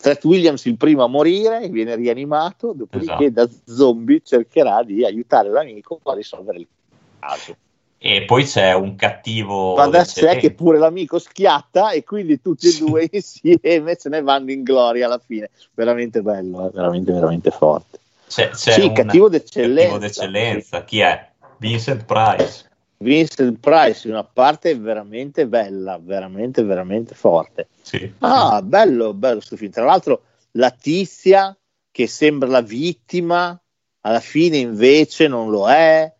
[0.00, 3.30] Tret Williams il primo a morire, viene rianimato, dopodiché esatto.
[3.30, 6.66] da zombie cercherà di aiutare l'amico a risolvere il
[7.18, 7.54] caso.
[7.98, 9.74] E poi c'è un cattivo.
[9.74, 14.22] Va da sé che pure l'amico schiatta e quindi tutti e due insieme se ne
[14.22, 15.50] vanno in gloria alla fine.
[15.74, 16.70] Veramente bello, eh?
[16.72, 18.00] veramente, veramente forte.
[18.28, 19.82] C'è, c'è sì, cattivo d'eccellenza.
[19.82, 20.84] cattivo d'eccellenza.
[20.84, 21.30] Chi è?
[21.58, 22.70] Vincent Price.
[23.02, 27.68] Vincent Price in una parte veramente bella, veramente, veramente forte.
[27.82, 29.70] Sì, ah, bello, bello questo film.
[29.70, 30.22] Tra l'altro,
[30.52, 31.56] la tizia
[31.90, 33.60] che sembra la vittima,
[34.00, 36.12] alla fine invece non lo è.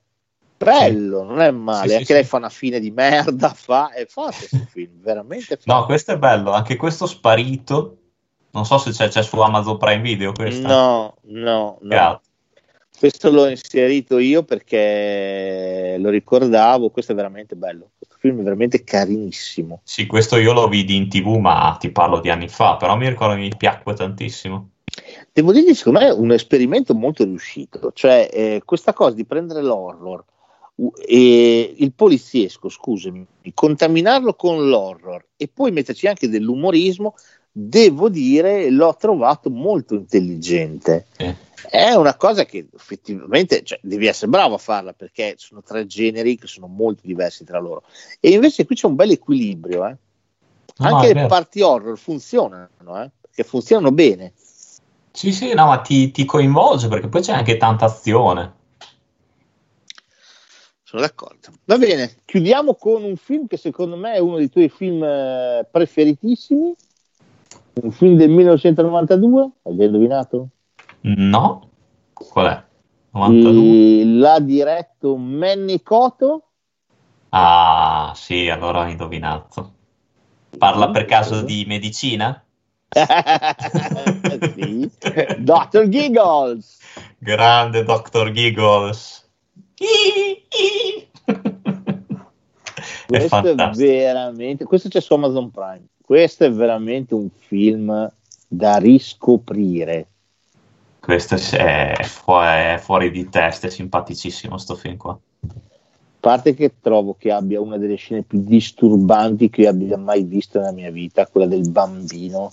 [0.59, 1.27] Bello, sì.
[1.27, 1.89] non è male.
[1.89, 3.53] Sì, anche lei fa una fine di merda.
[3.55, 5.73] Fa, è forte questo film, veramente forte.
[5.73, 6.53] No, questo è bello.
[6.53, 7.97] Anche questo sparito.
[8.51, 10.33] Non so se c'è, c'è su Amazon Prime Video.
[10.33, 10.69] Questa.
[10.69, 12.21] No, no, no.
[13.03, 18.85] Questo l'ho inserito io perché lo ricordavo, questo è veramente bello, questo film è veramente
[18.85, 19.81] carinissimo.
[19.83, 23.09] Sì, questo io lo vidi in tv, ma ti parlo di anni fa, però mi
[23.09, 24.69] ricordo che mi piacque tantissimo.
[25.33, 29.63] Devo dirgli, secondo me è un esperimento molto riuscito, cioè eh, questa cosa di prendere
[29.63, 30.25] l'horror
[31.05, 37.17] e il poliziesco, scusami, contaminarlo con l'horror e poi metterci anche dell'umorismo,
[37.51, 41.07] devo dire, l'ho trovato molto intelligente.
[41.17, 41.51] Sì.
[41.69, 46.37] È una cosa che effettivamente cioè, devi essere bravo a farla perché sono tre generi
[46.37, 47.85] che sono molto diversi tra loro.
[48.21, 49.87] E invece qui c'è un bel equilibrio.
[49.87, 49.97] Eh.
[50.79, 52.69] Anche le parti horror funzionano,
[53.03, 54.33] eh, perché funzionano bene.
[55.13, 58.61] Sì, sì, no, ma ti, ti coinvolge perché poi c'è anche tanta azione.
[60.83, 61.49] Sono d'accordo.
[61.65, 65.67] Va bene, chiudiamo con un film che secondo me è uno dei tuoi film eh,
[65.71, 66.75] preferitissimi.
[67.75, 70.49] Un film del 1992, hai già indovinato?
[71.03, 71.71] No?
[72.13, 72.65] Qual è?
[73.11, 74.01] 92?
[74.01, 76.45] E L'ha diretto Manny Coto.
[77.31, 79.73] Ah, sì, allora ho indovinato.
[80.57, 82.43] Parla per caso di medicina?
[84.55, 84.91] sì.
[85.39, 85.89] Dr.
[85.89, 86.79] Giggles.
[87.19, 88.31] Grande Dr.
[88.33, 89.29] Giggles.
[89.75, 89.87] È
[93.07, 93.89] Questo è fantastico.
[93.89, 95.87] veramente, questo c'è su Amazon Prime.
[96.05, 98.11] Questo è veramente un film
[98.47, 100.12] da riscoprire.
[101.03, 105.11] Questo è, fu- è fuori di testa, è simpaticissimo sto film qua.
[105.11, 105.49] A
[106.21, 110.61] parte che trovo che abbia una delle scene più disturbanti che io abbia mai visto
[110.61, 112.51] nella mia vita, quella del bambino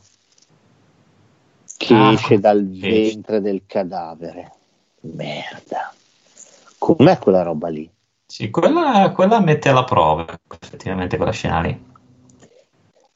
[1.78, 4.54] che Ah, esce dal ventre del cadavere.
[5.02, 5.94] Merda.
[6.80, 7.88] Com'è quella roba lì?
[8.26, 10.26] Sì, quella, quella mette alla prova,
[10.60, 11.86] effettivamente, quella scena lì.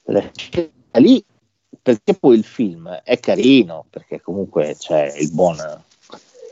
[0.04, 1.26] Quella scena lì,
[1.84, 5.58] perché poi il film è carino, perché comunque c'è il buon,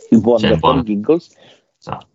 [0.10, 1.30] il buon C'è il buon- Giggles,
[1.80, 2.08] Esatto.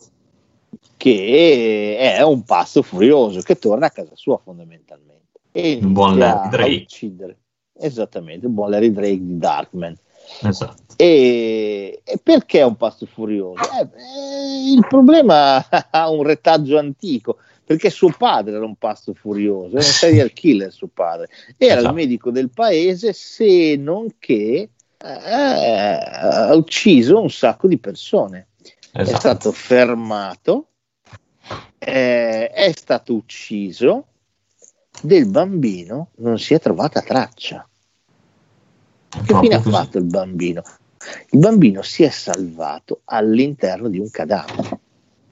[0.97, 6.49] che è un passo furioso che torna a casa sua fondamentalmente e Il buon Larry
[6.51, 6.83] Drake.
[6.83, 7.39] uccidere
[7.79, 9.97] esattamente il buon Larry Drake di Darkman
[10.43, 10.83] Esatto.
[10.97, 13.61] e, e perché è un passo furioso?
[13.63, 19.77] Eh, eh, il problema ha un retaggio antico perché suo padre era un pasto furioso,
[19.77, 21.89] era un serial killer suo padre, era Esatto.
[21.89, 28.49] il medico del paese se non che eh, ha ucciso un sacco di persone
[28.93, 29.19] è Esatto.
[29.19, 30.69] stato fermato,
[31.79, 34.07] eh, è stato ucciso,
[35.03, 37.69] del bambino non si è trovata traccia.
[39.09, 40.63] Che fine ha fatto il bambino?
[41.31, 44.79] Il bambino si è salvato all'interno di un cadavere,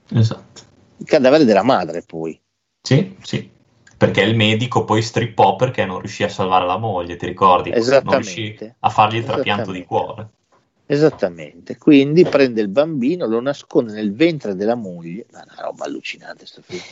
[0.09, 0.61] Esatto.
[0.97, 2.39] Il cadavere della madre poi.
[2.81, 3.49] Sì, sì.
[3.97, 7.69] Perché il medico poi strippò perché non riuscì a salvare la moglie, ti ricordi?
[7.69, 10.29] Non riuscì a fargli il trapianto di cuore.
[10.87, 16.45] Esattamente, quindi prende il bambino, lo nasconde nel ventre della moglie, ma una roba allucinante
[16.45, 16.83] sto film.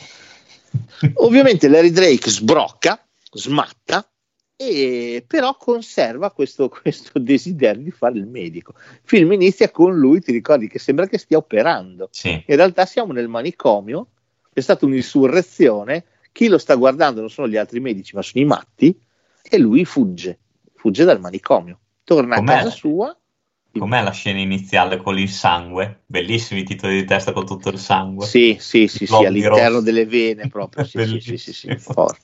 [1.16, 3.00] Ovviamente Larry Drake sbrocca,
[3.30, 4.08] smatta,
[4.56, 8.74] e però conserva questo, questo desiderio di fare il medico.
[8.76, 12.08] Il film inizia con lui, ti ricordi che sembra che stia operando.
[12.12, 14.08] Sì, In realtà siamo nel manicomio,
[14.52, 18.46] è stata un'insurrezione, chi lo sta guardando non sono gli altri medici, ma sono i
[18.46, 18.98] matti,
[19.42, 20.38] e lui fugge,
[20.74, 22.52] fugge dal manicomio, torna Com'è?
[22.52, 23.16] a casa sua.
[23.76, 26.02] com'è la scena iniziale con il sangue?
[26.06, 28.24] Bellissimi titoli di testa con tutto il sangue.
[28.24, 29.80] Sì, sì, sì, sì, all'interno rosso.
[29.82, 32.23] delle vene proprio, sì, sì, sì, sì, sì, forte.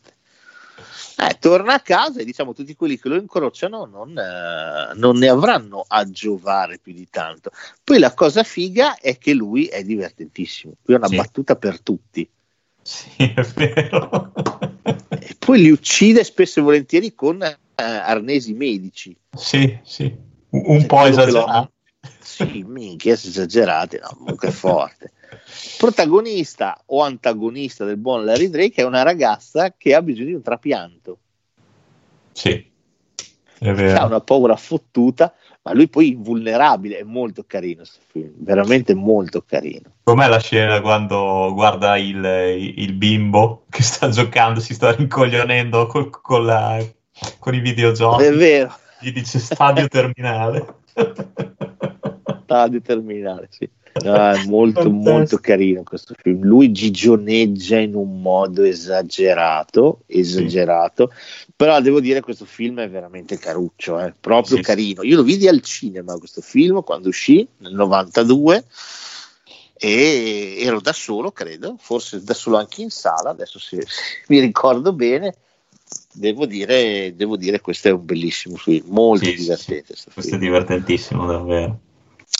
[1.22, 5.28] Eh, torna a casa e diciamo tutti quelli che lo incrociano non, eh, non ne
[5.28, 7.50] avranno a giovare più di tanto.
[7.84, 11.16] Poi la cosa figa è che lui è divertentissimo, qui è una Sì.
[11.16, 12.26] battuta per tutti.
[12.80, 14.32] Sì, è vero.
[15.10, 19.14] E poi li uccide spesso e volentieri con eh, arnesi medici.
[19.36, 20.04] Sì, sì.
[20.50, 21.72] Un un Cioè, po' esagerato.
[22.18, 25.12] Sì, minchia, esagerati, no, comunque è forte.
[25.78, 30.42] Protagonista o antagonista del buon Larry Drake è una ragazza che ha bisogno di un
[30.42, 31.18] trapianto,
[32.32, 32.70] Sì,
[33.58, 34.06] è ha vero.
[34.06, 39.90] una paura fottuta, ma lui poi invulnerabile, è molto carino questo film, veramente molto carino.
[40.02, 42.24] Com'è la scena quando guarda il,
[42.76, 46.84] il bimbo che sta giocando, si sta rincoglionendo col- con, la-
[47.38, 48.24] con i videogiochi?
[48.24, 50.66] È vero, Gli dice stadio terminale.
[52.44, 53.68] stadio terminale, sì.
[53.92, 54.90] No, è molto Fantastico.
[54.90, 56.44] molto carino questo film.
[56.44, 61.12] Lui gigioneggia in un modo esagerato, esagerato,
[61.56, 64.68] però devo dire questo film è veramente caruccio, è proprio Sì, sì.
[64.68, 65.02] carino.
[65.02, 68.64] Io lo vidi al cinema questo film quando uscì nel 92
[69.76, 74.38] e ero da solo, credo, forse da solo anche in sala, adesso se, se mi
[74.40, 75.34] ricordo bene.
[76.12, 79.96] Devo dire, devo dire, questo è un bellissimo film, molto Sì, sì, divertente.
[79.96, 81.80] sto Questo è film divertentissimo, davvero.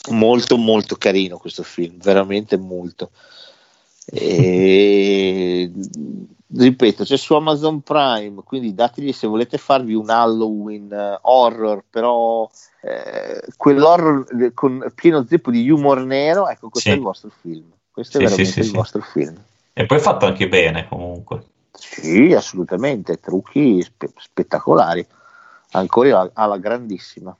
[0.08, 3.10] Molto molto carino questo film veramente molto
[4.06, 5.70] e,
[6.52, 12.48] ripeto c'è su Amazon Prime quindi dategli se volete farvi un Halloween eh, horror però
[12.82, 16.94] eh, quell'horror eh, con pieno zeppo di humor nero ecco questo Sì.
[16.94, 19.36] è il vostro film questo Sì, è veramente sì, il vostro film
[19.74, 21.44] E poi fatto anche bene, comunque.
[21.72, 25.06] sì assolutamente trucchi spe- spettacolari
[25.72, 27.36] ancora alla grandissima.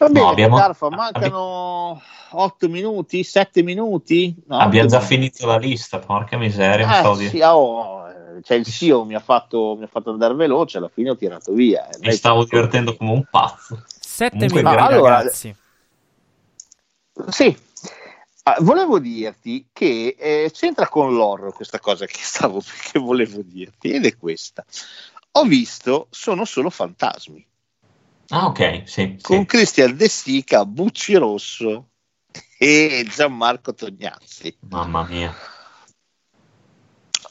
[0.00, 4.34] Va bene, No, abbiamo- Carfa, mancano 8 minuti, 7 minuti.
[4.46, 6.86] No, Abbiamo già finito la lista, porca miseria.
[6.86, 8.06] mi Eh, di- sì, oh,
[8.42, 11.52] cioè il CEO mi ha, fatto, mi ha fatto andare veloce, alla fine ho tirato
[11.52, 11.86] via.
[11.90, 13.84] Eh, Mi stavo divertendo come un pazzo.
[14.00, 15.54] Sette Comunque, minuti, allora- ragazzi.
[17.28, 17.54] Sì,
[18.44, 23.90] Ah, volevo dirti che eh, c'entra con l'horror questa cosa che stavo che volevo dirti
[23.90, 24.64] ed è questa.
[25.32, 27.46] Ho visto Sono solo fantasmi
[28.30, 29.16] Ah, ok, sì.
[29.16, 29.18] sì.
[29.22, 31.90] con Cristian De Sica, Bucci Rosso
[32.58, 34.56] e Gianmarco Tognazzi.
[34.68, 35.34] Mamma mia.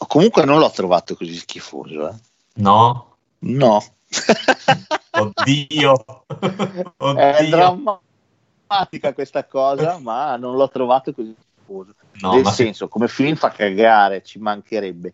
[0.07, 2.15] Comunque non l'ho trovato così schifoso, eh.
[2.55, 3.17] No?
[3.39, 3.83] No.
[5.11, 6.03] Oddio.
[6.29, 7.49] È Oddio.
[7.49, 11.93] drammatica questa cosa, ma non l'ho trovato così schifoso.
[12.21, 15.13] No, Nel ma se- senso, come film fa cagare, ci mancherebbe,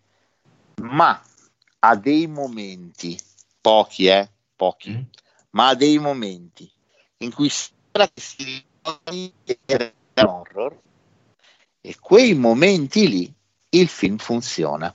[0.82, 1.22] ma
[1.80, 3.20] ha dei momenti,
[3.62, 5.02] pochi, eh, pochi, Mm.
[5.56, 6.70] Ma ha dei momenti
[7.18, 10.82] in cui sembra che si ricordi che era un horror
[11.82, 13.34] e quei momenti lì
[13.70, 14.94] il film funziona.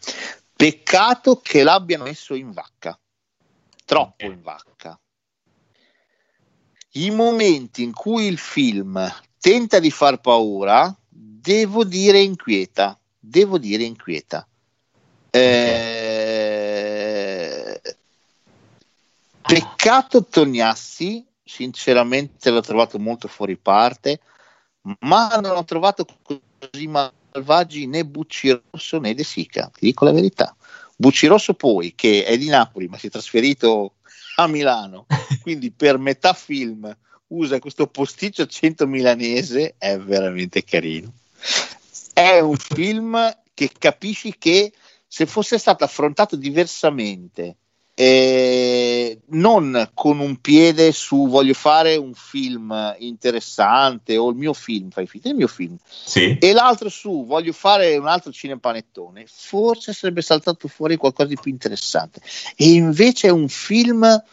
[0.55, 2.99] Peccato che l'abbiano messo in vacca,
[3.85, 4.99] troppo in vacca.
[6.93, 13.85] I momenti in cui il film tenta di far paura, devo dire inquieta, devo dire
[13.85, 14.47] inquieta.
[15.31, 16.10] Eh,
[19.83, 24.21] Peccato Tognassi, sinceramente l'ho trovato molto fuori parte,
[24.99, 30.13] ma non ho trovato così malvagi né Bucci Rosso né De Sica, ti dico la
[30.13, 30.55] verità.
[30.99, 33.95] Bucci Rosso poi, che è di Napoli ma si è trasferito
[34.37, 35.07] a Milano,
[35.41, 36.95] quindi per metà film
[37.29, 41.11] usa questo posticcio accento milanese, è veramente carino.
[42.13, 44.75] È un film che capisci che
[45.07, 47.57] se fosse stato affrontato diversamente,
[48.03, 54.89] eh, non con un piede su voglio fare un film interessante o il mio film,
[54.89, 56.39] fai finta il mio film, Sì.
[56.39, 61.51] e l'altro su voglio fare un altro cinepanettone, forse sarebbe saltato fuori qualcosa di più
[61.51, 62.23] interessante.
[62.57, 64.25] E invece è un film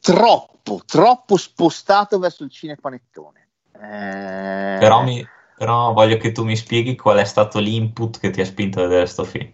[0.00, 3.48] troppo, troppo spostato verso il cinepanettone.
[3.74, 5.24] Eh, Però, mi-
[5.56, 8.88] però voglio che tu mi spieghi qual è stato l'input che ti ha spinto a
[8.88, 9.52] vedere sto film.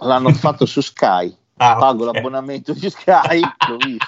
[0.00, 2.14] L'hanno fatto su Sky, Ah, pago ok.
[2.14, 4.04] l'abbonamento di Sky, l'ho visto.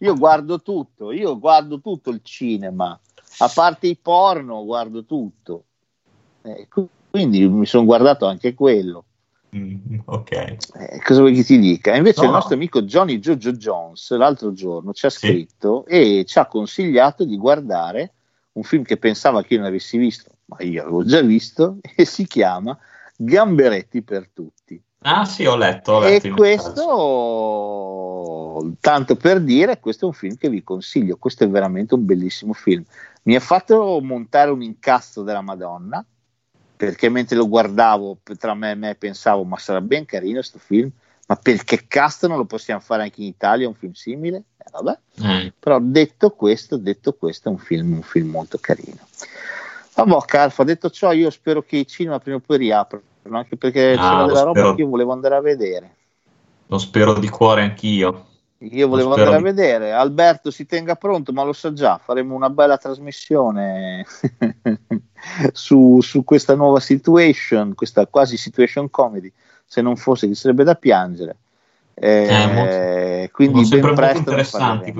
[0.00, 2.98] Io guardo tutto, io guardo tutto il cinema,
[3.38, 5.64] a parte i porno, guardo tutto.
[6.42, 6.68] Eh,
[7.10, 9.04] quindi mi sono guardato anche quello.
[9.56, 10.30] Mm, ok.
[10.32, 10.58] Eh,
[11.02, 11.94] cosa vuoi che ti dica?
[11.94, 12.36] Invece No, il no.
[12.36, 15.18] nostro amico Johnny Jojo Jones l'altro giorno ci ha Sì.
[15.18, 18.12] scritto e ci ha consigliato di guardare
[18.52, 22.04] un film che pensava che io non avessi visto, ma io avevo già visto, e
[22.04, 22.76] si chiama
[23.16, 24.82] Gamberetti per tutti.
[25.08, 25.92] Ah sì, ho letto.
[25.92, 26.74] Ho letto E questo,
[28.80, 31.16] tanto per dire, questo è un film che vi consiglio.
[31.16, 32.82] Questo è veramente un bellissimo film.
[33.22, 36.04] Mi ha fatto montare un incazzo della Madonna
[36.76, 40.90] perché mentre lo guardavo tra me e me pensavo, ma sarà ben carino questo film.
[41.28, 44.42] Ma perché cazzo non lo possiamo fare anche in Italia un film simile?
[44.58, 44.98] Eh, vabbè.
[45.24, 45.46] Mm.
[45.58, 49.06] Però detto questo, detto questo, è un film, un film molto carino.
[49.94, 53.04] Vabbè, Carfa, detto ciò, io spero che i cinema prima o poi riaprano,
[53.34, 54.74] anche perché Ah, c'era della roba spero.
[54.74, 55.94] che io volevo andare a vedere.
[56.68, 58.24] Lo spero di cuore anch'io.
[58.58, 59.92] Io volevo andare a vedere.
[59.92, 61.98] Alberto si tenga pronto, ma lo sa già.
[61.98, 64.04] Faremo una bella trasmissione
[65.52, 69.30] su, su questa nuova situation, questa quasi situation comedy.
[69.64, 71.36] Se non fosse, ci sarebbe da piangere.
[71.94, 74.94] Eh, Eh, molto- quindi ben presto interessanti.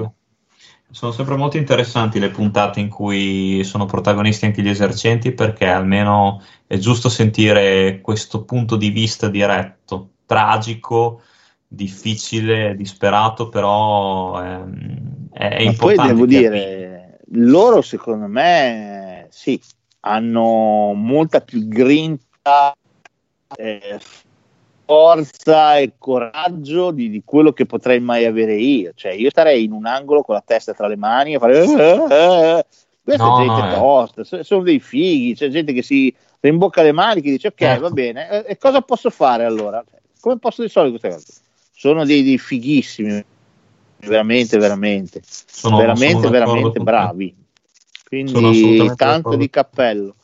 [0.90, 6.42] Sono sempre molto interessanti le puntate in cui sono protagonisti anche gli esercenti perché almeno
[6.66, 11.22] è giusto sentire questo punto di vista diretto, tragico,
[11.66, 16.12] difficile, disperato, però ehm, è, è Ma poi importante.
[16.12, 19.60] devo dire, loro secondo me sì,
[20.00, 22.74] hanno molta più grinta,
[23.56, 24.00] eh,
[24.86, 28.92] forza e coraggio di, di quello che potrei mai avere io.
[28.94, 31.58] Cioè, io starei in un angolo con la testa tra le mani e fare.
[31.58, 31.72] "Eh,
[32.08, 32.64] eh, eh".
[33.02, 33.70] Questa No, è gente no, eh.
[33.78, 37.54] tosta, so- sono dei fighi, c'è gente che si rimbocca le mani che dice ok,
[37.56, 37.82] Certo.
[37.82, 39.84] va bene, e, e cosa posso fare allora?
[40.20, 41.40] Come posso risolvere queste cose?
[41.72, 43.24] Sono dei, dei fighissimi,
[43.98, 47.34] veramente, veramente Sono- veramente, sono veramente bravi.
[48.08, 50.14] Quindi tanto di cappello,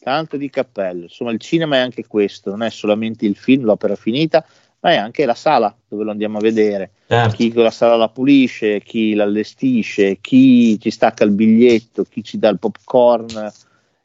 [0.00, 1.02] tanto di cappello.
[1.02, 4.44] Insomma, il cinema è anche questo, non è solamente il film, l'opera finita,
[4.80, 6.92] ma è anche la sala dove lo andiamo a vedere.
[7.06, 7.36] Certo.
[7.36, 12.48] Chi la sala la pulisce, chi l'allestisce, chi ci stacca il biglietto, chi ci dà
[12.48, 13.52] il popcorn,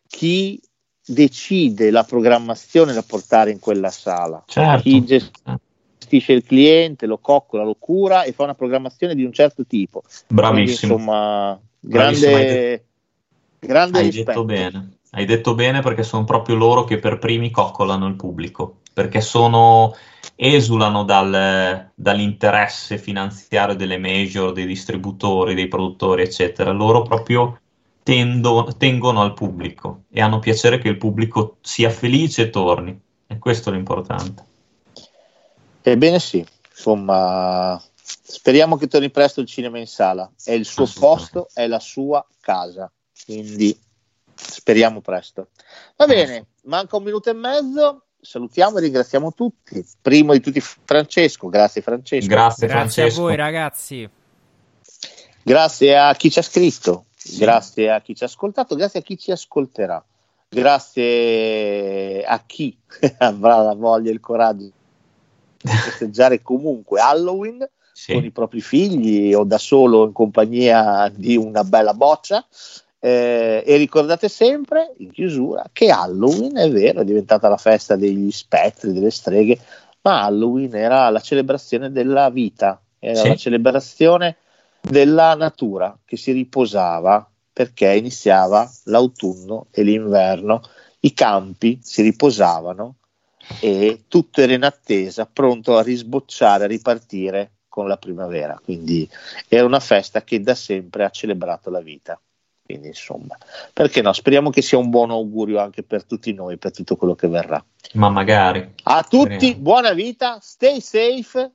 [0.07, 0.59] chi
[1.07, 4.81] decide la programmazione da portare in quella sala, Certo.
[4.81, 9.65] chi gestisce il cliente, lo coccola, lo cura e fa una programmazione di un certo
[9.65, 10.03] tipo.
[10.27, 10.53] Bravissimo.
[10.53, 12.83] Quindi, insomma, Bravissimo, grande, detto-
[13.59, 14.31] grande Hai rispetto.
[14.31, 18.79] detto bene, hai detto bene perché sono proprio loro che per primi coccolano il pubblico,
[18.93, 19.95] perché sono,
[20.35, 26.71] esulano dal- dall'interesse finanziario delle major, dei distributori, dei produttori, eccetera.
[26.71, 27.61] Loro proprio
[28.03, 32.99] tendo- tengono al pubblico e hanno piacere che il pubblico sia felice e torni.
[33.27, 34.43] E questo è l'importante.
[35.81, 40.29] Ebbene sì, insomma, speriamo che torni presto il cinema in sala.
[40.43, 42.91] È il suo posto, è la sua casa,
[43.23, 43.79] quindi
[44.35, 45.49] speriamo presto.
[45.95, 48.01] Va bene, manca un minuto e mezzo.
[48.19, 49.85] Salutiamo e ringraziamo tutti.
[50.01, 52.27] Primo di tutti Francesco, grazie Francesco.
[52.27, 53.21] Grazie, Grazie a Francesco.
[53.21, 54.09] voi ragazzi.
[55.43, 57.05] Grazie a chi ci ha scritto,
[57.37, 60.03] grazie a chi ci ha ascoltato, grazie a chi ci ascolterà,
[60.49, 62.75] grazie a chi
[63.19, 68.13] avrà la voglia e il coraggio di festeggiare comunque Halloween Sì.
[68.13, 72.45] con i propri figli o da solo in compagnia di una bella boccia.
[73.05, 78.31] Eh, e ricordate sempre in chiusura che Halloween è vero, è diventata la festa degli
[78.31, 79.59] spettri, delle streghe,
[80.01, 83.27] ma Halloween era la celebrazione della vita, era Sì.
[83.27, 84.37] la celebrazione
[84.81, 90.63] della natura che si riposava perché iniziava l'autunno e l'inverno,
[91.01, 92.95] i campi si riposavano
[93.59, 98.59] e tutto era in attesa, pronto a risbocciare, a ripartire con la primavera.
[98.63, 99.07] Quindi
[99.47, 102.19] era una festa che da sempre ha celebrato la vita.
[102.65, 103.37] Quindi insomma,
[103.73, 104.11] perché no?
[104.11, 107.63] Speriamo che sia un buon augurio anche per tutti noi, per tutto quello che verrà.
[107.93, 108.73] Ma magari.
[108.85, 109.61] A tutti, Speriamo.
[109.61, 111.51] buona vita, stay safe,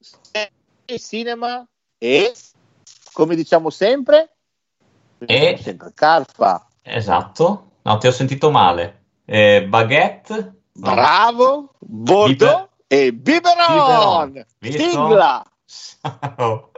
[0.00, 1.64] stay cinema
[1.96, 2.32] e
[3.12, 4.34] come diciamo sempre,
[5.18, 6.66] E- sempre carpa.
[6.82, 7.70] Esatto.
[7.82, 9.02] No, ti ho sentito male.
[9.26, 10.62] Eh, baguette.
[10.72, 14.44] Bravo, Bordeaux e Biberon.
[14.58, 14.80] Biberon.
[14.80, 15.44] Sigla.
[16.36, 16.70] Ciao.